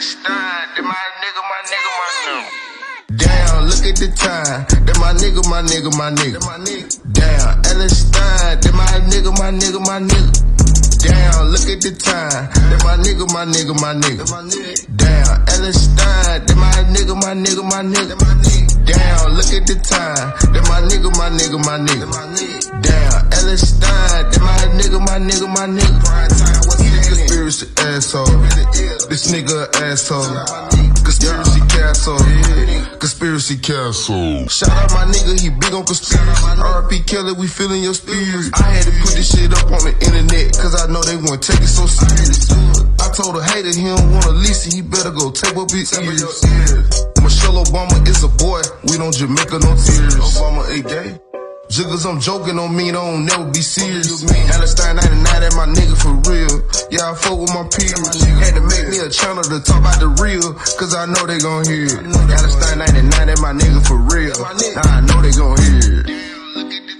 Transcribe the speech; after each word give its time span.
Stein, 0.00 0.24
that 0.24 0.80
my 0.80 0.96
nigga, 1.20 1.42
my 1.44 1.60
nigga, 1.68 1.90
my 2.00 2.08
nigga. 2.24 2.48
Damn, 3.20 3.66
look 3.68 3.84
at 3.84 3.96
the 4.00 4.08
time. 4.16 4.64
That 4.86 4.96
my 4.96 5.12
nigga, 5.12 5.44
my 5.44 5.60
nigga, 5.60 5.92
my 5.92 6.08
nigga. 6.08 6.40
Damn, 7.12 7.60
Alex 7.68 8.08
Stein, 8.08 8.60
that 8.64 8.72
my 8.72 8.86
nigga, 9.12 9.28
my 9.36 9.52
nigga, 9.52 9.80
my 9.84 10.00
nigga. 10.00 10.32
Damn, 11.04 11.52
look 11.52 11.68
at 11.68 11.84
the 11.84 11.92
time. 11.92 12.48
That 12.48 12.80
my 12.80 12.96
nigga, 12.96 13.28
my 13.28 13.44
nigga, 13.44 13.76
my 13.76 13.92
nigga. 13.92 14.24
Damn, 14.96 15.36
Alex 15.52 15.76
Stein, 15.84 16.48
that 16.48 16.56
my 16.56 16.72
nigga, 16.96 17.14
my 17.20 17.36
nigga, 17.36 17.60
my 17.68 17.82
nigga. 17.84 18.16
Damn, 18.88 19.36
look 19.36 19.52
at 19.52 19.66
the 19.68 19.76
time. 19.84 20.32
That 20.48 20.64
my 20.64 20.80
nigga, 20.80 21.12
my 21.12 21.28
nigga, 21.28 21.60
my 21.60 21.76
nigga. 21.76 22.08
Damn, 22.80 23.20
Alex 23.36 23.68
Stein, 23.68 24.32
that 24.32 24.40
my 24.40 24.64
nigga, 24.80 24.96
my 24.96 25.20
nigga, 25.20 25.44
my 25.44 25.66
nigga. 25.68 26.79
Conspiracy 27.10 27.66
asshole. 27.78 28.26
This 29.10 29.32
nigga 29.32 29.66
a 29.66 29.84
asshole. 29.90 30.80
Conspiracy 31.02 31.60
castle. 31.66 32.18
Conspiracy 33.00 33.56
castle. 33.58 34.46
Shout 34.46 34.70
out 34.70 34.90
my 34.94 35.10
nigga, 35.10 35.40
he 35.40 35.50
big 35.50 35.74
on 35.74 35.84
conspiracy. 35.84 36.46
RP 36.62 37.04
Kelly, 37.06 37.32
we 37.32 37.48
feeling 37.48 37.82
your 37.82 37.94
spirit. 37.94 38.54
I 38.54 38.62
had 38.70 38.84
to 38.84 38.92
put 39.02 39.18
this 39.18 39.26
shit 39.26 39.52
up 39.52 39.66
on 39.74 39.82
the 39.82 39.94
internet, 40.06 40.54
cause 40.54 40.78
I 40.78 40.86
know 40.86 41.02
they 41.02 41.16
won't 41.16 41.42
take 41.42 41.58
it 41.58 41.66
so 41.66 41.86
serious. 41.86 42.46
I 43.00 43.10
told 43.10 43.36
a 43.36 43.42
hater 43.42 43.74
he 43.74 43.90
don't 43.90 44.12
want 44.12 44.24
to 44.24 44.30
listen, 44.30 44.70
he 44.70 44.82
better 44.82 45.10
go 45.10 45.32
tape 45.32 45.56
up 45.56 45.70
his 45.70 45.90
ears. 45.98 46.44
Michelle 47.22 47.58
Obama 47.64 48.06
is 48.06 48.22
a 48.22 48.28
boy, 48.28 48.62
we 48.84 48.96
don't 48.96 49.14
Jamaica 49.14 49.58
no 49.58 49.74
tears. 49.74 50.14
Obama 50.14 50.62
a 50.70 50.82
gay. 50.82 51.29
Jiggers, 51.70 52.04
I'm 52.04 52.18
joking 52.18 52.58
on 52.58 52.74
me, 52.74 52.90
don't 52.90 53.24
never 53.24 53.44
be 53.44 53.62
serious. 53.62 54.26
Alex 54.50 54.72
Stein 54.72 54.96
99, 54.96 55.22
that 55.22 55.54
my 55.54 55.70
nigga 55.70 55.94
for 55.94 56.18
real. 56.26 56.66
Yeah, 56.90 57.12
I 57.12 57.14
fuck 57.14 57.38
with 57.38 57.54
my 57.54 57.62
peers. 57.70 57.94
Had 58.42 58.58
to 58.58 58.62
make 58.66 58.90
me 58.90 58.98
a 58.98 59.08
channel 59.08 59.44
to 59.44 59.62
talk 59.62 59.78
about 59.78 60.00
the 60.02 60.10
real, 60.18 60.50
cause 60.74 60.96
I 60.98 61.06
know 61.06 61.22
they 61.30 61.38
gon' 61.38 61.62
hear 61.70 61.86
it. 61.86 62.10
Alex 62.10 62.58
Stein 62.58 62.78
99, 62.82 63.26
that 63.26 63.38
my 63.38 63.54
nigga 63.54 63.86
for 63.86 64.02
real. 64.02 64.34
Nah, 64.34 64.82
I 64.82 65.00
know 65.06 65.22
they 65.22 65.30
gon' 65.30 65.62
hear 65.62 66.10
it. 66.10 66.99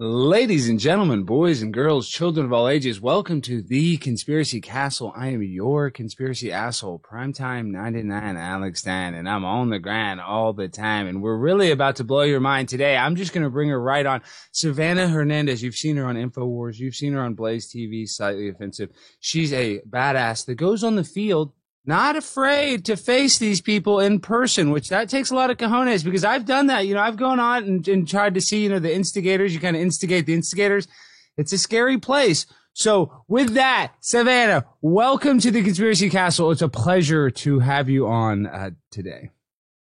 Ladies 0.00 0.68
and 0.68 0.78
gentlemen, 0.78 1.24
boys 1.24 1.60
and 1.60 1.74
girls, 1.74 2.08
children 2.08 2.46
of 2.46 2.52
all 2.52 2.68
ages, 2.68 3.00
welcome 3.00 3.40
to 3.40 3.60
the 3.60 3.96
Conspiracy 3.96 4.60
Castle. 4.60 5.12
I 5.16 5.30
am 5.30 5.42
your 5.42 5.90
conspiracy 5.90 6.52
asshole, 6.52 7.00
primetime 7.00 7.72
99 7.72 8.36
Alex 8.36 8.78
Stein, 8.78 9.14
and 9.14 9.28
I'm 9.28 9.44
on 9.44 9.70
the 9.70 9.80
grind 9.80 10.20
all 10.20 10.52
the 10.52 10.68
time. 10.68 11.08
And 11.08 11.20
we're 11.20 11.36
really 11.36 11.72
about 11.72 11.96
to 11.96 12.04
blow 12.04 12.22
your 12.22 12.38
mind 12.38 12.68
today. 12.68 12.96
I'm 12.96 13.16
just 13.16 13.32
going 13.32 13.42
to 13.42 13.50
bring 13.50 13.70
her 13.70 13.82
right 13.82 14.06
on. 14.06 14.22
Savanah 14.54 15.10
Hernandez, 15.10 15.64
you've 15.64 15.74
seen 15.74 15.96
her 15.96 16.06
on 16.06 16.14
InfoWars, 16.14 16.78
you've 16.78 16.94
seen 16.94 17.14
her 17.14 17.20
on 17.20 17.34
Blaze 17.34 17.68
TV, 17.68 18.08
Slightly 18.08 18.48
Offensive. 18.48 18.90
She's 19.18 19.52
a 19.52 19.80
badass 19.80 20.46
that 20.46 20.54
goes 20.54 20.84
on 20.84 20.94
the 20.94 21.02
field 21.02 21.50
not 21.88 22.16
afraid 22.16 22.84
to 22.84 22.96
face 22.96 23.38
these 23.38 23.62
people 23.62 23.98
in 23.98 24.20
person, 24.20 24.70
which 24.70 24.90
that 24.90 25.08
takes 25.08 25.30
a 25.30 25.34
lot 25.34 25.48
of 25.48 25.56
cojones 25.56 26.04
because 26.04 26.22
I've 26.22 26.44
done 26.44 26.66
that. 26.66 26.86
You 26.86 26.92
know, 26.92 27.00
I've 27.00 27.16
gone 27.16 27.40
on 27.40 27.64
and, 27.64 27.88
and 27.88 28.06
tried 28.06 28.34
to 28.34 28.42
see, 28.42 28.62
you 28.62 28.68
know, 28.68 28.78
the 28.78 28.94
instigators. 28.94 29.54
You 29.54 29.60
kind 29.60 29.74
of 29.74 29.80
instigate 29.80 30.26
the 30.26 30.34
instigators. 30.34 30.86
It's 31.38 31.54
a 31.54 31.58
scary 31.58 31.96
place. 31.96 32.44
So 32.74 33.24
with 33.26 33.54
that, 33.54 33.94
Savanah, 34.02 34.64
welcome 34.82 35.40
to 35.40 35.50
the 35.50 35.62
Conspiracy 35.62 36.10
Castle. 36.10 36.50
It's 36.50 36.60
a 36.60 36.68
pleasure 36.68 37.30
to 37.30 37.58
have 37.60 37.88
you 37.88 38.06
on 38.06 38.46
uh, 38.46 38.70
today. 38.90 39.30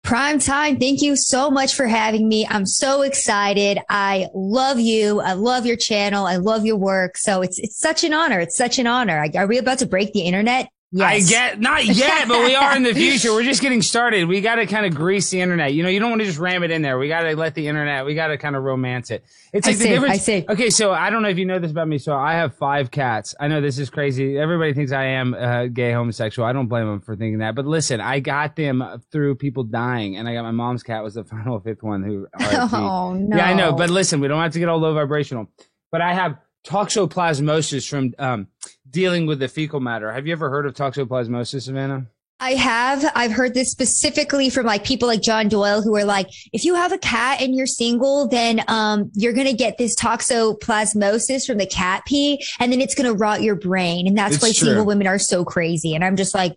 Prime 0.04 0.38
time. 0.38 0.80
Thank 0.80 1.02
you 1.02 1.16
so 1.16 1.50
much 1.50 1.74
for 1.74 1.88
having 1.88 2.30
me. 2.30 2.46
I'm 2.48 2.68
so 2.68 3.02
excited. 3.02 3.80
I 3.90 4.30
love 4.36 4.80
you. 4.80 5.20
I 5.20 5.34
love 5.34 5.66
your 5.66 5.76
channel. 5.76 6.28
I 6.28 6.36
love 6.36 6.64
your 6.64 6.78
work. 6.78 7.18
So 7.18 7.42
it's 7.42 7.58
it's 7.60 7.80
such 7.80 8.04
an 8.04 8.14
honor. 8.14 8.40
It's 8.40 8.56
such 8.56 8.78
an 8.78 8.86
honor. 8.86 9.28
Are 9.36 9.48
we 9.48 9.58
about 9.58 9.80
to 9.80 9.88
break 9.88 10.14
the 10.14 10.22
internet? 10.22 10.70
I 11.00 11.20
get 11.20 11.60
not 11.60 11.86
yet, 11.86 12.28
but 12.30 12.40
we 12.46 12.56
are 12.56 12.76
in 12.76 12.84
the 12.84 12.94
future. 12.94 13.34
We're 13.34 13.44
just 13.44 13.62
getting 13.62 13.82
started. 13.82 14.26
We 14.28 14.40
got 14.40 14.56
to 14.56 14.66
kind 14.66 14.86
of 14.86 14.96
grease 14.96 15.30
the 15.30 15.42
internet. 15.42 15.74
You 15.74 15.84
know, 15.84 15.90
you 15.90 16.00
don't 16.00 16.10
want 16.10 16.22
to 16.22 16.26
just 16.26 16.40
ram 16.40 16.64
it 16.64 16.72
in 16.72 16.82
there. 16.82 16.98
We 16.98 17.10
got 17.10 17.22
to 17.24 17.36
let 17.36 17.56
the 17.56 17.68
internet. 17.68 18.06
We 18.06 18.16
got 18.16 18.28
to 18.28 18.38
kind 18.38 18.56
of 18.56 18.64
romance 18.64 19.12
it. 19.12 19.26
It's 19.52 19.68
I 19.68 19.72
like 19.72 19.78
the 19.80 19.84
see, 19.84 19.90
difference. 19.90 20.14
I 20.14 20.18
see. 20.18 20.46
Okay, 20.48 20.70
so 20.70 20.94
I 20.94 21.10
don't 21.10 21.22
know 21.24 21.28
if 21.28 21.38
you 21.38 21.46
know 21.46 21.60
this 21.60 21.72
about 21.72 21.90
me. 21.90 21.98
So 21.98 22.16
I 22.16 22.34
have 22.34 22.56
five 22.56 22.90
cats. 22.90 23.36
I 23.38 23.50
know 23.50 23.60
this 23.60 23.78
is 23.78 23.90
crazy. 23.90 24.38
Everybody 24.38 24.74
thinks 24.74 24.94
I 24.94 25.04
am 25.06 25.34
uh, 25.34 25.66
gay, 25.66 25.92
homosexual. 25.92 26.48
I 26.48 26.54
don't 26.54 26.68
blame 26.68 26.88
them 26.88 27.02
for 27.02 27.18
thinking 27.18 27.40
that. 27.40 27.54
But 27.54 27.66
listen, 27.66 28.00
I 28.00 28.22
got 28.22 28.56
them 28.56 28.84
through 29.12 29.36
people 29.36 29.64
dying, 29.64 30.16
and 30.16 30.28
I 30.28 30.34
got 30.34 30.44
my 30.44 30.52
mom's 30.52 30.84
cat 30.84 31.04
was 31.04 31.16
the 31.16 31.24
final 31.26 31.60
fifth 31.60 31.84
one 31.84 32.04
who. 32.04 32.28
Oh 32.70 33.14
no. 33.14 33.38
Yeah, 33.38 33.50
I 33.50 33.54
know. 33.54 33.74
But 33.74 33.90
listen, 33.90 34.20
we 34.20 34.28
don't 34.28 34.42
have 34.42 34.54
to 34.54 34.60
get 34.60 34.68
all 34.68 34.78
low 34.80 34.94
vibrational. 34.94 35.48
But 35.92 36.02
I 36.02 36.14
have 36.14 36.38
toxoplasmosis 36.66 37.88
from 37.88 38.14
um, 38.20 38.48
dealing 38.90 39.26
with 39.26 39.40
the 39.40 39.48
fecal 39.48 39.80
matter. 39.80 40.12
Have 40.12 40.28
you 40.28 40.34
ever 40.34 40.50
heard 40.50 40.66
of 40.66 40.74
toxoplasmosis, 40.74 41.70
Savanah? 41.70 42.08
I 42.40 42.52
have. 42.52 43.04
I've 43.16 43.32
heard 43.32 43.56
this 43.56 43.72
specifically 43.72 44.52
from 44.52 44.68
like 44.68 44.84
people 44.86 45.08
like 45.08 45.22
John 45.24 45.48
Doyle 45.48 45.82
who 45.82 45.96
are 45.96 46.06
like, 46.06 46.28
if 46.54 46.66
you 46.66 46.76
have 46.76 46.92
a 46.92 47.00
cat 47.00 47.42
and 47.42 47.56
you're 47.56 47.66
single, 47.66 48.28
then 48.28 48.64
um 48.68 49.10
you're 49.16 49.34
gonna 49.34 49.54
get 49.54 49.80
this 49.80 49.96
toxoplasmosis 49.96 51.46
from 51.48 51.58
the 51.58 51.66
cat 51.66 52.06
pee, 52.06 52.44
and 52.60 52.72
then 52.72 52.80
it's 52.80 52.94
gonna 52.94 53.14
rot 53.14 53.42
your 53.42 53.56
brain, 53.56 54.08
and 54.08 54.16
that's 54.16 54.36
It's 54.36 54.44
why 54.44 54.50
true. 54.50 54.68
single 54.68 54.86
women 54.86 55.08
are 55.08 55.18
so 55.18 55.44
crazy. 55.44 55.96
And 55.96 56.04
I'm 56.04 56.16
just 56.16 56.36
like, 56.36 56.56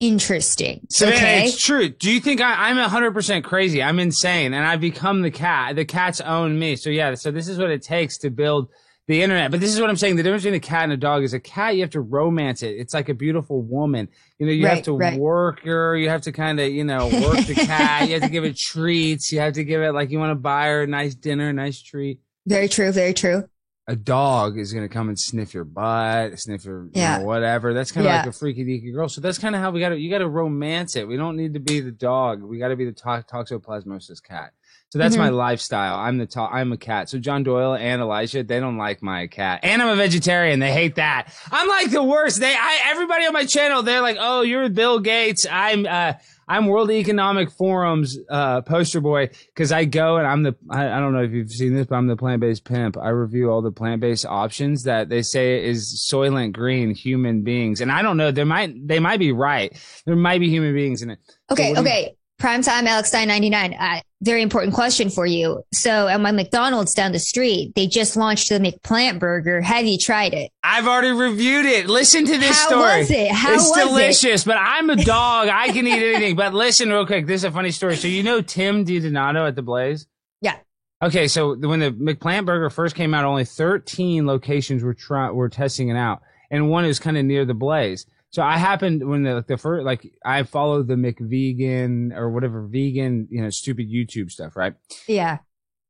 interesting. 0.00 0.86
Savanah, 0.92 1.08
okay. 1.14 1.46
it's 1.46 1.64
true. 1.64 1.88
Do 1.88 2.10
you 2.10 2.20
think 2.20 2.40
I, 2.40 2.68
I'm 2.68 2.76
100% 2.76 3.44
crazy? 3.44 3.82
I'm 3.82 3.98
insane, 3.98 4.52
and 4.52 4.66
I've 4.66 4.80
become 4.80 5.22
the 5.22 5.30
cat. 5.30 5.76
The 5.76 5.84
cats 5.86 6.20
own 6.20 6.58
me. 6.58 6.76
So 6.76 6.90
yeah, 6.90 7.14
so 7.14 7.30
this 7.30 7.48
is 7.48 7.58
what 7.58 7.70
it 7.70 7.82
takes 7.82 8.18
to 8.18 8.30
build 8.30 8.68
the 9.08 9.22
internet. 9.22 9.50
But 9.50 9.58
this 9.60 9.74
is 9.74 9.80
what 9.80 9.90
I'm 9.90 9.96
saying. 9.96 10.16
The 10.16 10.22
difference 10.22 10.44
between 10.44 10.58
a 10.58 10.60
cat 10.60 10.84
and 10.84 10.92
a 10.92 10.96
dog 10.96 11.24
is 11.24 11.32
a 11.34 11.40
cat, 11.40 11.74
you 11.74 11.80
have 11.80 11.90
to 11.90 12.00
romance 12.00 12.62
it. 12.62 12.76
It's 12.76 12.94
like 12.94 13.08
a 13.08 13.14
beautiful 13.14 13.62
woman. 13.62 14.08
You 14.38 14.46
know, 14.46 14.52
you 14.52 14.66
have 14.68 14.82
to 14.82 14.96
right. 14.96 15.18
work 15.18 15.64
her. 15.64 15.96
You 15.96 16.08
have 16.10 16.22
to 16.22 16.32
kind 16.32 16.60
of, 16.60 16.68
you 16.70 16.84
know, 16.84 17.06
work 17.08 17.44
the 17.46 17.54
cat. 17.54 18.06
You 18.08 18.14
have 18.14 18.22
to 18.22 18.28
give 18.28 18.44
it 18.44 18.56
treats. 18.56 19.32
You 19.32 19.40
have 19.40 19.54
to 19.54 19.64
give 19.64 19.82
it 19.82 19.92
like 19.92 20.10
you 20.10 20.18
want 20.20 20.30
to 20.30 20.36
buy 20.36 20.66
her 20.66 20.82
a 20.82 20.86
nice 20.86 21.14
dinner, 21.16 21.48
a 21.48 21.52
nice 21.52 21.82
treat. 21.82 22.20
Very 22.46 22.68
true. 22.68 22.92
Very 22.92 23.14
true. 23.14 23.48
a 23.90 23.96
dog 23.96 24.58
is 24.58 24.74
going 24.74 24.86
to 24.86 24.92
come 24.92 25.08
and 25.08 25.18
sniff 25.18 25.54
your 25.54 25.64
butt, 25.64 26.38
sniff 26.38 26.62
your, 26.66 26.84
you 26.84 26.90
Yeah. 26.92 27.18
know, 27.20 27.24
whatever. 27.24 27.72
That's 27.72 27.90
kind 27.90 28.06
of 28.06 28.10
Yeah. 28.10 28.18
like 28.18 28.26
a 28.26 28.32
freaky 28.32 28.62
deaky 28.62 28.92
girl. 28.92 29.08
So 29.08 29.22
that's 29.22 29.38
kind 29.38 29.54
of 29.54 29.62
how 29.62 29.70
we 29.70 29.80
got 29.80 29.88
to, 29.88 29.98
you 29.98 30.10
got 30.10 30.18
to 30.18 30.28
romance 30.28 30.94
it. 30.94 31.08
We 31.08 31.16
don't 31.16 31.38
need 31.38 31.54
to 31.54 31.60
be 31.60 31.80
the 31.80 31.90
dog. 31.90 32.42
We 32.42 32.58
got 32.58 32.68
to 32.68 32.76
be 32.76 32.84
the 32.84 32.92
to- 32.92 33.24
toxoplasmosis 33.32 34.22
cat. 34.22 34.52
So 34.90 34.98
that's 34.98 35.14
Mm-hmm. 35.16 35.24
my 35.24 35.28
lifestyle. 35.30 35.96
I'm 35.98 36.16
the 36.16 36.26
to- 36.26 36.40
I'm 36.40 36.72
a 36.72 36.78
cat. 36.78 37.10
So 37.10 37.18
John 37.18 37.42
Doyle 37.42 37.74
and 37.74 38.00
Elijah, 38.00 38.42
they 38.42 38.58
don't 38.58 38.78
like 38.78 39.02
my 39.02 39.26
cat. 39.26 39.60
And 39.62 39.82
I'm 39.82 39.88
a 39.88 39.96
vegetarian. 39.96 40.60
They 40.60 40.72
hate 40.72 40.94
that. 40.94 41.30
I'm 41.52 41.68
like 41.68 41.90
the 41.90 42.02
worst. 42.02 42.40
They, 42.40 42.54
I, 42.54 42.80
everybody 42.86 43.26
on 43.26 43.34
my 43.34 43.44
channel, 43.44 43.82
they're 43.82 44.00
like, 44.00 44.16
oh, 44.18 44.40
you're 44.40 44.68
Bill 44.70 44.98
Gates. 44.98 45.46
I'm, 45.50 45.84
uh, 45.86 46.14
I'm 46.50 46.64
World 46.64 46.90
Economic 46.90 47.50
Forum's 47.50 48.18
uh, 48.30 48.62
poster 48.62 49.02
boy 49.02 49.28
because 49.54 49.70
I 49.70 49.84
go 49.84 50.16
and 50.16 50.26
I'm 50.26 50.42
the 50.42 50.56
I, 50.70 50.86
I 50.90 50.98
don't 50.98 51.12
know 51.12 51.22
if 51.22 51.32
you've 51.32 51.50
seen 51.50 51.74
this, 51.74 51.86
but 51.86 51.96
I'm 51.96 52.06
the 52.06 52.16
plant 52.16 52.40
based 52.40 52.64
pimp. 52.64 52.96
I 52.96 53.10
review 53.10 53.50
all 53.50 53.60
the 53.60 53.70
plant 53.70 54.00
based 54.00 54.24
options 54.24 54.84
that 54.84 55.10
they 55.10 55.20
say 55.20 55.62
is 55.62 56.02
Soylent 56.10 56.52
Green 56.54 56.94
human 56.94 57.42
beings, 57.42 57.82
and 57.82 57.92
I 57.92 58.00
don't 58.00 58.16
know. 58.16 58.30
There 58.30 58.46
might 58.46 58.88
they 58.88 58.98
might 58.98 59.18
be 59.18 59.30
right. 59.30 59.76
There 60.06 60.16
might 60.16 60.38
be 60.40 60.48
human 60.48 60.72
beings 60.72 61.02
in 61.02 61.10
it. 61.10 61.18
Okay, 61.50 61.76
okay. 61.76 62.16
Prime 62.38 62.62
time, 62.62 62.86
Alex 62.86 63.08
Stein 63.08 63.26
99. 63.26 63.74
Uh, 63.74 64.00
very 64.22 64.42
important 64.42 64.72
question 64.72 65.10
for 65.10 65.26
you. 65.26 65.62
So 65.72 66.06
at 66.06 66.20
my 66.20 66.30
McDonald's 66.30 66.94
down 66.94 67.10
the 67.10 67.18
street, 67.18 67.72
they 67.74 67.88
just 67.88 68.16
launched 68.16 68.48
the 68.48 68.58
McPlant 68.60 69.18
burger. 69.18 69.60
Have 69.60 69.86
you 69.86 69.98
tried 69.98 70.34
it? 70.34 70.52
I've 70.62 70.86
already 70.86 71.10
reviewed 71.10 71.66
it. 71.66 71.88
Listen 71.88 72.24
to 72.26 72.38
this 72.38 72.56
How 72.56 72.66
story. 72.68 72.98
was 73.00 73.10
it? 73.10 73.32
How 73.32 73.54
it's 73.54 73.68
was 73.68 73.76
it? 73.78 73.88
delicious, 73.88 74.44
but 74.44 74.56
I'm 74.56 74.88
a 74.88 74.96
dog. 74.96 75.48
I 75.48 75.68
can 75.68 75.84
eat 75.88 76.00
anything. 76.14 76.36
But 76.36 76.54
listen 76.54 76.90
real 76.90 77.06
quick. 77.06 77.26
This 77.26 77.40
is 77.40 77.44
a 77.44 77.50
funny 77.50 77.72
story. 77.72 77.96
So 77.96 78.06
you 78.06 78.22
know 78.22 78.40
Tim 78.40 78.84
DiDonato 78.84 79.48
at 79.48 79.56
the 79.56 79.62
Blaze? 79.62 80.06
Yeah. 80.40 80.56
Okay, 81.02 81.26
so 81.26 81.56
when 81.56 81.80
the 81.80 81.90
McPlant 81.90 82.46
Burger 82.46 82.70
first 82.70 82.94
came 82.94 83.14
out, 83.14 83.24
only 83.24 83.44
13 83.44 84.26
locations 84.28 84.84
were 84.84 84.94
try- 84.94 85.30
were 85.30 85.48
testing 85.48 85.88
it 85.88 85.96
out, 85.96 86.22
and 86.52 86.70
one 86.70 86.84
is 86.84 87.00
kind 87.00 87.18
of 87.18 87.24
near 87.24 87.44
the 87.44 87.54
Blaze. 87.54 88.06
So 88.30 88.42
I 88.42 88.58
happened 88.58 89.08
when 89.08 89.22
the 89.22 89.44
the 89.46 89.56
first 89.56 89.84
like 89.86 90.06
I 90.24 90.42
followed 90.42 90.86
the 90.88 90.94
McVegan 90.96 92.14
or 92.14 92.30
whatever 92.30 92.66
vegan 92.66 93.28
you 93.30 93.42
know 93.42 93.50
stupid 93.50 93.90
YouTube 93.90 94.30
stuff, 94.30 94.56
right? 94.56 94.74
Yeah. 95.06 95.38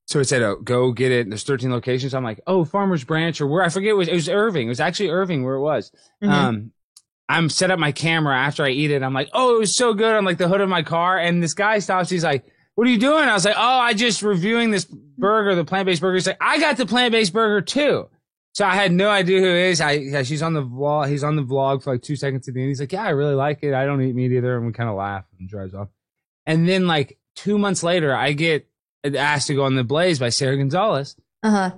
So 0.07 0.21
it 0.21 0.25
said, 0.25 0.41
oh, 0.43 0.57
go 0.57 0.93
get 0.93 1.13
it. 1.13 1.29
There's 1.29 1.43
13 1.43 1.71
locations. 1.71 2.15
I'm 2.15 2.25
like, 2.25 2.41
oh, 2.47 2.65
Farmers 2.65 3.05
Branch 3.05 3.39
or 3.43 3.47
where 3.47 3.63
I 3.63 3.69
forget 3.69 3.91
it 3.91 3.95
was. 3.95 4.09
It 4.09 4.15
was 4.15 4.29
Irving. 4.31 4.67
It 4.67 4.71
was 4.71 4.81
actually 4.81 5.11
Irving 5.11 5.45
where 5.45 5.57
it 5.57 5.61
was. 5.61 5.93
Mhm. 6.23 6.29
Um, 6.31 6.73
I'm 7.29 7.51
set 7.51 7.71
up 7.71 7.79
my 7.79 7.93
camera 7.93 8.35
after 8.35 8.65
I 8.65 8.71
eat 8.71 8.91
it. 8.91 9.03
I'm 9.03 9.13
like, 9.13 9.29
oh, 9.35 9.57
it 9.57 9.59
was 9.59 9.77
so 9.77 9.93
good. 9.93 10.15
I'm 10.15 10.25
like 10.25 10.39
the 10.39 10.49
hood 10.49 10.63
of 10.63 10.69
my 10.71 10.83
car, 10.83 11.19
and 11.19 11.43
this 11.43 11.53
guy 11.53 11.79
stops. 11.81 12.09
He's 12.09 12.25
like, 12.25 12.47
what 12.75 12.87
are 12.87 12.91
you 12.91 12.99
doing? 12.99 13.29
I 13.29 13.35
was 13.35 13.45
like, 13.45 13.57
oh, 13.59 13.61
I 13.81 13.93
just 13.93 14.23
reviewing 14.23 14.71
this 14.71 14.87
burger, 14.87 15.55
the 15.55 15.65
plant 15.65 15.85
based 15.85 16.01
burger. 16.01 16.15
He's 16.15 16.27
like, 16.27 16.39
I 16.41 16.59
got 16.59 16.79
the 16.79 16.87
plant 16.87 17.13
based 17.13 17.35
burger 17.35 17.61
too. 17.61 18.09
So 18.55 18.65
I 18.67 18.75
had 18.75 18.93
no 18.93 19.09
idea 19.09 19.41
who 19.41 19.47
he 19.47 19.61
is. 19.71 19.81
I 19.81 19.93
yeah, 19.93 20.23
she's 20.23 20.43
on 20.43 20.53
the 20.55 20.63
vlog. 20.63 21.09
He's 21.09 21.23
on 21.23 21.37
the 21.37 21.43
vlog 21.43 21.83
for 21.83 21.93
like 21.93 22.03
two 22.03 22.17
seconds 22.17 22.49
at 22.49 22.55
the 22.55 22.61
end. 22.61 22.69
He's 22.69 22.81
like, 22.81 22.93
"Yeah, 22.93 23.05
I 23.05 23.11
really 23.11 23.35
like 23.35 23.63
it. 23.63 23.73
I 23.75 23.85
don't 23.87 24.03
eat 24.03 24.15
meat 24.15 24.33
either," 24.33 24.57
and 24.57 24.67
we 24.67 24.73
kind 24.73 24.89
of 24.91 24.97
laugh 24.97 25.25
and 25.39 25.49
drives 25.49 25.75
off. 25.75 25.89
And 26.47 26.69
then 26.69 26.87
like 26.87 27.19
two 27.37 27.59
months 27.59 27.83
later, 27.83 28.15
I 28.15 28.33
get 28.33 28.69
asked 29.05 29.47
to 29.47 29.55
go 29.55 29.65
on 29.65 29.77
the 29.77 29.85
Blaze 29.85 30.19
by 30.19 30.31
Sara 30.31 30.57
Gonzales, 30.57 31.15
Uh 31.43 31.51
huh. 31.51 31.71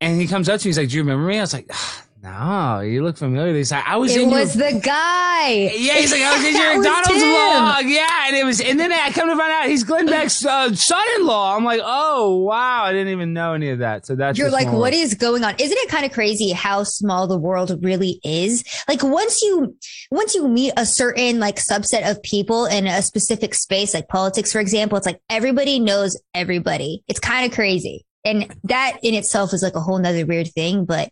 And 0.00 0.20
he 0.20 0.26
comes 0.26 0.48
up 0.48 0.60
to 0.60 0.66
me. 0.66 0.68
He's 0.68 0.78
like, 0.78 0.90
"Do 0.90 0.96
you 0.96 1.02
remember 1.02 1.26
me?" 1.26 1.38
I 1.38 1.40
was 1.40 1.54
like, 1.54 1.68
ah, 1.72 2.04
"No, 2.22 2.80
you 2.80 3.02
look 3.02 3.16
familiar." 3.16 3.54
He's 3.54 3.70
like, 3.70 3.86
"I 3.86 3.96
was 3.96 4.14
It 4.14 4.22
in 4.22 4.30
was 4.30 4.56
your." 4.56 4.72
the 4.72 4.80
guy. 4.80 5.50
yeah, 5.76 5.94
he's 5.94 6.10
like, 6.10 6.22
I 6.22 6.36
was 6.36 6.44
in 6.46 6.54
your 6.60 6.74
McDonald's 6.76 7.22
vlog. 7.22 7.82
Yeah, 7.90 8.26
and 8.28 8.36
it 8.36 8.44
was, 8.44 8.60
and 8.60 8.80
then 8.80 8.92
I 8.92 9.10
come 9.12 9.28
to 9.28 9.36
find 9.36 9.52
out 9.52 9.66
he's 9.68 9.84
Glenn 9.84 10.06
Beck's 10.06 10.44
uh, 10.44 10.74
son-in-law. 10.74 11.56
I'm 11.56 11.64
like, 11.64 11.80
oh 11.84 12.36
wow, 12.38 12.84
I 12.84 12.92
didn't 12.92 13.08
even 13.12 13.32
know 13.32 13.52
any 13.52 13.70
of 13.70 13.80
that. 13.80 14.06
So 14.06 14.16
that's 14.16 14.38
You're 14.38 14.50
like, 14.50 14.72
what 14.72 14.92
is 14.94 15.14
going 15.14 15.44
on? 15.44 15.54
Isn't 15.58 15.76
it 15.78 15.88
kind 15.88 16.04
of 16.06 16.12
crazy 16.12 16.50
how 16.52 16.82
small 16.84 17.26
the 17.26 17.38
world 17.38 17.78
really 17.84 18.18
is? 18.24 18.64
Like 18.88 19.02
once 19.02 19.42
you, 19.42 19.76
once 20.10 20.34
you 20.34 20.48
meet 20.48 20.72
a 20.76 20.86
certain 20.86 21.38
like 21.38 21.56
subset 21.56 22.10
of 22.10 22.22
people 22.22 22.64
in 22.64 22.86
a 22.86 23.02
specific 23.02 23.54
space, 23.54 23.92
like 23.92 24.08
politics, 24.08 24.52
for 24.52 24.60
example, 24.60 24.96
it's 24.96 25.06
like 25.06 25.20
everybody 25.28 25.78
knows 25.78 26.20
everybody. 26.34 27.02
It's 27.08 27.20
kind 27.20 27.44
of 27.44 27.54
crazy. 27.54 28.05
And 28.26 28.54
that 28.64 28.98
in 29.02 29.14
itself 29.14 29.54
is 29.54 29.62
like 29.62 29.74
a 29.76 29.80
whole 29.80 29.98
nother 29.98 30.26
weird 30.26 30.48
thing, 30.48 30.84
but 30.84 31.08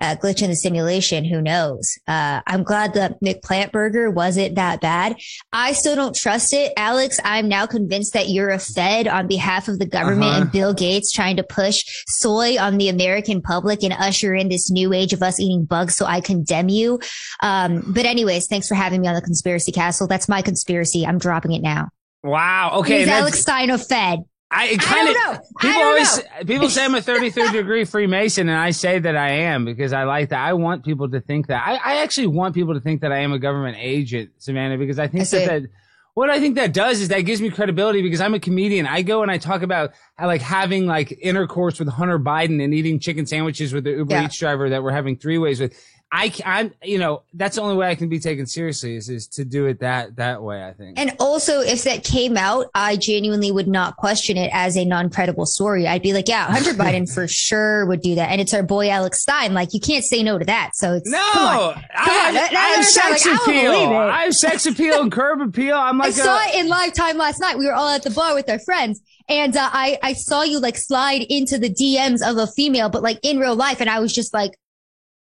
uh, 0.00 0.16
glitch 0.16 0.42
in 0.42 0.50
the 0.50 0.56
simulation, 0.56 1.24
who 1.24 1.40
knows? 1.42 1.96
Uh, 2.08 2.40
I'm 2.46 2.62
glad 2.62 2.94
the 2.94 3.16
McPlant 3.24 3.70
burger 3.72 4.10
wasn't 4.10 4.54
that 4.56 4.80
bad. 4.80 5.16
I 5.52 5.72
still 5.72 5.94
don't 5.94 6.14
trust 6.16 6.52
it. 6.52 6.72
Alex, 6.76 7.20
I'm 7.24 7.48
now 7.48 7.66
convinced 7.66 8.12
that 8.14 8.28
you're 8.28 8.50
a 8.50 8.58
Fed 8.58 9.06
on 9.06 9.26
behalf 9.28 9.68
of 9.68 9.78
the 9.78 9.86
government 9.86 10.30
Uh-huh. 10.32 10.40
and 10.42 10.52
Bill 10.52 10.74
Gates 10.74 11.12
trying 11.12 11.36
to 11.36 11.42
push 11.44 11.84
soy 12.08 12.58
on 12.58 12.78
the 12.78 12.88
American 12.88 13.42
public 13.42 13.82
and 13.82 13.92
usher 13.92 14.34
in 14.34 14.48
this 14.48 14.70
new 14.70 14.92
age 14.92 15.12
of 15.12 15.22
us 15.22 15.38
eating 15.38 15.64
bugs. 15.64 15.94
So 15.94 16.06
I 16.06 16.20
condemn 16.20 16.68
you. 16.68 16.98
Um, 17.42 17.84
but 17.94 18.06
anyways, 18.06 18.46
thanks 18.48 18.66
for 18.68 18.74
having 18.74 19.02
me 19.02 19.08
on 19.08 19.14
the 19.14 19.22
conspiracy 19.22 19.72
castle. 19.72 20.06
That's 20.06 20.28
my 20.28 20.42
conspiracy. 20.42 21.06
I'm 21.06 21.18
dropping 21.18 21.52
it 21.52 21.62
now. 21.62 21.88
Wow. 22.24 22.72
Okay. 22.80 23.02
Is 23.02 23.08
Alex 23.08 23.40
Stein 23.40 23.70
a 23.70 23.78
Fed? 23.78 24.20
I 24.52 24.76
kind 24.76 25.08
of 25.08 25.14
don't 25.14 25.34
know. 25.34 25.40
I 25.58 25.62
people 25.62 25.82
always 25.82 26.16
know. 26.18 26.24
people 26.46 26.68
say 26.68 26.84
I'm 26.84 26.94
a 26.94 27.00
33rd 27.00 27.52
degree 27.52 27.84
Freemason, 27.84 28.48
and 28.48 28.58
I 28.58 28.70
say 28.70 28.98
that 28.98 29.16
I 29.16 29.30
am 29.30 29.64
because 29.64 29.92
I 29.92 30.04
like 30.04 30.28
that. 30.28 30.40
I 30.40 30.52
want 30.52 30.84
people 30.84 31.08
to 31.10 31.20
think 31.20 31.46
that. 31.48 31.66
I, 31.66 31.76
I 31.76 32.02
actually 32.02 32.26
want 32.28 32.54
people 32.54 32.74
to 32.74 32.80
think 32.80 33.00
that 33.00 33.12
I 33.12 33.18
am 33.18 33.32
a 33.32 33.38
government 33.38 33.78
agent, 33.80 34.32
Savanah, 34.38 34.78
because 34.78 34.98
I 34.98 35.08
think 35.08 35.22
I 35.22 35.38
that 35.38 35.46
that 35.62 35.70
what 36.14 36.28
I 36.28 36.38
think 36.40 36.56
that 36.56 36.74
does 36.74 37.00
is 37.00 37.08
that 37.08 37.22
gives 37.22 37.40
me 37.40 37.48
credibility 37.48 38.02
because 38.02 38.20
I'm 38.20 38.34
a 38.34 38.40
comedian. 38.40 38.86
I 38.86 39.00
go 39.00 39.22
and 39.22 39.30
I 39.30 39.38
talk 39.38 39.62
about 39.62 39.92
how, 40.16 40.26
like 40.26 40.42
having 40.42 40.86
like 40.86 41.16
intercourse 41.22 41.78
with 41.78 41.88
Hunter 41.88 42.18
Biden 42.18 42.62
and 42.62 42.74
eating 42.74 43.00
chicken 43.00 43.24
sandwiches 43.24 43.72
with 43.72 43.84
the 43.84 43.92
Uber 43.92 44.14
Yeah. 44.14 44.24
Eats 44.26 44.38
driver 44.38 44.68
that 44.68 44.82
we're 44.82 44.92
having 44.92 45.16
three 45.16 45.38
ways 45.38 45.60
with. 45.60 45.74
I, 46.14 46.30
I'm, 46.44 46.74
you 46.82 46.98
know, 46.98 47.22
that's 47.32 47.56
the 47.56 47.62
only 47.62 47.74
way 47.74 47.88
I 47.88 47.94
can 47.94 48.10
be 48.10 48.18
taken 48.20 48.46
seriously 48.46 48.96
is, 48.96 49.08
is 49.08 49.26
to 49.28 49.46
do 49.46 49.64
it 49.64 49.80
that, 49.80 50.16
that 50.16 50.42
way, 50.42 50.62
I 50.62 50.74
think. 50.74 50.98
And 50.98 51.16
also, 51.18 51.60
if 51.60 51.84
that 51.84 52.04
came 52.04 52.36
out, 52.36 52.66
I 52.74 52.96
genuinely 52.96 53.50
would 53.50 53.66
not 53.66 53.96
question 53.96 54.36
it 54.36 54.50
as 54.52 54.76
a 54.76 54.84
non-credible 54.84 55.46
story. 55.46 55.88
I'd 55.88 56.02
be 56.02 56.12
like, 56.12 56.28
yeah, 56.28 56.44
Hunter 56.52 56.72
Biden 56.74 57.12
for 57.12 57.26
sure 57.26 57.86
would 57.86 58.02
do 58.02 58.14
that. 58.16 58.30
And 58.30 58.42
it's 58.42 58.52
our 58.52 58.62
boy 58.62 58.90
Alex 58.90 59.22
Stein. 59.22 59.54
Like, 59.54 59.72
you 59.72 59.80
can't 59.80 60.04
say 60.04 60.22
no 60.22 60.36
to 60.38 60.44
that. 60.44 60.72
So 60.74 60.92
it's, 60.92 61.10
No, 61.10 61.18
come 61.32 61.46
on. 61.46 61.84
I, 61.94 62.28
on, 62.28 62.34
have, 62.34 62.52
I 62.52 62.56
have 62.56 62.84
sex 62.84 63.26
like, 63.26 63.40
appeal. 63.40 63.72
I 63.72 64.24
have 64.24 64.34
sex 64.34 64.66
appeal 64.66 65.00
and 65.00 65.10
curb 65.10 65.40
appeal. 65.40 65.76
I'm 65.78 65.96
like 65.98 66.08
I 66.08 66.10
saw 66.10 66.38
it 66.42 66.56
in 66.56 66.68
live 66.68 66.92
time 66.92 67.16
last 67.16 67.40
night. 67.40 67.56
We 67.56 67.64
were 67.64 67.74
all 67.74 67.88
at 67.88 68.02
the 68.02 68.10
bar 68.10 68.34
with 68.34 68.50
our 68.50 68.58
friends. 68.58 69.00
And 69.30 69.56
uh, 69.56 69.70
I, 69.72 69.98
I 70.02 70.12
saw 70.12 70.42
you 70.42 70.60
like 70.60 70.76
slide 70.76 71.24
into 71.30 71.56
the 71.56 71.70
DMs 71.70 72.20
of 72.28 72.36
a 72.36 72.46
female, 72.48 72.90
but 72.90 73.02
like 73.02 73.18
in 73.22 73.38
real 73.38 73.56
life. 73.56 73.80
And 73.80 73.88
I 73.88 74.00
was 74.00 74.12
just 74.12 74.34
like, 74.34 74.52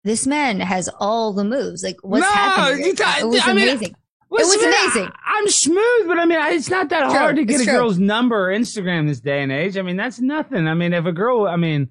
this 0.08 0.26
man 0.26 0.60
has 0.60 0.88
all 0.98 1.32
the 1.32 1.44
moves. 1.44 1.82
Like, 1.82 1.96
what's 2.02 2.22
No, 2.22 2.30
happening? 2.32 2.86
you 2.86 2.94
th- 2.94 3.18
it 3.20 3.26
was 3.26 3.42
I 3.44 3.52
mean, 3.52 3.68
amazing. 3.68 3.94
Listen, 4.30 4.58
was 4.58 4.64
man, 4.66 4.74
amazing. 4.84 5.12
I, 5.24 5.38
am 5.38 5.48
smooth, 5.48 6.06
but 6.06 6.18
I 6.18 6.26
mean, 6.26 6.38
it's 6.54 6.68
not 6.68 6.90
that 6.90 7.04
True, 7.04 7.18
hard 7.18 7.36
to 7.36 7.44
get 7.44 7.54
it's 7.54 7.62
a 7.62 7.66
true. 7.66 7.78
girl's 7.78 7.98
number 7.98 8.50
or 8.50 8.52
Instagram 8.54 9.08
this 9.08 9.20
day 9.20 9.42
and 9.42 9.50
age. 9.50 9.78
I 9.78 9.82
mean, 9.82 9.96
that's 9.96 10.20
nothing. 10.20 10.68
I 10.68 10.74
mean, 10.74 10.92
if 10.92 11.06
a 11.06 11.12
girl, 11.12 11.46
I 11.46 11.56
mean, 11.56 11.88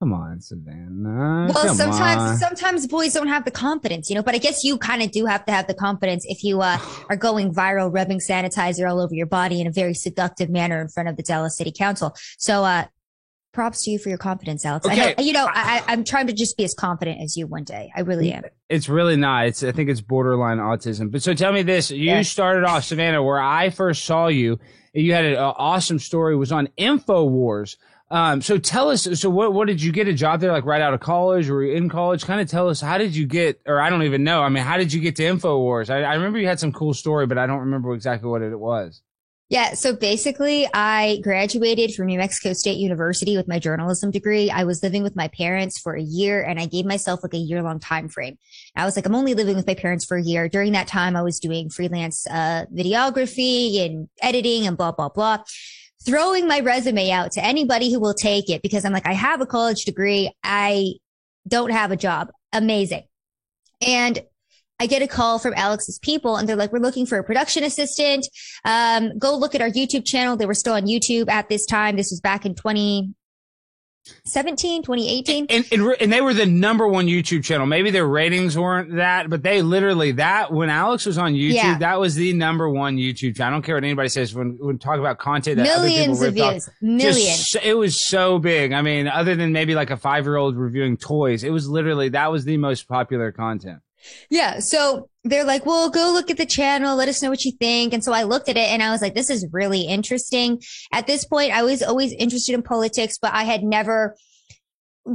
come 0.00 0.12
on, 0.12 0.38
Savanah. 0.40 1.54
Well, 1.54 1.74
sometimes 1.74 2.20
on. 2.20 2.36
sometimes 2.38 2.88
boys 2.88 3.12
don't 3.14 3.28
have 3.28 3.44
the 3.44 3.52
confidence, 3.52 4.10
you 4.10 4.16
know. 4.16 4.22
But 4.24 4.34
I 4.34 4.38
guess 4.38 4.64
you 4.64 4.78
kind 4.78 5.00
of 5.00 5.12
do 5.12 5.26
have 5.26 5.44
to 5.46 5.52
have 5.52 5.68
the 5.68 5.74
confidence 5.74 6.24
if 6.28 6.42
you 6.42 6.60
uh, 6.60 6.78
are 7.08 7.16
going 7.16 7.54
viral, 7.54 7.94
rubbing 7.94 8.18
sanitizer 8.18 8.90
all 8.90 9.00
over 9.00 9.14
your 9.14 9.26
body 9.26 9.60
in 9.60 9.68
a 9.68 9.72
very 9.72 9.94
seductive 9.94 10.50
manner 10.50 10.80
in 10.80 10.88
front 10.88 11.08
of 11.08 11.16
the 11.16 11.22
Dallas 11.22 11.56
City 11.56 11.70
Council. 11.70 12.16
So, 12.36 12.64
uh, 12.64 12.86
props 13.56 13.82
to 13.84 13.90
you 13.90 13.98
for 13.98 14.08
your 14.10 14.18
confidence, 14.18 14.64
Alex. 14.64 14.86
I 14.86 14.92
Okay. 14.92 15.14
know, 15.18 15.24
you 15.24 15.32
know, 15.32 15.46
I, 15.46 15.78
I- 15.78 15.92
I'm 15.92 16.04
trying 16.04 16.28
to 16.28 16.32
just 16.32 16.56
be 16.56 16.62
as 16.62 16.74
confident 16.74 17.20
as 17.20 17.36
you 17.36 17.48
one 17.48 17.64
day. 17.64 17.90
I 17.96 18.02
really 18.02 18.32
am. 18.32 18.44
It's 18.68 18.88
really 18.88 19.16
not. 19.16 19.46
It's 19.46 19.64
I 19.64 19.72
think 19.72 19.90
it's 19.90 20.00
borderline 20.00 20.58
autism. 20.58 21.10
But 21.10 21.22
so 21.24 21.34
tell 21.34 21.52
me 21.52 21.62
this: 21.62 21.90
you 21.90 22.04
Yeah. 22.10 22.22
started 22.22 22.62
off 22.64 22.82
Savanah, 22.82 23.24
where 23.24 23.40
I 23.40 23.70
first 23.70 24.04
saw 24.04 24.28
you. 24.28 24.60
You 24.94 25.12
had 25.12 25.24
an 25.24 25.36
awesome 25.36 25.98
story. 25.98 26.36
Was 26.36 26.52
on 26.52 26.68
Infowars. 26.78 27.76
Um, 28.08 28.40
so 28.40 28.56
tell 28.56 28.88
us. 28.90 29.08
So 29.20 29.28
what 29.30 29.52
what 29.52 29.66
did 29.66 29.82
you 29.82 29.90
get 29.90 30.06
a 30.06 30.12
job 30.12 30.40
there? 30.40 30.52
Like 30.52 30.64
right 30.64 30.80
out 30.80 30.94
of 30.94 31.00
college 31.00 31.48
or 31.50 31.62
in 31.62 31.88
college? 31.88 32.24
Kind 32.24 32.40
of 32.40 32.48
tell 32.48 32.68
us 32.68 32.80
how 32.80 32.98
did 32.98 33.16
you 33.16 33.26
get? 33.26 33.60
Or 33.66 33.80
I 33.80 33.90
don't 33.90 34.04
even 34.04 34.22
know. 34.22 34.42
I 34.42 34.48
mean, 34.48 34.62
how 34.62 34.76
did 34.76 34.92
you 34.92 35.00
get 35.00 35.16
to 35.16 35.24
Infowars? 35.24 35.90
I, 35.90 36.02
I 36.02 36.14
remember 36.14 36.38
you 36.38 36.46
had 36.46 36.60
some 36.60 36.72
cool 36.72 36.94
story, 36.94 37.26
but 37.26 37.36
I 37.36 37.46
don't 37.46 37.60
remember 37.60 37.92
exactly 37.94 38.28
what 38.30 38.42
it 38.42 38.58
was. 38.58 39.02
Yeah. 39.48 39.74
So 39.74 39.94
basically, 39.94 40.68
I 40.74 41.20
graduated 41.22 41.94
from 41.94 42.06
New 42.06 42.18
Mexico 42.18 42.52
State 42.52 42.78
University 42.78 43.36
with 43.36 43.46
my 43.46 43.60
journalism 43.60 44.10
degree. 44.10 44.50
I 44.50 44.64
was 44.64 44.82
living 44.82 45.04
with 45.04 45.14
my 45.14 45.28
parents 45.28 45.78
for 45.78 45.94
a 45.94 46.02
year 46.02 46.42
and 46.42 46.58
I 46.58 46.66
gave 46.66 46.84
myself 46.84 47.22
like 47.22 47.32
a 47.32 47.38
year 47.38 47.62
long 47.62 47.78
time 47.78 48.08
frame. 48.08 48.38
I 48.74 48.84
was 48.84 48.96
like, 48.96 49.06
I'm 49.06 49.14
only 49.14 49.34
living 49.34 49.54
with 49.54 49.66
my 49.66 49.76
parents 49.76 50.04
for 50.04 50.16
a 50.16 50.22
year. 50.22 50.48
During 50.48 50.72
that 50.72 50.88
time, 50.88 51.14
I 51.14 51.22
was 51.22 51.38
doing 51.38 51.70
freelance, 51.70 52.26
uh, 52.26 52.64
videography 52.74 53.86
and 53.86 54.08
editing 54.20 54.66
and 54.66 54.76
blah, 54.76 54.90
blah, 54.90 55.10
blah. 55.10 55.38
Throwing 56.04 56.48
my 56.48 56.58
resume 56.58 57.12
out 57.12 57.30
to 57.32 57.44
anybody 57.44 57.92
who 57.92 58.00
will 58.00 58.14
take 58.14 58.50
it 58.50 58.62
because 58.62 58.84
I'm 58.84 58.92
like, 58.92 59.06
I 59.06 59.12
have 59.12 59.40
a 59.40 59.46
college 59.46 59.84
degree. 59.84 60.32
I 60.42 60.94
don't 61.46 61.70
have 61.70 61.92
a 61.92 61.96
job. 61.96 62.32
Amazing. 62.52 63.04
And 63.80 64.24
I 64.78 64.86
get 64.86 65.00
a 65.02 65.08
call 65.08 65.38
from 65.38 65.54
Alex's 65.56 65.98
people 65.98 66.36
and 66.36 66.46
they're 66.48 66.56
like, 66.56 66.70
we're 66.72 66.78
looking 66.80 67.06
for 67.06 67.18
a 67.18 67.24
production 67.24 67.64
assistant. 67.64 68.26
Um, 68.64 69.16
go 69.18 69.34
look 69.36 69.54
at 69.54 69.62
our 69.62 69.70
YouTube 69.70 70.04
channel. 70.04 70.36
They 70.36 70.44
were 70.46 70.54
still 70.54 70.74
on 70.74 70.82
YouTube 70.86 71.30
at 71.30 71.48
this 71.48 71.64
time. 71.64 71.96
This 71.96 72.10
was 72.10 72.20
back 72.20 72.44
in 72.44 72.54
2017, 72.54 74.82
2018. 74.82 75.46
And, 75.48 75.64
and 75.72 75.96
and 76.00 76.12
they 76.12 76.20
were 76.20 76.34
the 76.34 76.44
number 76.44 76.86
one 76.86 77.06
YouTube 77.06 77.42
channel. 77.42 77.66
Maybe 77.66 77.90
their 77.90 78.06
ratings 78.06 78.56
weren't 78.58 78.96
that, 78.96 79.30
but 79.30 79.42
they 79.42 79.62
literally 79.62 80.12
that 80.12 80.52
when 80.52 80.68
Alex 80.68 81.06
was 81.06 81.16
on 81.18 81.32
YouTube, 81.32 81.54
Yeah. 81.54 81.78
that 81.78 81.98
was 81.98 82.14
the 82.14 82.34
number 82.34 82.68
one 82.68 82.98
YouTube 82.98 83.34
channel. 83.36 83.54
I 83.54 83.56
don't 83.56 83.62
care 83.62 83.76
what 83.76 83.84
anybody 83.84 84.10
says 84.10 84.34
when 84.34 84.58
when 84.60 84.78
talk 84.78 84.98
about 84.98 85.18
content 85.18 85.56
that 85.56 85.66
other 85.68 85.88
Millions 85.88 86.18
people 86.20 86.28
of 86.28 86.34
ripped 86.34 86.40
off. 86.40 86.52
views. 86.52 86.64
Just 86.66 86.82
Millions. 86.82 87.56
it 87.64 87.74
was 87.78 88.06
so 88.06 88.38
big. 88.38 88.72
I 88.72 88.82
mean, 88.82 89.08
other 89.08 89.34
than 89.34 89.52
maybe 89.52 89.74
like 89.74 89.90
a 89.90 89.96
five 89.96 90.24
year 90.24 90.36
old 90.36 90.56
reviewing 90.56 90.96
toys, 90.98 91.42
it 91.44 91.50
was 91.50 91.66
literally 91.68 92.10
that 92.10 92.30
was 92.30 92.44
the 92.44 92.58
most 92.58 92.86
popular 92.88 93.32
content. 93.32 93.80
Yeah. 94.30 94.58
So 94.60 95.08
they're 95.24 95.44
like, 95.44 95.66
well, 95.66 95.90
go 95.90 96.10
look 96.12 96.30
at 96.30 96.36
the 96.36 96.46
channel. 96.46 96.96
Let 96.96 97.08
us 97.08 97.22
know 97.22 97.30
what 97.30 97.44
you 97.44 97.52
think. 97.52 97.92
And 97.92 98.02
so 98.04 98.12
I 98.12 98.22
looked 98.24 98.48
at 98.48 98.56
it 98.56 98.68
and 98.70 98.82
I 98.82 98.90
was 98.90 99.02
like, 99.02 99.14
this 99.14 99.30
is 99.30 99.46
really 99.52 99.82
interesting. 99.82 100.62
At 100.92 101.06
this 101.06 101.24
point, 101.24 101.52
I 101.52 101.62
was 101.62 101.82
always 101.82 102.12
interested 102.12 102.54
in 102.54 102.62
politics, 102.62 103.18
but 103.20 103.32
I 103.34 103.44
had 103.44 103.62
never 103.62 104.16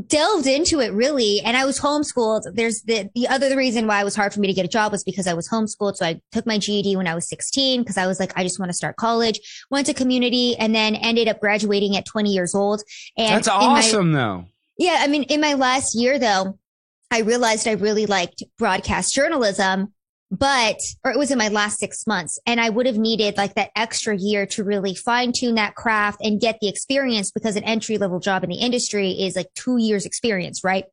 delved 0.08 0.48
into 0.48 0.80
it 0.80 0.94
really. 0.94 1.42
And 1.44 1.58
I 1.58 1.66
was 1.66 1.78
homeschooled. 1.80 2.44
There's 2.56 2.82
the, 2.84 3.10
the 3.14 3.28
other 3.28 3.58
reason 3.58 3.88
why 3.88 4.00
it 4.00 4.06
was 4.06 4.16
hard 4.16 4.34
for 4.34 4.40
me 4.40 4.48
to 4.48 4.54
get 4.54 4.64
a 4.64 4.70
job 4.70 4.94
was 4.94 5.04
because 5.04 5.28
I 5.28 5.34
was 5.34 5.50
homeschooled. 5.50 5.98
So 5.98 6.06
I 6.06 6.22
took 6.32 6.46
my 6.46 6.58
GED 6.58 6.96
when 6.96 7.08
I 7.08 7.16
was 7.16 7.28
16 7.28 7.82
because 7.82 7.98
I 7.98 8.08
was 8.08 8.18
like, 8.20 8.32
I 8.38 8.44
just 8.44 8.58
want 8.58 8.70
to 8.70 8.74
start 8.74 8.96
college, 8.96 9.40
went 9.70 9.88
to 9.88 9.94
community 9.94 10.56
and 10.58 10.74
then 10.74 10.96
ended 10.96 11.28
up 11.28 11.42
graduating 11.42 11.98
at 11.98 12.06
20 12.06 12.32
years 12.32 12.56
old. 12.56 12.82
And 13.18 13.44
That's 13.44 13.48
in 13.48 13.54
my- 13.54 13.80
awesome, 13.80 14.14
though. 14.14 14.46
yeah, 14.78 14.98
I 15.00 15.08
mean, 15.08 15.24
in 15.24 15.42
my 15.42 15.56
last 15.56 15.94
year 15.94 16.18
though, 16.18 16.58
I 17.12 17.20
realized 17.20 17.68
I 17.68 17.74
really 17.74 18.06
liked 18.06 18.42
broadcast 18.58 19.14
journalism, 19.14 19.94
but, 20.32 20.78
or 21.04 21.12
it 21.12 21.20
was 21.20 21.30
in 21.30 21.38
my 21.38 21.50
last 21.50 21.78
six 21.78 22.08
months 22.08 22.40
and 22.46 22.62
I 22.62 22.70
would 22.70 22.86
have 22.86 22.98
needed 22.98 23.36
like 23.36 23.56
that 23.56 23.72
extra 23.76 24.16
year 24.18 24.46
to 24.48 24.64
really 24.64 24.96
fine 24.96 25.34
tune 25.34 25.56
that 25.56 25.76
craft 25.76 26.22
and 26.24 26.40
get 26.40 26.60
the 26.62 26.70
experience 26.70 27.30
because 27.32 27.58
an 27.58 27.66
entry 27.66 27.98
level 27.98 28.22
job 28.22 28.46
in 28.46 28.50
the 28.50 28.56
industry 28.56 29.12
is 29.12 29.36
like 29.36 29.54
two 29.56 29.78
years 29.78 30.06
experience, 30.06 30.64
right? 30.64 30.86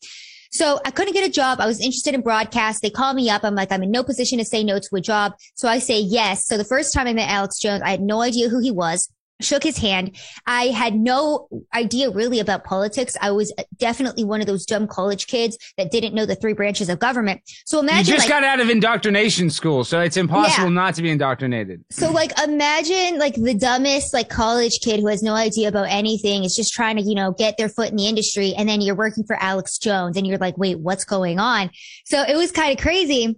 So 0.50 0.80
I 0.84 0.90
couldn't 0.90 1.12
get 1.12 1.28
a 1.28 1.32
job. 1.32 1.60
I 1.60 1.66
was 1.66 1.78
interested 1.78 2.14
in 2.14 2.22
broadcast. 2.22 2.82
They 2.82 2.90
call 2.90 3.14
me 3.14 3.30
up. 3.30 3.44
I'm 3.44 3.54
like, 3.54 3.70
I'm 3.70 3.82
in 3.82 3.90
no 3.90 4.02
position 4.02 4.38
to 4.38 4.44
say 4.44 4.64
no 4.64 4.80
to 4.80 4.96
a 4.96 5.00
job. 5.00 5.34
So 5.54 5.68
I 5.68 5.78
say 5.78 6.00
yes. 6.00 6.46
So 6.46 6.56
the 6.56 6.64
first 6.64 6.92
time 6.92 7.06
I 7.06 7.12
met 7.12 7.30
Alex 7.30 7.58
Jones, 7.58 7.82
I 7.82 7.90
had 7.90 8.00
no 8.00 8.22
idea 8.22 8.48
who 8.48 8.58
he 8.58 8.70
was. 8.70 9.08
Shook 9.40 9.62
his 9.62 9.78
hand. 9.78 10.16
I 10.46 10.66
had 10.68 10.94
no 10.94 11.48
idea 11.74 12.10
really 12.10 12.40
about 12.40 12.64
politics. 12.64 13.16
I 13.20 13.30
was 13.30 13.52
definitely 13.76 14.24
one 14.24 14.40
of 14.40 14.46
those 14.46 14.66
dumb 14.66 14.86
college 14.86 15.26
kids 15.26 15.56
that 15.76 15.90
didn't 15.90 16.14
know 16.14 16.26
the 16.26 16.34
three 16.34 16.52
branches 16.52 16.88
of 16.88 16.98
government. 16.98 17.40
So 17.66 17.80
imagine 17.80 18.06
you 18.06 18.14
just 18.18 18.28
like, 18.28 18.40
got 18.40 18.44
out 18.44 18.60
of 18.60 18.68
indoctrination 18.70 19.50
school, 19.50 19.84
so 19.84 20.00
it's 20.00 20.16
impossible 20.16 20.68
Yeah. 20.68 20.74
not 20.74 20.94
to 20.96 21.02
be 21.02 21.10
indoctrinated. 21.10 21.84
so 21.90 22.10
like 22.10 22.32
imagine 22.40 23.18
like 23.18 23.34
the 23.34 23.54
dumbest 23.54 24.12
like 24.12 24.28
college 24.28 24.80
kid 24.80 25.00
who 25.00 25.06
has 25.06 25.22
no 25.22 25.34
idea 25.34 25.68
about 25.68 25.88
anything 25.88 26.44
is 26.44 26.54
just 26.54 26.72
trying 26.72 26.96
to, 26.96 27.02
you 27.02 27.14
know, 27.14 27.32
get 27.32 27.56
their 27.56 27.68
foot 27.68 27.90
in 27.90 27.96
the 27.96 28.06
industry 28.06 28.54
and 28.56 28.68
then 28.68 28.80
you're 28.80 28.94
working 28.94 29.24
for 29.24 29.36
Alex 29.42 29.78
Jones 29.78 30.16
and 30.16 30.26
you're 30.26 30.38
like, 30.38 30.56
wait, 30.58 30.78
what's 30.78 31.04
going 31.04 31.38
on? 31.38 31.70
So 32.04 32.22
it 32.22 32.36
was 32.36 32.50
kind 32.50 32.72
of 32.76 32.82
crazy. 32.82 33.36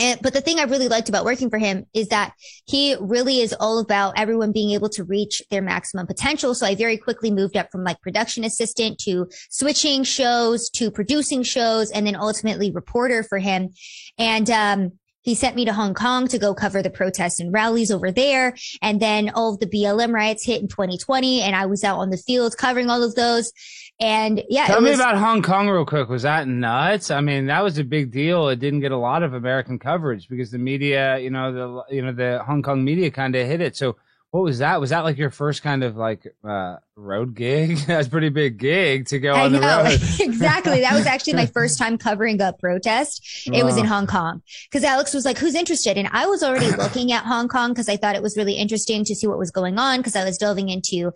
And, 0.00 0.18
but 0.22 0.32
the 0.32 0.40
thing 0.40 0.58
I 0.58 0.64
really 0.64 0.88
liked 0.88 1.10
about 1.10 1.26
working 1.26 1.50
for 1.50 1.58
him 1.58 1.84
is 1.92 2.08
that 2.08 2.32
he 2.64 2.96
really 2.98 3.40
is 3.40 3.52
all 3.52 3.78
about 3.78 4.18
everyone 4.18 4.50
being 4.50 4.70
able 4.70 4.88
to 4.90 5.04
reach 5.04 5.42
their 5.50 5.60
maximum 5.60 6.06
potential. 6.06 6.54
So 6.54 6.66
I 6.66 6.74
very 6.74 6.96
quickly 6.96 7.30
moved 7.30 7.56
up 7.56 7.70
from 7.70 7.84
like 7.84 8.00
production 8.00 8.42
assistant 8.42 8.98
to 9.00 9.28
switching 9.50 10.02
shows 10.02 10.70
to 10.70 10.90
producing 10.90 11.42
shows 11.42 11.90
and 11.90 12.06
then 12.06 12.16
ultimately 12.16 12.70
reporter 12.70 13.22
for 13.22 13.38
him. 13.38 13.74
And, 14.18 14.50
um, 14.50 14.92
he 15.22 15.34
sent 15.34 15.54
me 15.54 15.66
to 15.66 15.72
Hong 15.74 15.92
Kong 15.92 16.28
to 16.28 16.38
go 16.38 16.54
cover 16.54 16.82
the 16.82 16.88
protests 16.88 17.40
and 17.40 17.52
rallies 17.52 17.90
over 17.90 18.10
there. 18.10 18.56
And 18.80 19.00
then 19.00 19.28
all 19.28 19.52
of 19.52 19.60
the 19.60 19.66
BLM 19.66 20.14
riots 20.14 20.46
hit 20.46 20.62
in 20.62 20.68
2020 20.68 21.42
and 21.42 21.54
I 21.54 21.66
was 21.66 21.84
out 21.84 21.98
on 21.98 22.08
the 22.08 22.16
field 22.16 22.56
covering 22.56 22.88
all 22.88 23.02
of 23.02 23.14
those. 23.14 23.52
And 24.00 24.42
yeah, 24.48 24.66
Tell 24.66 24.80
me 24.80 24.90
was, 24.90 24.98
about 24.98 25.18
Hong 25.18 25.42
Kong 25.42 25.68
real 25.68 25.84
quick. 25.84 26.08
Was 26.08 26.22
that 26.22 26.48
nuts? 26.48 27.10
I 27.10 27.20
mean, 27.20 27.46
that 27.46 27.62
was 27.62 27.76
a 27.76 27.84
big 27.84 28.10
deal. 28.10 28.48
It 28.48 28.58
didn't 28.58 28.80
get 28.80 28.92
a 28.92 28.96
lot 28.96 29.22
of 29.22 29.34
American 29.34 29.78
coverage 29.78 30.26
because 30.26 30.50
the 30.50 30.58
media, 30.58 31.18
you 31.18 31.28
know, 31.28 31.52
the 31.52 31.94
you 31.94 32.00
know 32.00 32.12
the 32.12 32.42
Hong 32.44 32.62
Kong 32.62 32.82
media 32.82 33.10
kind 33.10 33.36
of 33.36 33.46
hit 33.46 33.60
it. 33.60 33.76
So 33.76 33.96
what 34.30 34.44
was 34.44 34.58
that? 34.58 34.80
Was 34.80 34.90
that 34.90 35.00
like 35.00 35.18
your 35.18 35.30
first 35.30 35.62
kind 35.62 35.82
of 35.82 35.96
like 35.96 36.24
uh, 36.44 36.76
road 36.94 37.34
gig? 37.34 37.78
That's 37.86 38.06
a 38.06 38.10
pretty 38.10 38.28
big 38.28 38.58
gig 38.58 39.06
to 39.06 39.18
go 39.18 39.32
I 39.32 39.46
on 39.46 39.52
the 39.52 39.60
know 39.60 39.82
road. 39.82 40.00
exactly. 40.20 40.80
That 40.80 40.94
was 40.94 41.04
actually 41.06 41.32
my 41.32 41.46
first 41.46 41.78
time 41.78 41.98
covering 41.98 42.40
a 42.40 42.52
protest. 42.52 43.48
It 43.52 43.64
was 43.64 43.76
in 43.76 43.86
Hong 43.86 44.06
Kong 44.06 44.42
because 44.70 44.84
Alex 44.84 45.12
was 45.12 45.24
like, 45.24 45.36
"Who's 45.36 45.56
interested?" 45.56 45.98
And 45.98 46.08
I 46.12 46.26
was 46.26 46.44
already 46.44 46.70
looking 46.76 47.10
at 47.10 47.24
Hong 47.24 47.48
Kong 47.48 47.70
because 47.70 47.88
I 47.88 47.96
thought 47.96 48.14
it 48.14 48.22
was 48.22 48.36
really 48.36 48.54
interesting 48.54 49.04
to 49.04 49.16
see 49.16 49.26
what 49.26 49.38
was 49.38 49.50
going 49.50 49.78
on 49.78 49.98
because 49.98 50.14
I 50.14 50.24
was 50.24 50.38
delving 50.38 50.68
into 50.68 51.10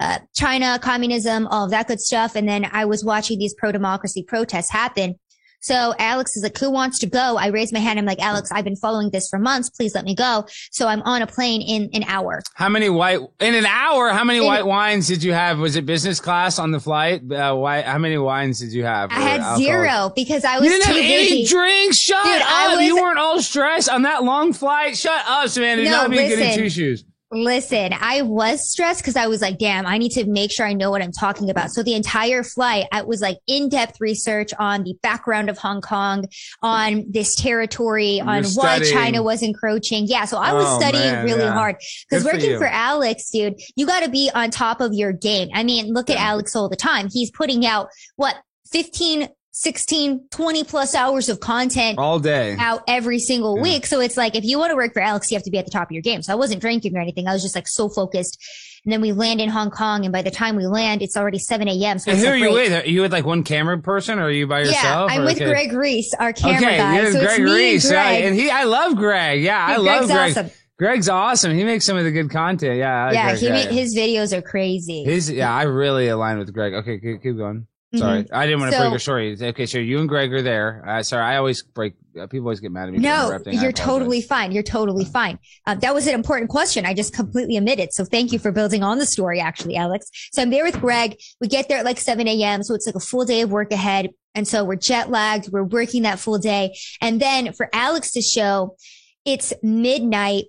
uh, 0.00 0.18
China, 0.36 0.78
communism, 0.78 1.46
all 1.46 1.64
of 1.64 1.70
that 1.70 1.88
good 1.88 2.00
stuff. 2.00 2.36
And 2.36 2.46
then 2.46 2.68
I 2.70 2.84
was 2.84 3.02
watching 3.02 3.38
these 3.38 3.54
pro 3.54 3.72
democracy 3.72 4.22
protests 4.22 4.70
happen. 4.70 5.18
So 5.60 5.92
Alex 5.98 6.36
is 6.36 6.42
like, 6.42 6.56
who 6.56 6.70
wants 6.70 6.98
to 7.00 7.06
go? 7.06 7.36
I 7.36 7.48
raised 7.48 7.72
my 7.72 7.80
hand. 7.80 7.98
I'm 7.98 8.04
like, 8.04 8.20
Alex, 8.20 8.50
I've 8.52 8.64
been 8.64 8.76
following 8.76 9.10
this 9.10 9.28
for 9.28 9.38
months. 9.38 9.68
Please 9.70 9.94
let 9.94 10.04
me 10.04 10.14
go. 10.14 10.46
So 10.70 10.86
I'm 10.88 11.02
on 11.02 11.20
a 11.22 11.26
plane 11.26 11.62
in 11.62 11.90
an 11.92 12.04
hour. 12.08 12.42
How 12.54 12.68
many 12.68 12.88
white 12.88 13.20
in 13.40 13.54
an 13.54 13.66
hour? 13.66 14.10
How 14.10 14.22
many 14.24 14.38
In- 14.38 14.44
white 14.46 14.66
wines 14.66 15.08
did 15.08 15.22
you 15.22 15.32
have? 15.32 15.58
Was 15.58 15.76
it 15.76 15.84
business 15.84 16.20
class 16.20 16.58
on 16.58 16.70
the 16.70 16.80
flight? 16.80 17.20
Uh, 17.30 17.54
why, 17.56 17.82
how 17.82 17.98
many 17.98 18.18
wines 18.18 18.60
did 18.60 18.72
you 18.72 18.84
have? 18.84 19.10
I 19.10 19.14
had 19.20 19.40
alcohol? 19.40 19.58
zero 19.58 20.12
because 20.14 20.44
I 20.44 20.58
was 20.58 20.64
You 20.64 20.70
didn't 20.70 20.86
too 20.86 20.92
have 20.94 21.02
busy. 21.02 21.32
any 21.38 21.44
drinks. 21.46 21.98
Shut 21.98 22.24
Dude, 22.24 22.42
up! 22.42 22.76
Was- 22.76 22.84
you 22.86 22.96
weren't 22.96 23.18
all 23.18 23.40
stressed 23.42 23.88
on 23.90 24.02
that 24.02 24.22
long 24.24 24.52
flight. 24.52 24.96
Shut 24.96 25.22
up, 25.26 25.46
Savanah. 25.46 25.76
You're 25.82 25.84
No, 25.86 26.02
not 26.02 26.10
being 26.10 26.28
good 26.28 26.38
in 26.38 26.56
two 26.56 26.70
shoes. 26.70 27.04
Listen, 27.30 27.92
I 27.92 28.22
was 28.22 28.70
stressed 28.70 29.02
because 29.02 29.14
I 29.14 29.26
was 29.26 29.42
like, 29.42 29.58
damn, 29.58 29.84
I 29.84 29.98
need 29.98 30.12
to 30.12 30.24
make 30.24 30.50
sure 30.50 30.64
I 30.64 30.72
know 30.72 30.90
what 30.90 31.02
I'm 31.02 31.12
talking 31.12 31.50
about. 31.50 31.70
So 31.70 31.82
the 31.82 31.92
entire 31.92 32.42
flight, 32.42 32.86
I 32.90 33.02
was 33.02 33.20
like 33.20 33.36
in-depth 33.46 34.00
research 34.00 34.54
on 34.58 34.82
the 34.82 34.94
background 35.02 35.50
of 35.50 35.58
Hong 35.58 35.82
Kong, 35.82 36.24
on 36.62 37.04
this 37.10 37.34
territory, 37.34 38.18
on 38.18 38.44
why 38.44 38.78
studying. 38.78 38.92
China 38.94 39.22
was 39.22 39.42
encroaching. 39.42 40.06
Yeah. 40.06 40.24
So 40.24 40.38
I 40.38 40.54
was 40.54 40.64
Oh, 40.66 40.80
studying 40.80 41.04
man, 41.04 41.24
really 41.26 41.44
yeah. 41.44 41.52
hard 41.52 41.76
because 42.08 42.22
Good 42.22 42.30
for 42.30 42.36
working 42.38 42.58
for, 42.58 42.66
Alex, 42.66 43.28
dude, 43.30 43.60
you 43.76 43.86
got 43.86 44.04
to 44.04 44.08
be 44.08 44.30
on 44.34 44.50
top 44.50 44.80
of 44.80 44.94
your 44.94 45.12
game. 45.12 45.50
I 45.52 45.64
mean, 45.64 45.92
look 45.92 46.08
at 46.08 46.16
Alex 46.16 46.56
all 46.56 46.70
the 46.70 46.76
time. 46.76 47.08
He's 47.12 47.30
putting 47.30 47.66
out 47.66 47.88
what 48.16 48.36
15, 48.72 49.28
16, 49.52 50.28
20 50.30 50.64
plus 50.64 50.94
hours 50.94 51.28
of 51.28 51.40
content 51.40 51.98
All 51.98 52.18
day. 52.20 52.56
out 52.58 52.82
every 52.86 53.18
single 53.18 53.56
Yeah. 53.56 53.62
week. 53.62 53.86
So 53.86 54.00
it's 54.00 54.16
like, 54.16 54.36
if 54.36 54.44
you 54.44 54.58
want 54.58 54.70
to 54.70 54.76
work 54.76 54.92
for 54.92 55.00
Alex, 55.02 55.30
you 55.30 55.36
have 55.36 55.42
to 55.44 55.50
be 55.50 55.58
at 55.58 55.64
the 55.64 55.70
top 55.70 55.88
of 55.88 55.92
your 55.92 56.02
game. 56.02 56.22
So 56.22 56.32
I 56.32 56.36
wasn't 56.36 56.60
drinking 56.60 56.96
or 56.96 57.00
anything. 57.00 57.26
I 57.26 57.32
was 57.32 57.42
just 57.42 57.54
like 57.54 57.66
so 57.66 57.88
focused. 57.88 58.38
And 58.84 58.92
then 58.92 59.00
we 59.00 59.10
land 59.12 59.40
in 59.40 59.48
Hong 59.48 59.70
Kong. 59.70 60.04
And 60.04 60.12
by 60.12 60.22
the 60.22 60.30
time 60.30 60.54
we 60.54 60.66
land, 60.66 61.02
it's 61.02 61.16
already 61.16 61.38
7 61.38 61.66
a.m. 61.68 61.98
So 61.98 62.12
And 62.12 62.20
who 62.20 62.26
are 62.26 62.36
you 62.36 62.52
with? 62.52 62.84
Are 62.84 62.88
you 62.88 63.02
with 63.02 63.12
like 63.12 63.24
one 63.26 63.42
camera 63.42 63.78
person 63.80 64.18
or 64.18 64.26
are 64.26 64.30
you 64.30 64.46
by 64.46 64.60
yourself? 64.60 65.10
Yeah. 65.10 65.16
I'm 65.18 65.24
with 65.24 65.36
okay. 65.36 65.46
Greg 65.46 65.72
Reese, 65.72 66.14
our 66.14 66.32
camera 66.32 66.56
okay, 66.58 66.76
guy. 66.78 67.00
you're 67.02 67.12
so 67.12 67.20
Greg 67.20 67.40
Reese, 67.40 67.88
Greg. 67.88 67.96
right? 67.96 68.24
And 68.24 68.34
he, 68.36 68.50
I 68.50 68.64
love 68.64 68.96
Greg. 68.96 69.42
Yeah, 69.42 69.58
I 69.66 69.76
Dude, 69.76 69.84
love 69.84 70.06
Greg's 70.06 70.12
Greg. 70.12 70.30
awesome. 70.46 70.50
Greg's 70.78 71.08
awesome. 71.08 71.54
He 71.56 71.64
makes 71.64 71.84
some 71.84 71.96
of 71.96 72.04
the 72.04 72.12
good 72.12 72.30
content. 72.30 72.78
Yeah, 72.78 72.94
I 72.94 73.04
like 73.06 73.14
yeah, 73.14 73.24
Greg, 73.30 73.38
he, 73.38 73.46
yeah. 73.48 73.70
his 73.82 73.96
videos 73.96 74.32
are 74.32 74.42
crazy. 74.42 75.02
His, 75.02 75.28
yeah, 75.28 75.52
I 75.52 75.62
really 75.64 76.06
align 76.06 76.38
with 76.38 76.52
Greg. 76.54 76.72
Okay, 76.74 77.00
keep, 77.00 77.20
keep 77.22 77.36
going. 77.36 77.66
Sorry, 77.96 78.26
I 78.30 78.44
didn't 78.46 78.60
want 78.60 78.72
to 78.72 78.76
Mm-hmm. 78.76 78.82
So- 78.82 78.84
break 78.84 78.90
your 78.92 78.98
story. 78.98 79.36
Okay, 79.50 79.64
so 79.66 79.78
you 79.78 79.98
and 79.98 80.08
Greg 80.08 80.30
are 80.34 80.42
there. 80.42 80.84
Uh, 80.86 81.02
sorry, 81.02 81.24
I 81.24 81.36
always 81.38 81.62
break. 81.62 81.94
Uh, 82.20 82.26
people 82.26 82.46
always 82.46 82.60
get 82.60 82.70
mad 82.70 82.88
at 82.88 82.92
me. 82.92 82.98
No, 82.98 83.26
interrupting. 83.28 83.60
You're 83.60 83.72
totally 83.72 84.20
fine. 84.20 84.52
You're 84.52 84.62
totally 84.62 85.06
fine. 85.06 85.38
Um, 85.66 85.78
that 85.78 85.94
was 85.94 86.06
an 86.06 86.14
important 86.14 86.50
question. 86.50 86.84
I 86.84 86.92
just 86.92 87.14
completely 87.14 87.56
omitted. 87.56 87.94
So 87.94 88.04
thank 88.04 88.30
you 88.32 88.38
for 88.38 88.52
building 88.52 88.82
on 88.82 88.98
the 88.98 89.06
story, 89.06 89.40
actually, 89.40 89.76
Alex. 89.76 90.10
So 90.32 90.42
I'm 90.42 90.50
there 90.50 90.64
with 90.64 90.78
Greg. 90.80 91.16
We 91.40 91.48
get 91.48 91.68
there 91.70 91.78
at 91.78 91.84
like 91.86 91.98
7 91.98 92.28
a.m. 92.28 92.62
So 92.62 92.74
it's 92.74 92.84
like 92.86 92.94
a 92.96 93.00
full 93.00 93.24
day 93.24 93.40
of 93.40 93.50
work 93.50 93.72
ahead. 93.72 94.10
And 94.34 94.46
so 94.46 94.64
we're 94.64 94.76
jet 94.76 95.08
lagged. 95.10 95.50
We're 95.50 95.64
working 95.64 96.02
that 96.02 96.18
full 96.18 96.38
day. 96.38 96.76
And 97.00 97.20
then 97.22 97.54
for 97.54 97.70
Alex 97.72 98.10
to 98.12 98.20
show, 98.20 98.76
it's 99.24 99.54
midnight 99.62 100.44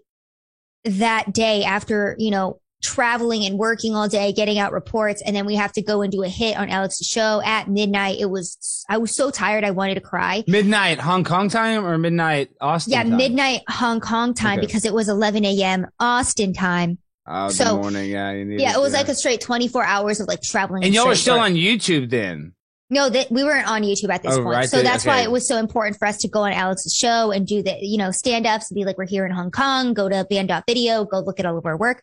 that 0.83 1.31
day 1.33 1.63
after, 1.63 2.15
you 2.19 2.31
know, 2.31 2.59
traveling 2.81 3.45
and 3.45 3.57
working 3.57 3.95
all 3.95 4.07
day, 4.07 4.31
getting 4.31 4.57
out 4.59 4.71
reports. 4.71 5.21
And 5.25 5.35
then 5.35 5.45
we 5.45 5.55
have 5.55 5.71
to 5.73 5.81
go 5.81 6.01
and 6.01 6.11
do 6.11 6.23
a 6.23 6.29
hit 6.29 6.57
on 6.57 6.69
Alex's 6.69 7.07
show 7.07 7.41
at 7.43 7.67
midnight. 7.67 8.17
It 8.19 8.29
was, 8.29 8.85
I 8.89 8.97
was 8.97 9.13
so 9.15 9.31
tired. 9.31 9.63
I 9.63 9.71
wanted 9.71 9.95
to 9.95 10.01
cry. 10.01 10.43
Midnight 10.47 10.99
Hong 10.99 11.23
Kong 11.23 11.49
time 11.49 11.85
or 11.85 11.97
midnight 11.97 12.51
Austin? 12.61 12.93
Yeah, 12.93 13.03
time? 13.03 13.17
midnight 13.17 13.61
Hong 13.67 13.99
Kong 13.99 14.33
time 14.33 14.59
Okay. 14.59 14.67
because 14.67 14.85
it 14.85 14.93
was 14.93 15.09
11 15.09 15.43
a.m. 15.45 15.87
Austin 15.99 16.53
time. 16.53 16.97
Oh, 17.27 17.49
so- 17.49 17.77
morning. 17.81 18.09
Yeah, 18.09 18.31
you 18.31 18.45
Yeah, 18.57 18.73
it 18.75 18.79
was 18.81 18.93
like 18.93 19.07
a 19.09 19.15
straight 19.15 19.41
24 19.41 19.83
hours 19.83 20.19
of 20.19 20.27
like 20.27 20.41
traveling. 20.41 20.83
And 20.83 20.93
y'all 20.93 21.07
were 21.07 21.15
still 21.15 21.39
on 21.39 21.53
YouTube 21.53 22.09
then. 22.09 22.53
No, 22.91 23.07
that 23.07 23.29
we 23.29 23.43
weren't 23.43 23.67
on 23.69 23.83
YouTube 23.83 24.09
at 24.09 24.23
this 24.23 24.33
Oh, 24.33 24.37
point. 24.43 24.55
right 24.55 24.67
so 24.69 24.77
there, 24.77 24.83
that's 24.83 25.05
why 25.05 25.21
it 25.21 25.29
was 25.29 25.47
so 25.47 25.57
important 25.57 25.95
for 25.99 26.07
us 26.07 26.17
to 26.19 26.27
go 26.27 26.39
on 26.39 26.53
Alex's 26.53 26.95
show 26.95 27.29
and 27.29 27.45
do 27.45 27.61
the, 27.61 27.77
you 27.81 27.99
know, 27.99 28.09
stand 28.09 28.47
ups 28.47 28.71
and 28.71 28.75
be 28.75 28.83
like, 28.83 28.97
we're 28.97 29.05
here 29.05 29.27
in 29.27 29.31
Hong 29.31 29.51
Kong, 29.51 29.93
go 29.93 30.09
to 30.09 30.25
banned.video, 30.27 31.05
go 31.05 31.19
look 31.19 31.39
at 31.39 31.45
all 31.45 31.55
of 31.55 31.67
our 31.67 31.77
work. 31.77 32.01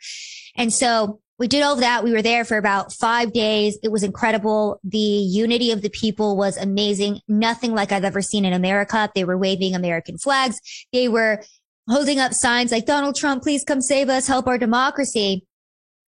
And 0.57 0.73
so 0.73 1.21
we 1.39 1.49
did 1.49 1.63
all 1.63 1.75
of 1.75 1.81
that. 1.81 2.03
We 2.03 2.13
were 2.13 2.23
there 2.23 2.45
for 2.45 2.57
about 2.57 2.93
five 2.93 3.33
days. 3.33 3.79
It 3.83 3.93
was 3.93 4.03
incredible. 4.03 4.81
The 4.85 4.99
unity 4.99 5.71
of 5.71 5.83
the 5.83 5.91
people 5.91 6.37
was 6.37 6.57
amazing. 6.57 7.21
Nothing 7.29 7.75
like 7.75 7.93
I've 7.93 8.05
ever 8.05 8.23
seen 8.23 8.45
in 8.45 8.55
America. 8.55 9.11
They 9.15 9.25
were 9.25 9.37
waving 9.37 9.75
American 9.75 10.17
flags. 10.17 10.59
They 10.93 11.09
were 11.09 11.43
holding 11.89 12.19
up 12.19 12.33
signs 12.33 12.73
like 12.73 12.87
Donald 12.87 13.17
Trump, 13.17 13.43
please 13.43 13.65
come 13.65 13.81
save 13.81 14.09
us, 14.09 14.27
help 14.27 14.47
our 14.47 14.59
democracy. 14.59 15.45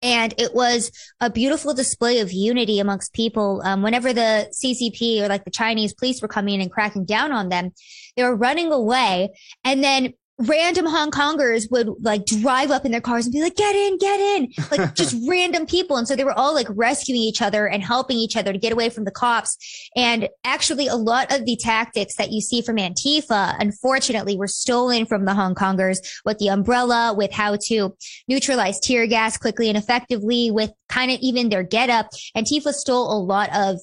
And 0.01 0.33
it 0.39 0.55
was 0.55 0.91
a 1.19 1.29
beautiful 1.29 1.75
display 1.75 2.19
of 2.19 2.31
unity 2.31 2.79
amongst 2.79 3.13
people. 3.13 3.61
Um, 3.63 3.83
whenever 3.83 4.11
the 4.13 4.51
CCP 4.51 5.21
or 5.21 5.27
like 5.27 5.45
the 5.45 5.51
Chinese 5.51 5.93
police 5.93 6.21
were 6.21 6.27
coming 6.27 6.55
in 6.55 6.61
and 6.61 6.71
cracking 6.71 7.05
down 7.05 7.31
on 7.31 7.49
them, 7.49 7.71
they 8.17 8.23
were 8.23 8.35
running 8.35 8.71
away. 8.71 9.29
And 9.63 9.83
then 9.83 10.13
random 10.41 10.85
Hong 10.85 11.11
Kongers 11.11 11.69
would 11.71 11.89
like 12.01 12.25
drive 12.25 12.71
up 12.71 12.85
in 12.85 12.91
their 12.91 13.01
cars 13.01 13.25
and 13.25 13.33
be 13.33 13.41
like, 13.41 13.55
get 13.55 13.75
in, 13.75 13.97
get 13.97 14.19
in, 14.19 14.53
like 14.71 14.95
just 14.95 15.15
random 15.27 15.65
people. 15.65 15.97
And 15.97 16.07
so 16.07 16.15
they 16.15 16.23
were 16.23 16.37
all 16.37 16.53
like 16.53 16.67
rescuing 16.69 17.21
each 17.21 17.41
other 17.41 17.67
and 17.67 17.83
helping 17.83 18.17
each 18.17 18.35
other 18.35 18.51
to 18.53 18.59
get 18.59 18.73
away 18.73 18.89
from 18.89 19.03
the 19.03 19.11
cops. 19.11 19.57
And 19.95 20.29
actually 20.43 20.87
a 20.87 20.95
lot 20.95 21.31
of 21.31 21.45
the 21.45 21.55
tactics 21.55 22.15
that 22.15 22.31
you 22.31 22.41
see 22.41 22.61
from 22.61 22.77
Antifa, 22.77 23.55
unfortunately, 23.59 24.37
were 24.37 24.47
stolen 24.47 25.05
from 25.05 25.25
the 25.25 25.33
Hong 25.33 25.55
Kongers 25.55 25.99
with 26.25 26.37
the 26.39 26.49
umbrella, 26.49 27.13
with 27.15 27.31
how 27.31 27.57
to 27.67 27.95
neutralize 28.27 28.79
tear 28.79 29.07
gas 29.07 29.37
quickly 29.37 29.69
and 29.69 29.77
effectively, 29.77 30.51
with 30.51 30.71
kind 30.89 31.11
of 31.11 31.19
even 31.21 31.49
their 31.49 31.63
getup. 31.63 32.09
Antifa 32.35 32.73
stole 32.73 33.11
a 33.11 33.19
lot 33.19 33.49
of 33.53 33.79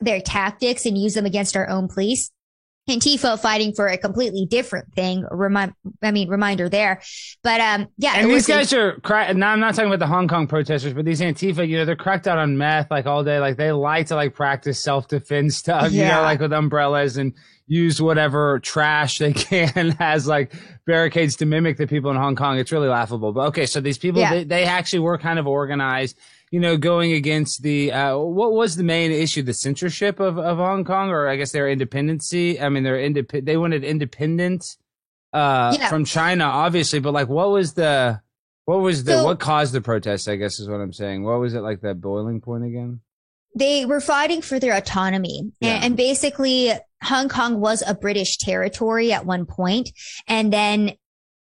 their 0.00 0.20
tactics 0.20 0.86
and 0.86 0.96
used 0.96 1.16
them 1.16 1.26
against 1.26 1.56
our 1.56 1.68
own 1.68 1.88
police. 1.88 2.30
Antifa 2.88 3.38
fighting 3.38 3.72
for 3.74 3.86
a 3.86 3.96
completely 3.98 4.46
different 4.46 4.92
thing. 4.94 5.24
Remind, 5.30 5.72
I 6.02 6.10
mean, 6.10 6.28
reminder 6.28 6.68
there. 6.68 7.00
But 7.42 7.60
um, 7.60 7.88
yeah, 7.98 8.14
And 8.16 8.26
these 8.30 8.34
was 8.34 8.46
guys 8.46 8.72
are 8.72 8.98
crack. 9.00 9.34
Now 9.36 9.50
I'm 9.52 9.60
not 9.60 9.74
talking 9.74 9.88
about 9.90 9.98
the 10.00 10.06
Hong 10.06 10.26
Kong 10.28 10.46
protesters, 10.46 10.94
but 10.94 11.04
these 11.04 11.20
Antifa, 11.20 11.66
you 11.68 11.76
know, 11.76 11.84
they're 11.84 11.96
cracked 11.96 12.26
out 12.26 12.38
on 12.38 12.56
meth 12.58 12.90
like 12.90 13.06
all 13.06 13.22
day. 13.22 13.38
Like 13.38 13.56
they 13.56 13.72
like 13.72 14.06
to 14.08 14.14
like 14.14 14.34
practice 14.34 14.82
self 14.82 15.08
defense 15.08 15.56
stuff, 15.58 15.92
you 15.92 16.00
Yeah. 16.00 16.16
know, 16.16 16.22
like 16.22 16.40
with 16.40 16.52
umbrellas 16.52 17.16
and 17.16 17.34
use 17.66 18.00
whatever 18.00 18.58
trash 18.60 19.18
they 19.18 19.32
can 19.34 19.94
as 20.00 20.26
like 20.26 20.54
barricades 20.86 21.36
to 21.36 21.44
mimic 21.46 21.76
the 21.76 21.86
people 21.86 22.10
in 22.10 22.16
Hong 22.16 22.34
Kong. 22.34 22.58
It's 22.58 22.72
really 22.72 22.88
laughable. 22.88 23.32
But 23.32 23.48
okay, 23.48 23.66
so 23.66 23.80
these 23.80 23.98
people, 23.98 24.20
Yeah. 24.20 24.30
they, 24.34 24.44
they 24.44 24.64
actually 24.64 25.00
were 25.00 25.18
kind 25.18 25.38
of 25.38 25.46
organized. 25.46 26.18
You 26.50 26.60
know, 26.60 26.76
going 26.78 27.12
against 27.12 27.62
the 27.62 27.92
uh, 27.92 28.16
what 28.18 28.52
was 28.52 28.76
the 28.76 28.84
main 28.84 29.12
issue? 29.12 29.42
The 29.42 29.52
censorship 29.52 30.18
of, 30.20 30.38
of 30.38 30.56
Hong 30.58 30.84
Kong, 30.84 31.10
or 31.10 31.28
I 31.28 31.36
guess 31.36 31.52
their 31.52 31.68
independency. 31.68 32.60
I 32.60 32.68
mean, 32.70 32.84
they're 32.84 32.96
indep- 32.96 33.44
They 33.44 33.56
wanted 33.56 33.84
independence 33.84 34.78
uh, 35.34 35.76
Yeah. 35.78 35.88
from 35.90 36.04
China, 36.06 36.44
obviously. 36.44 37.00
But 37.00 37.12
like, 37.12 37.28
what 37.28 37.50
was 37.50 37.74
the 37.74 38.20
What 38.64 38.80
was 38.80 39.04
the 39.04 39.12
So- 39.18 39.24
what 39.24 39.40
caused 39.40 39.72
the 39.74 39.80
protest? 39.82 40.28
I 40.28 40.36
guess 40.36 40.58
is 40.58 40.68
what 40.68 40.80
I'm 40.80 40.92
saying. 40.92 41.22
What 41.24 41.38
was 41.40 41.52
it 41.54 41.60
like 41.60 41.80
that 41.82 42.00
boiling 42.00 42.40
point 42.40 42.64
again? 42.64 43.00
they 43.54 43.86
were 43.86 44.00
fighting 44.00 44.42
for 44.42 44.60
their 44.60 44.74
autonomy 44.76 45.50
Yeah. 45.60 45.76
and, 45.76 45.84
and 45.84 45.96
basically 45.96 46.70
hong 47.02 47.30
kong 47.30 47.58
was 47.60 47.82
a 47.86 47.94
british 47.94 48.36
territory 48.36 49.10
at 49.10 49.24
one 49.24 49.46
point 49.46 49.88
and 50.28 50.52
then 50.52 50.92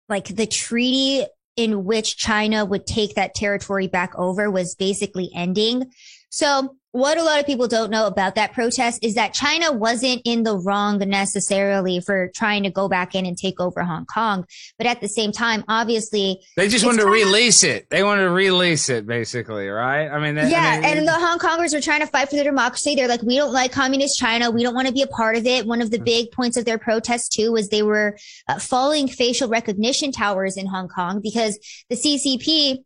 like 0.08 0.24
the 0.28 0.46
treaty 0.46 1.26
in 1.60 1.84
which 1.84 2.16
china 2.16 2.64
would 2.64 2.86
take 2.86 3.14
that 3.16 3.34
territory 3.34 3.86
back 3.86 4.12
over 4.16 4.50
was 4.50 4.74
basically 4.74 5.30
ending 5.34 5.84
so 6.30 6.76
what 6.92 7.16
a 7.18 7.22
lot 7.22 7.38
of 7.38 7.46
people 7.46 7.68
don't 7.68 7.88
know 7.90 8.06
about 8.08 8.34
that 8.34 8.52
protest 8.52 8.98
is 9.02 9.14
that 9.14 9.32
china 9.34 9.70
wasn't 9.72 10.20
in 10.24 10.42
the 10.42 10.56
wrong 10.56 10.98
necessarily 10.98 12.00
for 12.00 12.30
trying 12.34 12.62
to 12.64 12.70
go 12.70 12.88
back 12.88 13.14
in 13.14 13.24
and 13.26 13.36
take 13.38 13.60
over 13.60 13.82
hong 13.84 14.04
kong 14.06 14.44
but 14.78 14.86
at 14.88 15.00
the 15.00 15.08
same 15.08 15.30
time 15.32 15.62
obviously 15.68 16.40
They 16.56 16.66
just 16.68 16.84
wanted 16.84 16.98
to 16.98 17.04
kinda- 17.04 17.24
release 17.26 17.62
it. 17.62 17.88
They 17.90 18.02
wanted 18.02 18.22
to 18.22 18.30
release 18.30 18.88
it, 18.88 19.06
basically, 19.06 19.68
right? 19.68 20.08
I 20.08 20.18
mean, 20.20 20.34
that- 20.36 20.50
Yeah, 20.50 20.74
I 20.76 20.80
mean, 20.80 20.98
and 20.98 21.08
the 21.08 21.12
Hong 21.12 21.38
Kongers 21.38 21.72
were 21.72 21.80
trying 21.80 22.00
to 22.00 22.06
fight 22.06 22.28
for 22.28 22.36
their 22.36 22.44
democracy. 22.44 22.94
They're 22.94 23.08
like, 23.08 23.22
we 23.22 23.36
don't 23.36 23.52
like 23.52 23.72
communist 23.72 24.18
China. 24.18 24.50
We 24.50 24.62
don't 24.62 24.74
want 24.74 24.86
to 24.88 24.92
be 24.92 25.02
a 25.02 25.06
part 25.06 25.36
of 25.36 25.46
it. 25.46 25.66
One 25.66 25.80
of 25.82 25.90
the 25.90 25.98
Hmm. 25.98 26.04
big 26.04 26.32
points 26.32 26.56
of 26.56 26.64
their 26.64 26.78
protest 26.78 27.32
too 27.32 27.52
was 27.52 27.68
they 27.68 27.82
were 27.82 28.16
uh, 28.48 28.58
falling 28.58 29.08
facial 29.08 29.48
recognition 29.48 30.12
towers 30.12 30.56
in 30.56 30.66
Hong 30.66 30.88
Kong 30.88 31.20
because 31.22 31.58
the 31.88 31.96
CCP 31.96 32.78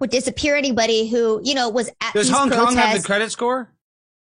would 0.00 0.10
disappear 0.10 0.56
anybody 0.56 1.08
who 1.08 1.40
you 1.44 1.54
know 1.54 1.68
was 1.68 1.88
at 2.00 2.12
does 2.14 2.28
Hong 2.30 2.50
Kong 2.50 2.74
have 2.76 3.00
the 3.00 3.06
credit 3.06 3.30
score? 3.30 3.70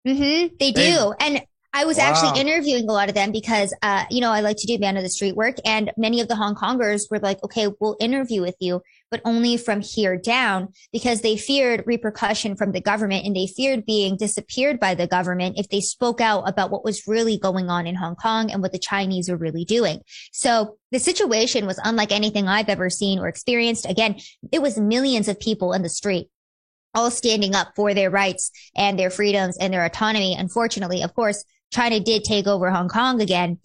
Mm-hmm. 0.07 0.55
they 0.59 0.71
do. 0.71 0.81
They- 0.81 1.11
and 1.25 1.41
I 1.71 1.85
was 1.85 1.97
Wow. 1.97 2.05
actually 2.05 2.41
interviewing 2.41 2.89
a 2.89 2.91
lot 2.91 3.09
of 3.09 3.15
them 3.15 3.31
because, 3.31 3.75
uh, 3.83 4.05
you 4.09 4.21
know, 4.21 4.31
I 4.31 4.39
like 4.39 4.57
to 4.57 4.65
do 4.65 4.79
man 4.79 4.97
of 4.97 5.03
the 5.03 5.09
street 5.09 5.35
work 5.35 5.57
and 5.65 5.91
many 5.97 6.19
of 6.19 6.27
the 6.27 6.35
Hong 6.35 6.55
Kongers 6.55 7.03
were 7.11 7.19
like, 7.19 7.43
okay, 7.43 7.67
we'll 7.79 7.95
interview 7.99 8.41
with 8.41 8.55
you, 8.59 8.81
but 9.11 9.21
only 9.25 9.57
from 9.57 9.81
here 9.81 10.17
down 10.17 10.69
because 10.91 11.21
they 11.21 11.37
feared 11.37 11.83
repercussion 11.85 12.55
from 12.55 12.71
the 12.71 12.81
government 12.81 13.25
and 13.25 13.35
they 13.35 13.47
feared 13.47 13.85
being 13.85 14.17
disappeared 14.17 14.79
by 14.79 14.93
the 14.95 15.07
government 15.07 15.57
if 15.57 15.69
they 15.69 15.81
spoke 15.81 16.21
out 16.21 16.47
about 16.47 16.71
what 16.71 16.83
was 16.83 17.07
really 17.07 17.37
going 17.37 17.69
on 17.69 17.87
in 17.87 17.95
Hong 17.95 18.15
Kong 18.15 18.51
and 18.51 18.61
what 18.61 18.71
the 18.71 18.79
Chinese 18.79 19.29
were 19.29 19.37
really 19.37 19.65
doing. 19.65 20.01
So 20.31 20.77
the 20.91 20.99
situation 20.99 21.65
was 21.65 21.79
unlike 21.83 22.11
anything 22.11 22.47
I've 22.47 22.69
ever 22.69 22.89
seen 22.89 23.19
or 23.19 23.27
experienced. 23.27 23.89
Again, 23.89 24.19
it 24.51 24.61
was 24.61 24.77
millions 24.77 25.27
of 25.27 25.39
people 25.39 25.73
in 25.73 25.81
the 25.81 25.89
street 25.89 26.29
all 26.95 27.11
standing 27.11 27.53
up 27.55 27.73
for 27.75 27.93
their 27.93 28.09
rights 28.09 28.51
and 28.75 28.97
their 28.97 29.09
freedoms 29.09 29.57
and 29.57 29.73
their 29.73 29.85
autonomy. 29.85 30.35
Unfortunately, 30.37 31.03
of 31.03 31.13
course, 31.13 31.43
China 31.71 31.99
did 31.99 32.23
take 32.23 32.47
over 32.47 32.71
Hong 32.71 32.89
Kong 32.89 33.21
again. 33.21 33.59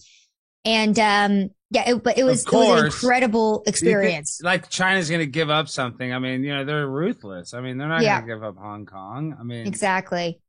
And 0.64 0.98
um 0.98 1.50
yeah, 1.74 1.90
it, 1.90 2.02
but 2.02 2.16
it 2.16 2.24
was, 2.24 2.46
Of 2.46 2.52
it 2.52 2.56
was 2.56 2.78
an 2.80 2.86
incredible 2.86 3.58
Do 3.58 3.58
you 3.58 3.64
think, 3.64 3.68
experience. 3.68 4.40
like 4.42 4.70
China's 4.70 5.08
going 5.08 5.20
to 5.20 5.26
give 5.26 5.50
up 5.50 5.68
something. 5.68 6.12
I 6.12 6.18
mean, 6.20 6.44
you 6.44 6.54
know, 6.54 6.64
they're 6.64 6.86
ruthless. 6.86 7.52
I 7.52 7.60
mean, 7.60 7.76
they're 7.76 7.88
not 7.88 8.02
Yeah. 8.02 8.20
going 8.20 8.28
to 8.28 8.34
give 8.36 8.44
up 8.44 8.56
Hong 8.56 8.86
Kong. 8.86 9.36
I 9.38 9.42
mean, 9.42 9.66
Exactly. 9.66 10.40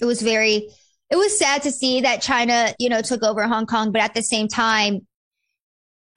It 0.00 0.04
was 0.06 0.22
very 0.22 0.70
it 1.10 1.16
was 1.16 1.38
sad 1.38 1.62
to 1.64 1.70
see 1.70 2.00
that 2.02 2.22
China, 2.22 2.72
you 2.78 2.88
know, 2.88 3.02
took 3.02 3.22
over 3.22 3.46
Hong 3.46 3.66
Kong, 3.66 3.92
but 3.92 4.00
at 4.00 4.14
the 4.14 4.22
same 4.22 4.48
time 4.48 5.06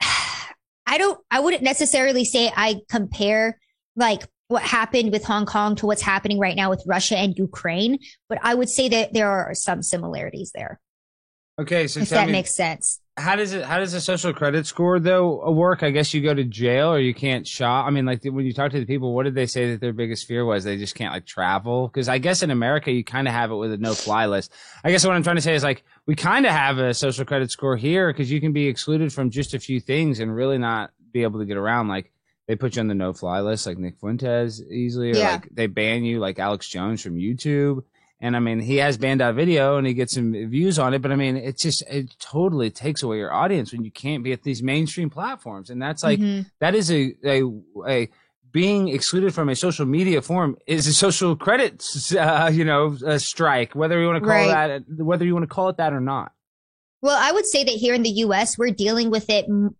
I 0.00 0.98
don't 0.98 1.18
I 1.30 1.40
wouldn't 1.40 1.62
necessarily 1.62 2.24
say 2.24 2.50
I 2.56 2.76
compare 2.88 3.58
like 3.96 4.22
what 4.48 4.62
happened 4.62 5.10
with 5.10 5.24
Hong 5.24 5.44
Kong 5.44 5.74
to 5.76 5.86
what's 5.86 6.02
happening 6.02 6.38
right 6.38 6.54
now 6.56 6.70
with 6.70 6.82
Russia 6.86 7.16
and 7.18 7.34
Ukraine, 7.36 7.98
but 8.28 8.38
I 8.42 8.54
would 8.54 8.68
say 8.68 8.88
that 8.90 9.12
there 9.12 9.28
are 9.28 9.52
some 9.54 9.82
similarities 9.82 10.52
there. 10.54 10.78
Okay. 11.58 11.86
So 11.86 12.00
if 12.00 12.08
that 12.10 12.26
me, 12.26 12.32
makes 12.32 12.54
sense. 12.54 13.00
how 13.16 13.36
does 13.36 13.52
it? 13.52 13.64
How 13.64 13.78
does 13.78 13.92
the 13.92 14.00
social 14.00 14.32
credit 14.32 14.66
score 14.66 14.98
though 15.00 15.42
uh, 15.46 15.50
work? 15.50 15.82
I 15.82 15.90
guess 15.90 16.12
you 16.14 16.20
go 16.22 16.34
to 16.34 16.44
jail 16.44 16.88
or 16.92 16.98
you 16.98 17.14
can't 17.14 17.46
shop. 17.46 17.86
I 17.86 17.90
mean, 17.90 18.04
like 18.04 18.24
when 18.24 18.44
you 18.46 18.52
talk 18.52 18.72
to 18.72 18.80
the 18.80 18.86
people, 18.86 19.14
what 19.14 19.24
did 19.24 19.34
they 19.34 19.46
say 19.46 19.70
that 19.72 19.80
their 19.80 19.92
biggest 19.92 20.26
fear 20.26 20.44
was? 20.44 20.64
They 20.64 20.76
just 20.76 20.94
can't 20.94 21.12
like 21.12 21.26
travel 21.26 21.88
because 21.88 22.08
I 22.08 22.18
guess 22.18 22.42
in 22.42 22.50
America 22.50 22.90
you 22.92 23.04
kind 23.04 23.26
of 23.28 23.34
have 23.34 23.50
it 23.50 23.56
with 23.56 23.72
a 23.72 23.76
no 23.78 23.94
fly 23.94 24.26
list. 24.26 24.52
I 24.84 24.90
guess 24.90 25.06
what 25.06 25.14
I'm 25.16 25.22
trying 25.22 25.36
to 25.36 25.42
say 25.42 25.54
is 25.54 25.62
like 25.62 25.84
we 26.06 26.14
kind 26.14 26.46
of 26.46 26.52
have 26.52 26.78
a 26.78 26.92
social 26.94 27.24
credit 27.24 27.50
score 27.50 27.76
here 27.76 28.12
because 28.12 28.30
you 28.30 28.40
can 28.40 28.52
be 28.52 28.66
excluded 28.68 29.12
from 29.12 29.30
just 29.30 29.54
a 29.54 29.58
few 29.58 29.80
things 29.80 30.20
and 30.20 30.34
really 30.34 30.58
not 30.58 30.90
be 31.12 31.22
able 31.22 31.40
to 31.40 31.46
get 31.46 31.56
around. 31.56 31.88
Like 31.88 32.12
they 32.46 32.54
put 32.54 32.76
you 32.76 32.80
on 32.80 32.86
the 32.88 32.94
no 32.94 33.12
fly 33.12 33.40
list, 33.40 33.66
like 33.66 33.76
Nick 33.78 33.98
Fuentes 33.98 34.62
easily, 34.70 35.10
or 35.12 35.16
Yeah. 35.16 35.32
like 35.32 35.48
they 35.52 35.66
ban 35.66 36.04
you, 36.04 36.20
like 36.20 36.38
Alex 36.38 36.68
Jones 36.68 37.02
from 37.02 37.16
YouTube. 37.16 37.82
And 38.20 38.34
I 38.34 38.40
mean, 38.40 38.60
he 38.60 38.76
has 38.76 38.96
banned 38.96 39.20
out 39.20 39.34
video 39.34 39.76
and 39.76 39.86
he 39.86 39.92
gets 39.92 40.14
some 40.14 40.32
views 40.32 40.78
on 40.78 40.94
it, 40.94 41.02
but 41.02 41.12
I 41.12 41.16
mean, 41.16 41.36
it 41.36 41.58
just, 41.58 41.82
it 41.90 42.16
totally 42.18 42.70
takes 42.70 43.02
away 43.02 43.18
your 43.18 43.32
audience 43.32 43.72
when 43.72 43.84
you 43.84 43.90
can't 43.90 44.24
be 44.24 44.32
at 44.32 44.42
these 44.42 44.62
mainstream 44.62 45.10
platforms. 45.10 45.68
And 45.68 45.80
that's 45.82 46.02
like, 46.02 46.18
Mhm. 46.18 46.46
that 46.60 46.74
is 46.74 46.90
a, 46.90 47.14
a, 47.24 47.42
a, 47.86 48.08
being 48.52 48.88
excluded 48.88 49.34
from 49.34 49.50
a 49.50 49.54
social 49.56 49.84
media 49.84 50.22
form 50.22 50.56
is 50.66 50.86
a 50.86 50.94
social 50.94 51.36
credit, 51.36 51.84
uh, 52.18 52.50
you 52.50 52.64
know, 52.64 52.96
a 53.04 53.18
strike, 53.18 53.74
whether 53.74 54.00
you 54.00 54.06
want 54.06 54.16
to 54.22 54.26
call 54.26 54.48
Right. 54.48 54.82
that, 54.88 55.04
whether 55.04 55.26
you 55.26 55.34
want 55.34 55.42
to 55.42 55.54
call 55.54 55.68
it 55.68 55.76
that 55.76 55.92
or 55.92 56.00
not. 56.00 56.32
Well, 57.02 57.18
I 57.20 57.32
would 57.32 57.44
say 57.44 57.64
that 57.64 57.70
here 57.74 57.92
in 57.92 58.02
the 58.02 58.08
US, 58.24 58.56
we're 58.56 58.70
dealing 58.70 59.10
with 59.10 59.28
it 59.28 59.44
m- 59.44 59.76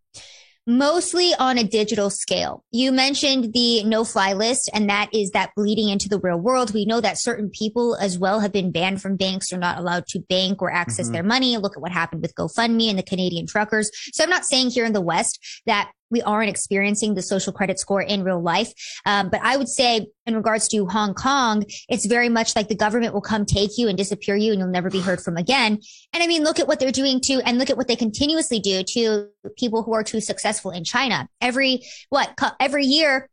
mostly 0.67 1.33
on 1.39 1.59
a 1.59 1.65
digital 1.65 2.11
scale. 2.11 2.65
You 2.73 2.91
mentioned 2.91 3.53
the 3.53 3.85
no 3.85 4.05
fly 4.05 4.33
list, 4.33 4.69
and 4.75 4.91
that 4.91 5.09
is 5.15 5.31
that 5.31 5.51
bleeding 5.57 5.89
into 5.89 6.09
the 6.09 6.19
real 6.19 6.39
world. 6.39 6.75
We 6.75 6.85
know 6.85 7.01
that 7.01 7.19
certain 7.19 7.51
people 7.51 7.95
as 7.97 8.19
well 8.19 8.41
have 8.41 8.53
been 8.53 8.73
banned 8.73 9.01
from 9.01 9.17
banks. 9.17 9.51
They're 9.51 9.59
not 9.59 9.79
allowed 9.79 10.07
to 10.09 10.21
bank 10.21 10.61
or 10.61 10.73
access 10.73 11.09
Mhm. 11.09 11.13
their 11.13 11.23
money. 11.23 11.57
Look 11.57 11.77
at 11.77 11.83
what 11.83 11.93
happened 11.93 12.23
with 12.23 12.35
GoFundMe 12.35 12.89
and 12.89 12.99
the 12.99 13.05
Canadian 13.05 13.47
truckers. 13.47 13.91
So 14.13 14.25
I'm 14.25 14.31
not 14.31 14.45
saying 14.45 14.71
here 14.71 14.85
in 14.85 14.93
the 14.93 15.01
West 15.01 15.39
that 15.67 15.91
we 16.11 16.23
aren't 16.23 16.51
experiencing 16.51 17.15
the 17.15 17.23
social 17.23 17.53
credit 17.53 17.79
score 17.79 18.03
in 18.03 18.23
real 18.23 18.41
life. 18.41 18.73
Um, 19.05 19.29
but 19.29 19.41
I 19.43 19.57
would 19.57 19.69
say 19.69 20.07
in 20.27 20.35
regards 20.35 20.69
to 20.69 20.87
Hong 20.87 21.15
Kong, 21.15 21.65
it's 21.89 22.07
very 22.07 22.29
much 22.29 22.57
like 22.57 22.69
the 22.69 22.75
government 22.75 23.15
will 23.15 23.21
come 23.21 23.45
take 23.45 23.79
you 23.79 23.89
and 23.89 23.97
disappear 23.97 24.37
you 24.37 24.53
and 24.53 24.61
you'll 24.61 24.69
never 24.69 24.91
be 24.91 25.01
heard 25.01 25.21
from 25.21 25.37
again. 25.37 25.81
And 26.13 26.23
I 26.23 26.27
mean, 26.27 26.45
look 26.45 26.59
at 26.59 26.69
what 26.69 26.81
they're 26.81 26.93
doing 26.93 27.21
to, 27.23 27.41
and 27.45 27.59
look 27.59 27.71
at 27.71 27.77
what 27.77 27.89
they 27.89 27.97
continuously 27.97 28.61
do 28.61 28.83
to 28.95 29.29
people 29.57 29.83
who 29.83 29.95
are 29.95 30.05
too 30.05 30.21
successful 30.21 30.71
in 30.71 30.85
China. 30.85 31.29
Every, 31.41 31.83
what, 32.09 32.39
every 32.61 32.85
year, 32.85 33.29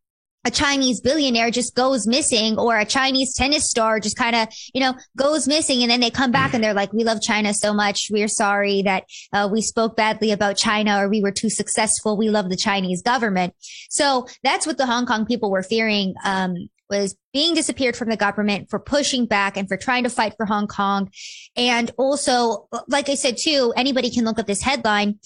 a 0.46 0.52
Chinese 0.52 1.00
billionaire 1.00 1.52
just 1.52 1.76
goes 1.76 2.06
missing 2.06 2.58
or 2.58 2.78
a 2.78 2.86
Chinese 2.86 3.34
tennis 3.34 3.70
star 3.70 4.00
just 4.00 4.18
kind 4.18 4.36
of, 4.36 4.48
you 4.74 4.82
know, 4.82 4.94
goes 5.16 5.48
missing. 5.48 5.82
And 5.82 5.90
then 5.90 6.02
they 6.02 6.10
come 6.10 6.32
back 6.32 6.54
and 6.54 6.64
they're 6.64 6.74
like, 6.74 6.92
we 6.92 7.04
love 7.04 7.22
China 7.22 7.54
so 7.54 7.74
much. 7.74 8.10
We're 8.12 8.28
sorry 8.28 8.82
that 8.82 9.06
uh, 9.32 9.50
we 9.52 9.62
spoke 9.62 9.96
badly 9.96 10.32
about 10.32 10.58
China 10.58 11.00
or 11.00 11.10
we 11.10 11.22
were 11.22 11.32
too 11.32 11.50
successful. 11.50 12.18
We 12.18 12.30
love 12.30 12.50
the 12.50 12.58
Chinese 12.58 13.02
government. 13.02 13.54
So 13.90 14.28
that's 14.44 14.68
what 14.68 14.78
the 14.78 14.86
Hong 14.86 15.06
Kong 15.06 15.26
people 15.26 15.50
were 15.50 15.64
fearing. 15.64 16.14
Um, 16.26 16.70
was 16.90 17.16
being 17.32 17.56
disappeared 17.56 17.96
from 17.96 18.10
the 18.10 18.18
government 18.18 18.70
for 18.70 18.78
pushing 18.78 19.26
back 19.26 19.58
and 19.58 19.68
for 19.68 19.78
trying 19.78 20.04
to 20.04 20.10
fight 20.10 20.36
for 20.38 20.46
Hong 20.46 20.68
Kong. 20.68 21.10
And 21.56 21.90
also, 21.98 22.68
like 22.88 23.10
I 23.10 23.16
said 23.16 23.38
too, 23.42 23.74
anybody 23.76 24.12
can 24.12 24.26
look 24.26 24.38
up 24.38 24.46
this 24.46 24.62
headline. 24.62 25.20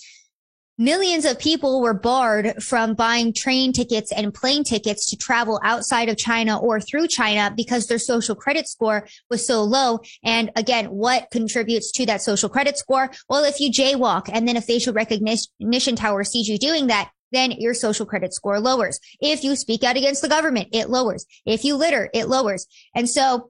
Millions 0.79 1.25
of 1.25 1.39
people 1.39 1.81
were 1.81 1.95
barred 1.95 2.61
from 2.61 2.93
buying 2.93 3.33
train 3.33 3.73
tickets 3.73 4.11
and 4.11 4.31
plane 4.31 4.63
tickets 4.63 5.09
to 5.09 5.17
travel 5.17 5.59
outside 5.63 6.07
of 6.07 6.17
China 6.17 6.59
or 6.59 6.79
through 6.79 7.07
China 7.07 7.51
because 7.57 7.87
their 7.87 7.97
social 7.97 8.35
credit 8.35 8.67
score 8.67 9.07
was 9.27 9.47
so 9.47 9.63
low. 9.63 9.99
And 10.23 10.51
again, 10.55 10.85
what 10.85 11.31
contributes 11.31 11.91
to 11.93 12.05
that 12.05 12.21
social 12.21 12.47
credit 12.47 12.77
score? 12.77 13.09
Well, 13.27 13.43
if 13.43 13.59
you 13.59 13.71
jaywalk 13.71 14.29
and 14.31 14.47
then 14.47 14.55
a 14.55 14.61
facial 14.61 14.93
recognition 14.93 15.95
tower 15.95 16.23
sees 16.23 16.47
you 16.47 16.59
doing 16.59 16.85
that, 16.87 17.09
then 17.31 17.53
your 17.53 17.73
social 17.73 18.05
credit 18.05 18.35
score 18.35 18.59
lowers. 18.59 18.99
If 19.19 19.43
you 19.43 19.55
speak 19.55 19.83
out 19.83 19.97
against 19.97 20.21
the 20.21 20.29
government, 20.29 20.67
it 20.73 20.91
lowers. 20.91 21.25
If 21.43 21.63
you 21.63 21.75
litter, 21.75 22.07
it 22.13 22.27
lowers. 22.29 22.67
And 22.93 23.09
so 23.09 23.49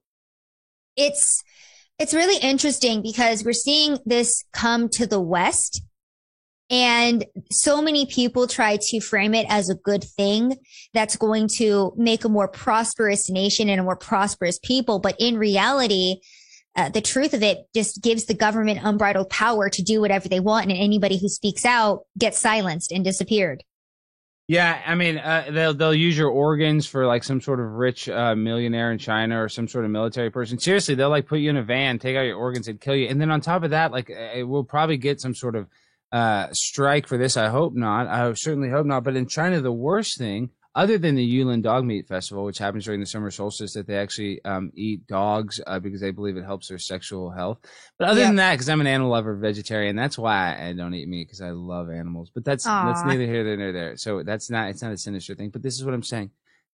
it's, 0.95 1.43
it's 1.99 2.13
really 2.13 2.39
interesting 2.39 3.01
because 3.01 3.43
we're 3.43 3.51
seeing 3.51 3.97
this 4.05 4.45
come 4.53 4.87
to 4.91 5.05
the 5.05 5.19
West 5.19 5.81
and 6.69 7.25
so 7.49 7.81
many 7.81 8.05
people 8.05 8.47
try 8.47 8.77
to 8.79 8.99
frame 8.99 9.33
it 9.33 9.45
as 9.49 9.69
a 9.69 9.75
good 9.75 10.03
thing 10.03 10.57
that's 10.93 11.15
going 11.15 11.47
to 11.57 11.93
make 11.95 12.25
a 12.25 12.29
more 12.29 12.47
prosperous 12.47 13.29
nation 13.29 13.69
and 13.69 13.79
a 13.79 13.83
more 13.83 13.95
prosperous 13.95 14.59
people. 14.61 14.99
But 14.99 15.15
in 15.19 15.37
reality, 15.37 16.17
uh, 16.75 16.89
the 16.89 17.01
truth 17.01 17.33
of 17.33 17.41
it 17.41 17.67
just 17.73 18.03
gives 18.03 18.25
the 18.25 18.33
government 18.33 18.81
unbridled 18.83 19.29
power 19.29 19.69
to 19.69 19.81
do 19.81 20.01
whatever 20.01 20.27
they 20.27 20.41
want. 20.41 20.69
And 20.69 20.77
anybody 20.77 21.17
who 21.17 21.29
speaks 21.29 21.65
out 21.65 22.01
gets 22.17 22.37
silenced 22.37 22.91
and 22.91 23.03
disappeared. 23.03 23.63
Yeah, 24.49 24.81
I 24.85 24.95
mean, 24.95 25.17
uh, 25.17 25.49
they'll 25.51 25.73
they'll 25.73 25.93
use 25.93 26.17
your 26.17 26.29
organs 26.29 26.85
for 26.85 27.05
like 27.05 27.25
some 27.25 27.41
sort 27.41 27.59
of 27.59 27.65
rich 27.73 28.07
uh, 28.07 28.33
millionaire 28.33 28.93
in 28.93 28.97
China 28.97 29.43
or 29.43 29.49
some 29.49 29.67
sort 29.67 29.83
of 29.83 29.91
military 29.91 30.29
person. 30.29 30.57
Seriously, 30.57 30.95
they'll 30.95 31.09
like 31.09 31.27
put 31.27 31.39
you 31.39 31.49
in 31.49 31.57
a 31.57 31.63
van, 31.63 31.99
take 31.99 32.15
out 32.15 32.21
your 32.21 32.37
organs, 32.37 32.69
and 32.69 32.79
kill 32.79 32.95
you. 32.95 33.09
And 33.09 33.19
then 33.19 33.29
on 33.29 33.41
top 33.41 33.63
of 33.63 33.71
that, 33.71 33.91
like 33.91 34.09
uh, 34.09 34.47
we'll 34.47 34.63
probably 34.63 34.95
get 34.95 35.19
some 35.19 35.35
sort 35.35 35.57
of 35.57 35.67
uh, 36.11 36.47
strike 36.51 37.07
for 37.07 37.17
this. 37.17 37.37
I 37.37 37.49
hope 37.49 37.73
not. 37.73 38.07
I 38.07 38.31
certainly 38.33 38.69
hope 38.69 38.85
not. 38.85 39.03
But 39.03 39.15
in 39.15 39.27
China, 39.27 39.61
the 39.61 39.71
worst 39.71 40.17
thing, 40.17 40.51
other 40.77 40.99
than 40.99 41.15
the 41.15 41.27
Yulin 41.27 41.63
Dog 41.63 41.85
Meat 41.85 42.07
Festival, 42.07 42.45
which 42.45 42.59
happens 42.59 42.85
during 42.85 42.99
the 42.99 43.07
summer 43.07 43.31
solstice, 43.31 43.73
that 43.73 43.87
they 43.87 43.97
actually 43.97 44.43
um, 44.45 44.71
eat 44.75 45.07
dogs 45.07 45.59
uh, 45.65 45.79
because 45.79 46.01
they 46.01 46.11
believe 46.11 46.37
it 46.37 46.45
helps 46.45 46.69
their 46.69 46.77
sexual 46.77 47.31
health. 47.31 47.57
But 47.97 48.09
other 48.09 48.21
than 48.21 48.35
that, 48.35 48.53
because 48.53 48.69
I'm 48.69 48.79
an 48.79 48.87
animal 48.87 49.11
lover, 49.11 49.35
vegetarian, 49.35 49.95
that's 49.95 50.19
why 50.19 50.55
I 50.55 50.73
don't 50.73 50.93
eat 50.93 51.07
meat 51.07 51.27
because 51.27 51.41
I 51.41 51.49
love 51.49 51.89
animals. 51.89 52.29
But 52.33 52.45
that's 52.45 52.63
that's 52.63 53.03
neither 53.03 53.25
here 53.25 53.57
nor 53.57 53.71
there. 53.71 53.97
So 53.97 54.21
that's 54.21 54.51
not 54.51 54.69
it's 54.69 54.83
not 54.83 54.91
a 54.91 54.97
sinister 54.97 55.33
thing. 55.33 55.49
But 55.49 55.63
this 55.63 55.75
is 55.75 55.83
what 55.83 55.95
I'm 55.95 56.03
saying. 56.03 56.29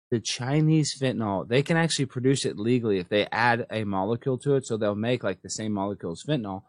The 0.09 0.19
Chinese 0.19 0.97
fentanyl, 0.99 1.47
they 1.47 1.61
can 1.61 1.77
actually 1.77 2.07
produce 2.07 2.43
it 2.43 2.57
legally 2.57 2.97
if 2.97 3.07
they 3.07 3.27
add 3.31 3.67
a 3.69 3.85
molecule 3.85 4.37
to 4.39 4.55
it. 4.55 4.65
So 4.65 4.77
they'll 4.77 4.95
make 4.95 5.23
like 5.23 5.41
the 5.41 5.49
same 5.49 5.73
molecule 5.73 6.11
as 6.11 6.23
fentanyl. 6.27 6.63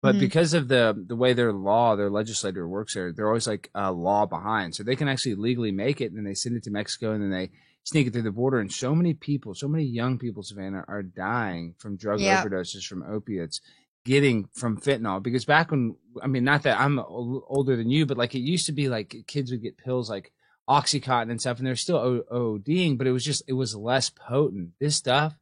But 0.00 0.14
Mhm. 0.14 0.20
because 0.20 0.54
of 0.54 0.68
the 0.68 0.94
the 1.08 1.16
way 1.16 1.32
their 1.32 1.52
law, 1.52 1.96
their 1.96 2.10
legislator 2.10 2.68
works 2.68 2.94
there, 2.94 3.12
they're 3.12 3.26
always 3.26 3.48
like 3.48 3.68
a 3.74 3.92
law 3.92 4.26
behind. 4.26 4.74
So 4.74 4.82
they 4.82 4.96
can 4.96 5.08
actually 5.08 5.34
legally 5.34 5.72
make 5.72 6.00
it, 6.00 6.06
and 6.06 6.16
then 6.16 6.24
they 6.24 6.34
send 6.34 6.56
it 6.56 6.62
to 6.64 6.70
Mexico, 6.70 7.12
and 7.12 7.22
then 7.22 7.30
they 7.30 7.50
sneak 7.84 8.06
it 8.06 8.12
through 8.12 8.22
the 8.22 8.30
border. 8.30 8.60
And 8.60 8.72
so 8.72 8.94
many 8.94 9.14
people, 9.14 9.54
so 9.54 9.66
many 9.66 9.84
young 9.84 10.18
people, 10.18 10.42
Savanah, 10.42 10.84
are 10.88 11.02
dying 11.02 11.74
from 11.78 11.96
drug 11.96 12.20
Yeah. 12.20 12.42
overdoses 12.44 12.84
from 12.86 13.02
opiates, 13.02 13.60
getting 14.04 14.46
from 14.54 14.80
fentanyl. 14.80 15.22
Because 15.22 15.44
back 15.44 15.70
when, 15.72 15.96
I 16.22 16.26
mean, 16.28 16.44
not 16.44 16.62
that 16.62 16.78
I'm 16.80 16.98
older 17.00 17.74
than 17.76 17.90
you, 17.90 18.06
but 18.06 18.18
like 18.18 18.34
it 18.34 18.40
used 18.40 18.66
to 18.66 18.72
be 18.72 18.88
like 18.88 19.16
kids 19.26 19.50
would 19.50 19.62
get 19.62 19.78
pills 19.78 20.08
like 20.08 20.32
oxycontin 20.68 21.30
and 21.30 21.40
stuff, 21.40 21.58
and 21.58 21.66
they're 21.66 21.74
still 21.76 22.22
ODing, 22.30 22.98
but 22.98 23.06
it 23.06 23.12
was 23.12 23.24
just 23.24 23.42
it 23.48 23.54
was 23.54 23.74
less 23.74 24.10
potent. 24.10 24.72
This 24.78 24.96
stuff, 24.96 25.34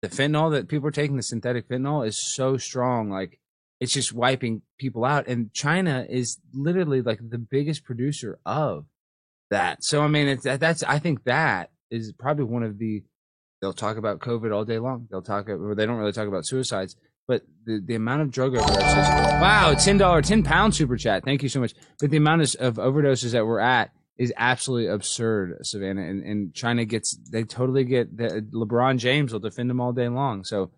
the 0.00 0.08
fentanyl 0.08 0.52
that 0.52 0.68
people 0.68 0.88
are 0.88 0.92
taking, 0.92 1.16
the 1.16 1.22
synthetic 1.22 1.68
fentanyl, 1.68 2.06
is 2.06 2.16
so 2.34 2.56
strong, 2.56 3.10
like 3.10 3.40
it's 3.80 3.92
just 3.92 4.12
wiping 4.12 4.62
people 4.78 5.04
out. 5.04 5.28
And 5.28 5.52
China 5.52 6.06
is 6.08 6.38
literally 6.52 7.02
like 7.02 7.20
the 7.22 7.38
biggest 7.38 7.84
producer 7.84 8.38
of 8.44 8.86
that. 9.50 9.84
So 9.84 10.02
I 10.02 10.08
mean, 10.08 10.28
it's 10.28 10.44
that's 10.44 10.82
I 10.82 10.98
think 10.98 11.24
that 11.24 11.70
is 11.90 12.12
probably 12.12 12.44
one 12.44 12.62
of 12.62 12.78
the. 12.78 13.02
They'll 13.60 13.72
talk 13.72 13.96
about 13.96 14.20
COVID 14.20 14.54
all 14.54 14.64
day 14.64 14.78
long. 14.78 15.08
They'll 15.10 15.22
talk, 15.22 15.48
or 15.48 15.74
they 15.74 15.84
don't 15.84 15.96
really 15.96 16.12
talk 16.12 16.28
about 16.28 16.46
suicides, 16.46 16.94
but 17.26 17.42
the, 17.64 17.82
the 17.84 17.96
amount 17.96 18.22
of 18.22 18.30
drug 18.30 18.52
overdoses. 18.52 19.40
Wow, 19.40 19.74
ten 19.74 19.98
dollar, 19.98 20.22
ten 20.22 20.44
pound 20.44 20.76
super 20.76 20.96
chat. 20.96 21.24
Thank 21.24 21.42
you 21.42 21.48
so 21.48 21.58
much. 21.58 21.74
But 22.00 22.10
the 22.10 22.18
amount 22.18 22.54
of, 22.54 22.76
overdoses 22.76 23.32
that 23.32 23.44
we're 23.44 23.58
at 23.58 23.90
is 24.16 24.32
absolutely 24.36 24.86
absurd, 24.86 25.58
Savanah. 25.62 26.08
And, 26.08 26.22
and 26.22 26.54
China 26.54 26.84
gets, 26.84 27.18
they 27.32 27.42
totally 27.42 27.82
get. 27.82 28.16
The, 28.16 28.46
LeBron 28.52 28.98
James 28.98 29.32
will 29.32 29.40
defend 29.40 29.68
them 29.68 29.80
all 29.80 29.92
day 29.92 30.08
long. 30.08 30.44
So 30.44 30.70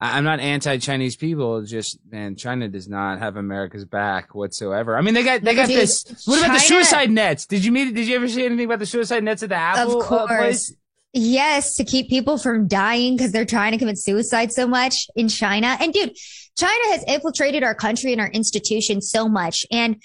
I'm 0.00 0.24
not 0.24 0.40
anti-Chinese 0.40 1.16
people. 1.16 1.58
It's 1.58 1.70
just 1.70 1.98
man, 2.10 2.36
China 2.36 2.68
does 2.68 2.88
not 2.88 3.18
have 3.18 3.36
America's 3.36 3.84
back 3.84 4.34
whatsoever. 4.34 4.96
I 4.96 5.00
mean, 5.00 5.14
they 5.14 5.22
got 5.22 5.42
they 5.42 5.54
got 5.54 5.68
Dude, 5.68 5.78
this. 5.78 6.04
What 6.26 6.38
about 6.38 6.52
the 6.52 6.58
suicide 6.60 7.10
nets? 7.10 7.46
Did 7.46 7.64
you 7.64 7.72
meet? 7.72 7.94
Did 7.94 8.06
you 8.06 8.16
ever 8.16 8.28
see 8.28 8.44
anything 8.44 8.66
about 8.66 8.78
the 8.78 8.86
suicide 8.86 9.24
nets 9.24 9.42
at 9.42 9.48
the 9.48 9.56
Apple 9.56 10.02
of 10.02 10.12
uh, 10.12 10.26
place? 10.26 10.68
course. 10.68 10.72
Yes, 11.14 11.76
to 11.76 11.84
keep 11.84 12.10
people 12.10 12.36
from 12.36 12.68
dying 12.68 13.16
because 13.16 13.32
they're 13.32 13.46
trying 13.46 13.72
to 13.72 13.78
commit 13.78 13.96
suicide 13.96 14.52
so 14.52 14.66
much 14.66 15.06
in 15.16 15.28
China. 15.28 15.78
And 15.80 15.90
dude, 15.94 16.14
China 16.58 16.82
has 16.88 17.02
infiltrated 17.04 17.62
our 17.62 17.74
country 17.74 18.12
and 18.12 18.20
our 18.20 18.28
institutions 18.28 19.10
so 19.10 19.26
much. 19.26 19.64
And 19.70 20.02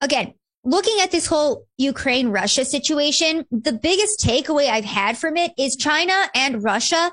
again, 0.00 0.32
looking 0.64 0.96
at 1.02 1.10
this 1.10 1.26
whole 1.26 1.66
Ukraine 1.76 2.28
Russia 2.28 2.64
situation, 2.64 3.44
the 3.50 3.74
biggest 3.74 4.20
takeaway 4.20 4.70
I've 4.70 4.86
had 4.86 5.18
from 5.18 5.36
it 5.36 5.52
is 5.58 5.76
China 5.76 6.14
and 6.34 6.64
Russia. 6.64 7.12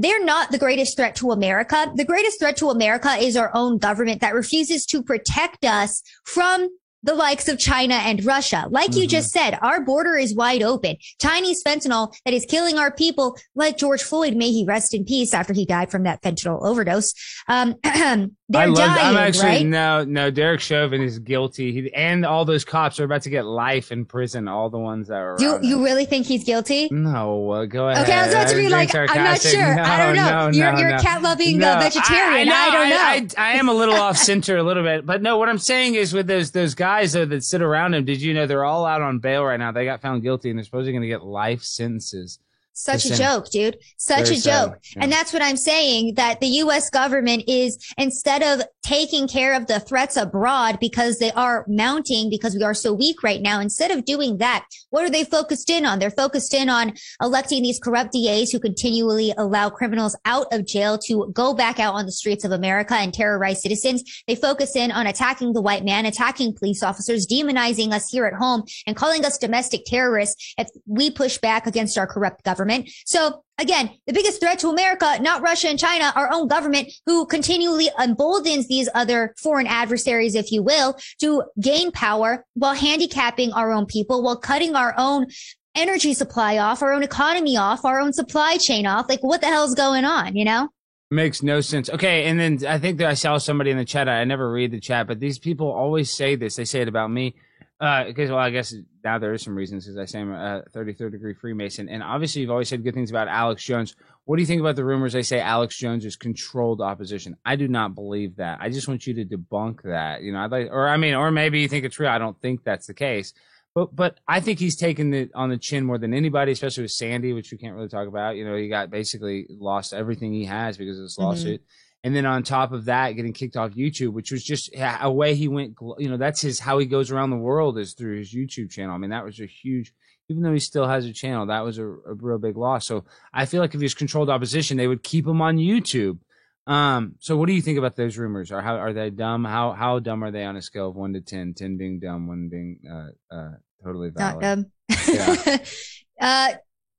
They're 0.00 0.24
not 0.24 0.50
the 0.50 0.56
greatest 0.56 0.96
threat 0.96 1.14
to 1.16 1.30
America. 1.30 1.92
The 1.94 2.06
greatest 2.06 2.38
threat 2.38 2.56
to 2.58 2.70
America 2.70 3.16
is 3.18 3.36
our 3.36 3.50
own 3.52 3.76
government 3.76 4.22
that 4.22 4.34
refuses 4.34 4.86
to 4.86 5.02
protect 5.02 5.62
us 5.62 6.02
from 6.24 6.70
the 7.02 7.14
likes 7.14 7.48
of 7.48 7.58
China 7.58 7.94
and 7.94 8.24
Russia. 8.24 8.66
Like 8.70 8.94
you 8.94 9.04
Mhm. 9.04 9.10
just 9.10 9.30
said, 9.30 9.58
our 9.60 9.82
border 9.82 10.16
is 10.16 10.34
wide 10.34 10.62
open. 10.62 10.96
Chinese 11.20 11.62
fentanyl 11.62 12.14
that 12.24 12.32
is 12.32 12.46
killing 12.46 12.78
our 12.78 12.90
people, 12.90 13.36
like 13.54 13.76
George 13.76 14.02
Floyd, 14.02 14.36
may 14.36 14.50
he 14.52 14.64
rest 14.66 14.94
in 14.94 15.04
peace 15.04 15.34
after 15.34 15.52
he 15.52 15.66
died 15.66 15.90
from 15.90 16.04
that 16.04 16.22
fentanyl 16.22 16.62
overdose. 16.62 17.12
Um, 17.46 17.76
they're 18.50 18.62
I 18.62 18.66
love, 18.66 18.76
dying, 18.78 19.06
I'm 19.06 19.16
actually 19.16 19.46
right? 19.46 19.66
no, 19.66 20.04
no. 20.04 20.28
Derek 20.32 20.60
Chauvin 20.60 21.00
is 21.00 21.20
guilty, 21.20 21.72
he, 21.72 21.94
and 21.94 22.26
all 22.26 22.44
those 22.44 22.64
cops 22.64 22.98
are 22.98 23.04
about 23.04 23.22
to 23.22 23.30
get 23.30 23.46
life 23.46 23.92
in 23.92 24.04
prison. 24.04 24.48
All 24.48 24.68
the 24.68 24.78
ones 24.78 25.06
that 25.06 25.20
were. 25.20 25.36
Do 25.38 25.60
you 25.62 25.84
really 25.84 26.04
think 26.04 26.26
he's 26.26 26.42
guilty? 26.42 26.88
No, 26.90 27.48
uh, 27.52 27.66
go 27.66 27.88
ahead. 27.88 28.02
Okay, 28.02 28.12
I 28.12 28.26
was 28.26 28.34
about 28.34 28.48
to 28.48 28.56
be 28.56 28.68
like, 28.68 28.92
I'm 28.92 29.06
not 29.22 29.40
sure. 29.40 29.76
No, 29.76 29.82
I 29.84 29.98
don't 29.98 30.16
know. 30.16 30.24
no, 30.24 30.48
you're 30.50 30.72
no, 30.72 30.78
you're 30.80 30.96
a 30.96 31.00
cat 31.00 31.22
loving 31.22 31.58
No, 31.58 31.74
uh, 31.74 31.80
vegetarian. 31.80 32.48
I, 32.48 32.70
don't 32.72 32.88
know. 32.88 33.36
I, 33.40 33.50
I, 33.52 33.52
am 33.52 33.68
a 33.68 33.74
little 33.74 33.94
off 33.94 34.16
center 34.30 34.56
a 34.56 34.64
little 34.64 34.82
bit, 34.82 35.06
but 35.06 35.22
no. 35.22 35.38
What 35.38 35.48
I'm 35.48 35.58
saying 35.58 35.94
is, 35.94 36.12
with 36.12 36.26
those 36.26 36.50
those 36.50 36.74
guys 36.74 37.12
though, 37.12 37.26
that 37.26 37.44
sit 37.44 37.62
around 37.62 37.94
him, 37.94 38.04
did 38.04 38.20
you 38.20 38.34
know 38.34 38.48
they're 38.48 38.64
all 38.64 38.84
out 38.84 39.00
on 39.00 39.20
bail 39.20 39.44
right 39.44 39.60
now? 39.60 39.70
They 39.70 39.84
got 39.84 40.02
found 40.02 40.22
guilty, 40.22 40.50
and 40.50 40.58
they're 40.58 40.64
supposedly 40.64 40.92
going 40.92 41.02
to 41.02 41.08
get 41.08 41.22
life 41.22 41.62
sentences. 41.62 42.40
Such 42.72 43.04
a 43.04 43.14
joke, 43.14 43.50
dude. 43.50 43.76
Such 43.98 44.30
a 44.30 44.40
joke. 44.40 44.78
yeah. 44.96 45.02
And 45.02 45.12
that's 45.12 45.32
what 45.32 45.42
I'm 45.42 45.56
saying 45.56 46.14
that 46.14 46.40
the 46.40 46.46
US 46.46 46.88
government 46.88 47.44
is 47.46 47.78
instead 47.98 48.42
of 48.42 48.66
taking 48.82 49.28
care 49.28 49.54
of 49.54 49.66
the 49.66 49.80
threats 49.80 50.16
abroad 50.16 50.78
because 50.80 51.18
they 51.18 51.30
are 51.32 51.64
mounting 51.68 52.30
because 52.30 52.54
we 52.54 52.62
are 52.62 52.74
so 52.74 52.92
weak 52.92 53.22
right 53.22 53.42
now, 53.42 53.60
instead 53.60 53.90
of 53.90 54.04
doing 54.04 54.38
that, 54.38 54.64
what 54.88 55.04
are 55.04 55.10
they 55.10 55.24
focused 55.24 55.68
in 55.68 55.84
on? 55.84 55.98
They're 55.98 56.10
focused 56.10 56.54
in 56.54 56.68
on 56.68 56.94
electing 57.20 57.62
these 57.62 57.78
corrupt 57.78 58.12
DAs 58.12 58.50
who 58.50 58.58
continually 58.58 59.34
allow 59.36 59.68
criminals 59.68 60.16
out 60.24 60.46
of 60.52 60.66
jail 60.66 60.98
to 61.06 61.30
go 61.34 61.52
back 61.52 61.78
out 61.78 61.94
on 61.94 62.06
the 62.06 62.12
streets 62.12 62.44
of 62.44 62.52
America 62.52 62.94
and 62.94 63.12
terrorize 63.12 63.62
citizens. 63.62 64.22
They 64.26 64.36
focus 64.36 64.74
in 64.74 64.90
on 64.90 65.06
attacking 65.06 65.52
the 65.52 65.62
white 65.62 65.84
man, 65.84 66.06
attacking 66.06 66.54
police 66.54 66.82
officers, 66.82 67.26
demonizing 67.26 67.92
us 67.92 68.08
here 68.08 68.26
at 68.26 68.34
home 68.34 68.62
and 68.86 68.96
calling 68.96 69.24
us 69.24 69.38
domestic 69.38 69.82
terrorists 69.84 70.54
if 70.56 70.68
we 70.86 71.10
push 71.10 71.38
back 71.38 71.66
against 71.66 71.98
our 71.98 72.06
corrupt 72.06 72.42
government. 72.44 72.59
So 73.06 73.44
again, 73.58 73.90
the 74.06 74.12
biggest 74.12 74.40
threat 74.40 74.58
to 74.60 74.68
America, 74.68 75.18
not 75.20 75.42
Russia 75.42 75.68
and 75.68 75.78
China, 75.78 76.12
our 76.16 76.32
own 76.32 76.48
government 76.48 76.92
who 77.06 77.26
continually 77.26 77.88
emboldens 77.98 78.68
these 78.68 78.88
other 78.94 79.34
foreign 79.38 79.66
adversaries, 79.66 80.34
if 80.34 80.50
you 80.50 80.62
will, 80.62 80.96
to 81.20 81.44
gain 81.60 81.92
power 81.92 82.44
while 82.54 82.74
handicapping 82.74 83.52
our 83.52 83.72
own 83.72 83.86
people, 83.86 84.22
while 84.22 84.36
cutting 84.36 84.74
our 84.74 84.94
own 84.96 85.26
energy 85.74 86.14
supply 86.14 86.58
off, 86.58 86.82
our 86.82 86.92
own 86.92 87.02
economy 87.02 87.56
off, 87.56 87.84
our 87.84 88.00
own 88.00 88.12
supply 88.12 88.56
chain 88.56 88.86
off. 88.86 89.08
Like 89.08 89.22
what 89.22 89.40
the 89.40 89.46
hell's 89.46 89.74
going 89.74 90.04
on, 90.04 90.36
you 90.36 90.44
know? 90.44 90.68
Makes 91.12 91.42
no 91.42 91.60
sense. 91.60 91.90
Okay, 91.90 92.26
and 92.26 92.38
then 92.38 92.64
I 92.68 92.78
think 92.78 92.98
that 92.98 93.08
I 93.08 93.14
saw 93.14 93.38
somebody 93.38 93.72
in 93.72 93.76
the 93.76 93.84
chat. 93.84 94.08
I 94.08 94.22
never 94.22 94.50
read 94.50 94.70
the 94.70 94.78
chat, 94.78 95.08
but 95.08 95.18
these 95.18 95.40
people 95.40 95.70
always 95.70 96.12
say 96.12 96.36
this. 96.36 96.54
They 96.54 96.64
say 96.64 96.82
it 96.82 96.88
about 96.88 97.10
me. 97.10 97.34
Because, 97.80 98.28
well, 98.28 98.38
I 98.38 98.50
guess 98.50 98.74
now 99.02 99.18
there 99.18 99.32
is 99.32 99.42
some 99.42 99.54
reasons 99.56 99.86
because 99.86 99.96
I 99.98 100.04
say 100.04 100.20
I'm 100.20 100.32
a 100.32 100.62
33rd 100.74 101.12
degree 101.12 101.32
Freemason. 101.32 101.88
And 101.88 102.02
obviously, 102.02 102.42
you've 102.42 102.50
always 102.50 102.68
said 102.68 102.84
good 102.84 102.92
things 102.92 103.08
about 103.10 103.26
Alex 103.26 103.64
Jones. 103.64 103.96
What 104.26 104.36
do 104.36 104.42
you 104.42 104.46
think 104.46 104.60
about 104.60 104.76
the 104.76 104.84
rumors 104.84 105.14
they 105.14 105.22
say 105.22 105.40
Alex 105.40 105.78
Jones 105.78 106.04
is 106.04 106.14
controlled 106.14 106.82
opposition? 106.82 107.36
I 107.44 107.56
do 107.56 107.68
not 107.68 107.94
believe 107.94 108.36
that. 108.36 108.58
I 108.60 108.68
just 108.68 108.86
want 108.86 109.06
you 109.06 109.14
to 109.14 109.24
debunk 109.24 109.82
that. 109.84 110.22
You 110.22 110.32
know, 110.32 110.40
I'd 110.40 110.50
like, 110.50 110.68
or 110.70 110.88
I 110.88 110.98
mean, 110.98 111.14
or 111.14 111.30
maybe 111.30 111.60
you 111.60 111.68
think 111.68 111.86
it's 111.86 111.98
real. 111.98 112.10
I 112.10 112.18
don't 112.18 112.38
think 112.42 112.64
that's 112.64 112.86
the 112.86 112.94
case. 112.94 113.32
But 113.74 113.96
but 113.96 114.18
I 114.28 114.40
think 114.40 114.58
he's 114.58 114.76
taken 114.76 115.14
it 115.14 115.30
on 115.34 115.48
the 115.48 115.56
chin 115.56 115.86
more 115.86 115.96
than 115.96 116.12
anybody, 116.12 116.52
especially 116.52 116.82
with 116.82 116.90
Sandy, 116.92 117.32
which 117.32 117.50
we 117.50 117.56
can't 117.56 117.74
really 117.74 117.88
talk 117.88 118.08
about. 118.08 118.36
You 118.36 118.44
know, 118.44 118.56
he 118.56 118.68
got 118.68 118.90
basically 118.90 119.46
lost 119.48 119.94
everything 119.94 120.34
he 120.34 120.44
has 120.44 120.76
because 120.76 120.98
of 120.98 121.04
this 121.04 121.16
Mhm. 121.16 121.22
lawsuit. 121.22 121.62
And 122.02 122.16
then 122.16 122.24
on 122.24 122.42
top 122.42 122.72
of 122.72 122.86
that, 122.86 123.12
getting 123.12 123.34
kicked 123.34 123.56
off 123.56 123.72
YouTube, 123.72 124.12
which 124.12 124.32
was 124.32 124.42
just 124.42 124.70
a 124.74 125.10
way 125.10 125.34
he 125.34 125.48
went 125.48 125.76
you 125.98 126.08
know, 126.08 126.16
that's 126.16 126.40
his 126.40 126.58
how 126.58 126.78
he 126.78 126.86
goes 126.86 127.10
around 127.10 127.30
the 127.30 127.36
world 127.36 127.78
is 127.78 127.92
through 127.92 128.18
his 128.18 128.34
YouTube 128.34 128.70
channel. 128.70 128.94
I 128.94 128.98
mean, 128.98 129.10
that 129.10 129.24
was 129.24 129.40
a 129.40 129.46
huge. 129.46 129.92
Even 130.28 130.42
though 130.42 130.52
he 130.52 130.60
still 130.60 130.86
has 130.86 131.06
a 131.06 131.12
channel, 131.12 131.46
that 131.46 131.64
was 131.64 131.78
a, 131.78 131.84
a 131.84 132.14
real 132.14 132.38
big 132.38 132.56
loss. 132.56 132.86
So 132.86 133.04
I 133.34 133.46
feel 133.46 133.60
like 133.60 133.74
if 133.74 133.80
he 133.80 133.84
was 133.84 133.94
controlled 133.94 134.30
opposition, 134.30 134.76
they 134.76 134.86
would 134.86 135.02
keep 135.02 135.26
him 135.26 135.42
on 135.42 135.56
YouTube. 135.56 136.18
Um, 136.66 137.16
so 137.18 137.36
what 137.36 137.46
do 137.46 137.52
you 137.52 137.60
think 137.60 137.78
about 137.78 137.96
those 137.96 138.16
rumors? 138.16 138.52
Are 138.52 138.62
how 138.62 138.76
are 138.76 138.92
they 138.92 139.10
dumb? 139.10 139.44
How 139.44 139.72
how 139.72 139.98
dumb 139.98 140.22
are 140.22 140.30
they 140.30 140.44
on 140.44 140.56
a 140.56 140.62
scale 140.62 140.88
of 140.88 140.94
one 140.94 141.14
to 141.14 141.20
10? 141.20 141.54
10 141.54 141.76
being 141.76 141.98
dumb, 141.98 142.28
one 142.28 142.48
being 142.48 142.78
uh, 142.88 143.34
uh, 143.34 143.50
totally 143.82 144.10
valid. 144.10 144.40
Not 144.40 144.40
dumb. 144.40 144.66
Yeah. 145.08 145.58
uh, 146.20 146.52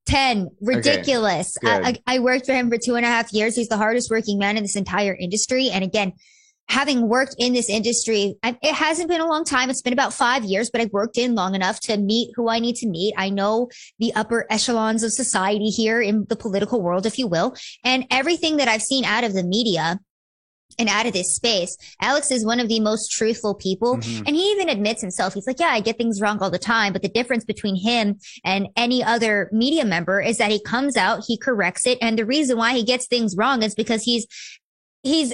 10. 0.05 0.49
Ridiculous. 0.61 1.57
I, 1.63 1.99
I, 2.07 2.15
I 2.15 2.19
worked 2.19 2.45
for 2.45 2.53
him 2.53 2.69
for 2.69 2.77
two 2.77 2.95
and 2.95 3.05
a 3.05 3.09
half 3.09 3.31
years. 3.33 3.55
He's 3.55 3.69
the 3.69 3.77
hardest 3.77 4.09
working 4.09 4.37
man 4.37 4.57
in 4.57 4.63
this 4.63 4.75
entire 4.75 5.15
industry. 5.15 5.69
And 5.69 5.83
again, 5.83 6.13
having 6.67 7.07
worked 7.07 7.35
in 7.37 7.53
this 7.53 7.69
industry, 7.69 8.35
I, 8.43 8.57
it 8.61 8.73
hasn't 8.73 9.09
been 9.09 9.21
a 9.21 9.27
long 9.27 9.43
time. 9.43 9.69
It's 9.69 9.81
been 9.81 9.93
about 9.93 10.13
five 10.13 10.43
years, 10.43 10.69
but 10.69 10.81
I've 10.81 10.91
worked 10.91 11.17
in 11.17 11.35
long 11.35 11.53
enough 11.53 11.79
to 11.81 11.97
meet 11.97 12.31
who 12.35 12.49
I 12.49 12.59
need 12.59 12.75
to 12.77 12.87
meet. 12.87 13.13
I 13.17 13.29
know 13.29 13.69
the 13.99 14.13
upper 14.15 14.47
echelons 14.49 15.03
of 15.03 15.11
society 15.11 15.67
here 15.67 16.01
in 16.01 16.25
the 16.29 16.35
political 16.35 16.81
world, 16.81 17.05
if 17.05 17.19
you 17.19 17.27
will. 17.27 17.55
And 17.83 18.05
everything 18.09 18.57
that 18.57 18.67
I've 18.67 18.81
seen 18.81 19.03
out 19.03 19.23
of 19.23 19.33
the 19.33 19.43
media 19.43 19.99
and 20.79 20.89
out 20.89 21.05
of 21.05 21.13
this 21.13 21.35
space, 21.35 21.77
Alex 22.01 22.31
is 22.31 22.45
one 22.45 22.59
of 22.59 22.67
the 22.67 22.79
most 22.79 23.11
truthful 23.11 23.55
people. 23.55 23.97
Mhm. 23.97 24.27
And 24.27 24.35
he 24.35 24.51
even 24.51 24.69
admits 24.69 25.01
himself, 25.01 25.33
he's 25.33 25.47
like, 25.47 25.59
yeah, 25.59 25.67
I 25.67 25.79
get 25.79 25.97
things 25.97 26.21
wrong 26.21 26.39
all 26.39 26.49
the 26.49 26.59
time. 26.59 26.93
But 26.93 27.01
the 27.01 27.09
difference 27.09 27.45
between 27.45 27.75
him 27.75 28.19
and 28.43 28.67
any 28.75 29.03
other 29.03 29.49
media 29.51 29.85
member 29.85 30.21
is 30.21 30.37
that 30.37 30.51
he 30.51 30.61
comes 30.61 30.97
out, 30.97 31.23
he 31.27 31.37
corrects 31.37 31.85
it. 31.85 31.97
And 32.01 32.17
the 32.17 32.25
reason 32.25 32.57
why 32.57 32.73
he 32.73 32.83
gets 32.83 33.07
things 33.07 33.35
wrong 33.37 33.63
is 33.63 33.75
because 33.75 34.03
he's, 34.03 34.27
he's 35.03 35.33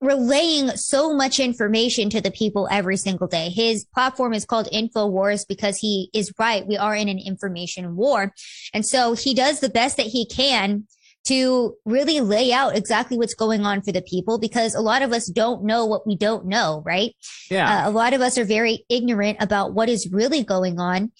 relaying 0.00 0.68
so 0.76 1.14
much 1.14 1.40
information 1.40 2.10
to 2.10 2.20
the 2.20 2.30
people 2.30 2.68
every 2.70 2.96
single 2.96 3.26
day. 3.26 3.48
His 3.48 3.86
platform 3.94 4.34
is 4.34 4.44
called 4.44 4.68
InfoWars 4.70 5.46
because 5.48 5.78
he 5.78 6.10
is 6.12 6.32
right. 6.38 6.66
We 6.66 6.76
are 6.76 6.94
in 6.94 7.08
an 7.08 7.18
information 7.18 7.96
war. 7.96 8.34
And 8.74 8.84
so 8.84 9.14
he 9.14 9.32
does 9.32 9.60
the 9.60 9.70
best 9.70 9.96
that 9.96 10.06
he 10.06 10.26
can 10.26 10.86
to 11.26 11.74
really 11.84 12.20
lay 12.20 12.52
out 12.52 12.76
exactly 12.76 13.16
what's 13.16 13.34
going 13.34 13.64
on 13.64 13.82
for 13.82 13.92
the 13.92 14.02
people 14.02 14.38
because 14.38 14.74
a 14.74 14.80
lot 14.80 15.02
of 15.02 15.12
us 15.12 15.26
don't 15.26 15.64
know 15.64 15.84
what 15.84 16.06
we 16.06 16.16
don't 16.16 16.46
know, 16.46 16.82
right? 16.84 17.14
Yeah. 17.50 17.86
Uh, 17.86 17.90
a 17.90 17.92
lot 17.92 18.14
of 18.14 18.20
us 18.20 18.38
are 18.38 18.44
very 18.44 18.84
ignorant 18.88 19.38
about 19.40 19.74
what 19.74 19.88
is 19.88 20.10
really 20.10 20.44
going 20.44 20.78
on 20.78 21.12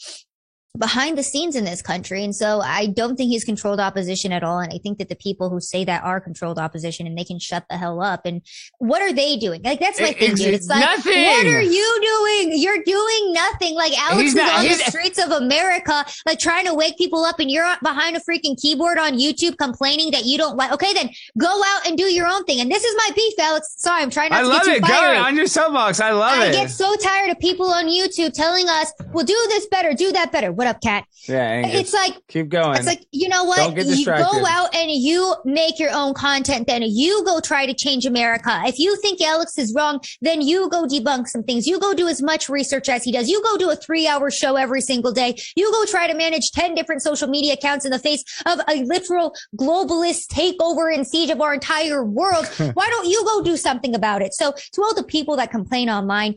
behind 0.78 1.16
the 1.18 1.22
scenes 1.22 1.56
in 1.56 1.64
this 1.64 1.82
country. 1.82 2.22
And 2.24 2.34
so 2.34 2.60
I 2.60 2.86
don't 2.86 3.16
think 3.16 3.30
he's 3.30 3.44
controlled 3.44 3.80
opposition 3.80 4.32
at 4.32 4.42
all. 4.42 4.58
And 4.58 4.72
I 4.72 4.78
think 4.78 4.98
that 4.98 5.08
the 5.08 5.16
people 5.16 5.50
who 5.50 5.60
say 5.60 5.84
that 5.84 6.04
are 6.04 6.20
controlled 6.20 6.58
opposition 6.58 7.06
and 7.06 7.16
they 7.16 7.24
can 7.24 7.38
shut 7.38 7.64
the 7.68 7.76
hell 7.76 8.00
up. 8.02 8.26
And 8.26 8.42
what 8.78 9.02
are 9.02 9.12
they 9.12 9.36
doing? 9.36 9.62
Like, 9.62 9.80
that's 9.80 10.00
my 10.00 10.12
thing, 10.12 10.34
dude. 10.34 10.54
It's 10.54 10.68
like, 10.68 10.80
nothing. 10.80 11.24
what 11.24 11.46
are 11.46 11.62
you 11.62 12.00
doing? 12.02 12.58
You're 12.58 12.82
doing 12.84 13.32
nothing. 13.32 13.74
Like 13.74 13.98
Alex 13.98 14.20
He's 14.20 14.30
is 14.30 14.36
not- 14.36 14.60
on 14.60 14.64
the 14.66 14.74
streets 14.74 15.18
of 15.22 15.30
America, 15.30 16.04
like 16.26 16.38
trying 16.38 16.66
to 16.66 16.74
wake 16.74 16.96
people 16.98 17.24
up 17.24 17.40
and 17.40 17.50
you're 17.50 17.66
behind 17.82 18.16
a 18.16 18.20
freaking 18.20 18.60
keyboard 18.60 18.98
on 18.98 19.14
YouTube 19.18 19.56
complaining 19.58 20.10
that 20.12 20.24
you 20.24 20.38
don't 20.38 20.56
like, 20.56 20.72
okay, 20.72 20.92
then 20.92 21.10
go 21.38 21.48
out 21.48 21.86
and 21.86 21.96
do 21.96 22.04
your 22.04 22.26
own 22.26 22.44
thing. 22.44 22.60
And 22.60 22.70
this 22.70 22.84
is 22.84 22.94
my 22.96 23.10
beef, 23.14 23.34
Alex. 23.38 23.74
Sorry, 23.78 24.02
I'm 24.02 24.10
trying 24.10 24.30
not 24.30 24.40
I 24.40 24.42
to 24.42 24.48
love 24.48 24.64
get 24.64 24.76
it. 24.76 24.84
too 24.84 24.88
Go 24.88 25.14
on 25.16 25.36
your 25.36 25.46
soapbox. 25.46 26.00
I 26.00 26.10
love 26.12 26.38
I 26.38 26.46
it. 26.46 26.48
I 26.48 26.52
get 26.52 26.70
so 26.70 26.94
tired 26.96 27.30
of 27.30 27.38
people 27.38 27.66
on 27.66 27.86
YouTube 27.86 28.32
telling 28.32 28.68
us, 28.68 28.92
well, 29.12 29.24
do 29.24 29.34
this 29.48 29.66
better, 29.66 29.92
do 29.94 30.12
that 30.12 30.32
better. 30.32 30.52
What 30.52 30.65
up, 30.66 30.80
Kat? 30.82 31.04
yeah, 31.28 31.42
Angus. 31.42 31.80
It's 31.80 31.94
like, 31.94 32.14
keep 32.28 32.48
going. 32.48 32.76
it's 32.76 32.86
like, 32.86 33.06
you 33.12 33.28
know 33.28 33.44
what? 33.44 33.76
You 33.76 34.04
go 34.04 34.46
out 34.46 34.74
and 34.74 34.90
you 34.90 35.34
make 35.44 35.78
your 35.78 35.90
own 35.92 36.14
content, 36.14 36.66
then 36.66 36.82
you 36.82 37.24
go 37.24 37.40
try 37.40 37.66
to 37.66 37.74
change 37.74 38.06
America. 38.06 38.62
If 38.64 38.78
you 38.78 38.96
think 38.96 39.20
Alex 39.20 39.58
is 39.58 39.72
wrong, 39.74 40.00
then 40.20 40.42
you 40.42 40.68
go 40.68 40.84
debunk 40.86 41.28
some 41.28 41.42
things. 41.42 41.66
You 41.66 41.80
go 41.80 41.94
do 41.94 42.08
as 42.08 42.22
much 42.22 42.48
research 42.48 42.88
as 42.88 43.04
he 43.04 43.12
does. 43.12 43.28
You 43.28 43.42
go 43.42 43.56
do 43.56 43.70
a 43.70 43.76
three 43.76 44.06
hour 44.06 44.30
show 44.30 44.56
every 44.56 44.80
single 44.80 45.12
day. 45.12 45.36
You 45.56 45.70
go 45.72 45.84
try 45.86 46.06
to 46.06 46.14
manage 46.14 46.50
10 46.52 46.74
different 46.74 47.02
social 47.02 47.28
media 47.28 47.54
accounts 47.54 47.84
in 47.84 47.90
the 47.90 47.98
face 47.98 48.24
of 48.44 48.60
a 48.68 48.84
literal 48.84 49.34
globalist 49.58 50.28
takeover 50.28 50.94
and 50.94 51.06
siege 51.06 51.30
of 51.30 51.40
our 51.40 51.54
entire 51.54 52.04
world. 52.04 52.46
Why 52.74 52.88
don't 52.88 53.08
you 53.08 53.24
go 53.24 53.42
do 53.42 53.56
something 53.56 53.94
about 53.94 54.22
it? 54.22 54.34
So 54.34 54.52
to 54.72 54.82
all 54.82 54.94
the 54.94 55.04
people 55.04 55.36
that 55.36 55.50
complain 55.50 55.88
online, 55.90 56.34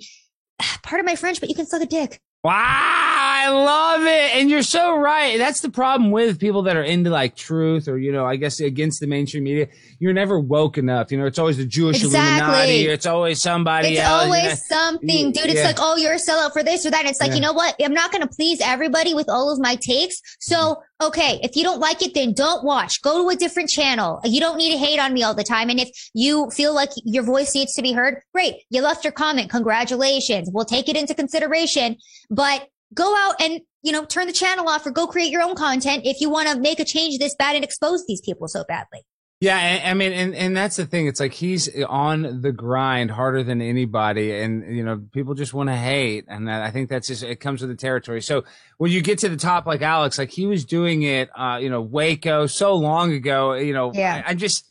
part 0.83 0.99
of 0.99 1.05
my 1.05 1.15
French, 1.15 1.39
but 1.39 1.49
you 1.49 1.55
can 1.55 1.65
suck 1.65 1.81
a 1.81 1.85
dick. 1.85 2.21
Wow, 2.41 2.53
I 2.53 3.49
love 3.49 4.01
it. 4.03 4.35
And 4.37 4.49
you're 4.49 4.61
so 4.63 4.95
right. 4.97 5.37
That's 5.37 5.59
the 5.59 5.69
problem 5.69 6.09
with 6.11 6.39
people 6.39 6.61
that 6.63 6.77
are 6.77 6.83
into 6.83 7.09
like 7.09 7.35
truth 7.35 7.89
or, 7.89 7.97
you 7.97 8.13
know, 8.13 8.25
I 8.25 8.37
guess 8.37 8.61
against 8.61 9.01
the 9.01 9.07
mainstream 9.07 9.43
media. 9.43 9.67
You're 9.99 10.13
never 10.13 10.39
woke 10.39 10.77
enough. 10.77 11.11
You 11.11 11.17
know, 11.17 11.25
it's 11.25 11.37
always 11.37 11.57
the 11.57 11.65
Jewish 11.65 12.01
Exactly. 12.01 12.47
Illuminati. 12.47 12.87
It's 12.87 13.05
always 13.05 13.41
somebody 13.41 13.89
It's 13.89 13.99
else. 13.99 14.23
you 14.23 14.33
always 14.33 14.43
know. 14.71 14.77
something, 14.77 15.31
dude. 15.33 15.45
It's 15.47 15.55
Yeah. 15.55 15.65
like, 15.67 15.77
oh, 15.79 15.97
you're 15.97 16.13
a 16.13 16.17
sellout 16.17 16.53
for 16.53 16.63
this 16.63 16.85
or 16.85 16.91
that. 16.91 17.01
And 17.01 17.09
it's 17.09 17.19
like, 17.19 17.31
Yeah. 17.31 17.35
you 17.35 17.41
know 17.41 17.51
what? 17.51 17.75
I'm 17.83 17.93
not 17.93 18.13
going 18.13 18.21
to 18.21 18.29
please 18.33 18.61
everybody 18.61 19.13
with 19.13 19.27
all 19.27 19.51
of 19.51 19.59
my 19.59 19.75
takes. 19.75 20.21
So, 20.39 20.55
Mm-hmm. 21.01 21.07
okay, 21.07 21.39
if 21.43 21.57
you 21.57 21.63
don't 21.63 21.79
like 21.81 22.01
it, 22.01 22.13
then 22.13 22.31
don't 22.33 22.63
watch. 22.63 23.01
Go 23.01 23.21
to 23.23 23.29
a 23.29 23.35
different 23.35 23.67
channel. 23.69 24.21
You 24.23 24.39
don't 24.39 24.57
need 24.57 24.71
to 24.71 24.77
hate 24.77 24.99
on 24.99 25.13
me 25.13 25.23
all 25.23 25.33
the 25.33 25.43
time. 25.43 25.69
And 25.69 25.79
if 25.81 25.89
you 26.13 26.49
feel 26.51 26.73
like 26.73 26.91
your 27.03 27.23
voice 27.23 27.53
needs 27.53 27.73
to 27.75 27.81
be 27.81 27.91
heard, 27.91 28.21
great. 28.33 28.55
You 28.69 28.81
left 28.81 29.03
your 29.03 29.11
comment. 29.11 29.49
Congratulations. 29.49 30.49
We'll 30.53 30.63
take 30.65 30.87
it 30.87 30.95
into 30.95 31.13
consideration. 31.13 31.97
But 32.29 32.67
go 32.93 33.15
out 33.15 33.41
and, 33.41 33.61
you 33.81 33.91
know, 33.91 34.05
turn 34.05 34.27
the 34.27 34.33
channel 34.33 34.67
off 34.67 34.85
or 34.85 34.91
go 34.91 35.07
create 35.07 35.31
your 35.31 35.41
own 35.41 35.55
content 35.55 36.05
if 36.05 36.21
you 36.21 36.29
want 36.29 36.49
to 36.49 36.59
make 36.59 36.79
a 36.79 36.85
change 36.85 37.19
this 37.19 37.35
bad 37.35 37.55
and 37.55 37.63
expose 37.63 38.05
these 38.07 38.21
people 38.21 38.47
so 38.47 38.63
badly. 38.67 39.01
Yeah, 39.41 39.55
I 39.55 39.91
I 39.91 39.93
mean, 39.93 40.11
and, 40.11 40.35
and 40.35 40.57
that's 40.57 40.75
the 40.75 40.85
thing. 40.85 41.07
It's 41.07 41.21
like 41.21 41.31
he's 41.31 41.69
on 41.85 42.41
the 42.41 42.51
grind 42.51 43.09
harder 43.09 43.41
than 43.41 43.61
anybody, 43.61 44.33
and 44.33 44.75
you 44.75 44.83
know, 44.83 45.01
people 45.13 45.33
just 45.33 45.53
want 45.53 45.69
to 45.69 45.77
hate, 45.77 46.25
and 46.27 46.51
I 46.51 46.71
think 46.71 46.89
that's 46.89 47.07
just 47.07 47.23
it 47.23 47.37
comes 47.37 47.61
with 47.61 47.69
the 47.69 47.77
territory. 47.77 48.21
So 48.21 48.43
when 48.79 48.91
you 48.91 49.01
get 49.01 49.19
to 49.19 49.29
the 49.29 49.37
top, 49.37 49.65
like 49.65 49.81
Alex, 49.81 50.17
like 50.17 50.29
he 50.29 50.45
was 50.45 50.65
doing 50.65 51.03
it, 51.03 51.29
uh, 51.37 51.57
you 51.61 51.69
know, 51.69 51.81
Waco 51.81 52.47
so 52.47 52.75
long 52.75 53.13
ago, 53.13 53.53
you 53.53 53.73
know, 53.73 53.93
Yeah. 53.93 54.23
I, 54.25 54.31
I 54.31 54.33
just. 54.33 54.68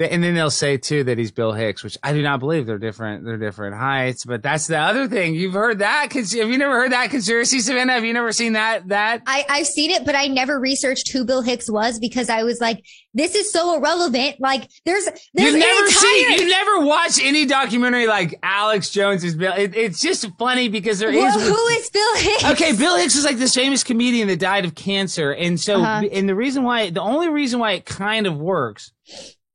And 0.00 0.24
then 0.24 0.34
they'll 0.34 0.50
say 0.50 0.76
too 0.76 1.04
that 1.04 1.18
he's 1.18 1.30
Bill 1.30 1.52
Hicks, 1.52 1.84
which 1.84 1.96
I 2.02 2.12
do 2.12 2.20
not 2.20 2.40
believe. 2.40 2.66
They're 2.66 2.78
different. 2.78 3.24
They're 3.24 3.36
different 3.36 3.76
heights. 3.76 4.24
But 4.24 4.42
that's 4.42 4.66
the 4.66 4.76
other 4.76 5.06
thing. 5.06 5.36
You've 5.36 5.54
heard 5.54 5.78
that? 5.78 6.10
Cons- 6.10 6.32
Have 6.34 6.48
you 6.48 6.58
never 6.58 6.74
heard 6.80 6.90
that 6.90 7.10
conspiracy, 7.10 7.58
Savanah? 7.58 7.90
Have 7.90 8.04
you 8.04 8.12
never 8.12 8.32
seen 8.32 8.54
that? 8.54 8.88
That 8.88 9.22
I, 9.24 9.44
I've 9.48 9.68
seen 9.68 9.92
it, 9.92 10.04
but 10.04 10.16
I 10.16 10.26
never 10.26 10.58
researched 10.58 11.12
who 11.12 11.24
Bill 11.24 11.42
Hicks 11.42 11.70
was 11.70 12.00
because 12.00 12.28
I 12.28 12.42
was 12.42 12.60
like, 12.60 12.84
this 13.16 13.36
is 13.36 13.52
so 13.52 13.76
irrelevant. 13.76 14.40
Like, 14.40 14.68
there's, 14.84 15.04
there's 15.04 15.52
You've 15.52 15.60
never 15.60 15.86
entire, 15.86 15.88
seen, 16.00 16.32
you 16.40 16.48
never 16.48 16.80
watched 16.84 17.20
any 17.22 17.46
documentary 17.46 18.08
like 18.08 18.36
Alex 18.42 18.90
Jones 18.90 19.22
is 19.22 19.36
Bill. 19.36 19.52
It, 19.56 19.76
it's 19.76 20.00
just 20.00 20.26
funny 20.40 20.68
because 20.68 20.98
there 20.98 21.10
is. 21.10 21.16
well, 21.18 21.38
who 21.38 21.66
is 21.78 21.88
Bill 21.90 22.16
Hicks? 22.16 22.44
Okay, 22.46 22.72
Bill 22.72 22.96
Hicks 22.96 23.14
is 23.14 23.24
like 23.24 23.36
this 23.36 23.54
famous 23.54 23.84
comedian 23.84 24.26
that 24.26 24.40
died 24.40 24.64
of 24.64 24.74
cancer, 24.74 25.32
and 25.32 25.60
so, 25.60 25.80
Uh-huh. 25.80 26.08
and 26.10 26.28
the 26.28 26.34
reason 26.34 26.64
why, 26.64 26.90
the 26.90 27.00
only 27.00 27.28
reason 27.28 27.60
why 27.60 27.72
it 27.74 27.86
kind 27.86 28.26
of 28.26 28.36
works 28.36 28.90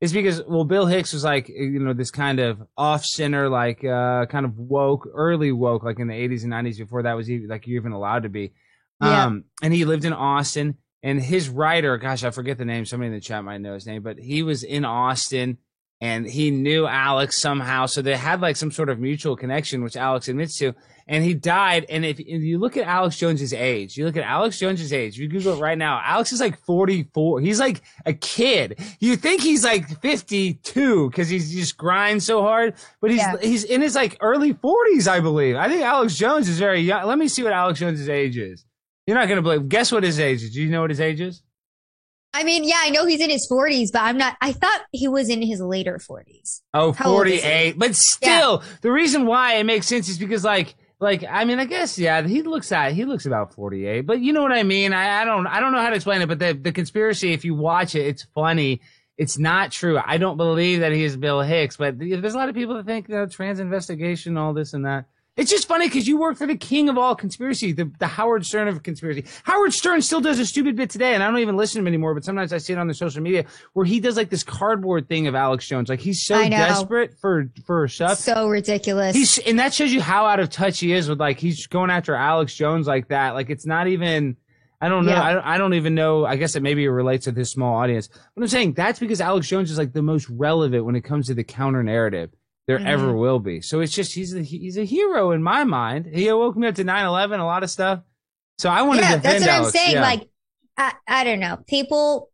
is 0.01 0.13
because, 0.13 0.41
well, 0.47 0.63
Bill 0.63 0.85
Hicks 0.85 1.13
was 1.13 1.23
like, 1.23 1.49
you 1.49 1.79
know, 1.79 1.93
this 1.93 2.11
kind 2.11 2.39
of 2.39 2.61
off 2.77 3.05
center, 3.05 3.49
like, 3.49 3.83
uh, 3.83 4.25
kind 4.27 4.45
of 4.45 4.57
woke, 4.57 5.07
early 5.13 5.51
woke, 5.51 5.83
like 5.83 5.99
in 5.99 6.07
the 6.07 6.13
80s 6.13 6.43
and 6.43 6.53
90s 6.53 6.77
before 6.77 7.03
that 7.03 7.13
was 7.13 7.29
even, 7.29 7.49
like, 7.49 7.67
you're 7.67 7.81
even 7.81 7.91
allowed 7.91 8.23
to 8.23 8.29
be. 8.29 8.53
Yeah. 9.01 9.25
Um, 9.25 9.45
and 9.61 9.73
he 9.73 9.85
lived 9.85 10.05
in 10.05 10.13
Austin, 10.13 10.77
and 11.03 11.21
his 11.21 11.49
writer, 11.49 11.97
gosh, 11.97 12.23
I 12.23 12.31
forget 12.31 12.57
the 12.57 12.65
name. 12.65 12.85
Somebody 12.85 13.07
in 13.07 13.13
the 13.13 13.21
chat 13.21 13.43
might 13.43 13.61
know 13.61 13.73
his 13.73 13.85
name, 13.85 14.03
but 14.03 14.19
he 14.19 14.43
was 14.43 14.63
in 14.63 14.83
Austin 14.83 15.57
and 16.01 16.27
he 16.27 16.51
knew 16.51 16.85
Alex 16.85 17.37
somehow. 17.37 17.85
So 17.85 18.01
they 18.01 18.15
had 18.15 18.41
like 18.41 18.55
some 18.55 18.71
sort 18.71 18.89
of 18.89 18.99
mutual 18.99 19.35
connection, 19.35 19.83
which 19.83 19.95
Alex 19.95 20.27
admits 20.27 20.57
to. 20.59 20.73
And 21.11 21.23
he 21.23 21.33
died. 21.33 21.87
And 21.89 22.05
if, 22.05 22.19
if 22.19 22.43
you 22.43 22.59
look 22.59 22.77
at 22.77 22.85
Alex 22.85 23.17
Jones's 23.17 23.51
age, 23.51 23.97
you 23.97 24.05
look 24.05 24.15
at 24.15 24.23
Alex 24.23 24.59
Jones's 24.59 24.93
age, 24.93 25.17
you 25.17 25.27
Google 25.27 25.55
it 25.55 25.59
right 25.59 25.77
now. 25.77 25.99
Alex 26.05 26.31
is 26.31 26.39
like 26.39 26.59
44. 26.65 27.41
He's 27.41 27.59
like 27.59 27.81
a 28.05 28.13
kid. 28.13 28.79
You 28.99 29.15
think 29.15 29.41
he's 29.41 29.63
like 29.63 29.99
52 30.01 31.09
because 31.09 31.27
he's 31.27 31.51
just 31.51 31.77
grinds 31.77 32.25
so 32.25 32.43
hard, 32.43 32.75
but 33.01 33.09
he's, 33.09 33.19
Yeah. 33.21 33.37
he's 33.41 33.63
in 33.63 33.81
his 33.81 33.95
like 33.95 34.17
early 34.21 34.53
40s, 34.53 35.07
I 35.07 35.19
believe. 35.19 35.55
I 35.55 35.67
think 35.67 35.81
Alex 35.81 36.15
Jones 36.15 36.47
is 36.47 36.59
very 36.59 36.81
young. 36.81 37.07
Let 37.07 37.17
me 37.17 37.27
see 37.27 37.41
what 37.41 37.53
Alex 37.53 37.79
Jones's 37.79 38.07
age 38.07 38.37
is. 38.37 38.63
You're 39.07 39.17
not 39.17 39.27
going 39.27 39.37
to 39.37 39.41
believe. 39.41 39.67
Guess 39.67 39.91
what 39.91 40.03
his 40.03 40.19
age 40.19 40.43
is? 40.43 40.51
Do 40.53 40.61
you 40.61 40.69
know 40.69 40.81
what 40.81 40.91
his 40.91 41.01
age 41.01 41.19
is? 41.21 41.41
I 42.35 42.43
mean, 42.43 42.63
yeah, 42.63 42.75
I 42.81 42.91
know 42.91 43.07
he's 43.07 43.21
in 43.21 43.31
his 43.31 43.49
40s, 43.51 43.87
but 43.91 44.03
I'm 44.03 44.17
not, 44.19 44.37
I 44.39 44.51
thought 44.51 44.81
he 44.91 45.07
was 45.07 45.29
in 45.29 45.41
his 45.41 45.59
later 45.59 45.97
40s. 45.97 46.61
Oh, 46.75 46.91
How 46.91 47.09
old 47.09 47.25
is 47.25 47.33
he? 47.33 47.39
48. 47.39 47.79
But 47.79 47.95
still, 47.95 48.61
the 48.81 48.91
reason 48.91 49.25
why 49.25 49.55
it 49.55 49.63
makes 49.63 49.87
sense 49.87 50.07
is 50.09 50.19
because 50.19 50.43
like, 50.43 50.75
like, 50.99 51.23
I 51.29 51.45
mean, 51.45 51.59
I 51.59 51.65
guess, 51.65 51.97
yeah, 51.97 52.21
he 52.21 52.41
looks 52.41 52.71
at, 52.71 52.93
he 52.93 53.05
looks 53.05 53.25
about 53.25 53.53
48, 53.53 54.01
but 54.01 54.19
you 54.19 54.33
know 54.33 54.41
what 54.41 54.51
I 54.51 54.63
mean? 54.63 54.91
I, 54.91 55.21
I 55.21 55.25
don't, 55.25 55.47
I 55.47 55.59
don't 55.59 55.71
know 55.71 55.81
how 55.81 55.89
to 55.89 55.95
explain 55.95 56.21
it, 56.21 56.27
but 56.27 56.39
the, 56.39 56.53
the 56.53 56.73
conspiracy, 56.73 57.31
if 57.31 57.45
you 57.45 57.55
watch 57.55 57.95
it, 57.95 58.05
it's 58.05 58.23
funny. 58.35 58.81
It's 59.17 59.37
not 59.37 59.71
true. 59.71 59.99
I 60.03 60.17
don't 60.17 60.37
believe 60.37 60.79
that 60.79 60.91
he 60.91 61.03
is 61.03 61.17
Bill 61.17 61.41
Hicks, 61.41 61.77
but 61.77 61.99
there's 61.99 62.33
a 62.33 62.37
lot 62.37 62.49
of 62.49 62.55
people 62.55 62.75
that 62.75 62.85
think, 62.85 63.09
you 63.09 63.15
know, 63.15 63.25
trans 63.25 63.59
investigation, 63.59 64.37
all 64.37 64.53
this 64.53 64.73
and 64.73 64.85
that. 64.85 65.05
It's 65.39 65.49
just 65.49 65.69
funny 65.69 65.87
because 65.87 66.05
you 66.05 66.17
work 66.17 66.37
for 66.37 66.45
the 66.45 66.57
king 66.57 66.89
of 66.89 66.97
all 66.97 67.15
conspiracy, 67.15 67.71
the, 67.71 67.89
the 67.97 68.07
Howard 68.07 68.45
Stern 68.45 68.67
of 68.67 68.83
conspiracy. 68.83 69.23
Howard 69.43 69.71
Stern 69.73 70.01
still 70.01 70.19
does 70.19 70.37
a 70.37 70.45
stupid 70.45 70.75
bit 70.75 70.89
today, 70.89 71.13
and 71.13 71.23
I 71.23 71.27
don't 71.27 71.39
even 71.39 71.55
listen 71.55 71.79
to 71.79 71.83
him 71.83 71.87
anymore, 71.87 72.13
but 72.13 72.25
sometimes 72.25 72.51
I 72.51 72.57
see 72.57 72.73
it 72.73 72.77
on 72.77 72.87
the 72.87 72.93
social 72.93 73.21
media 73.21 73.45
where 73.71 73.85
he 73.85 74.01
does 74.01 74.17
like 74.17 74.29
this 74.29 74.43
cardboard 74.43 75.07
thing 75.07 75.27
of 75.27 75.35
Alex 75.35 75.65
Jones. 75.65 75.87
Like 75.87 76.01
he's 76.01 76.21
so 76.21 76.37
desperate 76.49 77.17
for, 77.21 77.49
for 77.65 77.87
stuff. 77.87 78.17
So 78.17 78.49
ridiculous. 78.49 79.15
He's, 79.15 79.37
and 79.39 79.57
that 79.59 79.73
shows 79.73 79.93
you 79.93 80.01
how 80.01 80.25
out 80.25 80.41
of 80.41 80.49
touch 80.49 80.79
he 80.79 80.91
is 80.91 81.07
with 81.07 81.21
like, 81.21 81.39
he's 81.39 81.67
going 81.67 81.89
after 81.89 82.15
Alex 82.15 82.53
Jones 82.53 82.85
like 82.85 83.07
that. 83.07 83.33
Like 83.33 83.49
it's 83.49 83.65
not 83.65 83.87
even, 83.87 84.35
I 84.81 84.89
don't 84.89 85.05
know. 85.05 85.13
Yeah. 85.13 85.23
I, 85.23 85.33
don't, 85.33 85.45
I 85.45 85.57
don't 85.57 85.73
even 85.73 85.95
know. 85.95 86.25
I 86.25 86.35
guess 86.35 86.55
it 86.55 86.63
maybe 86.63 86.83
it 86.83 86.89
relates 86.89 87.25
to 87.25 87.31
this 87.31 87.49
small 87.49 87.75
audience. 87.75 88.07
But 88.07 88.41
I'm 88.41 88.47
saying 88.49 88.73
that's 88.73 88.99
because 88.99 89.21
Alex 89.21 89.47
Jones 89.47 89.71
is 89.71 89.77
like 89.77 89.93
the 89.93 90.01
most 90.01 90.29
relevant 90.29 90.83
when 90.83 90.95
it 90.95 91.01
comes 91.01 91.27
to 91.27 91.33
the 91.33 91.45
counter 91.45 91.81
narrative 91.81 92.31
there 92.69 92.77
Mhm. 92.77 92.85
ever 92.85 93.13
will 93.13 93.39
be. 93.39 93.61
So 93.61 93.79
it's 93.79 93.91
just, 93.91 94.13
he's 94.13 94.35
a, 94.35 94.43
he's 94.43 94.77
a 94.77 94.85
hero 94.85 95.31
in 95.31 95.41
my 95.41 95.63
mind. 95.63 96.05
He 96.13 96.31
woke 96.31 96.55
me 96.55 96.67
up 96.67 96.75
to 96.75 96.83
9-11, 96.83 97.39
a 97.39 97.43
lot 97.45 97.63
of 97.63 97.71
stuff. 97.71 98.01
So 98.59 98.69
I 98.69 98.83
want 98.83 98.99
to 98.99 99.05
yeah, 99.07 99.15
defend 99.15 99.43
that's 99.43 99.45
what 99.45 99.49
Alex. 99.49 99.67
I'm 99.67 99.71
saying. 99.81 99.95
Yeah. 99.95 100.01
Like, 100.03 100.29
I, 100.77 100.93
I 101.07 101.23
don't 101.23 101.39
know. 101.39 101.57
People 101.65 102.29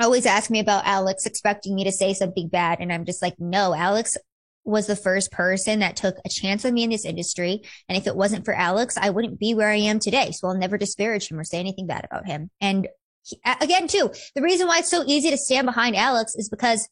always 0.00 0.24
ask 0.24 0.50
me 0.50 0.60
about 0.60 0.86
Alex, 0.86 1.26
expecting 1.26 1.74
me 1.74 1.82
to 1.82 1.90
say 1.90 2.14
something 2.14 2.46
bad. 2.48 2.78
And 2.78 2.92
I'm 2.92 3.04
just 3.04 3.22
like, 3.22 3.34
no, 3.40 3.74
Alex 3.74 4.16
was 4.64 4.86
the 4.86 4.94
first 4.94 5.32
person 5.32 5.80
that 5.80 5.96
took 5.96 6.14
a 6.24 6.28
chance 6.28 6.64
on 6.64 6.72
me 6.72 6.84
in 6.84 6.90
this 6.90 7.04
industry. 7.04 7.60
And 7.88 7.98
if 7.98 8.06
it 8.06 8.14
wasn't 8.14 8.44
for 8.44 8.54
Alex, 8.54 8.96
I 8.96 9.10
wouldn't 9.10 9.40
be 9.40 9.52
where 9.52 9.68
I 9.68 9.76
am 9.78 9.98
today. 9.98 10.30
So 10.30 10.46
I'll 10.46 10.56
never 10.56 10.78
disparage 10.78 11.28
him 11.28 11.40
or 11.40 11.44
say 11.44 11.58
anything 11.58 11.88
bad 11.88 12.04
about 12.04 12.24
him. 12.24 12.50
And 12.60 12.86
he, 13.24 13.40
again, 13.60 13.88
too, 13.88 14.12
the 14.36 14.42
reason 14.42 14.68
why 14.68 14.78
it's 14.78 14.90
so 14.90 15.02
easy 15.08 15.30
to 15.30 15.36
stand 15.36 15.66
behind 15.66 15.96
Alex 15.96 16.36
is 16.36 16.48
because 16.48 16.88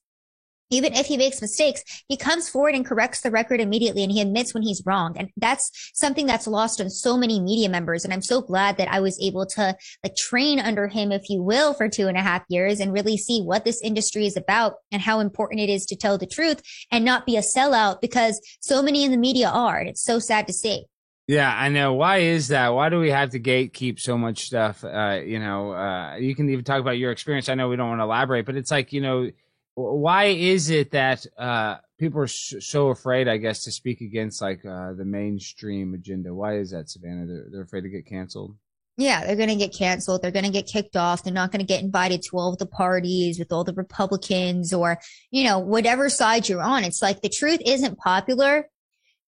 even 0.73 0.95
if 0.95 1.07
he 1.07 1.17
makes 1.17 1.41
mistakes, 1.41 1.83
he 2.09 2.17
comes 2.17 2.49
forward 2.49 2.75
and 2.75 2.87
corrects 2.87 3.21
the 3.21 3.31
record 3.31 3.61
immediately 3.61 4.03
and 4.03 4.11
he 4.11 4.21
admits 4.21 4.55
when 4.55 4.63
he's 4.63 4.83
wrong. 4.87 5.17
And 5.17 5.31
that's 5.37 5.71
something 5.95 6.27
that's 6.27 6.47
lost 6.47 6.81
on 6.81 6.91
so 6.91 7.17
many 7.17 7.41
media 7.41 7.69
members. 7.69 8.05
And 8.05 8.13
I'm 8.13 8.23
so 8.23 8.41
glad 8.41 8.77
that 8.79 8.91
I 8.91 9.01
was 9.01 9.19
able 9.21 9.47
to 9.47 9.77
like 10.03 10.17
train 10.17 10.59
under 10.59 10.89
him, 10.89 11.13
if 11.13 11.29
you 11.29 11.43
will, 11.43 11.75
for 11.75 11.89
two 11.89 12.09
and 12.09 12.17
a 12.17 12.23
half 12.23 12.43
years 12.49 12.81
and 12.81 12.93
really 12.93 13.17
see 13.17 13.41
what 13.41 13.65
this 13.65 13.81
industry 13.83 14.27
is 14.27 14.37
about 14.37 14.75
and 14.91 15.03
how 15.03 15.21
important 15.21 15.61
it 15.61 15.69
is 15.69 15.85
to 15.87 15.97
tell 15.97 16.19
the 16.19 16.27
truth 16.27 16.63
and 16.91 17.05
not 17.05 17.27
be 17.27 17.37
a 17.37 17.41
sellout 17.41 18.01
because 18.01 18.41
so 18.61 18.83
many 18.83 19.05
in 19.05 19.11
the 19.11 19.17
media 19.17 19.49
are. 19.49 19.79
And 19.79 19.89
it's 19.89 20.03
so 20.03 20.19
sad 20.19 20.47
to 20.47 20.53
see. 20.53 20.87
Yeah, 21.29 21.55
I 21.57 21.69
know. 21.69 21.95
Why 21.95 22.19
is 22.19 22.49
that? 22.49 22.71
Why 22.71 22.89
do 22.89 22.99
we 22.99 23.11
have 23.11 23.31
to 23.31 23.41
gatekeep 23.41 24.01
so 24.01 24.19
much 24.19 24.45
stuff? 24.45 24.85
Uh, 24.85 25.21
you 25.25 25.39
know, 25.39 25.73
uh, 25.73 26.17
you 26.17 26.35
can 26.35 26.51
even 26.51 26.65
talk 26.65 26.81
about 26.81 26.99
your 26.99 27.13
experience. 27.13 27.49
I 27.49 27.55
know 27.55 27.69
we 27.69 27.77
don't 27.77 27.89
want 27.89 28.01
to 28.01 28.05
elaborate, 28.05 28.45
but 28.45 28.57
it's 28.57 28.73
like, 28.73 28.93
you 28.93 29.01
know, 29.01 29.31
why 29.75 30.25
is 30.25 30.71
it 30.71 30.91
that 30.91 31.27
uh, 31.39 31.77
people 31.99 32.21
are 32.21 32.27
so 32.27 32.89
afraid, 32.89 33.29
I 33.29 33.39
guess, 33.39 33.65
to 33.65 33.73
speak 33.73 34.01
against 34.01 34.43
like 34.43 34.65
uh, 34.65 34.93
the 34.93 35.05
mainstream 35.05 35.95
agenda? 35.95 36.35
Why 36.35 36.59
is 36.59 36.71
that, 36.73 36.87
Savanah? 36.87 37.27
They're, 37.27 37.47
they're 37.51 37.63
afraid 37.63 37.83
to 37.83 37.89
get 37.89 38.07
canceled. 38.07 38.57
Yeah, 38.99 39.25
they're 39.25 39.37
going 39.37 39.49
to 39.49 39.57
get 39.57 39.75
canceled. 39.75 40.21
They're 40.21 40.31
going 40.31 40.45
to 40.45 40.51
get 40.51 40.67
kicked 40.67 40.97
off. 40.97 41.25
They're 41.25 41.33
not 41.33 41.51
going 41.51 41.61
to 41.61 41.67
get 41.67 41.83
invited 41.83 42.23
to 42.25 42.37
all 42.37 42.55
the 42.55 42.67
parties 42.67 43.39
with 43.39 43.51
all 43.51 43.65
the 43.65 43.73
Republicans 43.73 44.75
or, 44.75 45.01
you 45.31 45.45
know, 45.45 45.59
whatever 45.59 46.11
side 46.11 46.49
you're 46.49 46.61
on. 46.61 46.85
It's 46.85 47.01
like 47.01 47.23
the 47.23 47.31
truth 47.31 47.61
isn't 47.65 47.97
popular. 47.97 48.69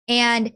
And 0.08 0.52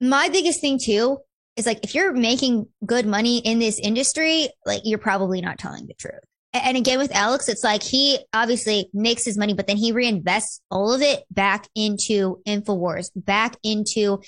my 0.00 0.28
biggest 0.28 0.60
thing 0.60 0.78
too 0.80 1.18
is 1.56 1.66
like, 1.66 1.82
if 1.82 1.96
you're 1.96 2.12
making 2.12 2.68
good 2.84 3.06
money 3.06 3.38
in 3.38 3.58
this 3.58 3.80
industry, 3.80 4.50
like 4.64 4.82
you're 4.84 4.98
probably 4.98 5.40
not 5.40 5.58
telling 5.58 5.88
the 5.88 5.94
truth 5.94 6.20
and 6.64 6.76
again 6.76 6.98
with 6.98 7.14
Alex, 7.14 7.48
it's 7.48 7.64
like 7.64 7.82
he 7.82 8.18
obviously 8.32 8.90
makes 8.92 9.24
his 9.24 9.38
money, 9.38 9.54
but 9.54 9.66
then 9.66 9.76
he 9.76 9.92
reinvests 9.92 10.60
all 10.70 10.92
of 10.92 11.02
it 11.02 11.24
back 11.30 11.68
into 11.74 12.40
Infowars, 12.46 13.10
back 13.14 13.56
into 13.62 14.20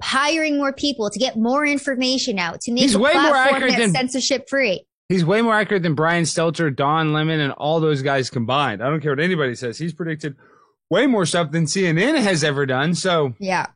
hiring 0.00 0.56
more 0.56 0.72
people 0.72 1.10
to 1.10 1.18
get 1.18 1.36
more 1.36 1.66
information 1.66 2.38
out 2.38 2.60
to 2.62 2.72
make 2.72 2.82
He's 2.82 2.94
a 2.94 2.98
way 2.98 3.12
more 3.12 3.36
accurate 3.36 3.76
than 3.76 3.92
censorship 3.92 4.48
free. 4.48 4.86
He's 5.08 5.24
way 5.24 5.42
more 5.42 5.54
accurate 5.54 5.82
than 5.82 5.94
Brian 5.94 6.24
Stelter, 6.24 6.74
Don 6.74 7.12
Lemon, 7.12 7.40
and 7.40 7.52
all 7.52 7.80
those 7.80 8.02
guys 8.02 8.30
combined. 8.30 8.82
I 8.82 8.88
don't 8.88 9.00
care 9.00 9.12
what 9.12 9.20
anybody 9.20 9.54
says. 9.54 9.78
He's 9.78 9.92
predicted 9.92 10.36
way 10.90 11.06
more 11.06 11.26
stuff 11.26 11.50
than 11.50 11.66
CNN 11.66 12.20
has 12.22 12.44
ever 12.44 12.66
done. 12.66 12.94
So 12.94 13.34
yeah. 13.38 13.66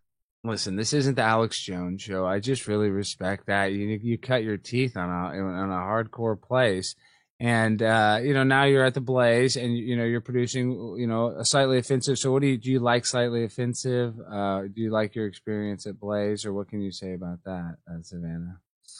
Listen, 0.44 0.76
this 0.76 0.92
isn't 0.92 1.16
the 1.16 1.22
Alex 1.22 1.60
Jones 1.60 2.02
show. 2.02 2.24
I 2.24 2.38
just 2.38 2.68
really 2.68 2.88
respect 2.88 3.48
that 3.48 3.72
you 3.72 3.98
you 4.00 4.16
cut 4.16 4.44
your 4.44 4.56
teeth 4.56 4.96
on 4.96 5.08
a 5.08 5.38
on 5.38 5.70
a 5.70 5.74
hardcore 5.74 6.40
place 6.40 6.94
and 7.38 7.82
uh, 7.82 8.18
you 8.22 8.32
know 8.32 8.44
now 8.44 8.64
you're 8.64 8.84
at 8.84 8.94
the 8.94 9.00
Blaze, 9.00 9.56
and 9.56 9.76
you 9.76 9.96
know 9.96 10.04
you're 10.04 10.20
producing 10.20 10.96
you 10.98 11.06
know 11.06 11.28
a 11.28 11.44
slightly 11.44 11.78
offensive. 11.78 12.18
So 12.18 12.32
what 12.32 12.42
do 12.42 12.48
you 12.48 12.56
do? 12.56 12.70
You 12.70 12.80
like 12.80 13.04
slightly 13.04 13.44
offensive? 13.44 14.14
Uh, 14.20 14.62
do 14.62 14.80
you 14.80 14.90
like 14.90 15.14
your 15.14 15.26
experience 15.26 15.86
at 15.86 16.00
Blaze, 16.00 16.44
or 16.46 16.52
what 16.52 16.68
can 16.68 16.80
you 16.80 16.92
say 16.92 17.14
about 17.14 17.44
that, 17.44 17.76
uh, 17.90 17.98
Savanah? 18.00 18.56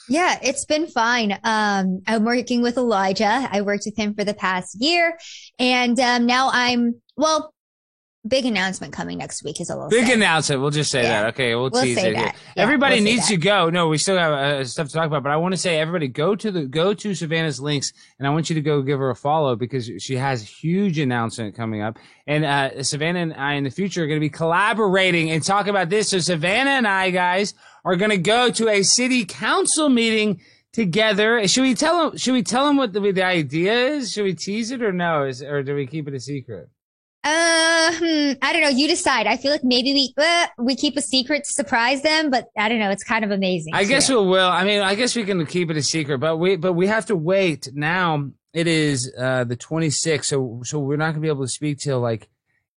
Yeah, 0.09 0.39
it's 0.43 0.65
been 0.65 0.87
fine. 0.87 1.33
Um, 1.43 2.03
I'm 2.07 2.25
working 2.25 2.63
with 2.63 2.77
Elijah. 2.77 3.49
I 3.51 3.63
worked 3.63 3.85
with 3.87 3.97
him 3.97 4.15
for 4.15 4.25
the 4.25 4.35
past 4.35 4.77
year, 4.81 5.19
and 5.59 5.99
um, 5.99 6.27
now 6.27 6.51
I'm 6.53 7.01
well 7.17 7.55
big 8.29 8.45
announcement 8.45 8.93
coming 8.93 9.19
next 9.19 9.43
week 9.45 9.61
is 9.61 9.71
a 9.71 9.75
little 9.75 9.91
big 9.91 10.09
announcement. 10.09 10.61
We'll 10.61 10.71
just 10.71 10.91
say 10.91 11.03
yeah. 11.03 11.23
that. 11.23 11.35
Okay, 11.35 11.55
we'll, 11.55 11.71
we'll 11.71 11.83
tease 11.83 11.99
it. 11.99 12.13
Yeah, 12.13 12.33
everybody 12.57 12.97
we'll 12.97 13.05
needs 13.05 13.29
to 13.29 13.37
go. 13.37 13.71
No, 13.71 13.89
we 13.89 13.99
still 13.99 14.19
have 14.19 14.33
uh, 14.33 14.65
stuff 14.65 14.89
to 14.89 14.93
talk 14.93 15.07
about, 15.07 15.23
but 15.23 15.33
I 15.33 15.37
want 15.37 15.55
to 15.55 15.59
say 15.59 15.79
everybody 15.79 16.09
go 16.09 16.35
to 16.35 16.51
the 16.51 16.67
go 16.67 16.95
to 16.95 17.11
Savanah's 17.11 17.61
links, 17.61 17.93
and 18.19 18.27
I 18.27 18.31
want 18.31 18.51
you 18.51 18.55
to 18.55 18.63
go 18.63 18.83
give 18.83 18.99
her 18.99 19.11
a 19.11 19.17
follow 19.17 19.57
because 19.57 19.91
she 19.99 20.17
has 20.17 20.43
a 20.43 20.47
huge 20.47 20.99
announcement 20.99 21.55
coming 21.55 21.83
up. 21.83 21.99
And 22.27 22.45
uh, 22.45 22.71
Savanah 22.79 23.23
and 23.23 23.35
I 23.35 23.55
in 23.55 23.65
the 23.65 23.71
future 23.71 24.05
are 24.05 24.07
going 24.07 24.19
to 24.19 24.25
be 24.25 24.31
collaborating 24.31 25.31
and 25.31 25.43
talk 25.43 25.67
about 25.67 25.89
this. 25.89 26.11
So 26.11 26.19
Savanah 26.19 26.67
and 26.67 26.89
I, 26.89 27.11
guys, 27.11 27.55
are 27.85 27.97
going 27.97 28.11
to 28.11 28.19
go 28.19 28.51
to 28.51 28.69
a 28.69 28.83
city 28.83 29.25
council 29.25 29.89
meeting 29.89 30.41
together. 30.73 31.47
Should 31.49 31.63
we 31.63 31.75
tell 31.75 32.11
them? 32.11 32.19
Should 32.19 32.35
we 32.35 32.43
tell 32.43 32.67
them 32.67 32.77
what 32.77 32.93
the, 32.93 33.01
the 33.01 33.25
idea 33.25 33.73
is? 33.73 34.13
Should 34.13 34.25
we 34.25 34.35
tease 34.35 34.71
it 34.71 34.83
or 34.83 34.93
no? 34.93 35.25
Is 35.25 35.43
or 35.43 35.63
do 35.63 35.75
we 35.75 35.87
keep 35.87 36.07
it 36.09 36.15
a 36.15 36.21
secret? 36.21 36.69
Uh, 37.27 37.91
hmm, 37.93 38.33
I 38.41 38.53
don't 38.53 38.63
know. 38.63 38.69
You 38.69 38.87
decide. 38.87 39.27
I 39.27 39.37
feel 39.37 39.51
like 39.51 39.65
maybe 39.65 39.93
we 39.93 40.15
uh, 40.17 40.47
we 40.59 40.77
keep 40.77 40.97
a 40.97 41.03
secret 41.03 41.43
to 41.43 41.53
surprise 41.53 42.03
them, 42.03 42.31
but 42.31 42.47
I 42.57 42.69
don't 42.69 42.79
know. 42.79 42.91
It's 42.91 43.03
kind 43.03 43.25
of 43.25 43.33
amazing. 43.33 43.75
I 43.75 43.83
guess 43.83 44.09
we 44.09 44.15
will. 44.15 44.49
I 44.49 44.63
mean, 44.63 44.81
I 44.81 44.95
guess 44.95 45.17
we 45.17 45.25
can 45.25 45.45
keep 45.45 45.69
it 45.69 45.77
a 45.77 45.83
secret, 45.83 46.19
but 46.19 46.37
we 46.37 46.55
but 46.55 46.75
we 46.75 46.87
have 46.87 47.07
to 47.07 47.17
wait. 47.17 47.69
Now 47.75 48.31
it 48.53 48.69
is 48.69 49.13
uh 49.19 49.43
the 49.43 49.57
26th, 49.57 50.27
so 50.27 50.61
so 50.63 50.79
we're 50.79 50.97
not 50.97 51.11
gonna 51.11 51.21
be 51.21 51.27
able 51.27 51.43
to 51.43 51.51
speak 51.51 51.79
till 51.81 51.99
like 51.99 52.29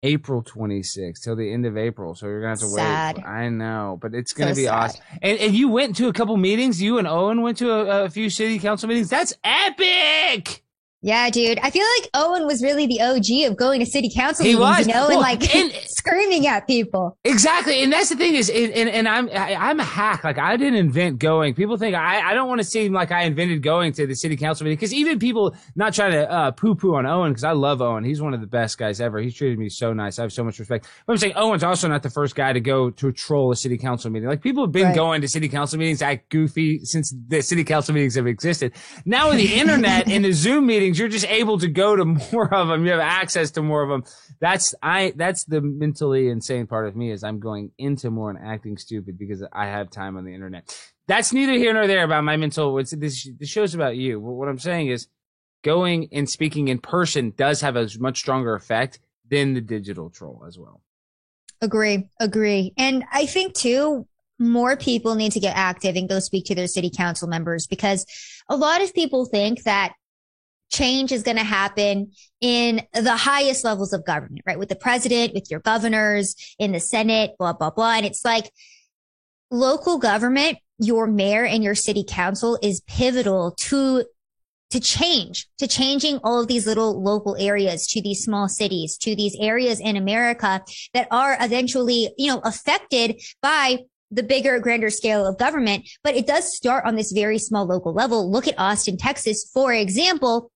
April 0.02 0.42
26th, 0.42 1.22
till 1.22 1.36
the 1.36 1.52
end 1.52 1.66
of 1.66 1.76
April. 1.76 2.14
So 2.14 2.26
you're 2.26 2.40
gonna 2.40 2.52
have 2.52 2.60
to 2.60 2.68
sad. 2.68 3.16
wait. 3.18 3.26
I 3.26 3.50
know, 3.50 3.98
but 4.00 4.14
it's 4.14 4.32
gonna 4.32 4.54
so 4.54 4.60
be 4.60 4.64
sad. 4.64 4.74
awesome. 4.74 5.02
And 5.20 5.38
and 5.40 5.54
you 5.54 5.68
went 5.68 5.94
to 5.96 6.08
a 6.08 6.12
couple 6.14 6.34
meetings. 6.38 6.80
You 6.80 6.96
and 6.96 7.06
Owen 7.06 7.42
went 7.42 7.58
to 7.58 7.70
a, 7.70 8.04
a 8.04 8.08
few 8.08 8.30
city 8.30 8.58
council 8.58 8.88
meetings. 8.88 9.10
That's 9.10 9.34
epic. 9.44 10.62
Yeah, 11.00 11.30
dude. 11.30 11.60
I 11.62 11.70
feel 11.70 11.84
like 12.00 12.10
Owen 12.14 12.44
was 12.44 12.60
really 12.60 12.88
the 12.88 13.00
OG 13.00 13.48
of 13.48 13.56
going 13.56 13.78
to 13.78 13.86
city 13.86 14.10
council 14.12 14.44
he 14.44 14.54
meetings, 14.54 14.78
was. 14.78 14.86
you 14.88 14.94
know, 14.94 15.06
well, 15.06 15.10
and 15.12 15.20
like 15.20 15.54
and, 15.54 15.72
screaming 15.86 16.48
at 16.48 16.66
people. 16.66 17.16
Exactly. 17.22 17.84
And 17.84 17.92
that's 17.92 18.08
the 18.08 18.16
thing 18.16 18.34
is, 18.34 18.50
and, 18.50 18.72
and 18.72 19.08
I'm, 19.08 19.28
I, 19.28 19.52
am 19.52 19.62
i 19.62 19.70
am 19.70 19.80
a 19.80 19.84
hack. 19.84 20.24
Like 20.24 20.38
I 20.38 20.56
didn't 20.56 20.74
invent 20.74 21.20
going. 21.20 21.54
People 21.54 21.76
think 21.76 21.94
I, 21.94 22.30
I 22.30 22.34
don't 22.34 22.48
want 22.48 22.60
to 22.60 22.64
seem 22.64 22.92
like 22.92 23.12
I 23.12 23.22
invented 23.22 23.62
going 23.62 23.92
to 23.92 24.08
the 24.08 24.16
city 24.16 24.36
council 24.36 24.64
meeting 24.64 24.76
because 24.76 24.92
even 24.92 25.20
people 25.20 25.54
not 25.76 25.94
trying 25.94 26.12
to 26.12 26.28
uh, 26.28 26.50
poo 26.50 26.74
poo 26.74 26.96
on 26.96 27.06
Owen 27.06 27.30
because 27.30 27.44
I 27.44 27.52
love 27.52 27.80
Owen. 27.80 28.02
He's 28.02 28.20
one 28.20 28.34
of 28.34 28.40
the 28.40 28.48
best 28.48 28.76
guys 28.76 29.00
ever. 29.00 29.20
He's 29.20 29.34
treated 29.34 29.58
me 29.58 29.68
so 29.68 29.92
nice. 29.92 30.18
I 30.18 30.22
have 30.22 30.32
so 30.32 30.42
much 30.42 30.58
respect. 30.58 30.88
But 31.06 31.12
I'm 31.12 31.18
saying 31.18 31.34
Owen's 31.36 31.62
also 31.62 31.86
not 31.86 32.02
the 32.02 32.10
first 32.10 32.34
guy 32.34 32.52
to 32.52 32.60
go 32.60 32.90
to 32.90 33.12
troll 33.12 33.52
a 33.52 33.56
city 33.56 33.78
council 33.78 34.10
meeting. 34.10 34.28
Like 34.28 34.42
people 34.42 34.64
have 34.64 34.72
been 34.72 34.86
right. 34.86 34.96
going 34.96 35.20
to 35.20 35.28
city 35.28 35.48
council 35.48 35.78
meetings 35.78 36.02
act 36.02 36.28
goofy 36.28 36.84
since 36.84 37.14
the 37.28 37.40
city 37.40 37.62
council 37.62 37.94
meetings 37.94 38.16
have 38.16 38.26
existed. 38.26 38.72
Now 39.04 39.28
with 39.28 39.38
the 39.38 39.54
internet 39.54 40.08
and 40.08 40.24
the 40.24 40.32
Zoom 40.32 40.66
meetings, 40.88 40.98
you're 40.98 41.08
just 41.08 41.26
able 41.26 41.58
to 41.58 41.68
go 41.68 41.96
to 41.96 42.04
more 42.32 42.52
of 42.52 42.68
them. 42.68 42.84
You 42.84 42.92
have 42.92 43.00
access 43.00 43.50
to 43.52 43.62
more 43.62 43.82
of 43.82 43.88
them. 43.88 44.04
That's 44.40 44.74
I. 44.82 45.12
That's 45.16 45.44
the 45.44 45.60
mentally 45.60 46.28
insane 46.28 46.66
part 46.66 46.88
of 46.88 46.96
me 46.96 47.10
is 47.10 47.22
I'm 47.22 47.40
going 47.40 47.72
into 47.78 48.10
more 48.10 48.30
and 48.30 48.38
acting 48.38 48.76
stupid 48.78 49.18
because 49.18 49.44
I 49.52 49.66
have 49.66 49.90
time 49.90 50.16
on 50.16 50.24
the 50.24 50.34
internet. 50.34 50.74
That's 51.06 51.32
neither 51.32 51.52
here 51.52 51.72
nor 51.72 51.86
there 51.86 52.04
about 52.04 52.24
my 52.24 52.36
mental. 52.36 52.78
It's, 52.78 52.90
this, 52.90 53.28
this 53.38 53.48
show's 53.48 53.74
about 53.74 53.96
you. 53.96 54.20
What 54.20 54.48
I'm 54.48 54.58
saying 54.58 54.88
is, 54.88 55.08
going 55.64 56.08
and 56.12 56.30
speaking 56.30 56.68
in 56.68 56.78
person 56.78 57.32
does 57.36 57.60
have 57.62 57.74
a 57.74 57.88
much 57.98 58.18
stronger 58.18 58.54
effect 58.54 59.00
than 59.28 59.54
the 59.54 59.60
digital 59.60 60.08
troll 60.08 60.44
as 60.46 60.56
well. 60.56 60.82
Agree, 61.60 62.08
agree, 62.20 62.72
and 62.78 63.04
I 63.12 63.26
think 63.26 63.54
too 63.54 64.06
more 64.38 64.76
people 64.76 65.16
need 65.16 65.32
to 65.32 65.40
get 65.40 65.56
active 65.56 65.96
and 65.96 66.08
go 66.08 66.20
speak 66.20 66.44
to 66.44 66.54
their 66.54 66.68
city 66.68 66.92
council 66.96 67.26
members 67.26 67.66
because 67.66 68.06
a 68.48 68.56
lot 68.56 68.80
of 68.80 68.94
people 68.94 69.24
think 69.24 69.64
that 69.64 69.94
change 70.70 71.12
is 71.12 71.22
going 71.22 71.36
to 71.36 71.44
happen 71.44 72.12
in 72.40 72.82
the 72.92 73.16
highest 73.16 73.64
levels 73.64 73.92
of 73.92 74.04
government, 74.04 74.42
right? 74.46 74.58
With 74.58 74.68
the 74.68 74.76
president, 74.76 75.34
with 75.34 75.50
your 75.50 75.60
governors, 75.60 76.34
in 76.58 76.72
the 76.72 76.80
Senate, 76.80 77.32
blah, 77.38 77.52
blah, 77.52 77.70
blah. 77.70 77.94
And 77.94 78.06
it's 78.06 78.24
like 78.24 78.50
local 79.50 79.98
government, 79.98 80.58
your 80.78 81.06
mayor 81.06 81.44
and 81.44 81.64
your 81.64 81.74
city 81.74 82.04
council 82.06 82.58
is 82.62 82.80
pivotal 82.82 83.52
to 83.60 84.04
to 84.70 84.80
change, 84.80 85.48
to 85.58 85.66
changing 85.66 86.18
all 86.22 86.40
of 86.40 86.46
these 86.46 86.66
little 86.66 87.02
local 87.02 87.34
areas 87.38 87.86
to 87.86 88.02
these 88.02 88.22
small 88.22 88.48
cities, 88.48 88.98
to 88.98 89.16
these 89.16 89.34
areas 89.40 89.80
in 89.80 89.96
America 89.96 90.62
that 90.92 91.08
are 91.10 91.38
eventually, 91.40 92.10
you 92.18 92.30
know, 92.30 92.40
affected 92.44 93.18
by 93.40 93.78
the 94.10 94.22
bigger, 94.22 94.58
grander 94.58 94.90
scale 94.90 95.26
of 95.26 95.38
government. 95.38 95.88
But 96.02 96.16
it 96.16 96.26
does 96.26 96.54
start 96.54 96.84
on 96.84 96.96
this 96.96 97.12
very 97.12 97.38
small 97.38 97.66
local 97.66 97.92
level. 97.92 98.30
Look 98.30 98.46
at 98.46 98.58
Austin, 98.58 98.96
Texas, 98.96 99.50
for 99.52 99.72
example, 99.72 100.50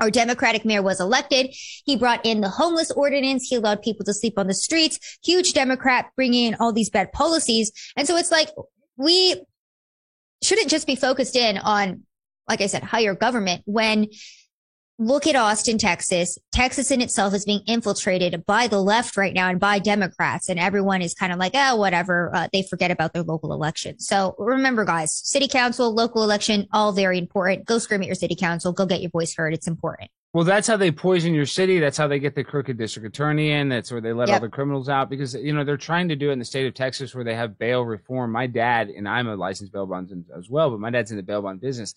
our 0.00 0.10
Democratic 0.10 0.64
mayor 0.64 0.82
was 0.82 1.00
elected. 1.00 1.54
He 1.84 1.96
brought 1.96 2.24
in 2.24 2.40
the 2.40 2.48
homeless 2.48 2.90
ordinance. 2.90 3.46
He 3.48 3.56
allowed 3.56 3.82
people 3.82 4.04
to 4.04 4.14
sleep 4.14 4.38
on 4.38 4.46
the 4.46 4.54
streets. 4.54 5.18
Huge 5.24 5.52
Democrat 5.52 6.10
bringing 6.16 6.44
in 6.44 6.56
all 6.60 6.72
these 6.72 6.90
bad 6.90 7.12
policies. 7.12 7.72
And 7.96 8.06
so 8.06 8.16
it's 8.16 8.30
like 8.30 8.50
we 8.96 9.42
shouldn't 10.42 10.68
just 10.68 10.86
be 10.86 10.96
focused 10.96 11.36
in 11.36 11.58
on, 11.58 12.02
like 12.48 12.60
I 12.60 12.66
said, 12.66 12.82
higher 12.82 13.14
government 13.14 13.62
when 13.64 14.08
look 14.98 15.26
at 15.26 15.36
Austin, 15.36 15.78
Texas. 15.78 16.38
Texas 16.52 16.90
in 16.90 17.00
itself 17.00 17.34
is 17.34 17.44
being 17.44 17.60
infiltrated 17.66 18.44
by 18.46 18.66
the 18.66 18.80
left 18.80 19.16
right 19.16 19.34
now 19.34 19.48
and 19.48 19.60
by 19.60 19.78
Democrats. 19.78 20.48
And 20.48 20.58
everyone 20.58 21.02
is 21.02 21.14
kind 21.14 21.32
of 21.32 21.38
like, 21.38 21.52
oh, 21.54 21.76
whatever. 21.76 22.34
Uh, 22.34 22.48
they 22.52 22.62
forget 22.62 22.90
about 22.90 23.12
their 23.12 23.22
local 23.22 23.52
election. 23.52 23.98
So 23.98 24.34
remember, 24.38 24.84
guys, 24.84 25.12
city 25.12 25.48
council, 25.48 25.94
local 25.94 26.22
election, 26.22 26.66
all 26.72 26.92
very 26.92 27.18
important. 27.18 27.66
Go 27.66 27.78
scream 27.78 28.02
at 28.02 28.06
your 28.06 28.14
city 28.14 28.36
council. 28.36 28.72
Go 28.72 28.86
get 28.86 29.00
your 29.00 29.10
voice 29.10 29.34
heard. 29.34 29.52
It's 29.52 29.68
important. 29.68 30.10
Well, 30.32 30.44
that's 30.44 30.68
how 30.68 30.76
they 30.76 30.90
poison 30.90 31.32
your 31.32 31.46
city. 31.46 31.78
That's 31.80 31.96
how 31.96 32.08
they 32.08 32.18
get 32.18 32.34
the 32.34 32.44
crooked 32.44 32.76
district 32.76 33.08
attorney 33.08 33.52
in. 33.52 33.70
That's 33.70 33.90
where 33.90 34.02
they 34.02 34.12
let 34.12 34.28
yep. 34.28 34.34
all 34.34 34.40
the 34.46 34.50
criminals 34.50 34.88
out 34.88 35.08
because, 35.08 35.34
you 35.34 35.54
know, 35.54 35.64
they're 35.64 35.78
trying 35.78 36.08
to 36.08 36.16
do 36.16 36.28
it 36.28 36.34
in 36.34 36.38
the 36.38 36.44
state 36.44 36.66
of 36.66 36.74
Texas 36.74 37.14
where 37.14 37.24
they 37.24 37.34
have 37.34 37.58
bail 37.58 37.82
reform. 37.82 38.32
My 38.32 38.46
dad, 38.46 38.88
and 38.90 39.08
I'm 39.08 39.28
a 39.28 39.36
licensed 39.36 39.72
bail 39.72 39.86
bond 39.86 40.26
as 40.36 40.50
well, 40.50 40.68
but 40.68 40.80
my 40.80 40.90
dad's 40.90 41.10
in 41.10 41.16
the 41.16 41.22
bail 41.22 41.40
bond 41.40 41.62
business 41.62 41.94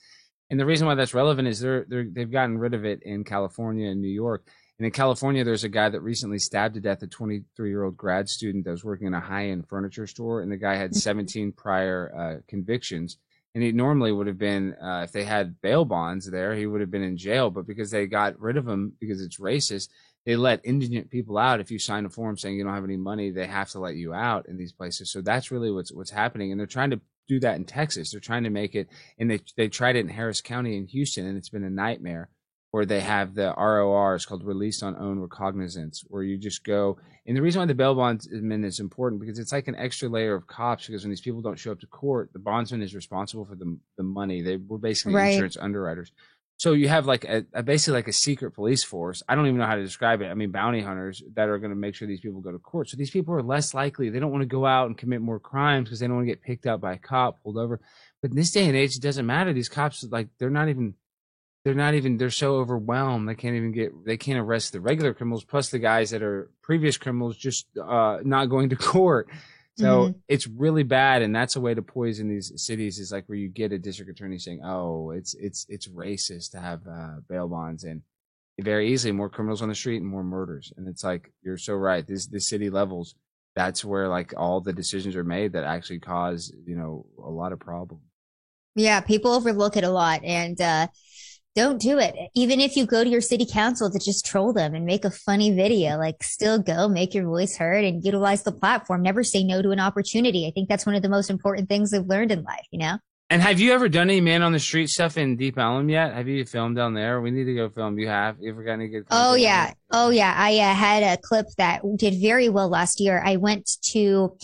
and 0.49 0.59
the 0.59 0.65
reason 0.65 0.87
why 0.87 0.95
that's 0.95 1.13
relevant 1.13 1.47
is 1.47 1.59
they're, 1.59 1.85
they're 1.87 2.07
they've 2.09 2.31
gotten 2.31 2.57
rid 2.57 2.73
of 2.73 2.85
it 2.85 3.03
in 3.03 3.23
California 3.23 3.89
and 3.89 4.01
New 4.01 4.07
York. 4.07 4.47
And 4.79 4.85
in 4.85 4.91
California, 4.91 5.43
there's 5.43 5.65
a 5.65 5.69
guy 5.69 5.89
that 5.89 5.99
recently 5.99 6.39
stabbed 6.39 6.75
to 6.75 6.79
death 6.79 7.03
a 7.03 7.07
23 7.07 7.69
year 7.69 7.83
old 7.83 7.97
grad 7.97 8.29
student 8.29 8.63
that 8.63 8.71
was 8.71 8.83
working 8.83 9.07
in 9.07 9.13
a 9.13 9.19
high 9.19 9.47
end 9.49 9.67
furniture 9.67 10.07
store, 10.07 10.41
and 10.41 10.51
the 10.51 10.57
guy 10.57 10.75
had 10.75 10.91
mm-hmm. 10.91 10.99
17 10.99 11.51
prior 11.51 12.11
uh, 12.17 12.41
convictions. 12.47 13.17
And 13.55 13.63
he 13.63 13.71
normally 13.71 14.11
would 14.11 14.27
have 14.27 14.37
been, 14.37 14.75
uh, 14.75 15.01
if 15.03 15.11
they 15.11 15.23
had 15.23 15.59
bail 15.59 15.83
bonds 15.83 16.29
there, 16.29 16.55
he 16.55 16.67
would 16.67 16.81
have 16.81 16.91
been 16.91 17.03
in 17.03 17.17
jail. 17.17 17.49
But 17.49 17.65
because 17.65 17.89
they 17.89 18.05
got 18.05 18.39
rid 18.39 18.57
of 18.57 18.67
him 18.67 18.93
because 18.99 19.21
it's 19.21 19.39
racist, 19.39 19.89
they 20.25 20.35
let 20.35 20.61
indigent 20.63 21.09
people 21.09 21.37
out. 21.37 21.59
If 21.59 21.71
you 21.71 21.79
sign 21.79 22.05
a 22.05 22.09
form 22.09 22.37
saying 22.37 22.55
you 22.55 22.63
don't 22.63 22.75
have 22.75 22.83
any 22.83 22.95
money, 22.95 23.31
they 23.31 23.47
have 23.47 23.69
to 23.71 23.79
let 23.79 23.95
you 23.95 24.13
out 24.13 24.47
in 24.47 24.55
these 24.55 24.71
places. 24.71 25.11
So 25.11 25.21
that's 25.21 25.51
really 25.51 25.71
what's 25.71 25.91
what's 25.91 26.11
happening. 26.11 26.51
And 26.51 26.59
they're 26.59 26.67
trying 26.67 26.91
to 26.91 27.01
do 27.29 27.39
that 27.39 27.55
in 27.55 27.63
Texas. 27.63 28.11
They're 28.11 28.19
trying 28.19 28.43
to 28.43 28.49
make 28.49 28.75
it, 28.75 28.89
and 29.17 29.31
they 29.31 29.39
they 29.55 29.69
tried 29.69 29.95
it 29.95 29.99
in 29.99 30.09
Harris 30.09 30.41
County 30.41 30.75
in 30.75 30.87
Houston, 30.87 31.25
and 31.25 31.37
it's 31.37 31.49
been 31.49 31.63
a 31.63 31.69
nightmare 31.69 32.29
where 32.71 32.85
they 32.85 32.99
have 32.99 33.33
the 33.33 33.53
ROR 33.57 34.15
is 34.15 34.25
called 34.25 34.43
released 34.43 34.83
on 34.83 34.95
own 34.95 35.19
recognizance, 35.19 36.03
where 36.07 36.23
you 36.23 36.37
just 36.37 36.63
go. 36.63 36.97
And 37.25 37.35
the 37.35 37.41
reason 37.41 37.59
why 37.59 37.65
the 37.65 37.75
bail 37.75 37.95
bondsman 37.95 38.63
is 38.63 38.79
important 38.79 39.21
because 39.21 39.39
it's 39.39 39.51
like 39.51 39.67
an 39.67 39.75
extra 39.75 40.09
layer 40.09 40.35
of 40.35 40.47
cops 40.47 40.87
because 40.87 41.03
when 41.03 41.09
these 41.09 41.21
people 41.21 41.41
don't 41.41 41.57
show 41.57 41.71
up 41.71 41.79
to 41.79 41.87
court, 41.87 42.31
the 42.33 42.39
bondsman 42.39 42.81
is 42.81 42.95
responsible 42.95 43.45
for 43.45 43.55
the 43.55 43.77
the 43.97 44.03
money. 44.03 44.41
They 44.41 44.57
were 44.57 44.79
basically 44.79 45.13
right. 45.13 45.33
insurance 45.33 45.57
underwriters. 45.57 46.11
So 46.59 46.73
you 46.73 46.89
have 46.89 47.05
like 47.05 47.23
a, 47.23 47.45
a, 47.53 47.63
basically 47.63 47.93
like 47.93 48.09
a 48.09 48.13
secret 48.13 48.51
police 48.51 48.83
force. 48.83 49.23
I 49.29 49.35
don't 49.35 49.47
even 49.47 49.59
know 49.59 49.65
how 49.65 49.75
to 49.75 49.83
describe 49.83 50.21
it. 50.21 50.25
I 50.25 50.33
mean, 50.33 50.51
bounty 50.51 50.81
hunters 50.81 51.23
that 51.35 51.47
are 51.47 51.57
going 51.57 51.69
to 51.69 51.75
make 51.75 51.95
sure 51.95 52.05
these 52.05 52.19
people 52.19 52.41
go 52.41 52.51
to 52.51 52.59
court. 52.59 52.89
So 52.89 52.97
these 52.97 53.11
people 53.11 53.33
are 53.33 53.41
less 53.41 53.73
likely. 53.73 54.09
They 54.09 54.19
don't 54.19 54.31
want 54.31 54.41
to 54.41 54.45
go 54.45 54.65
out 54.65 54.87
and 54.87 54.97
commit 54.97 55.21
more 55.21 55.39
crimes 55.39 55.85
because 55.85 56.01
they 56.01 56.07
don't 56.07 56.17
want 56.17 56.27
to 56.27 56.31
get 56.33 56.41
picked 56.41 56.67
up 56.67 56.81
by 56.81 56.93
a 56.93 56.97
cop, 56.97 57.41
pulled 57.41 57.57
over. 57.57 57.79
But 58.21 58.31
in 58.31 58.35
this 58.35 58.51
day 58.51 58.67
and 58.67 58.75
age, 58.75 58.97
it 58.97 59.01
doesn't 59.01 59.25
matter. 59.25 59.53
These 59.53 59.69
cops, 59.69 60.05
like, 60.11 60.27
they're 60.37 60.49
not 60.49 60.67
even 60.67 60.95
they're 61.63 61.73
not 61.73 61.93
even 61.93 62.17
they're 62.17 62.29
so 62.29 62.55
overwhelmed 62.55 63.27
they 63.27 63.35
can't 63.35 63.55
even 63.55 63.73
get 63.73 63.91
they 64.05 64.15
can't 64.15 64.39
arrest 64.39 64.71
the 64.71 64.79
regular 64.79 65.13
criminals 65.13 65.43
plus 65.43 65.69
the 65.69 65.77
guys 65.77 66.09
that 66.11 66.23
are 66.23 66.49
previous 66.61 66.97
criminals 66.97 67.35
just 67.35 67.67
uh 67.77 68.19
not 68.23 68.45
going 68.45 68.69
to 68.69 68.75
court 68.77 69.27
so 69.79 69.85
mm-hmm. 69.85 70.19
it's 70.27 70.47
really 70.47 70.83
bad 70.83 71.21
and 71.21 71.35
that's 71.35 71.55
a 71.55 71.61
way 71.61 71.73
to 71.73 71.81
poison 71.81 72.27
these 72.27 72.51
cities 72.55 72.99
is 72.99 73.11
like 73.11 73.23
where 73.27 73.37
you 73.37 73.47
get 73.47 73.71
a 73.71 73.79
district 73.79 74.11
attorney 74.11 74.37
saying 74.37 74.61
oh 74.63 75.11
it's 75.11 75.33
it's 75.35 75.65
it's 75.69 75.87
racist 75.87 76.51
to 76.51 76.59
have 76.59 76.81
uh, 76.87 77.15
bail 77.27 77.47
bonds 77.47 77.83
and 77.83 78.01
very 78.61 78.91
easily 78.91 79.11
more 79.11 79.29
criminals 79.29 79.61
on 79.61 79.69
the 79.69 79.75
street 79.75 80.01
and 80.01 80.07
more 80.07 80.23
murders. 80.23 80.73
And 80.77 80.87
it's 80.87 81.03
like 81.03 81.31
you're 81.41 81.57
so 81.57 81.73
right. 81.73 82.05
This 82.05 82.27
the 82.27 82.39
city 82.39 82.69
levels 82.69 83.15
that's 83.55 83.83
where 83.83 84.07
like 84.07 84.33
all 84.37 84.61
the 84.61 84.73
decisions 84.73 85.15
are 85.15 85.23
made 85.23 85.53
that 85.53 85.63
actually 85.63 85.99
cause 85.99 86.53
you 86.65 86.75
know 86.75 87.05
a 87.17 87.29
lot 87.29 87.51
of 87.51 87.59
problems. 87.59 88.03
Yeah 88.75 89.01
people 89.01 89.31
overlook 89.31 89.77
it 89.77 89.83
a 89.83 89.89
lot 89.89 90.23
and 90.23 90.59
uh 90.61 90.87
don't 91.55 91.81
do 91.81 91.97
it. 91.97 92.15
Even 92.35 92.59
if 92.59 92.75
you 92.75 92.85
go 92.85 93.03
to 93.03 93.09
your 93.09 93.21
city 93.21 93.45
council 93.45 93.89
to 93.89 93.99
just 93.99 94.25
troll 94.25 94.53
them 94.53 94.75
and 94.75 94.85
make 94.85 95.05
a 95.05 95.11
funny 95.11 95.51
video, 95.51 95.97
like 95.97 96.23
still 96.23 96.59
go 96.59 96.87
make 96.87 97.13
your 97.13 97.25
voice 97.25 97.57
heard 97.57 97.83
and 97.83 98.03
utilize 98.03 98.43
the 98.43 98.51
platform. 98.51 99.01
Never 99.01 99.23
say 99.23 99.43
no 99.43 99.61
to 99.61 99.71
an 99.71 99.79
opportunity. 99.79 100.47
I 100.47 100.51
think 100.51 100.69
that's 100.69 100.85
one 100.85 100.95
of 100.95 101.01
the 101.01 101.09
most 101.09 101.29
important 101.29 101.69
things 101.69 101.93
I've 101.93 102.07
learned 102.07 102.31
in 102.31 102.43
life, 102.43 102.65
you 102.71 102.79
know? 102.79 102.97
And 103.31 103.43
have 103.43 103.59
you 103.59 103.73
ever 103.73 103.87
done 103.87 104.09
any 104.09 104.21
man 104.21 104.41
on 104.41 104.53
the 104.53 104.59
street 104.59 104.87
stuff 104.87 105.15
in 105.15 105.35
Deep 105.35 105.59
Ellum 105.59 105.87
yet? 105.87 106.15
Have 106.15 106.27
you 106.27 106.43
filmed 106.45 106.77
down 106.77 106.95
there? 106.95 107.21
We 107.21 107.29
need 107.29 107.43
to 107.43 107.53
go 107.53 107.69
film. 107.69 107.99
You 107.99 108.07
have? 108.07 108.37
You 108.39 108.49
ever 108.49 108.63
got 108.63 108.73
any 108.73 108.87
good? 108.87 109.05
Oh 109.11 109.35
yeah, 109.35 109.73
oh 109.91 110.09
yeah. 110.09 110.33
I 110.35 110.57
uh, 110.57 110.73
had 110.73 111.03
a 111.03 111.21
clip 111.21 111.45
that 111.57 111.83
did 111.95 112.15
very 112.19 112.49
well 112.49 112.69
last 112.69 112.99
year. 112.99 113.21
I 113.23 113.35
went 113.35 113.69
to 113.91 114.35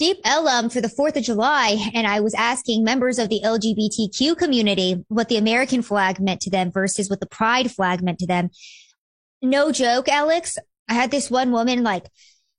Deep 0.00 0.16
Ellum 0.24 0.70
for 0.70 0.80
the 0.80 0.88
4th 0.88 1.16
of 1.16 1.22
July, 1.22 1.78
and 1.94 2.04
I 2.04 2.18
was 2.18 2.34
asking 2.34 2.82
members 2.82 3.20
of 3.20 3.28
the 3.28 3.40
LGBTQ 3.44 4.36
community 4.36 5.04
what 5.06 5.28
the 5.28 5.36
American 5.36 5.82
flag 5.82 6.18
meant 6.18 6.40
to 6.42 6.50
them 6.50 6.72
versus 6.72 7.08
what 7.08 7.20
the 7.20 7.26
pride 7.26 7.70
flag 7.70 8.02
meant 8.02 8.18
to 8.18 8.26
them. 8.26 8.50
No 9.40 9.70
joke, 9.70 10.08
Alex. 10.08 10.58
I 10.88 10.94
had 10.94 11.12
this 11.12 11.30
one 11.30 11.52
woman 11.52 11.84
like, 11.84 12.06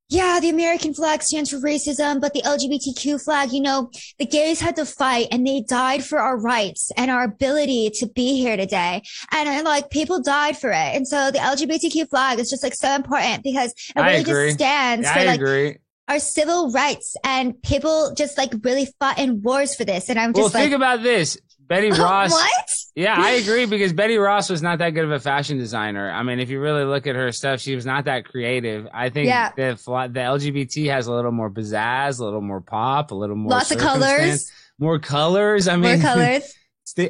yeah, 0.08 0.40
the 0.40 0.50
American 0.50 0.94
flag 0.94 1.24
stands 1.24 1.50
for 1.50 1.58
racism, 1.58 2.22
but 2.22 2.34
the 2.34 2.42
LGBTQ 2.42 3.22
flag, 3.22 3.52
you 3.52 3.62
know, 3.62 3.92
the 4.18 4.26
gays 4.26 4.62
had 4.62 4.78
to 4.78 4.86
fight 4.86 5.28
and 5.30 5.46
they 5.46 5.62
died 5.68 6.06
for 6.06 6.20
our 6.20 6.40
rights 6.40 6.90
and 6.96 7.12
our 7.12 7.24
ability 7.24 7.90
to 7.96 8.08
be 8.08 8.38
here 8.38 8.56
today. 8.56 9.02
And 9.32 9.50
I 9.50 9.60
like 9.62 9.90
people 9.90 10.22
died 10.22 10.58
for 10.58 10.70
it. 10.70 10.96
And 10.96 11.06
so 11.06 11.32
the 11.32 11.40
LGBTQ 11.40 12.10
flag 12.10 12.40
is 12.40 12.50
just 12.50 12.64
like 12.64 12.76
so 12.76 12.96
important 12.96 13.44
because 13.44 13.74
it 13.94 14.00
really 14.00 14.24
just 14.24 14.54
stands 14.54 15.12
for 15.12 15.26
like 15.26 15.42
agree 15.42 15.78
our 16.08 16.20
civil 16.20 16.72
rights 16.72 17.16
and 17.24 17.62
people 17.64 18.14
just 18.16 18.38
like 18.38 18.54
really 18.64 18.88
fought 19.00 19.18
in 19.18 19.42
wars 19.42 19.76
for 19.76 19.86
this. 19.86 20.10
And 20.10 20.20
I'm 20.20 20.34
just 20.34 20.38
well, 20.38 20.46
like, 20.46 20.54
think 20.54 20.74
about 20.74 21.04
this. 21.04 21.38
Betty 21.60 21.90
Ross. 22.00 22.32
what? 22.32 22.70
Yeah, 22.96 23.16
I 23.18 23.32
agree 23.32 23.66
because 23.70 23.92
Betty 23.92 24.18
Ross 24.18 24.50
was 24.50 24.62
not 24.62 24.80
that 24.80 24.92
good 24.92 25.04
of 25.04 25.12
a 25.12 25.20
fashion 25.20 25.58
designer. 25.58 26.10
I 26.12 26.22
mean, 26.24 26.40
if 26.40 26.50
you 26.50 26.60
really 26.60 26.84
look 26.84 27.08
at 27.08 27.16
her 27.16 27.32
stuff, 27.32 27.60
she 27.60 27.76
was 27.76 27.86
not 27.86 28.06
that 28.06 28.26
creative. 28.26 28.88
I 28.94 29.10
think 29.10 29.28
yeah. 29.28 29.52
the 29.56 29.74
the 29.74 30.20
LGBT 30.20 30.92
has 30.92 31.08
a 31.08 31.14
little 31.14 31.32
more 31.32 31.50
pizzazz, 31.50 32.20
a 32.20 32.24
little 32.24 32.42
more 32.42 32.62
pop, 32.62 33.12
a 33.12 33.16
little 33.16 33.36
more 33.36 33.50
lots 33.50 33.72
of 33.72 33.80
colors, 33.80 34.52
more 34.78 35.00
colors. 35.00 35.68
I 35.68 35.78
mean, 35.78 36.02
more 36.02 36.14
colors. 36.14 36.54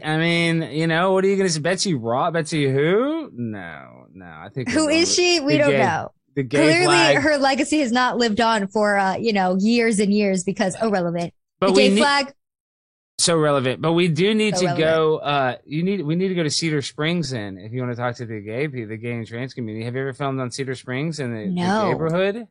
I 0.04 0.18
mean, 0.18 0.62
you 0.72 0.88
know, 0.88 1.12
what 1.12 1.26
are 1.26 1.28
you 1.28 1.36
going 1.36 1.48
to 1.48 1.54
say? 1.54 1.60
Betsy 1.60 1.94
Ross? 1.94 2.32
Betsy 2.32 2.72
who? 2.72 3.30
No, 3.34 4.06
no. 4.14 4.26
I 4.26 4.48
think 4.54 4.70
who 4.70 4.88
is 4.88 5.14
she? 5.14 5.42
We 5.42 5.58
don't 5.58 5.74
know 5.74 6.12
the 6.36 6.44
gay 6.44 6.58
Clearly, 6.58 6.86
flag. 6.86 7.18
her 7.18 7.38
legacy 7.38 7.80
has 7.80 7.92
not 7.92 8.18
lived 8.18 8.42
on 8.42 8.68
for 8.68 8.98
uh, 8.98 9.16
you 9.16 9.34
know 9.34 9.56
years 9.56 10.00
and 10.00 10.14
years 10.14 10.44
because 10.44 10.76
irrelevant. 10.82 11.34
But 11.60 11.70
the 11.70 11.82
gay 11.82 11.90
need, 11.90 12.00
flag. 12.00 12.34
So 13.18 13.38
relevant, 13.38 13.82
but 13.82 13.94
we 13.94 14.10
do 14.10 14.36
need 14.36 14.56
so 14.56 14.62
to 14.62 14.66
relevant. 14.68 14.86
go. 14.86 15.18
Uh, 15.18 15.56
you 15.66 15.84
need 15.84 16.02
we 16.02 16.16
need 16.16 16.28
to 16.28 16.36
go 16.36 16.44
to 16.44 16.50
Cedar 16.50 16.82
Springs 16.82 17.30
then 17.30 17.58
if 17.58 17.72
you 17.72 17.80
want 17.82 17.94
to 17.94 17.96
talk 17.96 18.16
to 18.16 18.26
the 18.26 18.42
gay 18.42 18.68
people, 18.68 18.90
the 18.90 18.98
gay 18.98 19.14
and 19.14 19.26
trans 19.26 19.54
community. 19.54 19.86
Have 19.86 19.96
you 19.96 20.02
ever 20.02 20.14
filmed 20.14 20.40
on 20.42 20.52
Cedar 20.52 20.76
Springs 20.76 21.20
in 21.20 21.34
the, 21.34 21.46
no. 21.48 21.64
the 21.64 21.92
neighborhood? 21.92 22.48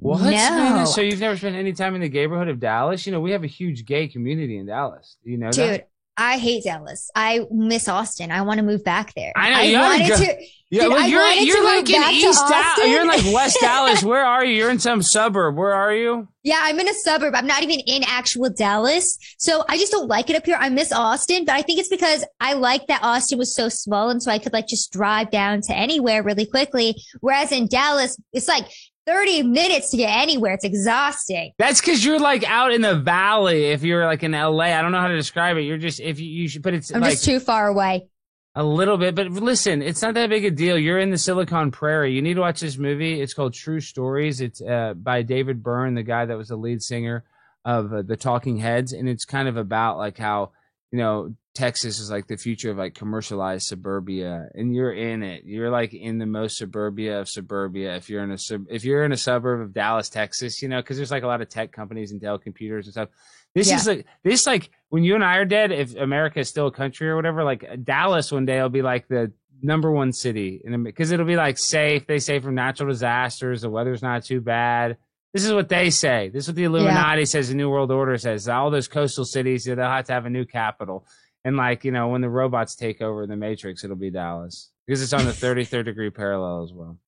What? 0.00 0.22
No. 0.22 0.84
So 0.84 1.00
you've 1.00 1.20
never 1.20 1.36
spent 1.36 1.56
any 1.56 1.72
time 1.72 1.94
in 1.94 2.00
the 2.00 2.08
neighborhood 2.08 2.48
of 2.48 2.60
Dallas? 2.60 3.06
You 3.06 3.12
know, 3.12 3.20
we 3.20 3.32
have 3.32 3.44
a 3.44 3.48
huge 3.48 3.84
gay 3.84 4.08
community 4.08 4.58
in 4.58 4.66
Dallas. 4.66 5.16
Do 5.24 5.30
you 5.30 5.38
know 5.38 5.50
Dude, 5.50 5.70
that? 5.70 5.88
I 6.18 6.36
hate 6.36 6.64
Dallas. 6.64 7.10
I 7.14 7.46
miss 7.50 7.88
Austin. 7.88 8.32
I 8.32 8.42
want 8.42 8.58
to 8.58 8.64
move 8.64 8.82
back 8.82 9.14
there. 9.14 9.32
I 9.36 9.50
know. 9.50 9.60
You 9.60 9.78
I 9.78 9.80
wanted 9.82 10.08
go. 10.08 10.16
to. 10.16 10.46
Yeah, 10.70 10.82
Dude, 10.82 10.92
well, 10.92 11.08
you're 11.08 11.26
you're 11.26 11.64
like 11.64 11.88
in 11.88 12.02
East 12.12 12.42
Dallas. 12.46 12.78
You're 12.90 13.00
in 13.00 13.08
like 13.08 13.24
West 13.32 13.56
Dallas. 13.62 14.02
Where 14.02 14.22
are 14.22 14.44
you? 14.44 14.54
You're 14.54 14.70
in 14.70 14.78
some 14.78 15.00
suburb. 15.00 15.56
Where 15.56 15.72
are 15.72 15.94
you? 15.94 16.28
Yeah, 16.42 16.58
I'm 16.60 16.78
in 16.78 16.88
a 16.88 16.92
suburb. 16.92 17.34
I'm 17.34 17.46
not 17.46 17.62
even 17.62 17.80
in 17.80 18.02
actual 18.06 18.50
Dallas. 18.50 19.16
So 19.38 19.64
I 19.66 19.78
just 19.78 19.92
don't 19.92 20.08
like 20.08 20.28
it 20.28 20.36
up 20.36 20.44
here. 20.44 20.58
I 20.60 20.68
miss 20.68 20.92
Austin, 20.92 21.46
but 21.46 21.54
I 21.54 21.62
think 21.62 21.78
it's 21.78 21.88
because 21.88 22.22
I 22.38 22.52
like 22.52 22.86
that 22.88 23.02
Austin 23.02 23.38
was 23.38 23.54
so 23.54 23.70
small 23.70 24.10
and 24.10 24.22
so 24.22 24.30
I 24.30 24.38
could 24.38 24.52
like 24.52 24.66
just 24.66 24.92
drive 24.92 25.30
down 25.30 25.62
to 25.62 25.74
anywhere 25.74 26.22
really 26.22 26.46
quickly. 26.46 26.96
Whereas 27.20 27.50
in 27.50 27.66
Dallas, 27.68 28.18
it's 28.34 28.48
like 28.48 28.66
30 29.08 29.42
minutes 29.44 29.90
to 29.90 29.96
get 29.96 30.10
anywhere. 30.10 30.52
It's 30.52 30.64
exhausting. 30.64 31.52
That's 31.56 31.80
because 31.80 32.04
you're 32.04 32.18
like 32.18 32.44
out 32.44 32.72
in 32.72 32.82
the 32.82 32.94
valley. 32.94 33.66
If 33.66 33.82
you're 33.82 34.04
like 34.04 34.22
in 34.22 34.32
LA, 34.32 34.64
I 34.64 34.82
don't 34.82 34.92
know 34.92 35.00
how 35.00 35.08
to 35.08 35.16
describe 35.16 35.56
it. 35.56 35.62
You're 35.62 35.78
just, 35.78 35.98
if 35.98 36.20
you, 36.20 36.26
you 36.26 36.48
should, 36.48 36.62
but 36.62 36.74
it's 36.74 36.94
I'm 36.94 37.00
like, 37.00 37.12
just 37.12 37.24
too 37.24 37.40
far 37.40 37.68
away. 37.68 38.06
A 38.54 38.62
little 38.62 38.98
bit, 38.98 39.14
but 39.14 39.30
listen, 39.30 39.80
it's 39.82 40.02
not 40.02 40.14
that 40.14 40.28
big 40.28 40.44
a 40.44 40.50
deal. 40.50 40.76
You're 40.76 40.98
in 40.98 41.10
the 41.10 41.16
Silicon 41.16 41.70
Prairie. 41.70 42.12
You 42.12 42.20
need 42.20 42.34
to 42.34 42.40
watch 42.40 42.60
this 42.60 42.76
movie. 42.76 43.20
It's 43.20 43.32
called 43.32 43.54
True 43.54 43.80
Stories. 43.80 44.40
It's 44.40 44.60
uh, 44.60 44.94
by 44.94 45.22
David 45.22 45.62
Byrne, 45.62 45.94
the 45.94 46.02
guy 46.02 46.26
that 46.26 46.36
was 46.36 46.48
the 46.48 46.56
lead 46.56 46.82
singer 46.82 47.24
of 47.64 47.92
uh, 47.92 48.02
the 48.02 48.16
Talking 48.16 48.58
Heads, 48.58 48.92
and 48.92 49.08
it's 49.08 49.24
kind 49.24 49.48
of 49.48 49.56
about 49.56 49.96
like 49.96 50.18
how 50.18 50.50
you 50.90 50.98
know 50.98 51.34
Texas 51.58 51.98
is 51.98 52.08
like 52.08 52.28
the 52.28 52.36
future 52.36 52.70
of 52.70 52.78
like 52.78 52.94
commercialized 52.94 53.66
suburbia, 53.66 54.48
and 54.54 54.72
you're 54.72 54.92
in 54.92 55.24
it. 55.24 55.42
You're 55.44 55.70
like 55.70 55.92
in 55.92 56.18
the 56.18 56.26
most 56.26 56.56
suburbia 56.56 57.20
of 57.20 57.28
suburbia. 57.28 57.96
If 57.96 58.08
you're 58.08 58.22
in 58.22 58.30
a 58.30 58.38
sub, 58.38 58.66
if 58.70 58.84
you're 58.84 59.04
in 59.04 59.10
a 59.10 59.16
suburb 59.16 59.60
of 59.60 59.74
Dallas, 59.74 60.08
Texas, 60.08 60.62
you 60.62 60.68
know, 60.68 60.80
because 60.80 60.96
there's 60.96 61.10
like 61.10 61.24
a 61.24 61.26
lot 61.26 61.40
of 61.40 61.48
tech 61.48 61.72
companies 61.72 62.12
and 62.12 62.20
Dell 62.20 62.38
computers 62.38 62.86
and 62.86 62.92
stuff. 62.92 63.08
This 63.56 63.68
yeah. 63.68 63.76
is 63.76 63.88
like 63.88 64.06
this 64.22 64.46
like 64.46 64.70
when 64.90 65.02
you 65.02 65.16
and 65.16 65.24
I 65.24 65.38
are 65.38 65.44
dead, 65.44 65.72
if 65.72 65.96
America 65.96 66.38
is 66.38 66.48
still 66.48 66.68
a 66.68 66.72
country 66.72 67.08
or 67.08 67.16
whatever, 67.16 67.42
like 67.42 67.84
Dallas 67.84 68.30
one 68.30 68.46
day 68.46 68.62
will 68.62 68.68
be 68.68 68.82
like 68.82 69.08
the 69.08 69.32
number 69.60 69.90
one 69.90 70.12
city, 70.12 70.62
because 70.84 71.10
it'll 71.10 71.26
be 71.26 71.34
like 71.34 71.58
safe. 71.58 72.06
They 72.06 72.20
say 72.20 72.38
from 72.38 72.54
natural 72.54 72.88
disasters, 72.88 73.62
the 73.62 73.70
weather's 73.70 74.00
not 74.00 74.22
too 74.22 74.40
bad. 74.40 74.96
This 75.34 75.44
is 75.44 75.52
what 75.52 75.68
they 75.68 75.90
say. 75.90 76.30
This 76.32 76.44
is 76.44 76.50
what 76.50 76.56
the 76.56 76.64
Illuminati 76.64 77.22
yeah. 77.22 77.24
says. 77.26 77.48
The 77.48 77.54
New 77.54 77.68
World 77.68 77.90
Order 77.90 78.16
says. 78.16 78.48
All 78.48 78.70
those 78.70 78.86
coastal 78.86 79.24
cities, 79.24 79.64
they'll 79.64 79.76
have 79.76 80.06
to 80.06 80.12
have 80.12 80.24
a 80.24 80.30
new 80.30 80.46
capital. 80.46 81.04
And 81.44 81.56
like, 81.56 81.84
you 81.84 81.92
know, 81.92 82.08
when 82.08 82.20
the 82.20 82.28
robots 82.28 82.74
take 82.74 83.00
over 83.00 83.26
the 83.26 83.36
Matrix, 83.36 83.84
it'll 83.84 83.96
be 83.96 84.10
Dallas 84.10 84.70
because 84.86 85.02
it's 85.02 85.12
on 85.12 85.24
the 85.24 85.32
33rd 85.32 85.84
degree 85.84 86.10
parallel 86.10 86.64
as 86.64 86.72
well. 86.72 86.98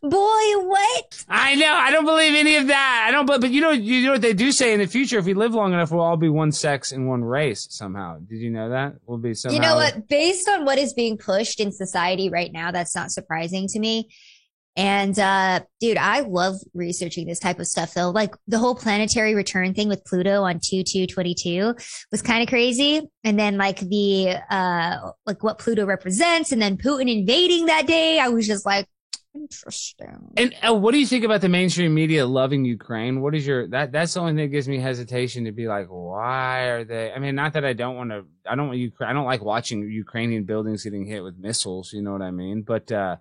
Boy, 0.00 0.08
what? 0.10 1.24
I 1.28 1.54
know. 1.54 1.74
I 1.74 1.90
don't 1.90 2.06
believe 2.06 2.34
any 2.34 2.56
of 2.56 2.68
that. 2.68 3.04
I 3.06 3.10
don't. 3.10 3.26
But 3.26 3.42
but 3.42 3.50
you 3.50 3.60
know 3.60 3.70
you 3.70 4.06
know 4.06 4.12
what 4.12 4.22
they 4.22 4.32
do 4.32 4.50
say 4.50 4.72
in 4.72 4.80
the 4.80 4.86
future. 4.86 5.18
If 5.18 5.26
we 5.26 5.34
live 5.34 5.52
long 5.52 5.74
enough, 5.74 5.90
we'll 5.90 6.00
all 6.00 6.16
be 6.16 6.30
one 6.30 6.52
sex 6.52 6.90
and 6.90 7.06
one 7.06 7.22
race 7.22 7.66
somehow. 7.68 8.18
Did 8.18 8.38
you 8.38 8.50
know 8.50 8.70
that? 8.70 8.94
We'll 9.04 9.18
be 9.18 9.34
somehow. 9.34 9.54
You 9.54 9.60
know 9.60 9.74
what? 9.74 10.08
Based 10.08 10.48
on 10.48 10.64
what 10.64 10.78
is 10.78 10.94
being 10.94 11.18
pushed 11.18 11.60
in 11.60 11.70
society 11.70 12.30
right 12.30 12.50
now, 12.50 12.70
that's 12.70 12.94
not 12.94 13.10
surprising 13.10 13.68
to 13.68 13.78
me. 13.78 14.08
And 14.78 15.18
uh, 15.18 15.60
dude, 15.80 15.96
I 15.96 16.20
love 16.20 16.54
researching 16.72 17.26
this 17.26 17.40
type 17.40 17.58
of 17.58 17.66
stuff 17.66 17.94
though. 17.94 18.10
Like 18.10 18.36
the 18.46 18.58
whole 18.58 18.76
planetary 18.76 19.34
return 19.34 19.74
thing 19.74 19.88
with 19.88 20.04
Pluto 20.04 20.44
on 20.44 20.60
2222 20.60 21.74
was 22.12 22.22
kind 22.22 22.44
of 22.44 22.48
crazy. 22.48 23.02
And 23.24 23.36
then 23.36 23.58
like 23.58 23.80
the 23.80 24.36
uh 24.48 25.10
like 25.26 25.42
what 25.42 25.58
Pluto 25.58 25.84
represents 25.84 26.52
and 26.52 26.62
then 26.62 26.76
Putin 26.76 27.12
invading 27.12 27.66
that 27.66 27.88
day, 27.88 28.20
I 28.20 28.28
was 28.28 28.46
just 28.46 28.64
like, 28.64 28.86
Interesting. 29.34 30.32
And 30.36 30.54
uh, 30.66 30.74
what 30.74 30.92
do 30.92 30.98
you 30.98 31.06
think 31.06 31.24
about 31.24 31.42
the 31.42 31.48
mainstream 31.48 31.94
media 31.94 32.26
loving 32.26 32.64
Ukraine? 32.64 33.20
What 33.20 33.34
is 33.34 33.46
your 33.46 33.68
that? 33.68 33.92
That's 33.92 34.14
the 34.14 34.20
only 34.20 34.32
thing 34.32 34.36
that 34.38 34.48
gives 34.48 34.66
me 34.66 34.78
hesitation 34.78 35.44
to 35.44 35.52
be 35.52 35.68
like, 35.68 35.86
why 35.88 36.62
are 36.62 36.84
they? 36.84 37.12
I 37.12 37.18
mean, 37.18 37.34
not 37.34 37.52
that 37.52 37.64
I 37.64 37.72
don't 37.72 37.96
want 37.96 38.10
to. 38.10 38.24
I 38.48 38.56
don't 38.56 38.68
want 38.68 38.78
Ukraine. 38.78 39.10
I 39.10 39.12
don't 39.12 39.26
like 39.26 39.42
watching 39.42 39.82
Ukrainian 39.82 40.44
buildings 40.44 40.82
getting 40.82 41.04
hit 41.04 41.22
with 41.22 41.36
missiles. 41.38 41.92
You 41.92 42.02
know 42.02 42.12
what 42.12 42.22
I 42.22 42.30
mean? 42.30 42.62
But 42.62 42.90
uh, 42.90 43.16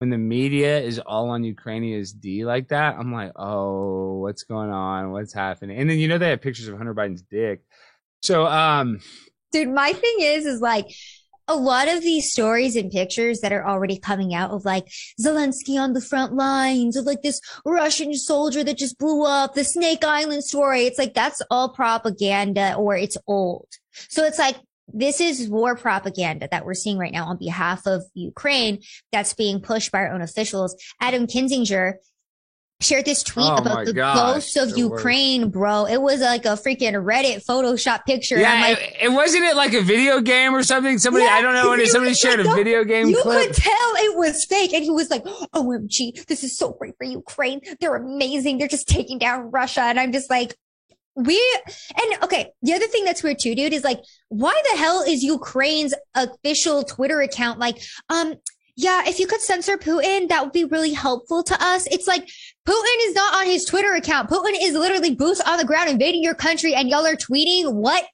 when 0.00 0.08
the 0.08 0.18
media 0.18 0.80
is 0.80 0.98
all 0.98 1.28
on 1.28 1.44
Ukrainia's 1.44 2.10
D 2.10 2.46
like 2.46 2.68
that, 2.68 2.96
I'm 2.98 3.12
like, 3.12 3.32
oh, 3.36 4.16
what's 4.20 4.44
going 4.44 4.70
on? 4.70 5.12
What's 5.12 5.34
happening? 5.34 5.78
And 5.78 5.90
then 5.90 5.98
you 5.98 6.08
know 6.08 6.16
they 6.16 6.30
have 6.30 6.40
pictures 6.40 6.68
of 6.68 6.78
Hunter 6.78 6.94
Biden's 6.94 7.20
dick. 7.20 7.60
So, 8.22 8.46
um, 8.46 9.00
dude, 9.52 9.68
my 9.68 9.92
thing 9.92 10.16
is, 10.20 10.46
is 10.46 10.62
like 10.62 10.86
a 11.48 11.54
lot 11.54 11.88
of 11.88 12.00
these 12.00 12.32
stories 12.32 12.76
and 12.76 12.90
pictures 12.90 13.40
that 13.40 13.52
are 13.52 13.68
already 13.68 13.98
coming 13.98 14.32
out 14.32 14.52
of 14.52 14.64
like 14.64 14.86
Zelensky 15.20 15.78
on 15.78 15.92
the 15.92 16.00
front 16.00 16.32
lines 16.32 16.96
of 16.96 17.04
like 17.04 17.20
this 17.20 17.38
Russian 17.66 18.14
soldier 18.14 18.64
that 18.64 18.78
just 18.78 18.98
blew 18.98 19.26
up 19.26 19.52
the 19.52 19.64
Snake 19.64 20.02
Island 20.02 20.44
story. 20.44 20.86
It's 20.86 20.98
like 20.98 21.12
that's 21.12 21.42
all 21.50 21.74
propaganda 21.74 22.74
or 22.74 22.96
it's 22.96 23.18
old. 23.26 23.68
So 24.08 24.24
it's 24.24 24.38
like 24.38 24.56
this 24.94 25.20
is 25.20 25.48
war 25.48 25.76
propaganda 25.76 26.48
that 26.50 26.64
we're 26.64 26.74
seeing 26.74 26.98
right 26.98 27.12
now 27.12 27.26
on 27.26 27.36
behalf 27.36 27.86
of 27.86 28.02
Ukraine 28.14 28.80
that's 29.12 29.34
being 29.34 29.60
pushed 29.60 29.92
by 29.92 30.00
our 30.00 30.12
own 30.12 30.22
officials. 30.22 30.76
Adam 31.00 31.26
Kinzinger 31.26 31.94
shared 32.82 33.04
this 33.04 33.22
tweet 33.22 33.44
Oh 33.46 33.56
about 33.56 33.84
the 33.84 33.92
gosh, 33.92 34.16
ghost 34.54 34.56
of. 34.56 34.78
Ukraine, 34.78 35.50
bro. 35.50 35.84
It 35.84 36.00
was 36.00 36.20
like 36.20 36.46
a 36.46 36.56
freaking 36.56 36.94
Reddit 36.94 37.44
Photoshop 37.44 38.06
picture. 38.06 38.38
yeah, 38.38 38.58
like, 38.62 38.78
it, 38.78 38.96
it 39.02 39.08
wasn't 39.10 39.44
it 39.44 39.54
like 39.54 39.74
a 39.74 39.82
video 39.82 40.22
game 40.22 40.54
or 40.54 40.62
something. 40.62 40.96
Somebody, 40.98 41.26
Yeah, 41.26 41.32
I 41.34 41.42
don't 41.42 41.52
know 41.52 41.72
it 41.72 41.80
it 41.80 41.82
is. 41.82 41.92
Somebody 41.92 42.14
shared 42.14 42.38
like 42.38 42.48
a 42.48 42.52
a- 42.52 42.54
video 42.54 42.84
game 42.84 43.08
you 43.10 43.20
clip. 43.20 43.48
could 43.48 43.56
tell 43.56 43.92
it 43.96 44.16
was 44.16 44.46
fake. 44.46 44.72
And 44.72 44.82
he 44.82 44.90
was 44.90 45.10
like, 45.10 45.22
oh, 45.26 45.46
OMG, 45.54 46.24
this 46.26 46.42
is 46.42 46.56
so 46.56 46.72
great 46.72 46.94
for 46.96 47.04
Ukraine. 47.04 47.60
They're 47.80 47.96
amazing. 47.96 48.56
They're 48.56 48.66
just 48.68 48.88
taking 48.88 49.18
down 49.18 49.50
Russia. 49.50 49.82
And 49.82 50.00
I'm 50.00 50.12
just 50.12 50.30
like, 50.30 50.56
we, 51.26 51.60
and 51.96 52.22
okay, 52.24 52.50
the 52.62 52.72
other 52.72 52.86
thing 52.86 53.04
that's 53.04 53.22
weird 53.22 53.38
too, 53.38 53.54
dude, 53.54 53.72
is 53.72 53.84
like, 53.84 54.00
why 54.28 54.60
the 54.72 54.78
hell 54.78 55.02
is 55.02 55.22
Ukraine's 55.22 55.94
official 56.14 56.82
Twitter 56.84 57.20
account 57.20 57.58
like, 57.58 57.82
um, 58.08 58.34
yeah, 58.76 59.02
if 59.06 59.18
you 59.18 59.26
could 59.26 59.40
censor 59.40 59.76
Putin, 59.76 60.28
that 60.28 60.42
would 60.42 60.52
be 60.52 60.64
really 60.64 60.92
helpful 60.92 61.42
to 61.42 61.62
us. 61.62 61.86
It's 61.90 62.06
like 62.06 62.24
Putin 62.66 63.08
is 63.08 63.14
not 63.14 63.34
on 63.34 63.46
his 63.46 63.64
Twitter 63.64 63.92
account. 63.92 64.30
Putin 64.30 64.54
is 64.60 64.74
literally 64.74 65.14
boots 65.14 65.40
on 65.40 65.58
the 65.58 65.64
ground 65.64 65.90
invading 65.90 66.22
your 66.22 66.34
country 66.34 66.74
and 66.74 66.88
y'all 66.88 67.06
are 67.06 67.16
tweeting 67.16 67.74
what? 67.74 68.04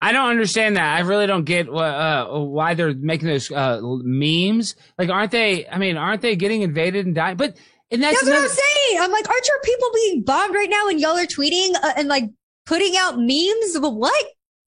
I 0.00 0.12
don't 0.12 0.28
understand 0.28 0.76
that. 0.76 0.96
I 0.96 1.00
really 1.00 1.26
don't 1.26 1.44
get 1.44 1.66
uh, 1.68 2.26
why 2.26 2.74
they're 2.74 2.94
making 2.94 3.28
those 3.28 3.50
uh, 3.50 3.80
memes. 3.82 4.76
Like, 4.98 5.08
aren't 5.08 5.30
they? 5.30 5.66
I 5.66 5.78
mean, 5.78 5.96
aren't 5.96 6.20
they 6.20 6.36
getting 6.36 6.60
invaded 6.60 7.06
and 7.06 7.14
dying? 7.14 7.38
But 7.38 7.56
and 7.90 8.02
that's, 8.02 8.16
That's 8.24 8.26
what 8.26 8.42
I'm 8.42 8.48
saying. 8.48 9.00
I'm 9.00 9.12
like, 9.12 9.28
aren't 9.28 9.46
your 9.46 9.60
people 9.64 9.88
being 9.94 10.22
bombed 10.22 10.54
right 10.54 10.68
now 10.70 10.88
and 10.88 11.00
y'all 11.00 11.16
are 11.16 11.26
tweeting 11.26 11.74
uh, 11.82 11.92
and 11.96 12.08
like 12.08 12.24
putting 12.66 12.94
out 12.96 13.16
memes? 13.18 13.78
But 13.80 13.94
what? 13.94 14.24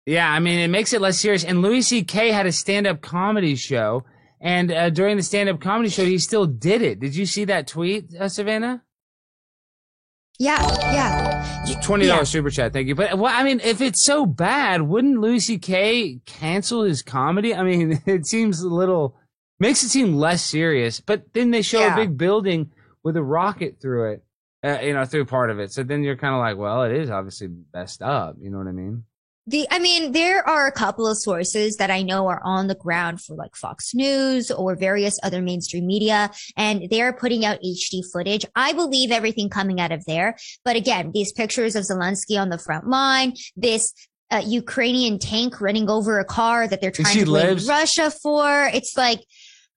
yeah. 0.07 0.31
I 0.31 0.41
mean, 0.41 0.59
it 0.59 0.69
makes 0.69 0.93
it 0.93 1.01
less 1.01 1.19
serious. 1.19 1.45
And 1.45 1.63
Louis 1.63 1.83
C.K. 1.83 2.31
had 2.33 2.47
a 2.47 2.53
stand-up 2.53 3.01
comedy 3.01 3.55
show, 3.57 4.05
and 4.41 4.71
uh, 4.73 4.91
during 4.91 5.17
the 5.17 5.23
stand-up 5.23 5.61
comedy 5.61 5.89
show, 5.89 6.05
he 6.05 6.19
still 6.19 6.47
did 6.47 6.83
it. 6.83 7.01
Did 7.01 7.15
you 7.17 7.25
see 7.27 7.45
that 7.47 7.67
tweet, 7.67 8.11
uh, 8.19 8.25
Savanah? 8.25 8.83
Yeah, 10.39 10.61
yeah. 10.93 11.75
Twenty 11.83 12.07
dollars 12.07 12.29
Yeah. 12.35 12.39
super 12.39 12.51
chat, 12.51 12.73
thank 12.73 12.89
you. 12.89 12.95
But 12.95 13.17
well, 13.19 13.33
I 13.35 13.45
mean, 13.45 13.61
if 13.61 13.81
it's 13.81 14.05
so 14.05 14.27
bad, 14.27 14.83
wouldn't 14.83 15.21
Louis 15.21 15.39
C.K. 15.41 16.21
cancel 16.27 16.83
his 16.83 17.03
comedy? 17.03 17.55
I 17.55 17.63
mean, 17.63 18.03
it 18.07 18.27
seems 18.27 18.61
a 18.61 18.69
little 18.69 19.17
makes 19.61 19.83
it 19.85 19.91
seem 19.91 20.15
less 20.17 20.45
serious. 20.45 21.01
But 21.01 21.33
then 21.35 21.53
they 21.53 21.63
show 21.63 21.79
Yeah. 21.81 21.95
a 21.95 21.97
big 21.97 22.19
building 22.19 22.73
with 23.05 23.17
a 23.17 23.23
rocket 23.23 23.81
through 23.81 24.13
it, 24.13 24.25
uh, 24.65 24.81
you 24.83 24.95
know, 24.95 25.05
through 25.05 25.27
part 25.27 25.51
of 25.51 25.61
it. 25.61 25.71
So 25.71 25.83
then 25.83 26.03
you're 26.03 26.17
kind 26.17 26.35
of 26.35 26.41
like, 26.41 26.57
well, 26.57 26.83
it 26.83 26.93
is 26.93 27.11
obviously 27.11 27.51
messed 27.73 28.03
up. 28.03 28.37
You 28.41 28.51
know 28.51 28.59
what 28.59 28.67
I 28.67 28.73
mean? 28.73 29.05
The, 29.47 29.67
I 29.71 29.79
mean, 29.79 30.13
there 30.13 30.47
are 30.49 30.67
a 30.67 30.73
couple 30.73 31.07
of 31.07 31.19
sources 31.19 31.77
that 31.77 31.91
I 31.91 32.01
know 32.01 32.29
are 32.29 32.41
on 32.43 32.67
the 32.67 32.75
ground 32.75 33.21
for 33.21 33.37
like 33.37 33.57
Fox 33.57 33.95
News 33.95 34.51
or 34.51 34.75
various 34.75 35.19
other 35.23 35.43
mainstream 35.43 35.87
media, 35.87 36.31
and 36.57 36.89
they're 36.91 37.13
putting 37.13 37.45
out 37.45 37.59
HD 37.63 38.01
footage. 38.11 38.47
I 38.57 38.73
believe 38.73 39.11
everything 39.11 39.51
coming 39.51 39.81
out 39.81 39.93
of 39.93 40.03
there. 40.07 40.39
But 40.65 40.77
again, 40.77 41.11
these 41.13 41.31
pictures 41.31 41.77
of 41.77 41.85
Zelensky 41.85 42.41
on 42.41 42.49
the 42.49 42.57
front 42.57 42.89
line, 42.89 43.35
this 43.55 43.93
uh, 44.31 44.43
Ukrainian 44.47 45.19
tank 45.19 45.61
running 45.61 45.91
over 45.91 46.19
a 46.19 46.25
car 46.25 46.67
that 46.67 46.81
they're 46.81 46.91
trying 46.91 47.19
to 47.19 47.25
blame? 47.27 47.59
Russia 47.69 48.11
for. 48.11 48.71
It's 48.73 48.97
like, 48.97 49.21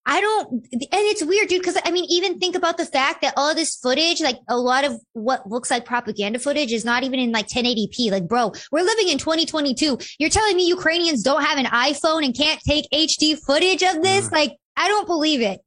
I 0.10 0.22
don't, 0.22 0.50
and 0.52 0.64
it's 0.72 1.24
weird, 1.24 1.50
dude, 1.50 1.62
because 1.62 1.78
I 1.84 1.92
mean, 1.92 2.06
even 2.10 2.40
think 2.40 2.56
about 2.56 2.78
the 2.78 2.86
fact 2.86 3.22
that 3.24 3.34
all 3.36 3.54
this 3.54 3.76
footage, 3.76 4.22
like 4.22 4.38
a 4.48 4.56
lot 4.58 4.86
of 4.86 4.94
what 5.12 5.50
looks 5.50 5.70
like 5.70 5.84
propaganda 5.84 6.40
footage 6.40 6.72
is 6.72 6.86
not 6.86 7.04
even 7.04 7.20
in 7.20 7.34
like 7.34 7.48
1080p. 7.48 8.10
Like, 8.10 8.26
bro, 8.26 8.54
we're 8.72 8.86
living 8.86 9.10
in 9.10 9.18
2022. 9.18 9.98
You're 10.18 10.30
telling 10.30 10.56
me 10.56 10.66
Ukrainians 10.66 11.24
don't 11.24 11.44
have 11.44 11.58
an 11.58 11.66
iPhone 11.66 12.24
and 12.24 12.34
can't 12.34 12.62
take 12.66 12.86
HD 12.94 13.38
footage 13.38 13.84
of 13.84 14.02
this? 14.02 14.30
Mm. 14.30 14.32
Like, 14.32 14.54
I 14.78 14.88
don't 14.88 15.08
believe 15.08 15.42
it. 15.42 15.60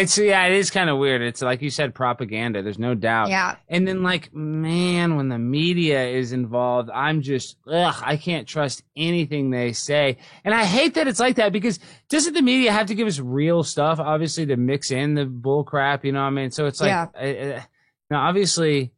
It's 0.00 0.16
yeah, 0.18 0.44
it 0.46 0.52
is 0.52 0.70
kind 0.70 0.90
of 0.90 0.98
weird. 0.98 1.22
It's 1.22 1.42
like 1.42 1.62
you 1.62 1.70
said, 1.70 1.94
propaganda. 1.94 2.62
There's 2.62 2.78
no 2.78 2.94
doubt. 2.94 3.28
Yeah. 3.28 3.56
And 3.68 3.86
then 3.86 4.02
like, 4.02 4.34
man, 4.34 5.16
when 5.16 5.28
the 5.28 5.38
media 5.38 6.06
is 6.08 6.32
involved, 6.32 6.90
I'm 6.90 7.22
just, 7.22 7.56
ugh, 7.66 7.94
I 8.04 8.16
can't 8.16 8.46
trust 8.46 8.82
anything 8.96 9.50
they 9.50 9.72
say. 9.72 10.18
And 10.44 10.54
I 10.54 10.64
hate 10.64 10.94
that 10.94 11.08
it's 11.08 11.20
like 11.20 11.36
that 11.36 11.52
because 11.52 11.78
doesn't 12.08 12.34
the 12.34 12.42
media 12.42 12.72
have 12.72 12.86
to 12.86 12.94
give 12.94 13.06
us 13.08 13.18
real 13.18 13.62
stuff, 13.62 13.98
obviously, 14.00 14.46
to 14.46 14.56
mix 14.56 14.90
in 14.90 15.14
the 15.14 15.24
bull 15.26 15.64
crap? 15.64 16.04
You 16.04 16.12
know 16.12 16.20
what 16.20 16.26
I 16.28 16.30
mean? 16.30 16.50
So 16.50 16.66
it's 16.66 16.80
like, 16.80 16.88
Yeah. 16.88 17.06
uh, 17.14 17.54
uh, 17.58 17.62
now 18.10 18.28
obviously, 18.28 18.92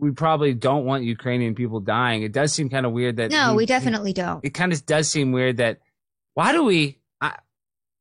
we 0.00 0.10
probably 0.10 0.54
don't 0.54 0.84
want 0.84 1.04
Ukrainian 1.04 1.54
people 1.54 1.80
dying. 1.80 2.22
It 2.22 2.32
does 2.32 2.52
seem 2.52 2.70
kind 2.70 2.86
of 2.86 2.92
weird 2.92 3.16
that. 3.16 3.30
No, 3.30 3.54
we 3.54 3.62
he- 3.62 3.66
definitely 3.66 4.12
don't. 4.12 4.44
it 4.44 4.50
kind 4.50 4.72
of 4.72 4.84
does 4.86 5.08
seem 5.10 5.32
weird 5.32 5.58
that 5.58 5.80
why 6.34 6.52
do 6.52 6.64
we 6.64 6.98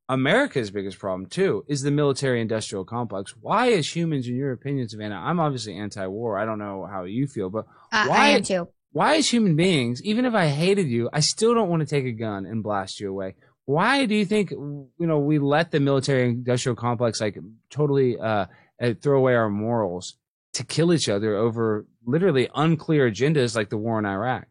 america's 0.07 0.71
biggest 0.71 0.99
problem 0.99 1.25
too 1.27 1.65
is 1.67 1.81
the 1.81 1.91
military 1.91 2.41
industrial 2.41 2.85
complex. 2.85 3.35
Why 3.39 3.71
as 3.71 3.95
humans 3.95 4.27
in 4.27 4.35
your 4.35 4.51
opinion 4.51 4.87
savanah 4.87 5.17
i'm 5.17 5.39
obviously 5.39 5.75
anti-war. 5.77 6.37
I 6.37 6.45
don't 6.45 6.59
know 6.59 6.87
how 6.89 7.03
you 7.03 7.27
feel 7.27 7.49
but 7.49 7.65
I, 7.91 8.07
why 8.07 8.17
I 8.17 8.27
am 8.29 8.43
too. 8.43 8.67
why 8.91 9.15
as 9.15 9.29
human 9.29 9.55
beings 9.55 10.03
even 10.03 10.25
if 10.25 10.33
i 10.33 10.47
hated 10.47 10.87
you 10.87 11.09
i 11.11 11.19
still 11.19 11.53
don't 11.53 11.69
want 11.69 11.81
to 11.81 11.87
take 11.87 12.05
a 12.05 12.11
gun 12.11 12.45
and 12.45 12.63
blast 12.63 12.99
you 12.99 13.09
away. 13.09 13.35
Why 13.67 14.05
do 14.05 14.13
you 14.13 14.25
think 14.25 14.51
you 14.51 14.89
know 14.99 15.19
we 15.19 15.39
let 15.39 15.71
the 15.71 15.79
military 15.79 16.29
industrial 16.29 16.75
complex 16.75 17.19
like 17.19 17.37
totally 17.71 18.17
uh, 18.19 18.45
uh 18.81 18.93
throw 19.01 19.17
away 19.17 19.33
our 19.35 19.49
morals 19.49 20.17
to 20.53 20.63
kill 20.63 20.93
each 20.93 21.09
other 21.09 21.35
over 21.35 21.85
literally 22.05 22.49
unclear 22.55 23.09
agendas 23.09 23.55
like 23.55 23.69
the 23.69 23.77
war 23.77 23.99
in 23.99 24.05
iraq 24.05 24.45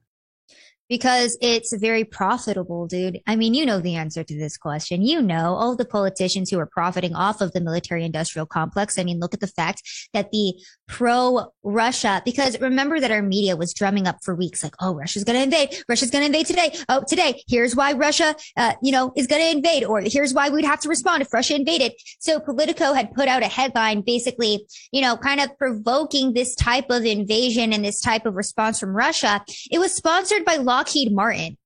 Because 0.89 1.39
it's 1.41 1.73
very 1.73 2.05
profitable, 2.05 2.87
dude. 2.87 3.21
I 3.27 3.37
mean, 3.37 3.55
you 3.55 3.65
know 3.65 3.81
the 3.81 3.95
answer 3.95 4.23
to 4.23 4.39
this 4.39 4.57
question. 4.57 5.03
You 5.03 5.23
know, 5.23 5.55
all 5.55 5.77
the 5.77 5.85
politicians 5.85 6.51
who 6.51 6.59
are 6.59 6.67
profiting 6.67 7.15
off 7.15 7.41
of 7.41 7.53
the 7.53 7.61
military 7.61 8.05
industrial 8.05 8.47
complex. 8.47 8.99
I 8.99 9.05
mean, 9.05 9.19
look 9.19 9.35
at 9.35 9.41
the 9.41 9.47
fact 9.47 9.83
that 10.13 10.31
the 10.31 10.55
pro 10.87 11.47
Russia, 11.63 12.21
because 12.25 12.61
remember 12.61 13.01
that 13.01 13.11
our 13.11 13.23
media 13.23 13.57
was 13.57 13.73
drumming 13.73 14.07
up 14.07 14.19
for 14.23 14.35
weeks, 14.35 14.63
like, 14.63 14.75
oh, 14.81 14.95
Russia's 14.95 15.25
going 15.25 15.39
to 15.39 15.43
invade. 15.43 15.77
Russia's 15.89 16.11
going 16.11 16.23
to 16.23 16.27
invade 16.27 16.47
today. 16.47 16.77
Oh, 16.89 17.03
today. 17.09 17.43
Here's 17.49 17.75
why 17.75 17.93
Russia, 17.93 18.35
uh, 18.57 18.75
you 18.83 18.93
know, 18.93 19.13
is 19.17 19.27
going 19.27 19.43
to 19.43 19.51
invade, 19.57 19.85
or 19.85 20.03
here's 20.03 20.35
why 20.35 20.51
we'd 20.51 20.65
have 20.65 20.81
to 20.81 20.89
respond 20.89 21.23
if 21.23 21.33
Russia 21.33 21.55
invaded. 21.55 21.93
So 22.19 22.41
Politico 22.41 22.93
had 22.93 23.13
put 23.15 23.29
out 23.29 23.43
a 23.43 23.49
headline, 23.49 24.03
basically, 24.03 24.67
you 24.93 25.01
know, 25.01 25.17
kind 25.17 25.41
of 25.41 25.57
provoking 25.59 26.35
this 26.35 26.55
type 26.55 26.91
of 26.91 27.05
invasion 27.05 27.73
and 27.73 27.85
this 27.85 28.01
type 28.01 28.27
of 28.27 28.35
response 28.35 28.79
from 28.79 28.95
Russia. 28.95 29.43
It 29.71 29.79
was 29.79 29.95
sponsored 29.95 30.45
by 30.45 30.57
Lockheed 30.75 31.13
Martin. 31.13 31.57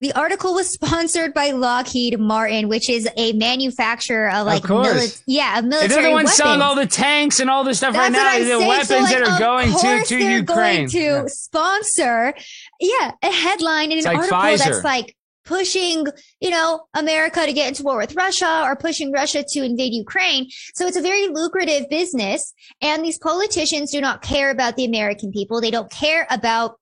The 0.00 0.12
article 0.14 0.52
was 0.54 0.68
sponsored 0.78 1.32
by 1.32 1.52
Lockheed 1.52 2.18
Martin, 2.18 2.68
which 2.68 2.90
is 2.90 3.08
a 3.16 3.32
manufacturer 3.34 4.28
of 4.30 4.46
like, 4.46 4.64
course. 4.64 4.88
mili- 4.88 5.22
yeah, 5.26 5.60
of 5.60 5.64
military 5.64 5.88
they're 6.02 6.02
the 6.10 6.12
ones 6.12 6.32
selling 6.32 6.60
all 6.60 6.74
the 6.74 6.86
tanks 6.86 7.38
and 7.38 7.48
all 7.48 7.62
this 7.62 7.78
stuff 7.78 7.92
That's 7.94 8.12
right 8.16 8.24
now. 8.24 8.28
I'm 8.28 8.42
The 8.42 8.48
saying. 8.48 8.68
weapons 8.68 8.88
So, 8.88 8.98
like, 8.98 9.10
that 9.12 9.28
are 9.28 9.32
of 9.34 9.38
going 9.38 9.70
to, 9.72 10.04
to 10.06 10.18
they're 10.18 10.38
Ukraine. 10.38 10.76
Going 10.76 10.88
to 10.90 10.98
Yeah. 10.98 11.24
sponsor, 11.28 12.34
yeah, 12.80 13.12
a 13.22 13.30
headline 13.30 13.92
in 13.92 13.98
It's 13.98 14.06
an 14.06 14.14
like 14.14 14.32
article 14.32 14.38
Pfizer. 14.38 14.72
that's 14.72 14.84
like 14.84 15.16
pushing, 15.44 16.06
you 16.40 16.50
know, 16.50 16.82
America 16.94 17.44
to 17.46 17.52
get 17.52 17.68
into 17.68 17.82
war 17.84 17.96
with 17.98 18.14
Russia 18.16 18.62
or 18.64 18.74
pushing 18.76 19.12
Russia 19.12 19.44
to 19.46 19.62
invade 19.64 19.92
Ukraine. 19.92 20.46
So 20.74 20.86
it's 20.86 20.96
a 20.96 21.00
very 21.02 21.28
lucrative 21.28 21.88
business. 21.90 22.52
And 22.80 23.04
these 23.04 23.18
politicians 23.18 23.90
do 23.92 24.00
not 24.00 24.22
care 24.22 24.50
about 24.50 24.76
the 24.76 24.84
American 24.84 25.30
people. 25.32 25.60
They 25.60 25.70
don't 25.70 25.90
care 25.90 26.26
about 26.30 26.76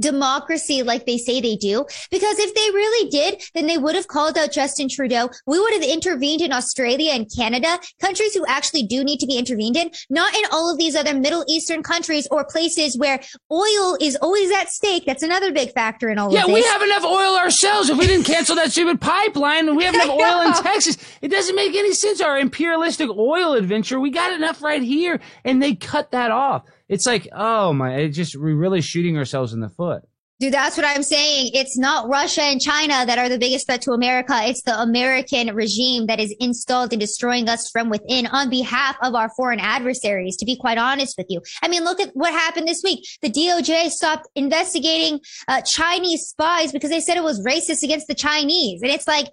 democracy 0.00 0.82
like 0.82 1.06
they 1.06 1.18
say 1.18 1.40
they 1.40 1.56
do. 1.56 1.84
Because 2.10 2.38
if 2.38 2.54
they 2.54 2.70
really 2.74 3.10
did, 3.10 3.42
then 3.54 3.66
they 3.66 3.78
would 3.78 3.94
have 3.94 4.08
called 4.08 4.36
out 4.36 4.52
Justin 4.52 4.88
Trudeau. 4.88 5.30
We 5.46 5.58
would 5.58 5.74
have 5.74 5.82
intervened 5.82 6.40
in 6.40 6.52
Australia 6.52 7.12
and 7.12 7.30
Canada, 7.34 7.78
countries 8.00 8.34
who 8.34 8.44
actually 8.46 8.84
do 8.84 9.04
need 9.04 9.18
to 9.18 9.26
be 9.26 9.36
intervened 9.36 9.76
in, 9.76 9.90
not 10.08 10.34
in 10.34 10.44
all 10.52 10.70
of 10.70 10.78
these 10.78 10.96
other 10.96 11.14
Middle 11.14 11.44
Eastern 11.48 11.82
countries 11.82 12.26
or 12.30 12.44
places 12.44 12.96
where 12.98 13.20
oil 13.50 13.96
is 14.00 14.16
always 14.16 14.50
at 14.52 14.68
stake. 14.70 15.04
That's 15.06 15.22
another 15.22 15.52
big 15.52 15.72
factor 15.72 16.08
in 16.08 16.18
all 16.18 16.32
yeah, 16.32 16.40
of 16.40 16.46
this. 16.46 16.56
Yeah, 16.56 16.62
we 16.62 16.68
have 16.68 16.82
enough 16.82 17.04
oil 17.04 17.36
ourselves. 17.36 17.90
If 17.90 17.98
we 17.98 18.06
didn't 18.06 18.26
cancel 18.26 18.56
that 18.56 18.72
stupid 18.72 19.00
pipeline, 19.00 19.74
we 19.76 19.84
have 19.84 19.94
enough 19.94 20.10
oil 20.10 20.40
in 20.42 20.52
Texas. 20.62 20.96
It 21.20 21.28
doesn't 21.28 21.54
make 21.54 21.74
any 21.74 21.92
sense. 21.92 22.20
Our 22.20 22.38
imperialistic 22.38 23.10
oil 23.10 23.54
adventure, 23.54 24.00
we 24.00 24.10
got 24.10 24.32
enough 24.32 24.62
right 24.62 24.82
here, 24.82 25.20
and 25.44 25.62
they 25.62 25.74
cut 25.74 26.10
that 26.12 26.30
off. 26.30 26.64
It's 26.90 27.06
like, 27.06 27.28
oh 27.32 27.72
my, 27.72 27.94
it 27.94 28.08
just, 28.08 28.36
we're 28.36 28.56
really 28.56 28.80
shooting 28.80 29.16
ourselves 29.16 29.52
in 29.52 29.60
the 29.60 29.68
foot. 29.68 30.02
Dude, 30.40 30.54
that's 30.54 30.76
what 30.76 30.86
I'm 30.86 31.02
saying. 31.02 31.50
It's 31.52 31.78
not 31.78 32.08
Russia 32.08 32.40
and 32.40 32.60
China 32.60 33.04
that 33.04 33.18
are 33.18 33.28
the 33.28 33.38
biggest 33.38 33.66
threat 33.66 33.82
to 33.82 33.92
America. 33.92 34.40
It's 34.44 34.62
the 34.62 34.80
American 34.80 35.54
regime 35.54 36.06
that 36.06 36.18
is 36.18 36.34
installed 36.40 36.92
and 36.92 37.00
destroying 37.00 37.46
us 37.48 37.70
from 37.70 37.90
within 37.90 38.26
on 38.26 38.48
behalf 38.48 38.96
of 39.02 39.14
our 39.14 39.28
foreign 39.36 39.60
adversaries, 39.60 40.38
to 40.38 40.46
be 40.46 40.56
quite 40.56 40.78
honest 40.78 41.16
with 41.18 41.26
you. 41.28 41.42
I 41.62 41.68
mean, 41.68 41.84
look 41.84 42.00
at 42.00 42.10
what 42.14 42.32
happened 42.32 42.66
this 42.66 42.80
week. 42.82 43.06
The 43.20 43.30
DOJ 43.30 43.90
stopped 43.90 44.28
investigating 44.34 45.20
uh, 45.46 45.60
Chinese 45.60 46.22
spies 46.22 46.72
because 46.72 46.88
they 46.88 47.00
said 47.00 47.18
it 47.18 47.22
was 47.22 47.46
racist 47.46 47.82
against 47.82 48.08
the 48.08 48.14
Chinese. 48.14 48.80
And 48.80 48.90
it's 48.90 49.06
like, 49.06 49.26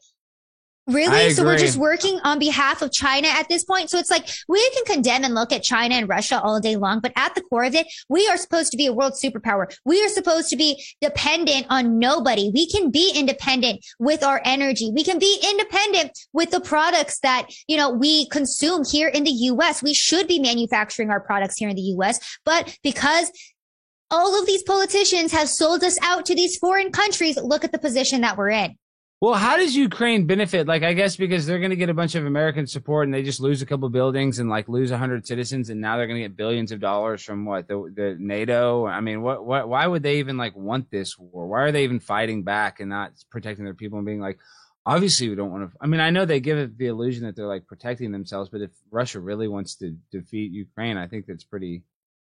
Really? 0.87 1.31
So 1.31 1.43
we're 1.43 1.57
just 1.57 1.77
working 1.77 2.17
on 2.23 2.39
behalf 2.39 2.81
of 2.81 2.93
China 2.93 3.27
at 3.27 3.49
this 3.49 3.65
point. 3.65 3.89
So 3.89 3.97
it's 3.97 4.09
like 4.09 4.25
we 4.47 4.69
can 4.69 4.85
condemn 4.85 5.25
and 5.25 5.35
look 5.35 5.51
at 5.51 5.61
China 5.61 5.95
and 5.95 6.07
Russia 6.07 6.41
all 6.41 6.61
day 6.61 6.77
long, 6.77 7.01
but 7.01 7.11
at 7.17 7.35
the 7.35 7.41
core 7.41 7.65
of 7.65 7.75
it, 7.75 7.87
we 8.07 8.25
are 8.29 8.37
supposed 8.37 8.71
to 8.71 8.77
be 8.77 8.85
a 8.85 8.93
world 8.93 9.13
superpower. 9.13 9.65
We 9.83 10.01
are 10.05 10.07
supposed 10.07 10.49
to 10.49 10.55
be 10.55 10.81
dependent 11.01 11.65
on 11.69 11.99
nobody. 11.99 12.51
We 12.53 12.69
can 12.69 12.89
be 12.89 13.11
independent 13.13 13.85
with 13.99 14.23
our 14.23 14.41
energy. 14.45 14.89
We 14.93 15.03
can 15.03 15.19
be 15.19 15.37
independent 15.43 16.17
with 16.31 16.51
the 16.51 16.61
products 16.61 17.19
that, 17.19 17.49
you 17.67 17.75
know, 17.75 17.89
we 17.89 18.29
consume 18.29 18.85
here 18.89 19.09
in 19.09 19.25
the 19.25 19.31
US. 19.31 19.83
We 19.83 19.93
should 19.93 20.25
be 20.25 20.39
manufacturing 20.39 21.09
our 21.09 21.19
products 21.19 21.57
here 21.57 21.67
in 21.67 21.75
the 21.75 21.81
US, 21.97 22.39
but 22.45 22.77
because 22.81 23.29
all 24.09 24.39
of 24.39 24.45
these 24.45 24.63
politicians 24.63 25.33
have 25.33 25.49
sold 25.49 25.83
us 25.83 25.97
out 26.01 26.25
to 26.27 26.35
these 26.35 26.55
foreign 26.57 26.93
countries, 26.93 27.35
look 27.35 27.65
at 27.65 27.73
the 27.73 27.79
position 27.79 28.21
that 28.21 28.37
we're 28.37 28.51
in. 28.51 28.77
Well, 29.19 29.33
how 29.33 29.57
does 29.57 29.75
Ukraine 29.75 30.27
benefit? 30.27 30.67
Like, 30.67 30.83
I 30.83 30.93
guess 30.93 31.15
because 31.15 31.47
they're 31.47 31.57
going 31.57 31.71
to 31.71 31.75
get 31.75 31.89
a 31.89 31.93
bunch 31.95 32.13
of 32.13 32.27
American 32.27 32.67
support 32.67 33.07
and 33.07 33.13
they 33.13 33.23
just 33.23 33.39
lose 33.39 33.63
a 33.63 33.65
couple 33.65 33.89
buildings 33.89 34.37
and 34.37 34.47
like 34.47 34.69
lose 34.69 34.91
hundred 34.91 35.25
citizens, 35.25 35.71
and 35.71 35.81
now 35.81 35.97
they're 35.97 36.05
going 36.05 36.21
to 36.21 36.27
get 36.27 36.37
billions 36.37 36.71
of 36.71 36.79
dollars 36.79 37.23
from 37.23 37.43
what 37.43 37.67
the, 37.67 37.91
the 37.95 38.15
NATO. 38.19 38.85
I 38.85 39.01
mean, 39.01 39.23
what, 39.23 39.43
what, 39.43 39.67
why 39.67 39.87
would 39.87 40.03
they 40.03 40.19
even 40.19 40.37
like 40.37 40.55
want 40.55 40.91
this 40.91 41.17
war? 41.17 41.47
Why 41.47 41.61
are 41.61 41.71
they 41.71 41.83
even 41.83 41.99
fighting 41.99 42.43
back 42.43 42.79
and 42.79 42.89
not 42.89 43.13
protecting 43.31 43.65
their 43.65 43.73
people 43.73 43.97
and 43.97 44.05
being 44.05 44.21
like, 44.21 44.37
obviously 44.87 45.29
we 45.29 45.35
don't 45.35 45.51
want 45.51 45.69
to. 45.69 45.77
I 45.81 45.85
mean, 45.87 45.99
I 45.99 46.11
know 46.11 46.25
they 46.25 46.39
give 46.39 46.57
it 46.57 46.77
the 46.77 46.87
illusion 46.87 47.25
that 47.25 47.35
they're 47.35 47.47
like 47.47 47.67
protecting 47.67 48.11
themselves, 48.11 48.49
but 48.49 48.61
if 48.61 48.71
Russia 48.89 49.19
really 49.19 49.47
wants 49.47 49.75
to 49.77 49.95
defeat 50.11 50.51
Ukraine, 50.51 50.97
I 50.97 51.07
think 51.07 51.25
that's 51.25 51.43
pretty. 51.43 51.83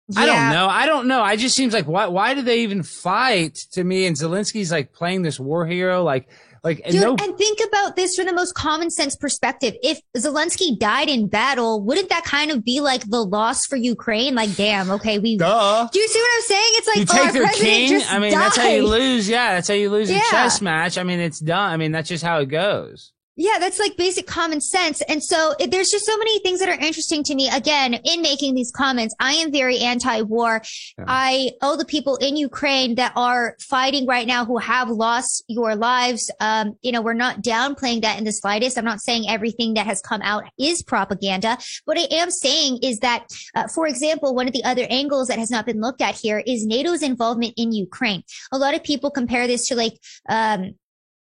Yeah. 0.09 0.21
I 0.21 0.25
don't 0.25 0.51
know. 0.51 0.67
I 0.67 0.85
don't 0.85 1.07
know. 1.07 1.21
I 1.21 1.35
just 1.35 1.55
seems 1.55 1.73
like 1.73 1.87
why 1.87 2.07
why 2.07 2.33
do 2.33 2.41
they 2.41 2.61
even 2.61 2.83
fight 2.83 3.55
to 3.73 3.83
me? 3.83 4.05
And 4.05 4.15
Zelensky's 4.15 4.71
like 4.71 4.93
playing 4.93 5.21
this 5.21 5.39
war 5.39 5.65
hero, 5.65 6.03
like 6.03 6.29
like, 6.63 6.83
Dude, 6.85 7.01
no- 7.01 7.15
and 7.19 7.37
think 7.37 7.59
about 7.67 7.95
this 7.95 8.15
from 8.15 8.25
the 8.25 8.33
most 8.33 8.53
common 8.53 8.89
sense 8.89 9.15
perspective. 9.15 9.75
If 9.81 10.01
Zelensky 10.17 10.77
died 10.77 11.09
in 11.09 11.27
battle, 11.27 11.81
wouldn't 11.81 12.09
that 12.09 12.25
kind 12.25 12.51
of 12.51 12.63
be 12.63 12.81
like 12.81 13.09
the 13.09 13.23
loss 13.23 13.65
for 13.65 13.75
Ukraine? 13.75 14.35
Like, 14.35 14.55
damn, 14.55 14.89
okay, 14.91 15.19
we. 15.19 15.37
Duh. 15.37 15.87
Do 15.91 15.99
you 15.99 16.07
see 16.07 16.19
what 16.19 16.31
I'm 16.35 16.41
saying? 16.41 16.69
It's 16.71 16.87
like 16.87 16.97
you 16.97 17.05
oh, 17.09 17.23
take 17.23 17.33
their 17.33 17.47
king. 17.53 18.01
I 18.09 18.19
mean, 18.19 18.31
died. 18.33 18.41
that's 18.41 18.57
how 18.57 18.67
you 18.67 18.87
lose. 18.87 19.29
Yeah, 19.29 19.53
that's 19.53 19.67
how 19.67 19.73
you 19.73 19.89
lose 19.89 20.11
yeah. 20.11 20.17
a 20.17 20.31
chess 20.31 20.61
match. 20.61 20.97
I 20.97 21.03
mean, 21.03 21.19
it's 21.19 21.39
done. 21.39 21.71
I 21.71 21.77
mean, 21.77 21.91
that's 21.91 22.09
just 22.09 22.23
how 22.23 22.39
it 22.39 22.47
goes. 22.47 23.13
Yeah, 23.41 23.57
that's 23.57 23.79
like 23.79 23.95
basic 23.95 24.27
common 24.27 24.59
sense. 24.59 25.01
And 25.03 25.23
so 25.23 25.53
it, 25.61 25.71
there's 25.71 25.89
just 25.89 26.05
so 26.05 26.17
many 26.17 26.39
things 26.39 26.59
that 26.59 26.67
are 26.67 26.73
interesting 26.73 27.23
to 27.23 27.35
me. 27.35 27.47
Again, 27.47 27.93
in 27.93 28.21
making 28.21 28.53
these 28.53 28.69
comments, 28.69 29.15
I 29.17 29.31
am 29.35 29.49
very 29.49 29.79
anti-war. 29.79 30.61
Yeah. 30.97 31.05
I 31.07 31.51
owe 31.61 31.77
the 31.77 31.85
people 31.85 32.17
in 32.17 32.35
Ukraine 32.35 32.95
that 32.95 33.13
are 33.15 33.55
fighting 33.61 34.05
right 34.05 34.27
now 34.27 34.43
who 34.43 34.57
have 34.57 34.89
lost 34.89 35.45
your 35.47 35.77
lives. 35.77 36.29
Um, 36.41 36.75
you 36.81 36.91
know, 36.91 37.01
we're 37.01 37.13
not 37.13 37.41
downplaying 37.41 38.01
that 38.01 38.17
in 38.17 38.25
the 38.25 38.33
slightest. 38.33 38.77
I'm 38.77 38.83
not 38.83 38.99
saying 38.99 39.29
everything 39.29 39.75
that 39.75 39.85
has 39.85 40.01
come 40.01 40.21
out 40.21 40.43
is 40.59 40.83
propaganda. 40.83 41.57
What 41.85 41.97
I 41.97 42.07
am 42.11 42.31
saying 42.31 42.79
is 42.83 42.99
that, 42.99 43.25
uh, 43.55 43.69
for 43.69 43.87
example, 43.87 44.35
one 44.35 44.47
of 44.47 44.53
the 44.53 44.65
other 44.65 44.85
angles 44.89 45.29
that 45.29 45.39
has 45.39 45.49
not 45.49 45.65
been 45.65 45.79
looked 45.79 46.01
at 46.01 46.15
here 46.15 46.43
is 46.45 46.65
NATO's 46.65 47.03
involvement 47.03 47.53
in 47.55 47.71
Ukraine. 47.71 48.23
A 48.51 48.57
lot 48.57 48.75
of 48.75 48.83
people 48.83 49.09
compare 49.09 49.47
this 49.47 49.65
to 49.69 49.75
like, 49.75 49.97
um, 50.27 50.73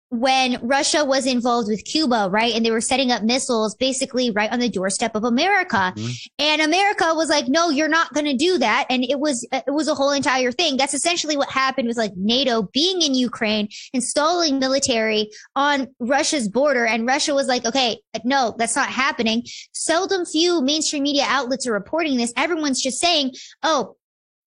when 0.10 0.58
Russia 0.62 1.04
was 1.04 1.26
involved 1.26 1.68
with 1.68 1.84
Cuba, 1.84 2.30
right? 2.32 2.54
And 2.54 2.66
they 2.66 2.72
were 2.72 2.80
setting 2.80 3.12
up 3.12 3.24
missiles 3.24 3.76
basically 3.76 4.32
right 4.32 4.50
on 4.52 4.60
the 4.60 4.70
doorstep 4.70 5.16
of 5.16 5.26
America. 5.26 5.94
Mm-hmm. 5.96 6.10
And 6.40 6.62
America 6.62 7.14
was 7.14 7.28
like, 7.30 7.50
no, 7.50 7.70
you're 7.70 7.90
not 7.90 8.14
going 8.14 8.26
to 8.26 8.38
do 8.38 8.58
that. 8.58 8.86
And 8.90 9.04
it 9.04 9.20
was, 9.20 9.46
it 9.52 9.66
was 9.68 9.90
a 9.90 9.96
whole 9.96 10.12
entire 10.12 10.54
thing. 10.54 10.78
That's 10.78 10.94
essentially 10.94 11.36
what 11.36 11.50
happened 11.50 11.90
with 11.90 11.98
like 11.98 12.14
NATO 12.16 12.62
being 12.74 13.02
in 13.02 13.16
Ukraine, 13.16 13.68
installing 13.92 14.60
military 14.60 15.30
on 15.58 15.88
Russia's 16.00 16.48
border. 16.48 16.86
And 16.86 17.06
Russia 17.06 17.34
was 17.34 17.48
like, 17.48 17.66
okay, 17.66 18.00
no, 18.24 18.56
that's 18.58 18.78
not 18.78 18.90
happening. 18.90 19.44
Seldom 19.74 20.26
few 20.26 20.62
mainstream 20.62 21.04
media 21.04 21.26
outlets 21.28 21.68
are 21.68 21.74
reporting 21.74 22.16
this. 22.16 22.32
Everyone's 22.38 22.82
just 22.82 23.00
saying, 23.00 23.34
oh, 23.62 23.97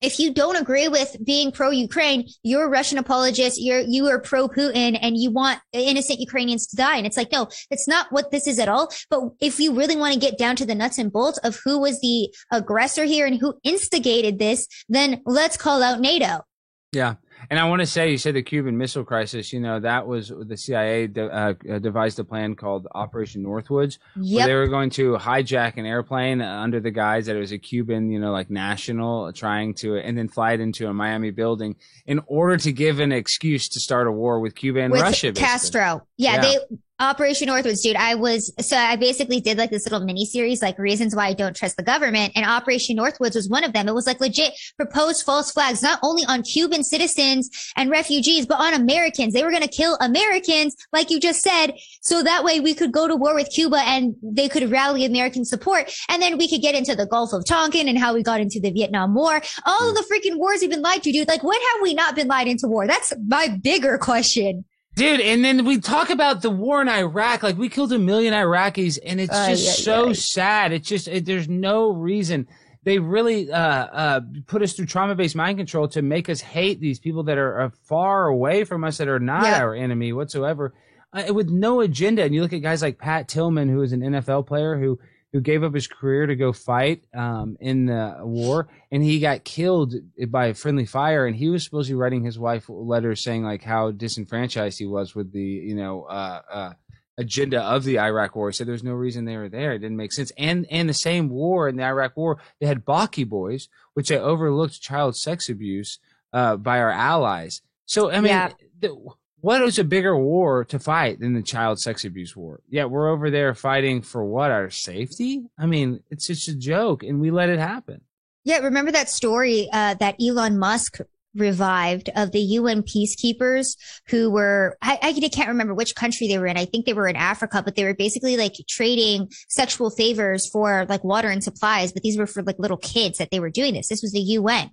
if 0.00 0.18
you 0.18 0.32
don't 0.32 0.56
agree 0.56 0.88
with 0.88 1.16
being 1.24 1.52
pro 1.52 1.70
Ukraine, 1.70 2.28
you're 2.42 2.64
a 2.64 2.68
Russian 2.68 2.98
apologist, 2.98 3.60
you're, 3.60 3.80
you 3.80 4.06
are 4.08 4.18
pro 4.18 4.48
Putin 4.48 4.98
and 5.00 5.16
you 5.16 5.30
want 5.30 5.60
innocent 5.72 6.20
Ukrainians 6.20 6.66
to 6.68 6.76
die. 6.76 6.96
And 6.96 7.06
it's 7.06 7.16
like, 7.16 7.32
no, 7.32 7.48
it's 7.70 7.86
not 7.86 8.10
what 8.10 8.30
this 8.30 8.46
is 8.46 8.58
at 8.58 8.68
all. 8.68 8.92
But 9.10 9.30
if 9.40 9.60
you 9.60 9.74
really 9.74 9.96
want 9.96 10.14
to 10.14 10.20
get 10.20 10.38
down 10.38 10.56
to 10.56 10.66
the 10.66 10.74
nuts 10.74 10.98
and 10.98 11.12
bolts 11.12 11.38
of 11.38 11.60
who 11.64 11.78
was 11.78 12.00
the 12.00 12.32
aggressor 12.50 13.04
here 13.04 13.26
and 13.26 13.38
who 13.38 13.54
instigated 13.62 14.38
this, 14.38 14.66
then 14.88 15.20
let's 15.26 15.56
call 15.56 15.82
out 15.82 16.00
NATO. 16.00 16.44
Yeah. 16.92 17.16
And 17.50 17.58
I 17.58 17.64
want 17.64 17.80
to 17.80 17.86
say, 17.86 18.12
you 18.12 18.16
said 18.16 18.36
the 18.36 18.42
Cuban 18.42 18.78
Missile 18.78 19.02
Crisis. 19.02 19.52
You 19.52 19.58
know 19.58 19.80
that 19.80 20.06
was 20.06 20.28
the 20.28 20.56
CIA 20.56 21.08
de- 21.08 21.28
uh, 21.28 21.78
devised 21.80 22.20
a 22.20 22.24
plan 22.24 22.54
called 22.54 22.86
Operation 22.94 23.42
Northwoods. 23.42 23.98
Yep. 24.14 24.46
they 24.46 24.54
were 24.54 24.68
going 24.68 24.90
to 24.90 25.16
hijack 25.16 25.76
an 25.76 25.84
airplane 25.84 26.40
under 26.40 26.78
the 26.78 26.92
guise 26.92 27.26
that 27.26 27.34
it 27.34 27.40
was 27.40 27.50
a 27.50 27.58
Cuban, 27.58 28.08
you 28.08 28.20
know, 28.20 28.30
like 28.30 28.50
national 28.50 29.32
trying 29.32 29.74
to, 29.74 29.96
and 29.96 30.16
then 30.16 30.28
fly 30.28 30.52
it 30.52 30.60
into 30.60 30.86
a 30.86 30.94
Miami 30.94 31.32
building 31.32 31.74
in 32.06 32.20
order 32.26 32.56
to 32.56 32.72
give 32.72 33.00
an 33.00 33.10
excuse 33.10 33.68
to 33.70 33.80
start 33.80 34.06
a 34.06 34.12
war 34.12 34.38
with 34.38 34.54
Cuba 34.54 34.82
and 34.82 34.92
with 34.92 35.02
Russia. 35.02 35.32
Castro. 35.32 36.06
Yeah, 36.16 36.34
yeah, 36.36 36.40
they 36.40 36.58
Operation 37.00 37.48
Northwoods, 37.48 37.82
dude. 37.82 37.96
I 37.96 38.14
was, 38.14 38.52
so 38.60 38.76
I 38.76 38.96
basically 38.96 39.40
did 39.40 39.56
like 39.56 39.70
this 39.70 39.84
little 39.86 40.04
mini 40.04 40.26
series, 40.26 40.60
like 40.60 40.78
reasons 40.78 41.16
why 41.16 41.28
I 41.28 41.32
don't 41.32 41.56
trust 41.56 41.78
the 41.78 41.82
government. 41.82 42.32
And 42.36 42.44
Operation 42.44 42.98
Northwoods 42.98 43.34
was 43.34 43.48
one 43.48 43.64
of 43.64 43.72
them. 43.72 43.88
It 43.88 43.94
was 43.94 44.06
like 44.06 44.20
legit 44.20 44.52
proposed 44.76 45.24
false 45.24 45.50
flags, 45.50 45.82
not 45.82 45.98
only 46.02 46.24
on 46.28 46.42
Cuban 46.42 46.84
citizens 46.84 47.48
and 47.74 47.90
refugees, 47.90 48.44
but 48.44 48.60
on 48.60 48.74
Americans. 48.74 49.32
They 49.32 49.42
were 49.42 49.50
going 49.50 49.62
to 49.62 49.68
kill 49.68 49.96
Americans, 50.02 50.76
like 50.92 51.10
you 51.10 51.18
just 51.18 51.40
said. 51.40 51.72
So 52.02 52.22
that 52.22 52.44
way 52.44 52.60
we 52.60 52.74
could 52.74 52.92
go 52.92 53.08
to 53.08 53.16
war 53.16 53.34
with 53.34 53.50
Cuba 53.50 53.78
and 53.78 54.14
they 54.22 54.50
could 54.50 54.70
rally 54.70 55.06
American 55.06 55.46
support. 55.46 55.90
And 56.10 56.20
then 56.20 56.36
we 56.36 56.48
could 56.48 56.60
get 56.60 56.74
into 56.74 56.94
the 56.94 57.06
Gulf 57.06 57.32
of 57.32 57.46
Tonkin 57.46 57.88
and 57.88 57.98
how 57.98 58.12
we 58.12 58.22
got 58.22 58.42
into 58.42 58.60
the 58.60 58.72
Vietnam 58.72 59.14
War. 59.14 59.40
All 59.64 59.88
of 59.88 59.94
the 59.94 60.04
freaking 60.12 60.36
wars 60.36 60.60
we've 60.60 60.68
been 60.68 60.82
lied 60.82 61.02
to, 61.04 61.12
dude. 61.12 61.28
Like 61.28 61.42
when 61.42 61.58
have 61.58 61.82
we 61.82 61.94
not 61.94 62.14
been 62.14 62.28
lied 62.28 62.46
into 62.46 62.68
war? 62.68 62.86
That's 62.86 63.14
my 63.26 63.48
bigger 63.48 63.96
question. 63.96 64.66
Dude, 65.00 65.20
and 65.20 65.42
then 65.42 65.64
we 65.64 65.80
talk 65.80 66.10
about 66.10 66.42
the 66.42 66.50
war 66.50 66.82
in 66.82 66.88
Iraq. 66.88 67.42
Like 67.42 67.56
we 67.56 67.70
killed 67.70 67.90
a 67.92 67.98
million 67.98 68.34
Iraqis, 68.34 68.98
and 69.02 69.18
it's 69.18 69.32
just 69.32 69.66
uh, 69.66 69.68
yeah, 69.68 69.72
so 69.72 70.06
yeah. 70.08 70.12
sad. 70.12 70.72
It's 70.72 70.86
just 70.86 71.08
it, 71.08 71.24
there's 71.24 71.48
no 71.48 71.90
reason 71.90 72.46
they 72.82 72.98
really 72.98 73.50
uh, 73.50 73.58
uh, 73.58 74.20
put 74.46 74.62
us 74.62 74.74
through 74.74 74.86
trauma-based 74.86 75.36
mind 75.36 75.56
control 75.56 75.88
to 75.88 76.02
make 76.02 76.28
us 76.28 76.40
hate 76.40 76.80
these 76.80 76.98
people 76.98 77.22
that 77.24 77.38
are, 77.38 77.60
are 77.60 77.72
far 77.84 78.28
away 78.28 78.64
from 78.64 78.84
us 78.84 78.98
that 78.98 79.08
are 79.08 79.18
not 79.18 79.44
yeah. 79.44 79.62
our 79.62 79.74
enemy 79.74 80.12
whatsoever, 80.12 80.74
uh, 81.14 81.32
with 81.32 81.48
no 81.48 81.80
agenda. 81.80 82.22
And 82.22 82.34
you 82.34 82.42
look 82.42 82.52
at 82.52 82.62
guys 82.62 82.82
like 82.82 82.98
Pat 82.98 83.26
Tillman, 83.26 83.70
who 83.70 83.80
is 83.80 83.92
an 83.92 84.00
NFL 84.00 84.46
player 84.46 84.78
who 84.78 84.98
who 85.32 85.40
gave 85.40 85.62
up 85.62 85.74
his 85.74 85.86
career 85.86 86.26
to 86.26 86.34
go 86.34 86.52
fight 86.52 87.04
um, 87.14 87.56
in 87.60 87.86
the 87.86 88.16
war, 88.20 88.68
and 88.90 89.02
he 89.02 89.20
got 89.20 89.44
killed 89.44 89.94
by 90.28 90.52
friendly 90.52 90.86
fire. 90.86 91.26
And 91.26 91.36
he 91.36 91.48
was 91.48 91.64
supposed 91.64 91.88
to 91.88 91.94
be 91.94 91.98
writing 91.98 92.24
his 92.24 92.38
wife 92.38 92.64
letters 92.68 93.22
saying 93.22 93.44
like 93.44 93.62
how 93.62 93.92
disenfranchised 93.92 94.78
he 94.78 94.86
was 94.86 95.14
with 95.14 95.32
the 95.32 95.40
you 95.40 95.74
know 95.74 96.02
uh, 96.04 96.42
uh, 96.50 96.72
agenda 97.16 97.62
of 97.62 97.84
the 97.84 97.98
Iraq 97.98 98.34
War. 98.34 98.50
He 98.50 98.54
said 98.54 98.66
there's 98.66 98.82
no 98.82 98.92
reason 98.92 99.24
they 99.24 99.36
were 99.36 99.48
there. 99.48 99.72
It 99.72 99.80
didn't 99.80 99.96
make 99.96 100.12
sense. 100.12 100.32
And 100.36 100.66
and 100.70 100.88
the 100.88 100.94
same 100.94 101.28
war 101.28 101.68
in 101.68 101.76
the 101.76 101.84
Iraq 101.84 102.16
War, 102.16 102.38
they 102.60 102.66
had 102.66 102.84
Baki 102.84 103.28
boys, 103.28 103.68
which 103.94 104.08
they 104.08 104.18
overlooked 104.18 104.80
child 104.80 105.16
sex 105.16 105.48
abuse 105.48 105.98
uh, 106.32 106.56
by 106.56 106.78
our 106.80 106.90
allies. 106.90 107.62
So 107.86 108.10
I 108.10 108.16
mean. 108.16 108.26
Yeah. 108.26 108.52
The, 108.80 108.96
what 109.40 109.62
is 109.62 109.78
a 109.78 109.84
bigger 109.84 110.16
war 110.16 110.64
to 110.66 110.78
fight 110.78 111.20
than 111.20 111.34
the 111.34 111.42
child 111.42 111.80
sex 111.80 112.04
abuse 112.04 112.36
war? 112.36 112.60
Yeah, 112.68 112.84
we're 112.84 113.08
over 113.08 113.30
there 113.30 113.54
fighting 113.54 114.02
for 114.02 114.24
what? 114.24 114.50
Our 114.50 114.70
safety? 114.70 115.42
I 115.58 115.66
mean, 115.66 116.00
it's 116.10 116.26
just 116.26 116.48
a 116.48 116.54
joke 116.54 117.02
and 117.02 117.20
we 117.20 117.30
let 117.30 117.48
it 117.48 117.58
happen. 117.58 118.02
Yeah, 118.44 118.58
remember 118.58 118.92
that 118.92 119.08
story 119.08 119.68
uh, 119.72 119.94
that 119.94 120.16
Elon 120.20 120.58
Musk 120.58 120.98
revived 121.34 122.10
of 122.16 122.32
the 122.32 122.40
UN 122.40 122.82
peacekeepers 122.82 123.76
who 124.08 124.30
were, 124.30 124.76
I, 124.82 124.98
I 125.02 125.28
can't 125.28 125.48
remember 125.48 125.74
which 125.74 125.94
country 125.94 126.26
they 126.26 126.38
were 126.38 126.46
in. 126.46 126.56
I 126.56 126.64
think 126.64 126.86
they 126.86 126.92
were 126.92 127.06
in 127.06 127.16
Africa, 127.16 127.62
but 127.64 127.76
they 127.76 127.84
were 127.84 127.94
basically 127.94 128.36
like 128.36 128.54
trading 128.68 129.30
sexual 129.48 129.90
favors 129.90 130.48
for 130.48 130.86
like 130.88 131.04
water 131.04 131.28
and 131.28 131.44
supplies. 131.44 131.92
But 131.92 132.02
these 132.02 132.18
were 132.18 132.26
for 132.26 132.42
like 132.42 132.58
little 132.58 132.76
kids 132.76 133.18
that 133.18 133.30
they 133.30 133.40
were 133.40 133.50
doing 133.50 133.74
this. 133.74 133.88
This 133.88 134.02
was 134.02 134.12
the 134.12 134.20
UN. 134.20 134.70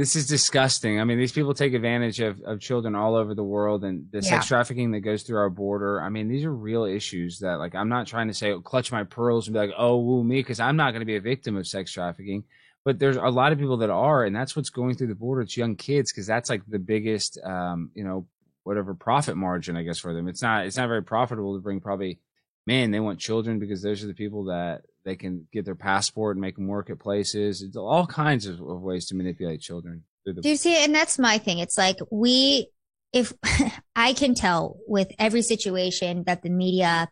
This 0.00 0.16
is 0.16 0.26
disgusting. 0.26 1.00
I 1.00 1.04
mean, 1.04 1.18
these 1.18 1.32
people 1.32 1.52
take 1.52 1.74
advantage 1.74 2.20
of, 2.20 2.40
of 2.42 2.60
children 2.60 2.94
all 2.94 3.14
over 3.14 3.34
the 3.34 3.44
world 3.44 3.84
and 3.84 4.06
the 4.10 4.20
yeah. 4.20 4.30
sex 4.30 4.46
trafficking 4.46 4.92
that 4.92 5.00
goes 5.00 5.22
through 5.22 5.38
our 5.38 5.50
border. 5.50 6.00
I 6.00 6.08
mean, 6.08 6.28
these 6.28 6.44
are 6.44 6.54
real 6.54 6.84
issues 6.84 7.40
that, 7.40 7.58
like, 7.58 7.74
I'm 7.74 7.88
not 7.90 8.06
trying 8.06 8.28
to 8.28 8.34
say, 8.34 8.52
oh, 8.52 8.60
clutch 8.60 8.90
my 8.90 9.04
pearls 9.04 9.46
and 9.46 9.54
be 9.54 9.60
like, 9.60 9.74
oh, 9.76 9.98
woo 9.98 10.24
me, 10.24 10.40
because 10.40 10.58
I'm 10.58 10.76
not 10.76 10.92
going 10.92 11.00
to 11.00 11.06
be 11.06 11.16
a 11.16 11.20
victim 11.20 11.56
of 11.56 11.66
sex 11.66 11.92
trafficking 11.92 12.44
but 12.84 12.98
there's 12.98 13.16
a 13.16 13.28
lot 13.28 13.52
of 13.52 13.58
people 13.58 13.78
that 13.78 13.90
are, 13.90 14.24
and 14.24 14.34
that's 14.34 14.56
what's 14.56 14.70
going 14.70 14.94
through 14.94 15.08
the 15.08 15.14
border. 15.14 15.42
It's 15.42 15.56
young 15.56 15.76
kids 15.76 16.12
because 16.12 16.26
that's 16.26 16.48
like 16.48 16.62
the 16.66 16.78
biggest, 16.78 17.38
um, 17.44 17.90
you 17.94 18.04
know, 18.04 18.26
whatever 18.62 18.94
profit 18.94 19.36
margin 19.36 19.76
I 19.76 19.82
guess 19.82 19.98
for 19.98 20.14
them. 20.14 20.28
It's 20.28 20.42
not 20.42 20.66
it's 20.66 20.76
not 20.76 20.88
very 20.88 21.02
profitable 21.02 21.54
to 21.54 21.62
bring 21.62 21.80
probably. 21.80 22.18
Man, 22.66 22.90
they 22.90 23.00
want 23.00 23.18
children 23.18 23.58
because 23.58 23.82
those 23.82 24.04
are 24.04 24.06
the 24.06 24.14
people 24.14 24.44
that 24.44 24.82
they 25.04 25.16
can 25.16 25.46
get 25.52 25.64
their 25.64 25.74
passport 25.74 26.36
and 26.36 26.40
make 26.40 26.56
them 26.56 26.66
work 26.66 26.90
at 26.90 26.98
places. 26.98 27.62
It's 27.62 27.76
all 27.76 28.06
kinds 28.06 28.46
of, 28.46 28.60
of 28.60 28.80
ways 28.80 29.06
to 29.06 29.14
manipulate 29.14 29.60
children. 29.60 30.04
The- 30.24 30.34
Do 30.34 30.48
you 30.48 30.56
see? 30.56 30.82
And 30.84 30.94
that's 30.94 31.18
my 31.18 31.38
thing. 31.38 31.58
It's 31.58 31.78
like 31.78 31.96
we, 32.10 32.68
if 33.12 33.32
I 33.96 34.12
can 34.12 34.34
tell 34.34 34.78
with 34.86 35.10
every 35.18 35.42
situation 35.42 36.24
that 36.26 36.42
the 36.42 36.50
media 36.50 37.08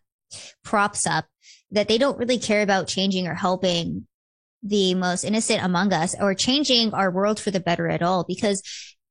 props 0.63 1.07
up 1.07 1.25
that 1.71 1.87
they 1.87 1.97
don't 1.97 2.17
really 2.17 2.37
care 2.37 2.61
about 2.61 2.87
changing 2.87 3.27
or 3.27 3.33
helping 3.33 4.07
the 4.61 4.93
most 4.93 5.23
innocent 5.23 5.63
among 5.63 5.93
us 5.93 6.15
or 6.19 6.33
changing 6.33 6.93
our 6.93 7.09
world 7.09 7.39
for 7.39 7.51
the 7.51 7.59
better 7.59 7.87
at 7.87 8.01
all 8.01 8.25
because 8.27 8.61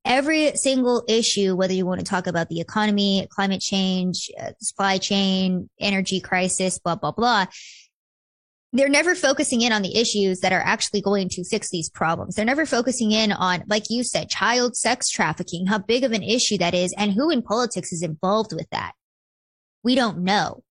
every 0.05 0.55
single 0.57 1.05
issue, 1.09 1.57
whether 1.57 1.72
you 1.72 1.87
want 1.87 2.01
to 2.01 2.07
talk 2.07 2.26
about 2.26 2.49
the 2.49 2.61
economy, 2.61 3.26
climate 3.31 3.61
change, 3.61 4.31
uh, 4.41 4.53
supply 4.61 4.99
chain, 4.99 5.68
energy 5.81 6.20
crisis, 6.20 6.79
blah, 6.79 6.95
blah, 6.97 7.12
blah, 7.12 7.47
they're 8.72 8.88
never 8.88 9.14
focusing 9.14 9.62
in 9.62 9.72
on 9.72 9.82
the 9.82 9.96
issues 9.96 10.40
that 10.40 10.52
are 10.52 10.60
actually 10.60 11.00
going 11.00 11.28
to 11.30 11.44
fix 11.44 11.70
these 11.70 11.88
problems. 11.88 12.34
They're 12.34 12.44
never 12.44 12.66
focusing 12.66 13.12
in 13.12 13.32
on, 13.32 13.64
like 13.66 13.84
you 13.88 14.04
said, 14.04 14.28
child 14.28 14.76
sex 14.76 15.08
trafficking, 15.08 15.66
how 15.66 15.78
big 15.78 16.04
of 16.04 16.12
an 16.12 16.22
issue 16.22 16.58
that 16.58 16.74
is, 16.74 16.94
and 16.98 17.12
who 17.12 17.30
in 17.30 17.42
politics 17.42 17.92
is 17.92 18.02
involved 18.02 18.52
with 18.52 18.68
that. 18.70 18.92
We 19.82 19.94
don't 19.94 20.18
know. 20.18 20.62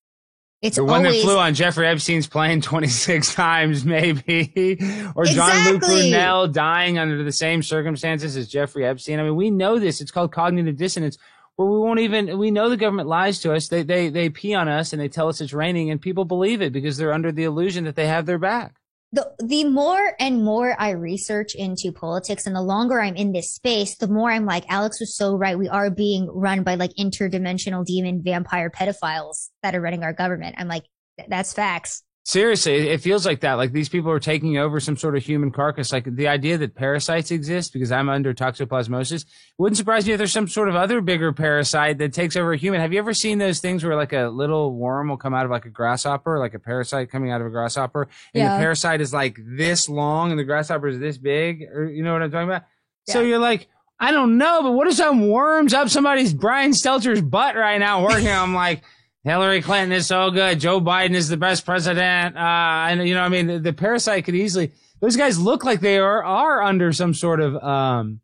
It's 0.61 0.75
the 0.75 0.83
one 0.83 1.05
always, 1.05 1.21
that 1.21 1.27
flew 1.27 1.37
on 1.37 1.53
Jeffrey 1.53 1.87
Epstein's 1.87 2.27
plane 2.27 2.61
26 2.61 3.33
times, 3.33 3.85
maybe, 3.85 4.77
or 5.15 5.25
Jean-Luc 5.25 5.81
Brunel 5.81 6.47
dying 6.47 6.97
under 6.97 7.23
the 7.23 7.31
same 7.31 7.61
circumstances 7.61 8.35
as 8.35 8.47
Jeffrey 8.47 8.85
Epstein. 8.85 9.19
I 9.19 9.23
mean, 9.23 9.35
we 9.35 9.51
know 9.51 9.77
this. 9.77 10.01
It's 10.01 10.11
called 10.11 10.31
cognitive 10.31 10.75
dissonance, 10.75 11.17
where 11.57 11.67
we 11.67 11.79
won't 11.79 11.99
even. 11.99 12.37
We 12.39 12.49
know 12.49 12.69
the 12.69 12.77
government 12.77 13.09
lies 13.09 13.39
to 13.41 13.53
us. 13.53 13.67
They 13.67 13.83
they 13.83 14.09
they 14.09 14.29
pee 14.29 14.55
on 14.55 14.67
us 14.67 14.93
and 14.93 15.01
they 15.01 15.09
tell 15.09 15.27
us 15.27 15.41
it's 15.41 15.53
raining, 15.53 15.91
and 15.91 16.01
people 16.01 16.25
believe 16.25 16.61
it 16.61 16.71
because 16.71 16.97
they're 16.97 17.13
under 17.13 17.31
the 17.31 17.43
illusion 17.43 17.83
that 17.83 17.95
they 17.95 18.07
have 18.07 18.25
their 18.25 18.39
back 18.39 18.77
the 19.11 19.31
the 19.39 19.63
more 19.63 20.13
and 20.19 20.43
more 20.43 20.75
I 20.77 20.91
research 20.91 21.55
into 21.55 21.91
politics 21.91 22.45
and 22.45 22.55
the 22.55 22.61
longer 22.61 22.99
I'm 22.99 23.15
in 23.15 23.31
this 23.31 23.51
space, 23.51 23.95
the 23.95 24.07
more 24.07 24.29
I'm 24.29 24.45
like, 24.45 24.65
Alex 24.67 24.99
was 24.99 25.15
so 25.15 25.35
right. 25.35 25.57
We 25.57 25.69
are 25.69 25.89
being 25.89 26.27
run 26.29 26.63
by 26.63 26.75
like 26.75 26.91
interdimensional 26.99 27.85
demon 27.85 28.21
vampire 28.21 28.69
pedophiles 28.69 29.49
that 29.63 29.75
are 29.75 29.81
running 29.81 30.03
our 30.03 30.13
government. 30.13 30.55
I'm 30.57 30.67
like, 30.67 30.83
that's 31.27 31.53
facts. 31.53 32.03
Seriously, 32.27 32.89
it 32.89 32.99
feels 32.99 33.25
like 33.25 33.39
that. 33.39 33.53
Like 33.53 33.71
these 33.71 33.87
people 33.87 34.11
are 34.11 34.19
taking 34.19 34.57
over 34.57 34.81
some 34.81 34.97
sort 34.97 35.15
of 35.15 35.23
human 35.23 35.49
carcass. 35.49 35.93
Like 35.93 36.13
the 36.13 36.27
idea 36.27 36.57
that 36.57 36.75
parasites 36.75 37.31
exist 37.31 37.71
because 37.71 37.89
I'm 37.89 38.09
under 38.09 38.33
toxoplasmosis 38.33 39.23
wouldn't 39.57 39.77
surprise 39.77 40.05
me 40.05 40.11
if 40.11 40.17
there's 40.17 40.33
some 40.33 40.49
sort 40.49 40.67
of 40.67 40.75
other 40.75 40.99
bigger 40.99 41.31
parasite 41.31 41.99
that 41.99 42.11
takes 42.11 42.35
over 42.35 42.51
a 42.51 42.57
human. 42.57 42.81
Have 42.81 42.91
you 42.91 42.99
ever 42.99 43.13
seen 43.13 43.37
those 43.37 43.61
things 43.61 43.81
where 43.81 43.95
like 43.95 44.11
a 44.11 44.27
little 44.27 44.75
worm 44.75 45.07
will 45.07 45.15
come 45.15 45.33
out 45.33 45.45
of 45.45 45.51
like 45.51 45.63
a 45.63 45.69
grasshopper, 45.69 46.37
like 46.37 46.53
a 46.53 46.59
parasite 46.59 47.09
coming 47.09 47.31
out 47.31 47.39
of 47.39 47.47
a 47.47 47.49
grasshopper, 47.49 48.09
and 48.33 48.43
yeah. 48.43 48.57
the 48.57 48.61
parasite 48.61 48.99
is 48.99 49.13
like 49.13 49.39
this 49.45 49.87
long 49.87 50.29
and 50.31 50.37
the 50.37 50.43
grasshopper 50.43 50.89
is 50.89 50.99
this 50.99 51.17
big? 51.17 51.63
Or 51.73 51.85
you 51.85 52.03
know 52.03 52.11
what 52.11 52.23
I'm 52.23 52.31
talking 52.31 52.49
about? 52.49 52.63
Yeah. 53.07 53.13
So 53.13 53.21
you're 53.21 53.39
like, 53.39 53.69
I 54.01 54.11
don't 54.11 54.37
know, 54.37 54.63
but 54.63 54.73
what 54.73 54.85
if 54.89 54.95
some 54.95 55.29
worms 55.29 55.73
up 55.73 55.87
somebody's 55.87 56.33
Brian 56.33 56.71
Stelter's 56.71 57.21
butt 57.21 57.55
right 57.55 57.77
now 57.77 58.03
working? 58.03 58.27
I'm 58.27 58.53
like. 58.53 58.83
Hillary 59.27 59.61
Clinton 59.61 59.91
is 59.91 60.07
so 60.07 60.31
good. 60.31 60.57
Joe 60.57 60.79
Biden 60.79 61.13
is 61.13 61.27
the 61.27 61.35
best 61.35 61.65
president. 61.65 62.37
Uh, 62.37 62.87
and 62.89 63.05
you 63.05 63.13
know, 63.13 63.21
I 63.21 63.27
mean, 63.27 63.47
the, 63.47 63.59
the, 63.59 63.73
parasite 63.73 64.23
could 64.23 64.35
easily, 64.35 64.71
those 65.01 65.17
guys 65.17 65.37
look 65.37 65.65
like 65.65 65.81
they 65.81 65.97
are, 65.97 66.23
are 66.23 66.61
under 66.63 66.93
some 66.93 67.13
sort 67.13 67.41
of, 67.41 67.55
um, 67.57 68.21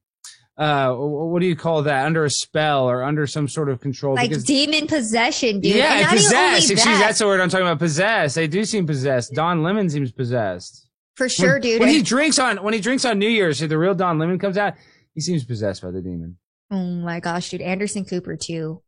uh, 0.57 0.93
what 0.93 1.41
do 1.41 1.45
you 1.45 1.57
call 1.57 1.83
that? 1.83 2.05
Under 2.05 2.23
a 2.23 2.29
spell 2.29 2.89
or 2.89 3.03
under 3.03 3.27
some 3.27 3.49
sort 3.49 3.67
of 3.67 3.81
control. 3.81 4.15
Like 4.15 4.29
because, 4.29 4.45
demon 4.45 4.87
possession, 4.87 5.59
dude. 5.59 5.75
Yeah, 5.75 6.09
possessed. 6.09 6.71
Excuse 6.71 6.85
that. 6.85 6.99
that's 6.99 7.19
the 7.19 7.25
word 7.25 7.41
I'm 7.41 7.49
talking 7.49 7.67
about. 7.67 7.79
Possessed. 7.79 8.35
They 8.35 8.47
do 8.47 8.63
seem 8.63 8.87
possessed. 8.87 9.33
Don 9.33 9.61
Lemon 9.61 9.89
seems 9.89 10.13
possessed. 10.13 10.87
For 11.15 11.27
sure, 11.27 11.53
when, 11.53 11.61
dude. 11.61 11.79
When 11.81 11.89
he 11.89 12.01
drinks 12.01 12.39
on, 12.39 12.63
when 12.63 12.73
he 12.73 12.79
drinks 12.79 13.03
on 13.03 13.19
New 13.19 13.27
Year's, 13.27 13.59
the 13.59 13.77
real 13.77 13.93
Don 13.93 14.19
Lemon 14.19 14.39
comes 14.39 14.57
out, 14.57 14.75
he 15.13 15.19
seems 15.19 15.43
possessed 15.43 15.81
by 15.81 15.91
the 15.91 16.01
demon. 16.01 16.37
Oh 16.71 16.77
my 16.77 17.19
gosh, 17.19 17.49
dude. 17.49 17.61
Anderson 17.61 18.05
Cooper 18.05 18.37
too. 18.37 18.81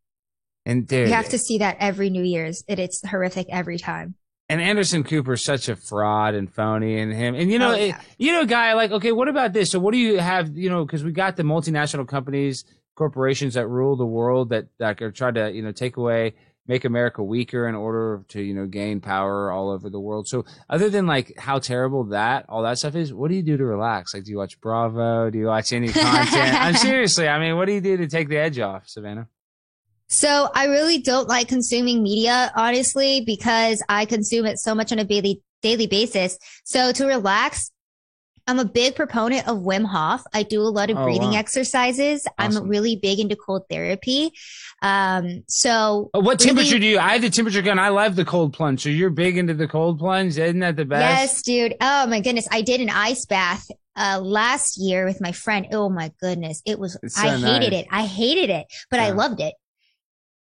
And 0.66 0.88
dude, 0.88 1.10
you 1.10 1.14
have 1.14 1.30
to 1.30 1.38
see 1.38 1.60
that 1.60 1.78
every 1.80 2.10
New 2.10 2.24
Year's. 2.24 2.64
It, 2.68 2.80
it's 2.80 3.06
horrific 3.08 3.48
every 3.50 3.78
time. 3.78 4.16
And 4.48 4.62
Anderson 4.62 5.04
Cooper's 5.04 5.44
such 5.44 5.70
a 5.70 5.76
fraud 5.76 6.36
and 6.36 6.54
phony, 6.54 7.00
and 7.00 7.12
him, 7.12 7.34
and 7.34 7.52
you 7.52 7.58
know, 7.58 7.72
oh, 7.72 7.76
yeah. 7.76 8.00
you 8.20 8.32
know, 8.32 8.46
guy 8.46 8.74
like, 8.74 8.92
okay, 8.92 9.12
what 9.12 9.28
about 9.28 9.54
this? 9.54 9.72
So, 9.72 9.80
what 9.80 9.92
do 9.92 9.98
you 9.98 10.20
have? 10.20 10.56
You 10.56 10.70
know, 10.70 10.86
because 10.86 11.04
we 11.04 11.12
got 11.12 11.36
the 11.36 11.44
multinational 11.44 12.08
companies, 12.08 12.64
corporations 12.96 13.56
that 13.56 13.68
rule 13.68 13.96
the 13.96 14.06
world 14.06 14.50
that 14.50 14.68
that 14.78 15.02
are 15.02 15.12
trying 15.12 15.34
to, 15.36 15.52
you 15.52 15.64
know, 15.64 15.72
take 15.72 15.98
away, 15.98 16.36
make 16.68 16.86
America 16.86 17.24
weaker 17.24 17.68
in 17.68 17.74
order 17.74 18.24
to, 18.30 18.42
you 18.42 18.54
know, 18.54 18.68
gain 18.68 19.02
power 19.02 19.52
all 19.52 19.72
over 19.72 19.90
the 19.90 20.00
world. 20.00 20.28
So, 20.28 20.46
other 20.70 20.92
than 20.92 21.08
like 21.08 21.34
how 21.40 21.58
terrible 21.58 22.04
that 22.06 22.46
all 22.48 22.62
that 22.64 22.78
stuff 22.78 22.96
is, 22.96 23.12
what 23.12 23.30
do 23.30 23.36
you 23.36 23.44
do 23.44 23.58
to 23.58 23.66
relax? 23.66 24.14
Like, 24.14 24.26
do 24.26 24.32
you 24.32 24.38
watch 24.38 24.62
Bravo? 24.62 25.32
Do 25.32 25.40
you 25.40 25.48
watch 25.48 25.74
any 25.74 25.88
content? 25.92 26.62
I'm 26.62 26.76
seriously, 26.76 27.28
I 27.28 27.40
mean, 27.40 27.58
what 27.58 27.66
do 27.66 27.74
you 27.74 27.82
do 27.82 27.98
to 27.98 28.08
take 28.08 28.30
the 28.30 28.38
edge 28.38 28.60
off, 28.60 28.86
Savanah? 28.86 29.28
So 30.08 30.50
I 30.54 30.66
really 30.66 31.00
don't 31.00 31.28
like 31.28 31.48
consuming 31.48 32.04
media, 32.04 32.52
honestly, 32.56 33.24
because 33.26 33.84
I 33.90 34.06
consume 34.06 34.46
it 34.46 34.60
so 34.60 34.76
much 34.76 34.92
on 34.92 35.00
a 35.00 35.04
daily, 35.04 35.42
daily 35.62 35.88
basis. 35.88 36.38
So 36.64 36.92
to 36.92 37.06
relax, 37.06 37.72
I'm 38.48 38.60
a 38.60 38.66
big 38.66 38.96
proponent 38.96 39.48
of 39.48 39.58
Wim 39.58 39.86
Hof. 39.86 40.24
I 40.32 40.44
do 40.44 40.62
a 40.62 40.70
lot 40.70 40.92
of 40.92 40.98
oh, 40.98 41.04
breathing 41.04 41.32
wow. 41.32 41.38
exercises. 41.38 42.28
Awesome. 42.38 42.64
I'm 42.64 42.70
really 42.70 42.96
big 42.96 43.20
into 43.20 43.36
cold 43.36 43.64
therapy. 43.72 44.32
Um, 44.84 45.44
so 45.48 46.12
oh, 46.14 46.20
what 46.20 46.38
breathing- 46.38 46.58
temperature 46.58 46.78
do 46.78 46.86
you? 46.86 47.00
I 47.00 47.14
have 47.14 47.24
the 47.24 47.32
temperature 47.32 47.64
gun. 47.64 47.80
I 47.80 47.90
love 47.90 48.16
the 48.16 48.26
cold 48.26 48.54
plunge. 48.54 48.84
So 48.84 48.90
you're 48.90 49.10
big 49.10 49.38
into 49.38 49.56
the 49.56 49.68
cold 49.68 49.98
plunge. 49.98 50.38
Isn't 50.38 50.60
that 50.60 50.76
the 50.76 50.86
best? 50.86 51.02
Yes, 51.02 51.42
dude. 51.42 51.76
Oh 51.82 52.06
my 52.06 52.20
goodness. 52.20 52.48
I 52.52 52.62
did 52.62 52.82
an 52.82 52.92
ice 52.92 53.26
bath 53.26 53.68
uh, 53.96 54.20
last 54.22 54.78
year 54.78 55.06
with 55.06 55.20
my 55.20 55.32
friend. 55.32 55.66
Oh 55.72 55.90
my 55.90 56.12
goodness. 56.22 56.62
It 56.66 56.78
was, 56.78 57.00
so 57.08 57.28
I 57.28 57.38
hated 57.38 57.72
nice. 57.72 57.82
it. 57.82 57.88
I 57.90 58.06
hated 58.06 58.52
it, 58.52 58.68
but 58.92 58.98
yeah. 58.98 59.08
I 59.08 59.10
loved 59.12 59.42
it. 59.42 59.56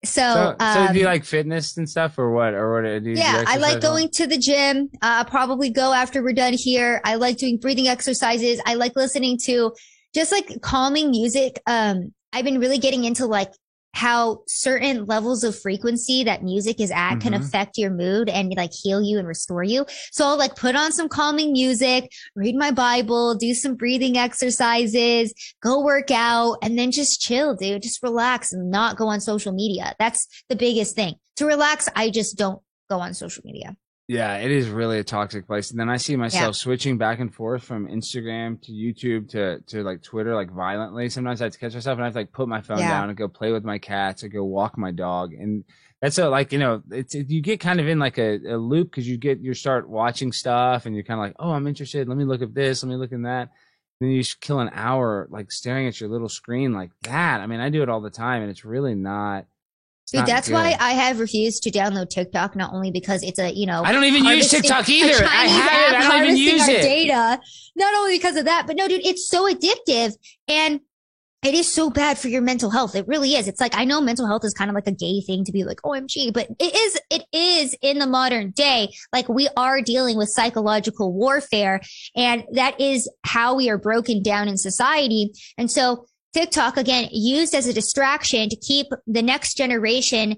So, 0.05 0.23
so, 0.23 0.57
um, 0.61 0.87
so, 0.89 0.93
do 0.93 0.99
you 0.99 1.07
um, 1.07 1.13
like 1.13 1.25
fitness 1.25 1.77
and 1.77 1.89
stuff 1.89 2.19
or 2.19 2.31
what? 2.31 2.55
Or 2.55 2.75
what 2.75 3.03
do 3.03 3.11
you 3.11 3.17
Yeah, 3.17 3.45
I 3.47 3.57
like 3.59 3.81
going 3.81 4.09
to 4.11 4.27
the 4.27 4.39
gym. 4.39 4.91
Uh, 4.97 4.99
I'll 5.19 5.25
probably 5.25 5.71
go 5.71 5.93
after 5.93 6.23
we're 6.23 6.33
done 6.33 6.55
here. 6.55 7.01
I 7.05 7.17
like 7.17 7.37
doing 7.39 7.59
breathing 7.59 7.89
exercises. 7.89 8.61
I 8.67 8.75
like 8.75 8.97
listening 8.97 9.39
to 9.45 9.73
just 10.15 10.33
like 10.33 10.61
calming 10.63 11.11
music. 11.11 11.61
Um, 11.67 12.15
I've 12.33 12.45
been 12.45 12.59
really 12.59 12.79
getting 12.79 13.05
into 13.05 13.27
like 13.27 13.53
how 13.95 14.43
certain 14.47 15.07
levels 15.07 15.45
of 15.45 15.59
frequency 15.59 16.25
that 16.25 16.43
music 16.43 16.81
is 16.81 16.91
at 16.91 17.11
mm-hmm. 17.11 17.21
can 17.21 17.35
affect 17.35 17.79
your 17.79 17.91
mood 17.91 18.29
and 18.29 18.53
like 18.57 18.73
heal 18.73 19.01
you 19.01 19.19
and 19.19 19.29
restore 19.29 19.63
you. 19.63 19.87
So 20.11 20.27
I'll 20.27 20.37
like 20.37 20.57
put 20.57 20.75
on 20.75 20.93
some 20.93 21.09
calming 21.09 21.53
music, 21.53 22.11
read 22.35 22.57
my 22.57 22.73
Bible, 22.73 23.37
do 23.37 23.55
some 23.55 23.77
breathing 23.77 24.19
exercises, 24.19 25.33
go 25.63 25.83
work 25.83 26.11
out 26.11 26.59
and 26.63 26.79
then 26.79 26.91
just 26.91 27.21
chill, 27.21 27.55
dude. 27.55 27.83
Just 27.83 28.03
relax 28.03 28.53
and 28.53 28.71
not 28.71 28.97
go 28.97 29.07
on 29.07 29.21
social 29.21 29.53
media. 29.53 29.95
That's 29.99 30.27
the 30.49 30.57
biggest 30.57 30.97
thing. 30.97 31.15
To 31.37 31.47
relax, 31.47 31.89
I 31.95 32.11
just 32.11 32.37
don't 32.37 32.61
go 32.91 32.99
on 32.99 33.15
social 33.15 33.43
media. 33.45 33.77
Yeah, 34.07 34.37
it 34.37 34.51
is 34.51 34.69
really 34.69 34.99
a 34.99 35.05
toxic 35.05 35.47
place. 35.47 35.71
And 35.71 35.81
then 35.81 35.89
I 35.89 35.97
see 35.97 36.15
myself 36.15 36.43
yeah. 36.43 36.51
switching 36.53 36.99
back 36.99 37.21
and 37.21 37.35
forth 37.35 37.65
from 37.65 37.89
Instagram 37.89 38.61
to 38.63 38.73
YouTube 38.73 39.31
to, 39.31 39.61
to 39.69 39.83
like 39.83 40.03
Twitter, 40.03 40.35
like 40.35 40.51
violently. 40.51 41.09
Sometimes 41.09 41.41
I 41.41 41.45
have 41.45 41.55
to 41.55 41.59
catch 41.59 41.73
myself 41.73 41.97
and 41.97 42.03
I 42.03 42.07
have 42.09 42.13
to 42.13 42.21
like 42.21 42.33
put 42.33 42.47
my 42.47 42.61
phone 42.61 42.79
yeah. 42.79 42.91
down 42.91 43.09
and 43.09 43.17
go 43.17 43.29
play 43.29 43.51
with 43.51 43.65
my 43.65 43.79
cats 43.79 44.23
or 44.23 44.29
go 44.29 44.45
walk 44.45 44.77
my 44.77 44.91
dog. 44.91 45.33
And 45.33 45.65
that's 46.03 46.19
like, 46.19 46.53
you 46.53 46.59
know, 46.59 46.83
it's, 46.91 47.15
it, 47.15 47.31
you 47.31 47.41
get 47.41 47.61
kind 47.61 47.81
of 47.81 47.89
in 47.89 47.99
like 47.99 48.19
a, 48.19 48.37
a 48.47 48.59
loop 48.59 48.91
because 48.91 49.09
you 49.09 49.17
get, 49.17 49.41
you 49.41 49.55
start 49.55 49.89
watching 49.89 50.33
stuff 50.33 50.85
and 50.85 50.95
you're 50.95 51.05
kind 51.05 51.19
of 51.19 51.25
like, 51.25 51.37
oh, 51.39 51.53
I'm 51.53 51.67
interested. 51.67 52.07
Let 52.07 52.19
me 52.19 52.25
look 52.25 52.43
at 52.43 52.53
this. 52.53 52.83
Let 52.83 52.91
me 52.91 52.97
look 52.97 53.13
at 53.13 53.23
that. 53.23 53.53
And 54.01 54.11
then 54.11 54.11
you 54.11 54.23
kill 54.39 54.61
an 54.61 54.71
hour 54.75 55.29
like 55.31 55.51
staring 55.51 55.87
at 55.87 55.99
your 55.99 56.11
little 56.11 56.29
screen 56.29 56.75
like 56.75 56.91
that. 57.05 57.41
I 57.41 57.47
mean, 57.47 57.61
I 57.61 57.71
do 57.71 57.83
it 57.83 57.89
all 57.89 58.03
the 58.03 58.11
time 58.11 58.43
and 58.43 58.51
it's 58.51 58.67
really 58.67 58.95
not 58.95 59.47
Dude, 60.13 60.27
that's 60.27 60.49
good. 60.49 60.55
why 60.55 60.77
I 60.79 60.93
have 60.93 61.19
refused 61.19 61.63
to 61.65 61.71
download 61.71 62.11
TikTok. 62.11 62.55
Not 62.55 62.73
only 62.73 62.91
because 62.91 63.23
it's 63.23 63.39
a 63.39 63.51
you 63.51 63.67
know 63.67 63.83
I 63.83 63.93
don't 63.93 64.05
even 64.05 64.25
use 64.25 64.51
TikTok 64.51 64.89
either. 64.89 65.25
I 65.25 65.47
have 65.47 65.93
it. 65.93 65.97
I 65.97 66.19
don't 66.19 66.25
even 66.25 66.37
use 66.37 66.69
it. 66.69 66.83
Data. 66.83 67.41
Not 67.77 67.95
only 67.97 68.17
because 68.17 68.37
of 68.37 68.45
that, 68.45 68.67
but 68.67 68.77
no, 68.77 68.87
dude, 68.87 69.05
it's 69.05 69.29
so 69.29 69.53
addictive. 69.53 70.15
And 70.47 70.81
it 71.45 71.55
is 71.55 71.71
so 71.71 71.91
bad 71.91 72.19
for 72.19 72.29
your 72.29 72.41
mental 72.41 72.71
health. 72.71 72.95
It 72.95 73.07
really 73.07 73.35
is. 73.35 73.47
It's 73.47 73.61
like, 73.61 73.77
I 73.77 73.85
know 73.85 74.01
mental 74.01 74.27
health 74.27 74.45
is 74.47 74.55
kind 74.55 74.71
of 74.71 74.75
like 74.75 74.87
a 74.87 74.93
gay 74.93 75.21
thing 75.21 75.45
to 75.45 75.53
be 75.53 75.65
like, 75.65 75.83
OMG, 75.83 76.33
but 76.33 76.49
it 76.59 76.75
is, 76.75 76.99
it 77.11 77.25
is 77.35 77.77
in 77.83 77.99
the 77.99 78.07
modern 78.07 78.53
day. 78.53 78.95
Like 79.13 79.29
we 79.29 79.49
are 79.55 79.83
dealing 79.83 80.17
with 80.17 80.31
psychological 80.31 81.13
warfare 81.13 81.83
and 82.17 82.45
that 82.53 82.81
is 82.81 83.11
how 83.25 83.55
we 83.55 83.69
are 83.69 83.77
broken 83.77 84.23
down 84.23 84.49
in 84.49 84.57
society. 84.57 85.33
And 85.59 85.71
so 85.71 86.07
TikTok 86.35 86.77
again 86.77 87.09
used 87.13 87.55
as 87.55 87.67
a 87.67 87.73
distraction 87.73 88.49
to 88.49 88.57
keep 88.57 88.89
the 89.07 89.23
next 89.23 89.57
generation 89.57 90.37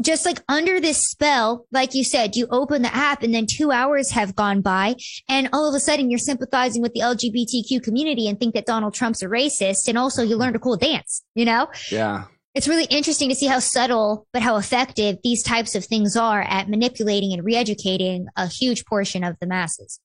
just 0.00 0.26
like 0.26 0.42
under 0.48 0.78
this 0.78 1.08
spell, 1.08 1.66
like 1.72 1.94
you 1.94 2.04
said, 2.04 2.36
you 2.36 2.46
open 2.50 2.82
the 2.82 2.94
app 2.94 3.22
and 3.22 3.34
then 3.34 3.46
two 3.50 3.70
hours 3.70 4.10
have 4.10 4.36
gone 4.36 4.60
by 4.60 4.94
and 5.28 5.48
all 5.52 5.68
of 5.68 5.74
a 5.74 5.80
sudden 5.80 6.10
you're 6.10 6.18
sympathizing 6.18 6.82
with 6.82 6.92
the 6.92 7.00
LGBTQ 7.00 7.82
community 7.82 8.28
and 8.28 8.38
think 8.38 8.54
that 8.54 8.66
Donald 8.66 8.94
Trump's 8.94 9.22
a 9.22 9.26
racist. 9.26 9.88
And 9.88 9.96
also 9.96 10.22
you 10.22 10.36
learned 10.36 10.56
a 10.56 10.58
cool 10.58 10.76
dance, 10.76 11.22
you 11.34 11.44
know? 11.44 11.68
Yeah. 11.90 12.24
It's 12.54 12.68
really 12.68 12.84
interesting 12.84 13.28
to 13.28 13.34
see 13.34 13.46
how 13.46 13.58
subtle, 13.58 14.26
but 14.32 14.42
how 14.42 14.56
effective 14.56 15.18
these 15.22 15.42
types 15.42 15.74
of 15.74 15.84
things 15.84 16.16
are 16.16 16.42
at 16.42 16.68
manipulating 16.68 17.32
and 17.32 17.44
re-educating 17.44 18.28
a 18.36 18.46
huge 18.46 18.84
portion 18.86 19.24
of 19.24 19.36
the 19.40 19.46
masses. 19.46 20.00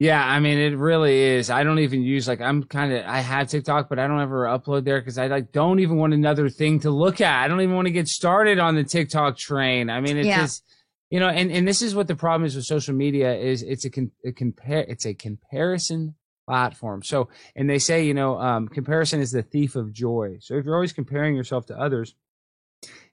Yeah, 0.00 0.24
I 0.24 0.40
mean, 0.40 0.58
it 0.58 0.76
really 0.76 1.16
is. 1.18 1.50
I 1.50 1.62
don't 1.62 1.78
even 1.78 2.02
use 2.02 2.26
like 2.26 2.40
I'm 2.40 2.64
kind 2.64 2.92
of 2.92 3.04
I 3.06 3.20
have 3.20 3.48
TikTok, 3.48 3.88
but 3.88 3.98
I 3.98 4.08
don't 4.08 4.20
ever 4.20 4.44
upload 4.44 4.84
there 4.84 5.00
because 5.00 5.18
I 5.18 5.28
like 5.28 5.52
don't 5.52 5.78
even 5.78 5.96
want 5.96 6.12
another 6.12 6.48
thing 6.48 6.80
to 6.80 6.90
look 6.90 7.20
at. 7.20 7.44
I 7.44 7.48
don't 7.48 7.60
even 7.60 7.76
want 7.76 7.86
to 7.86 7.92
get 7.92 8.08
started 8.08 8.58
on 8.58 8.74
the 8.74 8.82
TikTok 8.82 9.38
train. 9.38 9.90
I 9.90 10.00
mean, 10.00 10.16
it's 10.16 10.26
yeah. 10.26 10.40
just 10.42 10.64
you 11.10 11.20
know, 11.20 11.28
and 11.28 11.52
and 11.52 11.66
this 11.66 11.80
is 11.80 11.94
what 11.94 12.08
the 12.08 12.16
problem 12.16 12.44
is 12.44 12.56
with 12.56 12.64
social 12.64 12.94
media 12.94 13.36
is 13.36 13.62
it's 13.62 13.84
a, 13.84 13.90
con, 13.90 14.10
a 14.26 14.32
compare 14.32 14.84
it's 14.88 15.06
a 15.06 15.14
comparison 15.14 16.16
platform. 16.44 17.04
So, 17.04 17.28
and 17.54 17.70
they 17.70 17.78
say 17.78 18.04
you 18.04 18.14
know, 18.14 18.40
um, 18.40 18.66
comparison 18.66 19.20
is 19.20 19.30
the 19.30 19.42
thief 19.42 19.76
of 19.76 19.92
joy. 19.92 20.38
So 20.40 20.54
if 20.54 20.64
you're 20.64 20.74
always 20.74 20.92
comparing 20.92 21.36
yourself 21.36 21.66
to 21.66 21.78
others, 21.78 22.16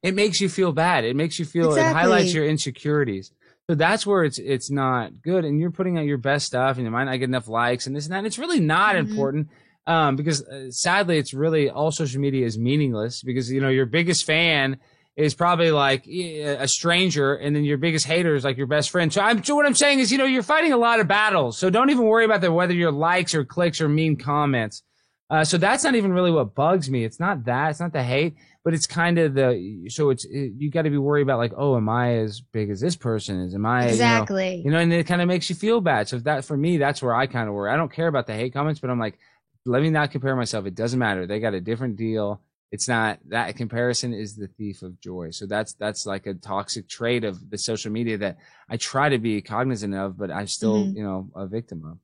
it 0.01 0.15
makes 0.15 0.41
you 0.41 0.49
feel 0.49 0.71
bad. 0.71 1.05
It 1.05 1.15
makes 1.15 1.37
you 1.37 1.45
feel 1.45 1.69
exactly. 1.69 1.91
it 1.91 1.93
highlights 1.93 2.33
your 2.33 2.47
insecurities. 2.47 3.31
So 3.71 3.75
that's 3.75 4.05
where 4.05 4.25
it's 4.25 4.37
it's 4.37 4.69
not 4.69 5.21
good, 5.21 5.45
and 5.45 5.57
you're 5.57 5.71
putting 5.71 5.97
out 5.97 6.03
your 6.03 6.17
best 6.17 6.45
stuff, 6.45 6.75
and 6.75 6.83
you 6.83 6.91
might 6.91 7.05
not 7.05 7.15
get 7.15 7.29
enough 7.29 7.47
likes 7.47 7.87
and 7.87 7.95
this 7.95 8.03
and 8.03 8.11
that. 8.11 8.17
And 8.17 8.27
it's 8.27 8.37
really 8.37 8.59
not 8.59 8.95
mm-hmm. 8.95 9.09
important 9.09 9.47
um, 9.87 10.17
because 10.17 10.45
uh, 10.45 10.69
sadly, 10.71 11.17
it's 11.17 11.33
really 11.33 11.69
all 11.69 11.89
social 11.89 12.19
media 12.19 12.45
is 12.45 12.59
meaningless 12.59 13.23
because 13.23 13.49
you 13.49 13.61
know 13.61 13.69
your 13.69 13.85
biggest 13.85 14.25
fan 14.25 14.77
is 15.15 15.33
probably 15.33 15.71
like 15.71 16.05
a 16.05 16.67
stranger, 16.67 17.33
and 17.33 17.55
then 17.55 17.63
your 17.63 17.77
biggest 17.77 18.05
hater 18.05 18.35
is 18.35 18.43
like 18.43 18.57
your 18.57 18.67
best 18.67 18.89
friend. 18.89 19.13
So 19.13 19.21
I'm 19.21 19.41
so 19.41 19.55
what 19.55 19.65
I'm 19.65 19.73
saying 19.73 19.99
is, 19.99 20.11
you 20.11 20.17
know, 20.17 20.25
you're 20.25 20.43
fighting 20.43 20.73
a 20.73 20.77
lot 20.77 20.99
of 20.99 21.07
battles. 21.07 21.57
So 21.57 21.69
don't 21.69 21.91
even 21.91 22.03
worry 22.03 22.25
about 22.25 22.41
the 22.41 22.51
whether 22.51 22.73
your 22.73 22.91
likes 22.91 23.33
or 23.33 23.45
clicks 23.45 23.79
or 23.79 23.87
mean 23.87 24.17
comments. 24.17 24.83
Uh, 25.31 25.45
so 25.45 25.57
that's 25.57 25.85
not 25.85 25.95
even 25.95 26.11
really 26.11 26.29
what 26.29 26.53
bugs 26.53 26.89
me. 26.89 27.05
It's 27.05 27.19
not 27.19 27.45
that. 27.45 27.69
It's 27.69 27.79
not 27.79 27.93
the 27.93 28.03
hate, 28.03 28.35
but 28.65 28.73
it's 28.73 28.85
kind 28.85 29.17
of 29.17 29.33
the. 29.33 29.85
So 29.87 30.09
it's 30.09 30.25
it, 30.25 30.51
you 30.57 30.69
got 30.69 30.81
to 30.81 30.89
be 30.89 30.97
worried 30.97 31.21
about 31.21 31.37
like, 31.37 31.53
oh, 31.55 31.77
am 31.77 31.87
I 31.87 32.17
as 32.17 32.41
big 32.41 32.69
as 32.69 32.81
this 32.81 32.97
person 32.97 33.39
is? 33.39 33.55
Am 33.55 33.65
I 33.65 33.85
exactly? 33.85 34.57
You 34.57 34.63
know, 34.63 34.63
you 34.65 34.71
know 34.71 34.79
and 34.79 34.91
it 34.91 35.07
kind 35.07 35.21
of 35.21 35.29
makes 35.29 35.49
you 35.49 35.55
feel 35.55 35.79
bad. 35.79 36.09
So 36.09 36.19
that 36.19 36.43
for 36.43 36.57
me, 36.57 36.77
that's 36.77 37.01
where 37.01 37.15
I 37.15 37.27
kind 37.27 37.47
of 37.47 37.55
worry. 37.55 37.71
I 37.71 37.77
don't 37.77 37.91
care 37.91 38.07
about 38.07 38.27
the 38.27 38.33
hate 38.33 38.51
comments, 38.51 38.81
but 38.81 38.89
I'm 38.89 38.99
like, 38.99 39.19
let 39.65 39.81
me 39.81 39.89
not 39.89 40.11
compare 40.11 40.35
myself. 40.35 40.65
It 40.65 40.75
doesn't 40.75 40.99
matter. 40.99 41.25
They 41.25 41.39
got 41.39 41.53
a 41.53 41.61
different 41.61 41.95
deal. 41.95 42.41
It's 42.73 42.89
not 42.89 43.19
that 43.29 43.55
comparison 43.55 44.13
is 44.13 44.35
the 44.35 44.47
thief 44.47 44.81
of 44.81 44.99
joy. 44.99 45.31
So 45.31 45.45
that's 45.45 45.73
that's 45.75 46.05
like 46.05 46.27
a 46.27 46.33
toxic 46.33 46.89
trait 46.89 47.23
of 47.23 47.49
the 47.49 47.57
social 47.57 47.91
media 47.91 48.17
that 48.17 48.37
I 48.69 48.75
try 48.75 49.07
to 49.07 49.17
be 49.17 49.41
cognizant 49.41 49.95
of, 49.95 50.17
but 50.17 50.29
I'm 50.29 50.47
still 50.47 50.83
mm-hmm. 50.83 50.97
you 50.97 51.03
know 51.03 51.29
a 51.35 51.47
victim 51.47 51.85
of. 51.85 51.97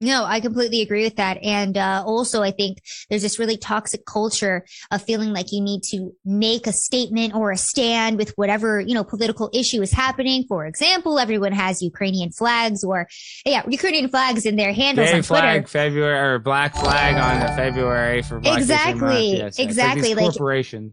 No, 0.00 0.24
I 0.24 0.38
completely 0.38 0.80
agree 0.80 1.02
with 1.02 1.16
that. 1.16 1.38
And 1.42 1.76
uh, 1.76 2.04
also, 2.06 2.40
I 2.42 2.52
think 2.52 2.78
there's 3.10 3.22
this 3.22 3.38
really 3.38 3.56
toxic 3.56 4.06
culture 4.06 4.64
of 4.92 5.02
feeling 5.02 5.32
like 5.32 5.46
you 5.50 5.60
need 5.60 5.82
to 5.90 6.12
make 6.24 6.68
a 6.68 6.72
statement 6.72 7.34
or 7.34 7.50
a 7.50 7.56
stand 7.56 8.16
with 8.16 8.30
whatever, 8.36 8.78
you 8.80 8.94
know, 8.94 9.02
political 9.02 9.50
issue 9.52 9.82
is 9.82 9.92
happening. 9.92 10.44
For 10.46 10.66
example, 10.66 11.18
everyone 11.18 11.52
has 11.52 11.82
Ukrainian 11.82 12.30
flags 12.30 12.84
or, 12.84 13.08
yeah, 13.44 13.62
Ukrainian 13.68 14.08
flags 14.08 14.46
in 14.46 14.54
their 14.54 14.72
handles 14.72 15.08
Gay 15.08 15.16
on 15.16 15.22
Twitter. 15.22 15.42
flag 15.42 15.68
February 15.68 16.34
or 16.34 16.38
black 16.38 16.76
flag 16.76 17.16
on 17.16 17.40
the 17.40 17.52
February 17.56 18.22
for 18.22 18.38
Black 18.38 18.58
Exactly. 18.58 19.38
Yes, 19.38 19.58
exactly. 19.58 20.14
Like, 20.14 20.24
like 20.24 20.32
corporations. 20.34 20.92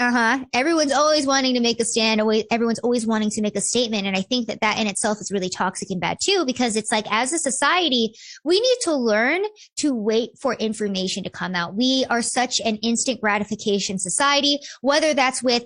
Uh 0.00 0.12
huh. 0.12 0.44
Everyone's 0.52 0.92
always 0.92 1.26
wanting 1.26 1.54
to 1.54 1.60
make 1.60 1.80
a 1.80 1.84
stand. 1.84 2.20
Everyone's 2.52 2.78
always 2.78 3.04
wanting 3.04 3.30
to 3.30 3.42
make 3.42 3.56
a 3.56 3.60
statement. 3.60 4.06
And 4.06 4.16
I 4.16 4.22
think 4.22 4.46
that 4.46 4.60
that 4.60 4.78
in 4.78 4.86
itself 4.86 5.20
is 5.20 5.32
really 5.32 5.48
toxic 5.48 5.90
and 5.90 6.00
bad 6.00 6.18
too, 6.22 6.44
because 6.46 6.76
it's 6.76 6.92
like 6.92 7.10
as 7.10 7.32
a 7.32 7.38
society, 7.38 8.14
we 8.44 8.60
need 8.60 8.76
to 8.82 8.94
learn 8.94 9.42
to 9.78 9.92
wait 9.92 10.30
for 10.40 10.54
information 10.54 11.24
to 11.24 11.30
come 11.30 11.56
out. 11.56 11.74
We 11.74 12.06
are 12.10 12.22
such 12.22 12.60
an 12.60 12.76
instant 12.76 13.20
gratification 13.20 13.98
society, 13.98 14.60
whether 14.82 15.14
that's 15.14 15.42
with 15.42 15.64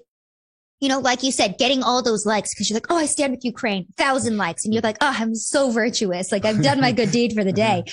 you 0.82 0.88
know, 0.88 0.98
like 0.98 1.22
you 1.22 1.30
said, 1.30 1.58
getting 1.58 1.84
all 1.84 2.02
those 2.02 2.26
likes 2.26 2.52
because 2.52 2.68
you're 2.68 2.76
like, 2.76 2.90
oh, 2.90 2.96
I 2.96 3.06
stand 3.06 3.30
with 3.30 3.44
Ukraine, 3.44 3.86
thousand 3.96 4.36
likes. 4.36 4.64
And 4.64 4.74
you're 4.74 4.82
like, 4.82 4.96
oh, 5.00 5.14
I'm 5.16 5.32
so 5.32 5.70
virtuous. 5.70 6.32
Like 6.32 6.44
I've 6.44 6.60
done 6.60 6.80
my 6.80 6.90
good 6.90 7.10
deed 7.12 7.34
for 7.34 7.44
the 7.44 7.52
day. 7.52 7.84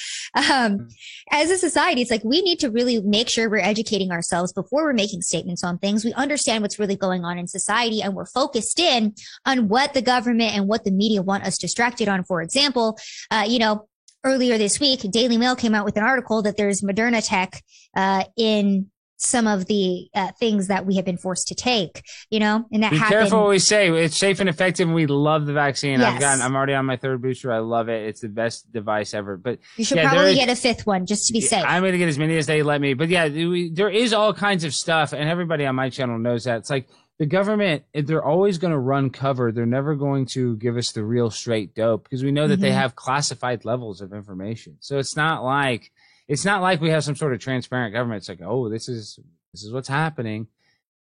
Um, 0.52 0.88
as 1.30 1.52
a 1.52 1.60
society, 1.60 2.02
it's 2.02 2.10
like 2.10 2.24
we 2.24 2.42
need 2.42 2.60
to 2.62 2.72
really 2.72 3.00
make 3.02 3.30
sure 3.30 3.48
we're 3.48 3.58
educating 3.58 4.12
ourselves 4.12 4.52
before 4.54 4.86
we're 4.86 4.94
making 4.94 5.22
statements 5.22 5.64
on 5.64 5.78
things. 5.78 6.04
We 6.04 6.14
understand 6.14 6.64
what's 6.64 6.80
really 6.80 6.96
going 6.96 7.24
on 7.24 7.38
in 7.38 7.48
society 7.48 8.02
and 8.02 8.16
we're 8.16 8.26
focused 8.26 8.80
in 8.80 9.14
on 9.46 9.68
what 9.68 9.94
the 9.94 10.02
government 10.02 10.56
and 10.56 10.68
what 10.68 10.84
the 10.84 10.92
media 10.92 11.22
want 11.22 11.44
us 11.44 11.60
distracted 11.60 12.10
on. 12.10 12.24
For 12.24 12.42
example, 12.42 12.98
uh, 13.30 13.46
you 13.48 13.60
know, 13.60 13.88
earlier 14.24 14.58
this 14.58 14.80
week, 14.80 15.02
Daily 15.12 15.38
Mail 15.38 15.56
came 15.56 15.76
out 15.76 15.86
with 15.86 15.96
an 15.96 16.04
article 16.04 16.42
that 16.42 16.58
there's 16.58 16.82
Moderna 16.82 17.24
tech, 17.24 17.62
uh, 17.96 18.24
in 18.36 18.90
some 19.22 19.48
of 19.48 19.66
the 19.66 20.10
uh, 20.16 20.32
things 20.40 20.68
that 20.68 20.86
we 20.86 20.96
have 20.96 21.04
been 21.04 21.18
forced 21.18 21.50
to 21.50 21.56
take, 21.56 22.04
you 22.30 22.40
know, 22.40 22.66
and 22.72 22.84
that 22.84 22.92
Be 22.92 22.98
happened. 22.98 23.20
careful 23.20 23.42
what 23.42 23.50
we 23.50 23.60
say. 23.60 23.90
It's 23.90 24.16
safe 24.16 24.40
and 24.40 24.48
effective, 24.48 24.88
and 24.88 24.96
we 24.96 25.08
love 25.08 25.46
the 25.46 25.52
vaccine. 25.52 26.00
Yes. 26.00 26.14
I've 26.14 26.20
gotten, 26.22 26.42
I'm 26.42 26.56
already 26.56 26.74
on 26.74 26.86
my 26.86 26.96
third 26.96 27.22
booster. 27.22 27.52
I 27.52 27.60
love 27.60 27.90
it. 27.90 28.08
It's 28.08 28.22
the 28.22 28.30
best 28.30 28.72
device 28.72 29.14
ever. 29.14 29.36
But 29.36 29.60
you 29.76 29.84
should 29.84 29.98
yeah, 29.98 30.10
probably 30.10 30.36
get 30.36 30.48
a 30.48 30.56
fifth 30.56 30.88
one 30.88 31.06
just 31.06 31.28
to 31.28 31.34
be 31.34 31.42
safe. 31.42 31.66
I'm 31.68 31.82
going 31.82 31.92
to 31.92 31.98
get 31.98 32.08
as 32.08 32.18
many 32.18 32.38
as 32.38 32.48
they 32.48 32.64
let 32.64 32.80
me. 32.80 32.94
But 32.94 33.10
yeah, 33.10 33.28
we, 33.28 33.70
there 33.70 33.90
is 33.90 34.14
all 34.14 34.34
kinds 34.34 34.64
of 34.64 34.74
stuff, 34.74 35.12
and 35.12 35.30
everybody 35.30 35.66
on 35.66 35.76
my 35.76 35.90
channel 35.90 36.18
knows 36.18 36.46
that. 36.46 36.60
It's 36.60 36.70
like 36.70 36.88
the 37.18 37.26
government, 37.26 37.84
they're 37.94 38.24
always 38.24 38.58
going 38.58 38.72
to 38.72 38.80
run 38.80 39.10
cover. 39.10 39.52
They're 39.52 39.66
never 39.66 39.96
going 39.96 40.28
to 40.28 40.56
give 40.56 40.78
us 40.78 40.94
the 40.94 41.04
real 41.04 41.30
straight 41.30 41.76
dope 41.76 42.04
because 42.04 42.24
we 42.24 42.32
know 42.32 42.48
that 42.48 42.56
mm-hmm. 42.56 42.62
they 42.62 42.72
have 42.72 42.96
classified 42.96 43.66
levels 43.66 44.00
of 44.00 44.14
information. 44.14 44.78
So 44.80 44.98
it's 44.98 45.18
not 45.18 45.44
like, 45.44 45.92
it's 46.30 46.46
not 46.46 46.62
like 46.62 46.80
we 46.80 46.92
have 46.92 47.04
some 47.04 47.16
sort 47.16 47.34
of 47.34 47.40
transparent 47.40 47.94
government. 47.94 48.20
It's 48.20 48.30
like, 48.30 48.40
oh, 48.46 48.70
this 48.70 48.88
is 48.88 49.20
this 49.52 49.64
is 49.64 49.74
what's 49.74 49.88
happening. 49.88 50.48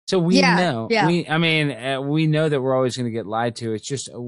So 0.06 0.20
we 0.20 0.36
yeah, 0.36 0.56
know. 0.56 0.86
Yeah. 0.88 1.08
We, 1.08 1.28
I 1.28 1.36
mean, 1.36 1.72
uh, 1.72 2.00
we 2.00 2.28
know 2.28 2.48
that 2.48 2.60
we're 2.60 2.76
always 2.76 2.96
going 2.96 3.06
to 3.06 3.10
get 3.10 3.26
lied 3.26 3.56
to. 3.56 3.72
It's 3.72 3.86
just 3.86 4.08
uh, 4.08 4.20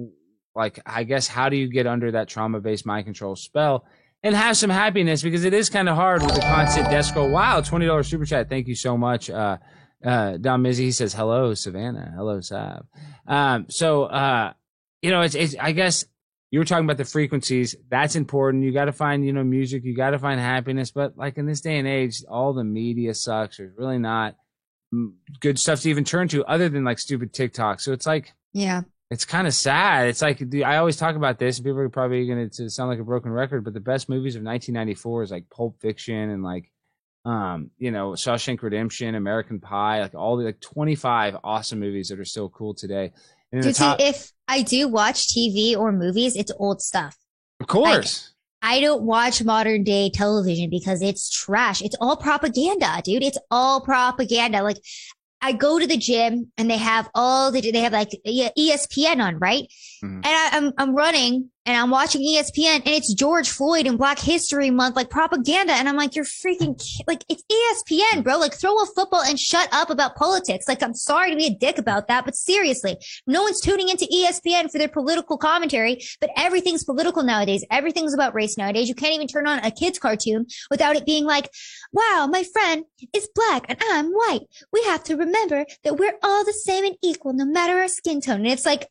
like, 0.57 0.81
I 0.85 1.05
guess, 1.05 1.29
how 1.29 1.49
do 1.49 1.57
you 1.57 1.69
get 1.69 1.87
under 1.87 2.11
that 2.11 2.27
trauma 2.27 2.61
based 2.61 2.85
mind 2.85 3.05
control 3.05 3.37
spell 3.37 3.87
and 4.25 4.35
have 4.35 4.57
some 4.57 4.71
happiness? 4.71 5.23
Because 5.23 5.45
it 5.45 5.55
is 5.55 5.71
kind 5.71 5.89
of 5.89 5.95
hard 5.95 6.23
with 6.23 6.35
the 6.35 6.41
constant 6.41 6.91
desk 6.91 7.11
scroll. 7.11 7.31
Wow, 7.31 7.61
$20 7.61 8.05
super 8.05 8.25
chat. 8.25 8.49
Thank 8.49 8.67
you 8.67 8.75
so 8.75 8.99
much. 8.99 9.31
Uh, 9.31 9.59
uh, 10.05 10.37
Don 10.37 10.65
Mizzy, 10.65 10.79
he 10.79 10.91
says, 10.91 11.15
hello, 11.15 11.53
Savanah. 11.53 12.13
Hello, 12.13 12.41
Sav. 12.41 12.87
Um, 13.29 13.67
so, 13.69 14.05
uh, 14.05 14.53
you 15.01 15.13
know, 15.13 15.21
it's, 15.21 15.37
it's, 15.37 15.55
I 15.61 15.71
guess 15.71 16.05
you 16.51 16.59
were 16.59 16.65
talking 16.65 16.85
about 16.85 16.97
the 16.97 17.05
frequencies. 17.05 17.75
That's 17.91 18.17
important. 18.17 18.65
You 18.65 18.73
got 18.73 18.87
to 18.87 18.93
find, 18.93 19.25
you 19.25 19.33
know, 19.33 19.45
music. 19.45 19.85
You 19.85 19.95
got 19.95 20.11
to 20.11 20.19
find 20.19 20.41
happiness. 20.41 20.91
But 20.91 21.17
like 21.17 21.37
in 21.37 21.47
this 21.47 21.61
day 21.61 21.79
and 21.79 21.87
age, 21.87 22.23
all 22.29 22.53
the 22.53 22.65
media 22.65 23.15
sucks. 23.15 23.59
There's 23.59 23.77
really 23.77 23.99
not 23.99 24.37
good 25.41 25.59
stuff 25.59 25.81
to 25.83 25.91
even 25.91 26.05
turn 26.05 26.29
to 26.29 26.45
other 26.47 26.69
than 26.69 26.85
like 26.85 26.99
stupid 26.99 27.33
TikTok. 27.33 27.81
So 27.81 27.93
it's 27.93 28.07
like, 28.07 28.33
yeah, 28.53 28.83
it's 29.11 29.27
kind 29.27 29.47
of 29.47 29.55
sad. 29.55 30.09
It's 30.09 30.23
like 30.23 30.43
I 30.65 30.77
always 30.77 30.97
talk 30.97 31.17
about 31.17 31.39
this. 31.39 31.61
People 31.61 31.81
are 31.81 31.89
probably 31.91 32.27
going 32.27 32.49
to 32.49 32.71
sound 32.71 32.91
like 32.91 32.99
a 32.99 33.05
broken 33.05 33.31
record, 33.31 33.65
but 33.65 33.75
the 33.75 33.81
best 33.81 34.09
movies 34.09 34.35
of 34.35 34.43
1994 34.43 35.23
is 35.25 35.31
like 35.31 35.51
Pulp 35.51 35.81
Fiction 35.81 36.31
and 36.31 36.43
like, 36.43 36.71
um, 37.25 37.71
you 37.77 37.91
know, 37.91 38.13
Shawshank 38.13 38.63
Redemption, 38.63 39.15
American 39.15 39.61
Pie, 39.61 40.01
like 40.01 40.15
all 40.15 40.39
the 40.39 40.45
like 40.45 40.61
25 40.61 41.37
awesome 41.45 41.81
movies 41.81 42.09
that 42.09 42.19
are 42.19 42.25
still 42.25 42.49
cool 42.49 42.73
today. 42.73 43.13
Dude, 43.53 43.75
top- 43.75 44.01
if 44.01 44.33
I 44.47 44.63
do 44.63 44.89
watch 44.89 45.29
TV 45.29 45.77
or 45.77 45.93
movies, 45.93 46.37
it's 46.37 46.53
old 46.59 46.83
stuff. 46.83 47.17
Of 47.61 47.67
course. 47.67 48.33
Like, 48.63 48.71
I 48.71 48.81
don't 48.81 49.03
watch 49.03 49.43
modern 49.43 49.85
day 49.85 50.11
television 50.11 50.69
because 50.69 51.01
it's 51.01 51.31
trash. 51.31 51.81
It's 51.81 51.97
all 52.01 52.17
propaganda, 52.17 53.01
dude. 53.05 53.23
It's 53.23 53.39
all 53.51 53.81
propaganda. 53.81 54.63
Like 54.63 54.79
I 55.41 55.53
go 55.53 55.79
to 55.79 55.87
the 55.87 55.97
gym 55.97 56.51
and 56.59 56.69
they 56.69 56.77
have 56.77 57.09
all 57.15 57.53
the, 57.53 57.61
they 57.61 57.81
have 57.81 57.93
like 57.93 58.11
ESPN 58.27 59.23
on, 59.23 59.39
right? 59.39 59.65
Mm-hmm. 60.03 60.17
And 60.17 60.27
I, 60.27 60.51
am 60.53 60.65
I'm, 60.65 60.73
I'm 60.79 60.95
running 60.95 61.51
and 61.69 61.77
I'm 61.77 61.91
watching 61.91 62.23
ESPN 62.23 62.77
and 62.77 62.89
it's 62.89 63.13
George 63.13 63.51
Floyd 63.51 63.87
and 63.87 63.99
Black 63.99 64.19
History 64.19 64.71
Month, 64.71 64.97
like 64.97 65.11
propaganda. 65.11 65.75
And 65.75 65.87
I'm 65.87 65.97
like, 65.97 66.17
you're 66.17 66.25
freaking, 66.25 66.81
like, 67.07 67.25
it's 67.29 67.43
ESPN, 67.53 68.25
bro. 68.25 68.39
Like, 68.39 68.55
throw 68.55 68.81
a 68.81 68.87
football 68.87 69.23
and 69.23 69.39
shut 69.39 69.69
up 69.71 69.91
about 69.91 70.17
politics. 70.17 70.67
Like, 70.67 70.83
I'm 70.83 70.95
sorry 70.95 71.31
to 71.31 71.37
be 71.37 71.47
a 71.47 71.55
dick 71.55 71.77
about 71.77 72.09
that, 72.09 72.25
but 72.25 72.35
seriously, 72.35 72.97
no 73.27 73.43
one's 73.43 73.61
tuning 73.61 73.91
into 73.91 74.07
ESPN 74.07 74.73
for 74.73 74.79
their 74.79 74.89
political 74.89 75.37
commentary, 75.37 76.01
but 76.23 76.31
everything's 76.37 76.85
political 76.85 77.23
nowadays. 77.23 77.65
Everything's 77.71 78.15
about 78.15 78.35
race 78.35 78.57
nowadays. 78.57 78.89
You 78.89 78.95
can't 78.95 79.15
even 79.15 79.27
turn 79.27 79.47
on 79.47 79.59
a 79.59 79.71
kid's 79.71 79.99
cartoon 79.99 80.47
without 80.71 80.97
it 80.97 81.05
being 81.05 81.25
like, 81.25 81.51
wow, 81.93 82.27
my 82.31 82.45
friend 82.45 82.85
is 83.13 83.29
black 83.35 83.67
and 83.69 83.79
I'm 83.93 84.11
white. 84.11 84.43
We 84.73 84.83
have 84.85 85.05
to 85.05 85.17
remember 85.17 85.67
that 85.85 85.99
we're 85.99 86.17
all 86.23 86.45
the 86.45 86.53
same 86.53 86.85
and 86.85 86.97
equal 87.03 87.35
no 87.35 87.45
matter 87.45 87.79
our 87.79 87.89
skin 87.89 88.23
tone. 88.23 88.37
And 88.37 88.47
it's 88.47 88.65
like, 88.65 88.89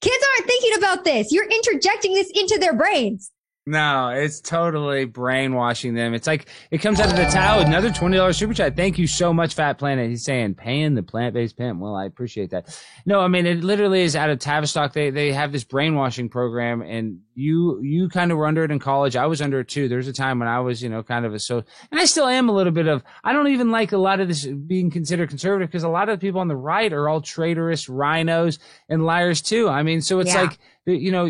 Kids 0.00 0.24
aren't 0.36 0.46
thinking 0.48 0.78
about 0.78 1.04
this. 1.04 1.30
You're 1.30 1.48
interjecting 1.48 2.14
this 2.14 2.30
into 2.34 2.58
their 2.58 2.74
brains. 2.74 3.30
No, 3.66 4.10
it's 4.10 4.42
totally 4.42 5.06
brainwashing 5.06 5.94
them. 5.94 6.12
It's 6.12 6.26
like 6.26 6.48
it 6.70 6.78
comes 6.78 7.00
out 7.00 7.10
of 7.10 7.16
the 7.16 7.24
towel. 7.24 7.60
Another 7.60 7.90
twenty 7.90 8.18
dollars 8.18 8.36
super 8.36 8.52
chat. 8.52 8.76
Thank 8.76 8.98
you 8.98 9.06
so 9.06 9.32
much, 9.32 9.54
Fat 9.54 9.78
Planet. 9.78 10.10
He's 10.10 10.22
saying 10.22 10.56
paying 10.56 10.94
the 10.94 11.02
plant 11.02 11.32
based 11.32 11.56
pimp. 11.56 11.80
Well, 11.80 11.94
I 11.94 12.04
appreciate 12.04 12.50
that. 12.50 12.78
No, 13.06 13.20
I 13.20 13.28
mean 13.28 13.46
it 13.46 13.64
literally 13.64 14.02
is 14.02 14.16
out 14.16 14.28
of 14.28 14.38
Tavistock. 14.38 14.92
They 14.92 15.08
they 15.08 15.32
have 15.32 15.50
this 15.50 15.64
brainwashing 15.64 16.28
program, 16.28 16.82
and 16.82 17.20
you 17.34 17.80
you 17.82 18.10
kind 18.10 18.30
of 18.30 18.36
were 18.36 18.46
under 18.46 18.64
it 18.64 18.70
in 18.70 18.80
college. 18.80 19.16
I 19.16 19.24
was 19.24 19.40
under 19.40 19.60
it 19.60 19.68
too. 19.68 19.88
There's 19.88 20.08
a 20.08 20.12
time 20.12 20.40
when 20.40 20.48
I 20.48 20.60
was 20.60 20.82
you 20.82 20.90
know 20.90 21.02
kind 21.02 21.24
of 21.24 21.32
a 21.32 21.38
so, 21.38 21.64
and 21.90 21.98
I 21.98 22.04
still 22.04 22.26
am 22.26 22.50
a 22.50 22.52
little 22.52 22.72
bit 22.72 22.86
of. 22.86 23.02
I 23.24 23.32
don't 23.32 23.48
even 23.48 23.70
like 23.70 23.92
a 23.92 23.98
lot 23.98 24.20
of 24.20 24.28
this 24.28 24.44
being 24.44 24.90
considered 24.90 25.30
conservative 25.30 25.70
because 25.70 25.84
a 25.84 25.88
lot 25.88 26.10
of 26.10 26.20
the 26.20 26.26
people 26.26 26.42
on 26.42 26.48
the 26.48 26.56
right 26.56 26.92
are 26.92 27.08
all 27.08 27.22
traitorous 27.22 27.86
RINOs 27.86 28.58
and 28.90 29.06
liars 29.06 29.40
too. 29.40 29.70
I 29.70 29.84
mean, 29.84 30.02
so 30.02 30.20
it's 30.20 30.34
yeah. 30.34 30.42
like 30.42 30.58
you 30.84 31.10
know 31.10 31.24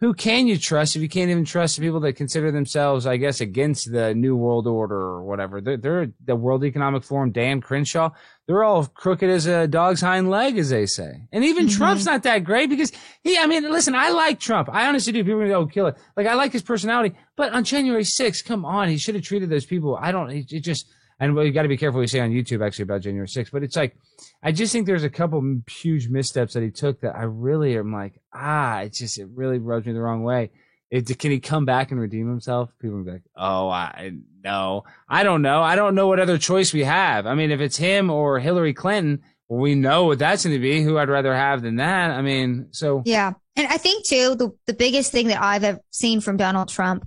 who 0.00 0.14
can 0.14 0.46
you 0.46 0.56
trust 0.56 0.94
if 0.94 1.02
you 1.02 1.08
can't 1.08 1.30
even 1.30 1.44
trust 1.44 1.76
the 1.76 1.82
people 1.82 1.98
that 2.00 2.12
consider 2.12 2.52
themselves, 2.52 3.04
I 3.04 3.16
guess, 3.16 3.40
against 3.40 3.90
the 3.90 4.14
New 4.14 4.36
World 4.36 4.68
Order 4.68 4.96
or 4.96 5.24
whatever? 5.24 5.60
They're, 5.60 5.76
they're 5.76 6.06
the 6.24 6.36
World 6.36 6.64
Economic 6.64 7.02
Forum, 7.02 7.32
Dan 7.32 7.60
Crenshaw. 7.60 8.10
They're 8.46 8.62
all 8.62 8.86
crooked 8.86 9.28
as 9.28 9.46
a 9.46 9.66
dog's 9.66 10.00
hind 10.00 10.30
leg, 10.30 10.56
as 10.56 10.70
they 10.70 10.86
say. 10.86 11.22
And 11.32 11.44
even 11.44 11.66
mm-hmm. 11.66 11.76
Trump's 11.76 12.06
not 12.06 12.22
that 12.22 12.44
great 12.44 12.70
because 12.70 12.92
he, 13.22 13.36
I 13.38 13.46
mean, 13.46 13.64
listen, 13.64 13.96
I 13.96 14.10
like 14.10 14.38
Trump. 14.38 14.68
I 14.72 14.86
honestly 14.86 15.12
do. 15.12 15.24
People 15.24 15.42
are 15.42 15.48
going 15.48 15.66
to 15.66 15.66
go 15.66 15.72
kill 15.72 15.86
it. 15.88 15.96
Like, 16.16 16.28
I 16.28 16.34
like 16.34 16.52
his 16.52 16.62
personality. 16.62 17.16
But 17.34 17.52
on 17.52 17.64
January 17.64 18.04
6th, 18.04 18.44
come 18.44 18.64
on, 18.64 18.88
he 18.88 18.98
should 18.98 19.16
have 19.16 19.24
treated 19.24 19.50
those 19.50 19.66
people. 19.66 19.98
I 20.00 20.12
don't, 20.12 20.30
it, 20.30 20.52
it 20.52 20.60
just, 20.60 20.86
and 21.20 21.36
you 21.36 21.52
got 21.52 21.62
to 21.62 21.68
be 21.68 21.76
careful 21.76 22.00
you 22.00 22.06
say 22.06 22.20
on 22.20 22.30
YouTube 22.30 22.64
actually 22.64 22.84
about 22.84 23.00
January 23.00 23.26
6th. 23.26 23.50
But 23.50 23.64
it's 23.64 23.76
like, 23.76 23.96
I 24.42 24.52
just 24.52 24.72
think 24.72 24.86
there's 24.86 25.04
a 25.04 25.10
couple 25.10 25.42
huge 25.68 26.08
missteps 26.08 26.54
that 26.54 26.62
he 26.62 26.70
took 26.70 27.00
that 27.00 27.16
I 27.16 27.24
really 27.24 27.76
am 27.76 27.92
like, 27.92 28.20
ah, 28.32 28.80
it 28.80 28.92
just, 28.92 29.18
it 29.18 29.28
really 29.34 29.58
rubs 29.58 29.86
me 29.86 29.92
the 29.92 30.00
wrong 30.00 30.22
way. 30.22 30.50
It, 30.90 31.18
can 31.18 31.30
he 31.30 31.40
come 31.40 31.64
back 31.64 31.90
and 31.90 32.00
redeem 32.00 32.28
himself? 32.28 32.70
People 32.80 33.02
be 33.02 33.10
like, 33.10 33.22
oh, 33.36 33.68
I 33.68 34.12
no, 34.42 34.84
I 35.08 35.22
don't 35.22 35.42
know. 35.42 35.62
I 35.62 35.76
don't 35.76 35.94
know 35.94 36.06
what 36.06 36.20
other 36.20 36.38
choice 36.38 36.72
we 36.72 36.84
have. 36.84 37.26
I 37.26 37.34
mean, 37.34 37.50
if 37.50 37.60
it's 37.60 37.76
him 37.76 38.08
or 38.08 38.38
Hillary 38.38 38.72
Clinton, 38.72 39.22
well, 39.48 39.60
we 39.60 39.74
know 39.74 40.04
what 40.04 40.18
that's 40.18 40.44
going 40.44 40.56
to 40.56 40.60
be. 40.60 40.82
Who 40.82 40.96
I'd 40.96 41.10
rather 41.10 41.34
have 41.34 41.60
than 41.60 41.76
that. 41.76 42.12
I 42.12 42.22
mean, 42.22 42.68
so 42.70 43.02
yeah. 43.04 43.32
And 43.56 43.66
I 43.66 43.76
think 43.76 44.06
too, 44.06 44.34
the 44.36 44.50
the 44.66 44.72
biggest 44.72 45.12
thing 45.12 45.28
that 45.28 45.42
I've 45.42 45.78
seen 45.90 46.22
from 46.22 46.38
Donald 46.38 46.70
Trump 46.70 47.06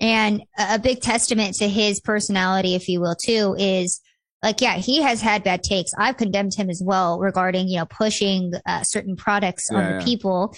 and 0.00 0.42
a 0.58 0.78
big 0.78 1.00
testament 1.00 1.56
to 1.56 1.68
his 1.68 2.00
personality, 2.00 2.74
if 2.74 2.88
you 2.88 3.00
will, 3.00 3.14
too, 3.14 3.54
is 3.58 4.00
like, 4.42 4.60
yeah, 4.60 4.74
he 4.76 5.02
has 5.02 5.20
had 5.20 5.44
bad 5.44 5.62
takes. 5.62 5.92
I've 5.98 6.16
condemned 6.16 6.54
him 6.54 6.70
as 6.70 6.82
well 6.84 7.18
regarding, 7.20 7.68
you 7.68 7.78
know, 7.78 7.84
pushing 7.84 8.52
uh, 8.64 8.82
certain 8.82 9.14
products 9.14 9.68
yeah, 9.70 9.78
on 9.78 9.84
the 9.84 9.98
yeah. 9.98 10.04
people. 10.04 10.56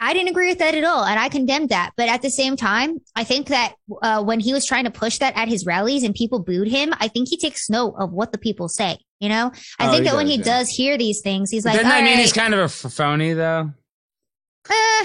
I 0.00 0.12
didn't 0.12 0.28
agree 0.28 0.48
with 0.48 0.58
that 0.58 0.74
at 0.74 0.84
all. 0.84 1.04
And 1.04 1.18
I 1.18 1.28
condemned 1.28 1.70
that. 1.70 1.92
But 1.96 2.08
at 2.08 2.22
the 2.22 2.30
same 2.30 2.56
time, 2.56 2.98
I 3.14 3.24
think 3.24 3.48
that 3.48 3.74
uh, 4.02 4.22
when 4.22 4.40
he 4.40 4.52
was 4.52 4.66
trying 4.66 4.84
to 4.84 4.90
push 4.90 5.18
that 5.18 5.36
at 5.36 5.48
his 5.48 5.64
rallies 5.64 6.02
and 6.02 6.14
people 6.14 6.38
booed 6.38 6.68
him, 6.68 6.92
I 6.98 7.08
think 7.08 7.28
he 7.28 7.36
takes 7.36 7.70
note 7.70 7.94
of 7.98 8.12
what 8.12 8.32
the 8.32 8.38
people 8.38 8.68
say. 8.68 8.98
You 9.20 9.30
know, 9.30 9.50
I 9.78 9.88
oh, 9.88 9.90
think 9.90 10.04
that 10.04 10.10
does, 10.10 10.16
when 10.16 10.26
he 10.26 10.36
yeah. 10.36 10.44
does 10.44 10.68
hear 10.68 10.98
these 10.98 11.22
things, 11.22 11.50
he's 11.50 11.64
like, 11.64 11.76
doesn't 11.76 11.88
that 11.88 12.04
mean 12.04 12.18
he's 12.18 12.34
kind 12.34 12.52
of 12.52 12.60
a 12.60 12.68
phony 12.68 13.32
though? 13.32 13.72
Uh, 14.68 15.04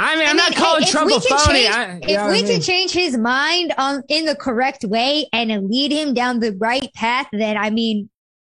I 0.00 0.16
mean, 0.16 0.22
I'm 0.22 0.28
I 0.28 0.32
mean, 0.32 0.36
not 0.36 0.54
calling 0.56 0.82
hey, 0.82 0.90
Trump 0.90 1.10
a 1.10 1.20
phony. 1.20 1.64
Change, 1.64 1.74
I, 1.74 1.98
if 2.02 2.08
we 2.08 2.16
I 2.16 2.30
mean? 2.32 2.46
can 2.46 2.60
change 2.62 2.92
his 2.92 3.18
mind 3.18 3.74
on 3.76 4.02
in 4.08 4.24
the 4.24 4.34
correct 4.34 4.84
way 4.84 5.28
and 5.32 5.68
lead 5.68 5.92
him 5.92 6.14
down 6.14 6.40
the 6.40 6.52
right 6.52 6.92
path, 6.94 7.26
then 7.32 7.56
I 7.58 7.68
mean, 7.70 8.08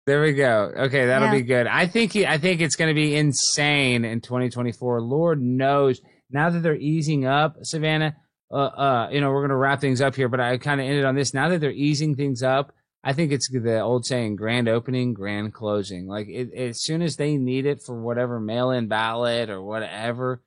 there 0.06 0.22
we 0.22 0.32
go. 0.32 0.72
Okay, 0.76 1.06
that'll 1.06 1.28
yeah. 1.28 1.34
be 1.34 1.42
good. 1.42 1.66
I 1.66 1.86
think 1.86 2.12
he, 2.12 2.26
I 2.26 2.38
think 2.38 2.60
it's 2.60 2.76
going 2.76 2.88
to 2.88 2.94
be 2.94 3.14
insane 3.14 4.04
in 4.04 4.20
2024. 4.20 5.00
Lord 5.00 5.42
knows 5.42 6.00
now 6.30 6.50
that 6.50 6.60
they're 6.60 6.76
easing 6.76 7.26
up, 7.26 7.56
Savanah. 7.62 8.14
Uh, 8.50 8.56
uh, 8.56 9.08
you 9.10 9.20
know, 9.20 9.30
we're 9.30 9.40
going 9.40 9.50
to 9.50 9.56
wrap 9.56 9.80
things 9.80 10.00
up 10.00 10.14
here, 10.14 10.28
but 10.28 10.40
I 10.40 10.58
kind 10.58 10.80
of 10.80 10.86
ended 10.86 11.04
on 11.04 11.14
this. 11.14 11.34
Now 11.34 11.48
that 11.48 11.60
they're 11.60 11.70
easing 11.70 12.14
things 12.14 12.42
up, 12.42 12.72
I 13.02 13.12
think 13.12 13.32
it's 13.32 13.50
the 13.50 13.80
old 13.80 14.06
saying, 14.06 14.36
grand 14.36 14.68
opening, 14.68 15.12
grand 15.12 15.52
closing. 15.52 16.06
Like 16.06 16.28
it, 16.28 16.54
as 16.54 16.82
soon 16.82 17.02
as 17.02 17.16
they 17.16 17.36
need 17.36 17.66
it 17.66 17.82
for 17.82 18.00
whatever 18.00 18.40
mail-in 18.40 18.88
ballot 18.88 19.50
or 19.50 19.62
whatever, 19.62 20.42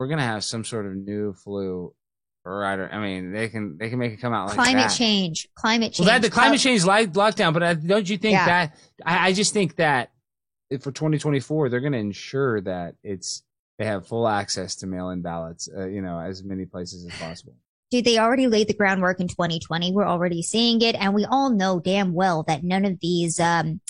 we're 0.00 0.08
gonna 0.08 0.22
have 0.22 0.42
some 0.42 0.64
sort 0.64 0.86
of 0.86 0.96
new 0.96 1.32
flu 1.34 1.94
or 2.44 2.64
I 2.64 2.98
mean, 2.98 3.32
they 3.32 3.48
can 3.48 3.76
they 3.76 3.90
can 3.90 3.98
make 3.98 4.12
it 4.12 4.16
come 4.16 4.32
out 4.32 4.48
like 4.48 4.54
climate 4.54 4.88
that. 4.88 4.96
change, 4.96 5.48
climate 5.54 5.92
change. 5.92 6.06
Well, 6.06 6.08
that 6.08 6.22
the 6.22 6.30
climate 6.30 6.58
change 6.58 6.84
light 6.84 7.12
lockdown, 7.12 7.52
but 7.52 7.62
I, 7.62 7.74
don't 7.74 8.08
you 8.08 8.16
think 8.16 8.32
yeah. 8.32 8.46
that 8.46 8.78
I, 9.04 9.28
I, 9.28 9.32
just 9.34 9.52
think 9.52 9.76
that 9.76 10.10
for 10.80 10.90
2024 10.90 11.68
they're 11.68 11.80
going 11.80 11.92
to 11.92 11.98
ensure 11.98 12.62
that 12.62 12.94
it's 13.02 13.42
they 13.78 13.84
have 13.84 14.06
full 14.06 14.26
access 14.26 14.76
to 14.76 14.86
mail-in 14.86 15.20
ballots, 15.20 15.68
uh, 15.76 15.86
you 15.86 16.00
know, 16.00 16.18
as 16.18 16.42
many 16.42 16.64
places 16.64 17.04
as 17.04 17.18
possible. 17.18 17.54
Dude, 17.90 18.04
they 18.04 18.18
already 18.18 18.46
laid 18.46 18.68
the 18.68 18.74
groundwork 18.74 19.20
in 19.20 19.28
2020. 19.28 19.92
We're 19.92 20.06
already 20.06 20.42
seeing 20.42 20.80
it, 20.80 20.94
and 20.94 21.14
we 21.14 21.26
all 21.26 21.50
know 21.50 21.80
damn 21.80 22.14
well 22.14 22.42
that 22.44 22.62
none 22.62 22.84
of 22.84 23.00
these 23.00 23.38
um, 23.38 23.80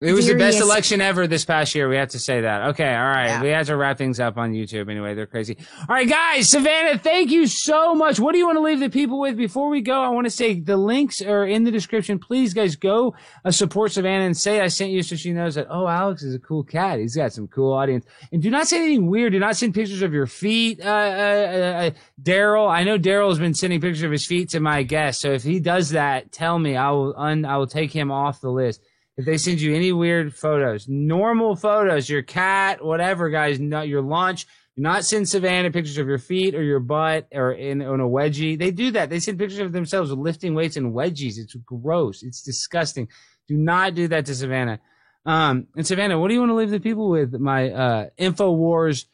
it 0.00 0.14
was 0.14 0.26
the 0.26 0.34
best 0.34 0.60
election 0.60 1.02
ever 1.02 1.26
this 1.26 1.44
past 1.44 1.74
year. 1.74 1.86
We 1.86 1.96
have 1.96 2.08
to 2.10 2.18
say 2.18 2.40
that. 2.40 2.68
Okay. 2.70 2.88
All 2.88 3.04
right. 3.04 3.26
Yeah. 3.26 3.42
We 3.42 3.48
have 3.50 3.66
to 3.66 3.76
wrap 3.76 3.98
things 3.98 4.18
up 4.18 4.38
on 4.38 4.52
YouTube 4.52 4.90
anyway. 4.90 5.14
They're 5.14 5.26
crazy. 5.26 5.58
All 5.80 5.94
right, 5.94 6.08
guys. 6.08 6.50
Savanah, 6.50 6.98
thank 6.98 7.30
you 7.30 7.46
so 7.46 7.94
much. 7.94 8.18
What 8.18 8.32
do 8.32 8.38
you 8.38 8.46
want 8.46 8.56
to 8.56 8.62
leave 8.62 8.80
the 8.80 8.88
people 8.88 9.20
with 9.20 9.36
before 9.36 9.68
we 9.68 9.82
go? 9.82 10.00
I 10.02 10.08
want 10.08 10.24
to 10.24 10.30
say 10.30 10.58
the 10.58 10.78
links 10.78 11.20
are 11.20 11.44
in 11.44 11.64
the 11.64 11.70
description. 11.70 12.18
Please, 12.18 12.54
guys, 12.54 12.76
go 12.76 13.14
uh, 13.44 13.50
support 13.50 13.90
Savanah 13.90 14.24
and 14.24 14.34
say 14.34 14.62
I 14.62 14.68
sent 14.68 14.90
you 14.90 15.02
so 15.02 15.16
she 15.16 15.32
knows 15.32 15.56
that, 15.56 15.66
oh, 15.68 15.86
Alex 15.86 16.22
is 16.22 16.34
a 16.34 16.38
cool 16.38 16.64
cat. 16.64 16.98
He's 16.98 17.14
got 17.16 17.34
some 17.34 17.46
cool 17.48 17.74
audience. 17.74 18.06
And 18.32 18.40
do 18.42 18.48
not 18.48 18.68
say 18.68 18.78
anything 18.78 19.10
weird. 19.10 19.34
Do 19.34 19.38
not 19.38 19.58
send 19.58 19.74
pictures 19.74 20.00
of 20.00 20.14
your 20.14 20.26
feet. 20.26 20.80
Uh, 20.80 20.88
uh, 20.88 20.92
uh, 20.92 21.86
uh 21.86 21.90
Daryl, 22.22 22.70
I 22.70 22.84
know 22.84 22.98
Daryl 22.98 23.28
has 23.28 23.38
been 23.38 23.52
sending 23.52 23.82
pictures 23.82 24.02
of 24.02 24.12
his 24.12 24.24
feet 24.24 24.48
to 24.50 24.60
my 24.60 24.82
guests. 24.82 25.20
So 25.20 25.32
if 25.32 25.42
he 25.42 25.60
does 25.60 25.90
that, 25.90 26.32
tell 26.32 26.58
me. 26.58 26.74
I 26.74 26.90
will 26.90 27.14
un- 27.18 27.44
I 27.44 27.58
will 27.58 27.66
take 27.66 27.92
him 27.92 28.10
off 28.10 28.40
the 28.40 28.50
list 28.50 28.80
if 29.20 29.26
they 29.26 29.36
send 29.36 29.60
you 29.60 29.74
any 29.74 29.92
weird 29.92 30.34
photos, 30.34 30.88
normal 30.88 31.54
photos, 31.54 32.08
your 32.08 32.22
cat, 32.22 32.82
whatever, 32.82 33.28
guys, 33.28 33.60
not 33.60 33.86
your 33.86 34.00
lunch, 34.00 34.46
do 34.76 34.82
not 34.82 35.04
send 35.04 35.26
Savanah 35.26 35.74
pictures 35.74 35.98
of 35.98 36.08
your 36.08 36.16
feet 36.16 36.54
or 36.54 36.62
your 36.62 36.80
butt 36.80 37.28
or 37.34 37.52
in 37.52 37.82
on 37.82 38.00
a 38.00 38.08
wedgie. 38.08 38.58
They 38.58 38.70
do 38.70 38.90
that. 38.92 39.10
They 39.10 39.20
send 39.20 39.38
pictures 39.38 39.58
of 39.58 39.72
themselves 39.72 40.10
lifting 40.10 40.54
weights 40.54 40.78
in 40.78 40.94
wedgies. 40.94 41.36
It's 41.36 41.54
gross. 41.66 42.22
It's 42.22 42.40
disgusting. 42.40 43.08
Do 43.46 43.58
not 43.58 43.94
do 43.94 44.08
that 44.08 44.24
to 44.24 44.32
Savanah. 44.32 44.78
Um, 45.26 45.66
and 45.76 45.84
Savanah, 45.84 46.18
what 46.18 46.28
do 46.28 46.34
you 46.34 46.40
want 46.40 46.50
to 46.50 46.54
leave 46.54 46.70
the 46.70 46.80
people 46.80 47.10
with? 47.10 47.34
My 47.34 47.70
uh, 47.70 48.06
Infowars, 48.18 49.04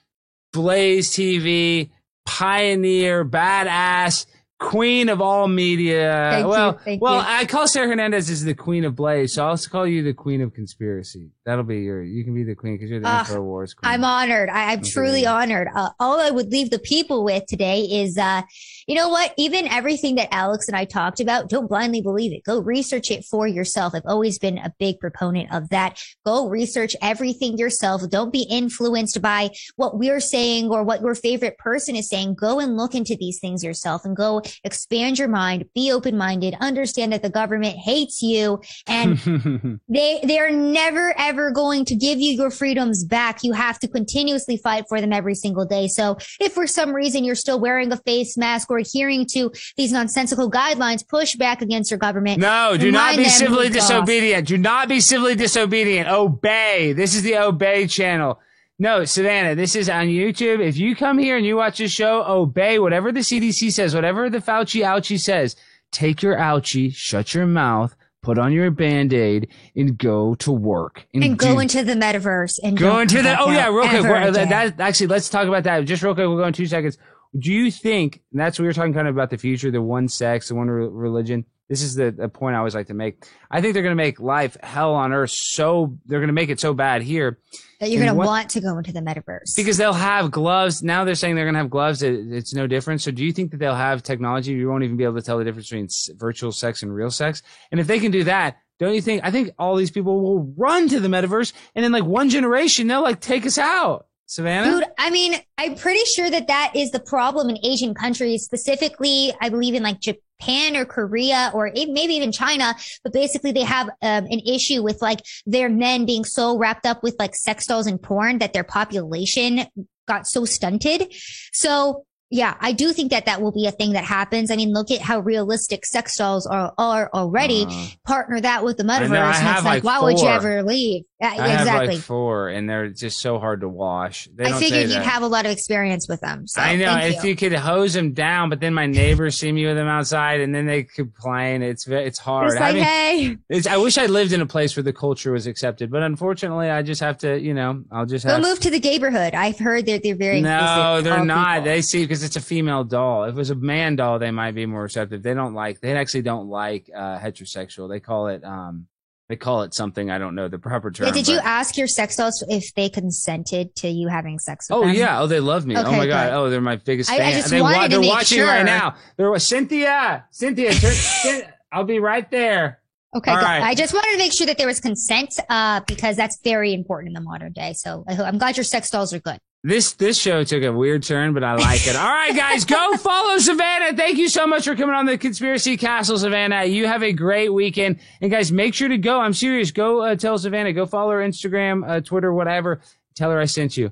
Blaze 0.52 1.10
TV, 1.10 1.90
Pioneer, 2.24 3.24
Badass 3.24 4.26
queen 4.58 5.08
of 5.08 5.20
all 5.20 5.48
media. 5.48 6.28
Thank 6.32 6.46
well, 6.48 6.80
you, 6.86 6.98
well, 7.00 7.16
you. 7.16 7.24
I 7.26 7.44
call 7.46 7.66
Sarah 7.66 7.88
Hernandez 7.88 8.30
as 8.30 8.44
the 8.44 8.54
queen 8.54 8.84
of 8.84 8.96
Blaze, 8.96 9.34
so 9.34 9.44
I'll 9.44 9.50
also 9.50 9.70
call 9.70 9.86
you 9.86 10.02
the 10.02 10.14
queen 10.14 10.40
of 10.40 10.54
conspiracy. 10.54 11.30
That'll 11.46 11.62
be 11.62 11.78
your. 11.78 12.02
You 12.02 12.24
can 12.24 12.34
be 12.34 12.42
the 12.42 12.56
queen 12.56 12.74
because 12.74 12.90
you're 12.90 12.98
the 12.98 13.08
uh, 13.08 13.22
Infowars 13.22 13.76
queen. 13.76 13.92
I'm 13.92 14.02
honored. 14.02 14.48
I, 14.48 14.72
am 14.72 14.82
truly 14.82 15.26
honored. 15.26 15.68
Uh, 15.72 15.90
all 16.00 16.18
I 16.18 16.30
would 16.30 16.50
leave 16.50 16.70
the 16.70 16.80
people 16.80 17.22
with 17.22 17.46
today 17.46 17.82
is, 17.82 18.18
uh, 18.18 18.42
you 18.88 18.96
know 18.96 19.08
what? 19.08 19.32
Even 19.38 19.68
everything 19.68 20.16
that 20.16 20.34
Alex 20.34 20.66
and 20.66 20.76
I 20.76 20.86
talked 20.86 21.20
about, 21.20 21.48
don't 21.48 21.68
blindly 21.68 22.02
believe 22.02 22.32
it. 22.32 22.42
Go 22.42 22.58
research 22.58 23.12
it 23.12 23.24
for 23.24 23.46
yourself. 23.46 23.94
I've 23.94 24.02
always 24.06 24.40
been 24.40 24.58
a 24.58 24.74
big 24.80 24.98
proponent 24.98 25.54
of 25.54 25.68
that. 25.68 26.02
Go 26.24 26.48
research 26.48 26.96
everything 27.00 27.56
yourself. 27.56 28.02
Don't 28.10 28.32
be 28.32 28.42
influenced 28.50 29.22
by 29.22 29.50
what 29.76 29.96
we're 29.96 30.18
saying 30.18 30.70
or 30.70 30.82
what 30.82 31.00
your 31.00 31.14
favorite 31.14 31.58
person 31.58 31.94
is 31.94 32.08
saying. 32.08 32.34
Go 32.34 32.58
and 32.58 32.76
look 32.76 32.92
into 32.92 33.16
these 33.16 33.38
things 33.38 33.62
yourself 33.62 34.04
and 34.04 34.16
go 34.16 34.42
expand 34.64 35.20
your 35.20 35.28
mind, 35.28 35.64
be 35.76 35.92
open 35.92 36.18
minded, 36.18 36.56
understand 36.60 37.12
that 37.12 37.22
the 37.22 37.30
government 37.30 37.76
hates 37.76 38.20
you 38.20 38.60
and 38.88 39.16
they, 39.88 40.18
they're 40.24 40.50
never 40.50 41.14
ever 41.16 41.35
going 41.52 41.84
to 41.86 41.94
give 41.94 42.18
you 42.18 42.32
your 42.32 42.50
freedoms 42.50 43.04
back. 43.04 43.42
You 43.42 43.52
have 43.52 43.78
to 43.80 43.88
continuously 43.88 44.56
fight 44.56 44.84
for 44.88 45.00
them 45.00 45.12
every 45.12 45.34
single 45.34 45.64
day. 45.64 45.88
So 45.88 46.16
if 46.40 46.52
for 46.52 46.66
some 46.66 46.92
reason 46.92 47.24
you're 47.24 47.34
still 47.34 47.60
wearing 47.60 47.92
a 47.92 47.96
face 47.96 48.36
mask 48.36 48.70
or 48.70 48.78
adhering 48.78 49.26
to 49.32 49.52
these 49.76 49.92
nonsensical 49.92 50.50
guidelines, 50.50 51.06
push 51.06 51.36
back 51.36 51.62
against 51.62 51.90
your 51.90 51.98
government. 51.98 52.40
No, 52.40 52.76
do 52.76 52.90
not 52.90 53.16
be 53.16 53.28
civilly 53.28 53.68
disobedient. 53.68 54.48
Do 54.48 54.58
not 54.58 54.88
be 54.88 55.00
civilly 55.00 55.34
disobedient. 55.34 56.08
Obey. 56.08 56.92
This 56.92 57.14
is 57.14 57.22
the 57.22 57.38
obey 57.38 57.86
channel. 57.86 58.40
No, 58.78 59.00
Savanah, 59.00 59.56
this 59.56 59.74
is 59.74 59.88
on 59.88 60.06
YouTube. 60.06 60.60
If 60.60 60.76
you 60.76 60.94
come 60.94 61.16
here 61.16 61.38
and 61.38 61.46
you 61.46 61.56
watch 61.56 61.78
this 61.78 61.92
show, 61.92 62.22
obey 62.24 62.78
whatever 62.78 63.10
the 63.10 63.20
CDC 63.20 63.72
says, 63.72 63.94
whatever 63.94 64.28
the 64.28 64.38
Fauci 64.38 64.82
ouchie 64.84 65.18
says. 65.18 65.56
Take 65.92 66.20
your 66.22 66.36
ouchie, 66.36 66.94
shut 66.94 67.32
your 67.32 67.46
mouth, 67.46 67.96
put 68.26 68.38
on 68.38 68.52
your 68.52 68.72
band-aid, 68.72 69.46
and 69.76 69.96
go 69.96 70.34
to 70.34 70.50
work. 70.50 71.06
And 71.14 71.38
go 71.38 71.54
do- 71.54 71.60
into 71.60 71.84
the 71.84 71.92
metaverse 71.94 72.58
and 72.62 72.76
Go 72.76 72.98
into 72.98 73.22
the. 73.22 73.38
Oh 73.38 73.50
yeah, 73.52 73.68
real 73.68 73.88
quick. 73.88 74.02
that, 74.02 74.36
uh, 74.36 74.46
that- 74.48 74.80
actually, 74.80 75.06
let's 75.06 75.28
talk 75.28 75.46
about 75.46 75.62
that 75.62 75.84
just 75.84 76.02
real 76.02 76.12
quick. 76.14 76.26
We'll 76.26 76.36
go 76.36 76.44
in 76.46 76.52
two 76.52 76.66
seconds. 76.66 76.98
Do 77.38 77.52
you 77.52 77.70
think 77.70 78.22
and 78.32 78.40
that's 78.40 78.58
what 78.58 78.64
we 78.64 78.66
were 78.66 78.72
talking 78.72 78.94
kind 78.94 79.06
of 79.06 79.14
about 79.14 79.30
the 79.30 79.38
future, 79.38 79.70
the 79.70 79.80
one 79.80 80.08
sex, 80.08 80.48
the 80.48 80.56
one 80.56 80.68
re- 80.68 80.88
religion? 80.90 81.44
This 81.68 81.82
is 81.82 81.96
the, 81.96 82.12
the 82.12 82.28
point 82.28 82.54
I 82.54 82.58
always 82.58 82.74
like 82.76 82.86
to 82.86 82.94
make. 82.94 83.26
I 83.50 83.60
think 83.60 83.74
they're 83.74 83.82
going 83.82 83.96
to 83.96 84.02
make 84.02 84.20
life 84.20 84.56
hell 84.62 84.94
on 84.94 85.12
earth 85.12 85.30
so 85.30 85.96
they're 86.06 86.20
going 86.20 86.28
to 86.28 86.32
make 86.32 86.48
it 86.48 86.60
so 86.60 86.74
bad 86.74 87.02
here 87.02 87.38
that 87.80 87.90
you're 87.90 88.02
going 88.02 88.14
to 88.14 88.18
want 88.18 88.50
to 88.50 88.60
go 88.60 88.78
into 88.78 88.92
the 88.92 89.00
metaverse. 89.00 89.56
because 89.56 89.76
they'll 89.76 89.92
have 89.92 90.30
gloves. 90.30 90.82
Now 90.82 91.04
they're 91.04 91.16
saying 91.16 91.34
they're 91.34 91.44
going 91.44 91.54
to 91.54 91.60
have 91.60 91.70
gloves. 91.70 92.02
It, 92.02 92.14
it's 92.30 92.54
no 92.54 92.66
different. 92.68 93.02
So 93.02 93.10
do 93.10 93.24
you 93.24 93.32
think 93.32 93.50
that 93.50 93.56
they'll 93.58 93.74
have 93.74 94.02
technology? 94.04 94.52
You 94.52 94.68
won't 94.68 94.84
even 94.84 94.96
be 94.96 95.04
able 95.04 95.16
to 95.16 95.22
tell 95.22 95.38
the 95.38 95.44
difference 95.44 95.68
between 95.68 95.88
virtual 96.16 96.52
sex 96.52 96.82
and 96.82 96.94
real 96.94 97.10
sex. 97.10 97.42
And 97.72 97.80
if 97.80 97.88
they 97.88 97.98
can 97.98 98.12
do 98.12 98.24
that, 98.24 98.58
don't 98.78 98.94
you 98.94 99.00
think? 99.00 99.24
I 99.24 99.30
think 99.30 99.50
all 99.58 99.74
these 99.74 99.90
people 99.90 100.20
will 100.20 100.54
run 100.56 100.88
to 100.90 101.00
the 101.00 101.08
metaverse, 101.08 101.52
and 101.74 101.84
in 101.84 101.92
like 101.92 102.04
one 102.04 102.28
generation, 102.28 102.86
they'll 102.86 103.02
like 103.02 103.20
take 103.20 103.46
us 103.46 103.56
out. 103.58 104.06
Savanah. 104.28 104.64
Dude, 104.64 104.84
I 104.98 105.10
mean, 105.10 105.36
I'm 105.56 105.76
pretty 105.76 106.04
sure 106.04 106.28
that 106.28 106.48
that 106.48 106.72
is 106.74 106.90
the 106.90 107.00
problem 107.00 107.48
in 107.48 107.58
Asian 107.64 107.94
countries, 107.94 108.44
specifically, 108.44 109.32
I 109.40 109.48
believe 109.48 109.74
in 109.74 109.82
like 109.82 110.00
Japan 110.00 110.76
or 110.76 110.84
Korea 110.84 111.50
or 111.54 111.70
maybe 111.72 112.14
even 112.14 112.32
China. 112.32 112.74
But 113.04 113.12
basically, 113.12 113.52
they 113.52 113.62
have 113.62 113.88
um, 114.02 114.26
an 114.26 114.40
issue 114.40 114.82
with 114.82 115.00
like 115.00 115.20
their 115.46 115.68
men 115.68 116.06
being 116.06 116.24
so 116.24 116.58
wrapped 116.58 116.86
up 116.86 117.02
with 117.02 117.14
like 117.18 117.34
sex 117.34 117.66
dolls 117.66 117.86
and 117.86 118.02
porn 118.02 118.38
that 118.38 118.52
their 118.52 118.64
population 118.64 119.66
got 120.08 120.26
so 120.26 120.44
stunted. 120.44 121.12
So 121.52 122.04
yeah, 122.30 122.56
I 122.58 122.72
do 122.72 122.92
think 122.92 123.12
that 123.12 123.26
that 123.26 123.40
will 123.40 123.52
be 123.52 123.66
a 123.66 123.70
thing 123.70 123.92
that 123.92 124.04
happens. 124.04 124.50
I 124.50 124.56
mean, 124.56 124.72
look 124.72 124.90
at 124.90 125.00
how 125.00 125.20
realistic 125.20 125.86
sex 125.86 126.16
dolls 126.16 126.44
are, 126.46 126.74
are 126.76 127.08
already. 127.14 127.66
Uh, 127.68 127.86
Partner 128.04 128.40
that 128.40 128.64
with 128.64 128.78
the 128.78 128.84
know, 128.84 128.94
I 128.94 129.00
metaverse, 129.00 129.34
and 129.38 129.56
it's 129.56 129.64
like, 129.64 129.84
like 129.84 129.84
why 129.84 130.00
would 130.00 130.18
you 130.18 130.26
ever 130.26 130.62
leave? 130.64 131.04
Yeah, 131.18 131.28
I 131.28 131.48
have 131.48 131.60
exactly. 131.60 131.94
like 131.94 132.04
four, 132.04 132.50
and 132.50 132.68
they're 132.68 132.90
just 132.90 133.20
so 133.20 133.38
hard 133.38 133.62
to 133.62 133.68
wash. 133.70 134.28
They 134.34 134.44
I 134.44 134.52
figured 134.58 134.90
you'd 134.90 134.98
have 135.00 135.22
a 135.22 135.26
lot 135.26 135.46
of 135.46 135.50
experience 135.52 136.06
with 136.10 136.20
them. 136.20 136.46
So 136.46 136.60
I 136.60 136.76
know 136.76 136.94
if 136.98 137.24
you. 137.24 137.30
you 137.30 137.36
could 137.36 137.54
hose 137.54 137.94
them 137.94 138.12
down, 138.12 138.50
but 138.50 138.60
then 138.60 138.74
my 138.74 138.84
neighbors 138.84 139.38
see 139.38 139.50
me 139.50 139.64
with 139.64 139.76
them 139.76 139.88
outside, 139.88 140.40
and 140.42 140.54
then 140.54 140.66
they 140.66 140.82
complain. 140.82 141.62
It's 141.62 141.86
it's 141.88 142.18
hard. 142.18 142.48
It's 142.48 142.56
like, 142.56 142.76
Having- 142.76 142.82
hey, 142.82 143.36
it's, 143.48 143.66
I 143.66 143.78
wish 143.78 143.96
I 143.96 144.04
lived 144.06 144.34
in 144.34 144.42
a 144.42 144.46
place 144.46 144.76
where 144.76 144.82
the 144.82 144.92
culture 144.92 145.32
was 145.32 145.46
accepted, 145.46 145.90
but 145.90 146.02
unfortunately, 146.02 146.68
I 146.68 146.82
just 146.82 147.00
have 147.00 147.16
to. 147.18 147.40
You 147.40 147.54
know, 147.54 147.82
I'll 147.90 148.04
just 148.04 148.26
go 148.26 148.32
have. 148.32 148.42
move 148.42 148.60
to 148.60 148.68
the 148.68 148.80
neighborhood. 148.80 149.34
I've 149.34 149.58
heard 149.58 149.86
that 149.86 150.02
they're 150.02 150.16
very 150.16 150.42
no, 150.42 151.00
they're 151.00 151.24
not. 151.24 151.54
people. 151.60 151.64
They 151.64 151.80
see 151.80 152.04
because 152.04 152.24
it's 152.24 152.36
a 152.36 152.42
female 152.42 152.84
doll. 152.84 153.24
If 153.24 153.30
it 153.30 153.38
was 153.38 153.48
a 153.48 153.54
man 153.54 153.96
doll, 153.96 154.18
they 154.18 154.30
might 154.32 154.54
be 154.54 154.66
more 154.66 154.82
receptive. 154.82 155.22
They 155.22 155.32
don't 155.32 155.54
like. 155.54 155.80
They 155.80 155.96
actually 155.96 156.22
don't 156.22 156.50
like 156.50 156.90
uh, 156.94 157.18
heterosexual. 157.18 157.88
They 157.88 158.00
call 158.00 158.28
it. 158.28 158.44
um 158.44 158.86
They 159.28 159.34
call 159.36 159.62
it 159.62 159.74
something 159.74 160.08
I 160.08 160.18
don't 160.18 160.36
know 160.36 160.46
the 160.46 160.58
proper 160.58 160.90
term. 160.92 161.06
yeah, 161.08 161.12
did 161.12 161.26
you 161.26 161.36
but- 161.38 161.44
ask 161.44 161.76
your 161.76 161.88
sex 161.88 162.14
dolls 162.16 162.44
if 162.48 162.72
they 162.74 162.88
consented 162.88 163.74
to 163.76 163.88
you 163.88 164.06
having 164.08 164.38
sex 164.38 164.68
with 164.70 164.78
Oh 164.78 164.86
them? 164.86 164.94
yeah! 164.94 165.20
Oh, 165.20 165.26
they 165.26 165.40
love 165.40 165.66
me. 165.66 165.76
oh 165.76 165.90
my 165.90 166.06
god! 166.06 166.32
Oh, 166.32 166.48
they're 166.48 166.60
my 166.60 166.76
biggest 166.76 167.10
I- 167.10 167.18
fan. 167.18 167.26
I 167.26 167.32
just 167.32 167.50
they 167.50 167.60
wanted 167.60 167.82
to 167.84 167.88
they're 167.88 168.00
make 168.00 168.10
watching 168.10 168.40
right 168.42 168.56
sure. 168.58 168.64
now. 168.64 168.94
They're 169.16 169.36
Cynthia. 169.38 170.24
Cynthia, 170.30 170.72
turn, 171.22 171.42
I'll 171.72 171.84
be 171.84 171.98
right 171.98 172.30
there. 172.30 172.80
Okay, 173.16 173.32
right. 173.32 173.62
I 173.62 173.74
just 173.74 173.94
wanted 173.94 174.12
to 174.12 174.18
make 174.18 174.32
sure 174.32 174.46
that 174.46 174.58
there 174.58 174.66
was 174.66 174.78
consent, 174.78 175.38
uh, 175.48 175.80
because 175.86 176.16
that's 176.16 176.38
very 176.44 176.72
important 176.74 177.08
in 177.08 177.14
the 177.14 177.20
modern 177.20 177.52
day. 177.52 177.72
So 177.72 178.04
I 178.08 178.14
I'm 178.22 178.38
glad 178.38 178.56
your 178.56 178.64
sex 178.64 178.90
dolls 178.90 179.12
are 179.12 179.18
good. 179.20 179.38
This 179.66 179.94
this 179.94 180.16
show 180.16 180.44
took 180.44 180.62
a 180.62 180.72
weird 180.72 181.02
turn, 181.02 181.34
but 181.34 181.42
I 181.42 181.56
like 181.56 181.88
it. 181.88 181.96
All 181.96 182.06
right, 182.06 182.36
guys, 182.36 182.64
go 182.64 182.96
follow 182.98 183.36
Savanah. 183.38 183.96
Thank 183.96 184.16
you 184.16 184.28
so 184.28 184.46
much 184.46 184.64
for 184.64 184.76
coming 184.76 184.94
on 184.94 185.06
the 185.06 185.18
Conspiracy 185.18 185.76
Castle, 185.76 186.16
Savanah. 186.16 186.70
You 186.70 186.86
have 186.86 187.02
a 187.02 187.12
great 187.12 187.52
weekend, 187.52 187.98
and 188.20 188.30
guys, 188.30 188.52
make 188.52 188.74
sure 188.74 188.86
to 188.86 188.96
go. 188.96 189.20
I'm 189.20 189.34
serious. 189.34 189.72
Go 189.72 190.02
uh, 190.02 190.14
tell 190.14 190.38
Savanah. 190.38 190.72
Go 190.72 190.86
follow 190.86 191.10
her 191.10 191.18
Instagram, 191.18 191.82
uh, 191.84 192.00
Twitter, 192.00 192.32
whatever. 192.32 192.80
Tell 193.16 193.32
her 193.32 193.40
I 193.40 193.46
sent 193.46 193.76
you. 193.76 193.90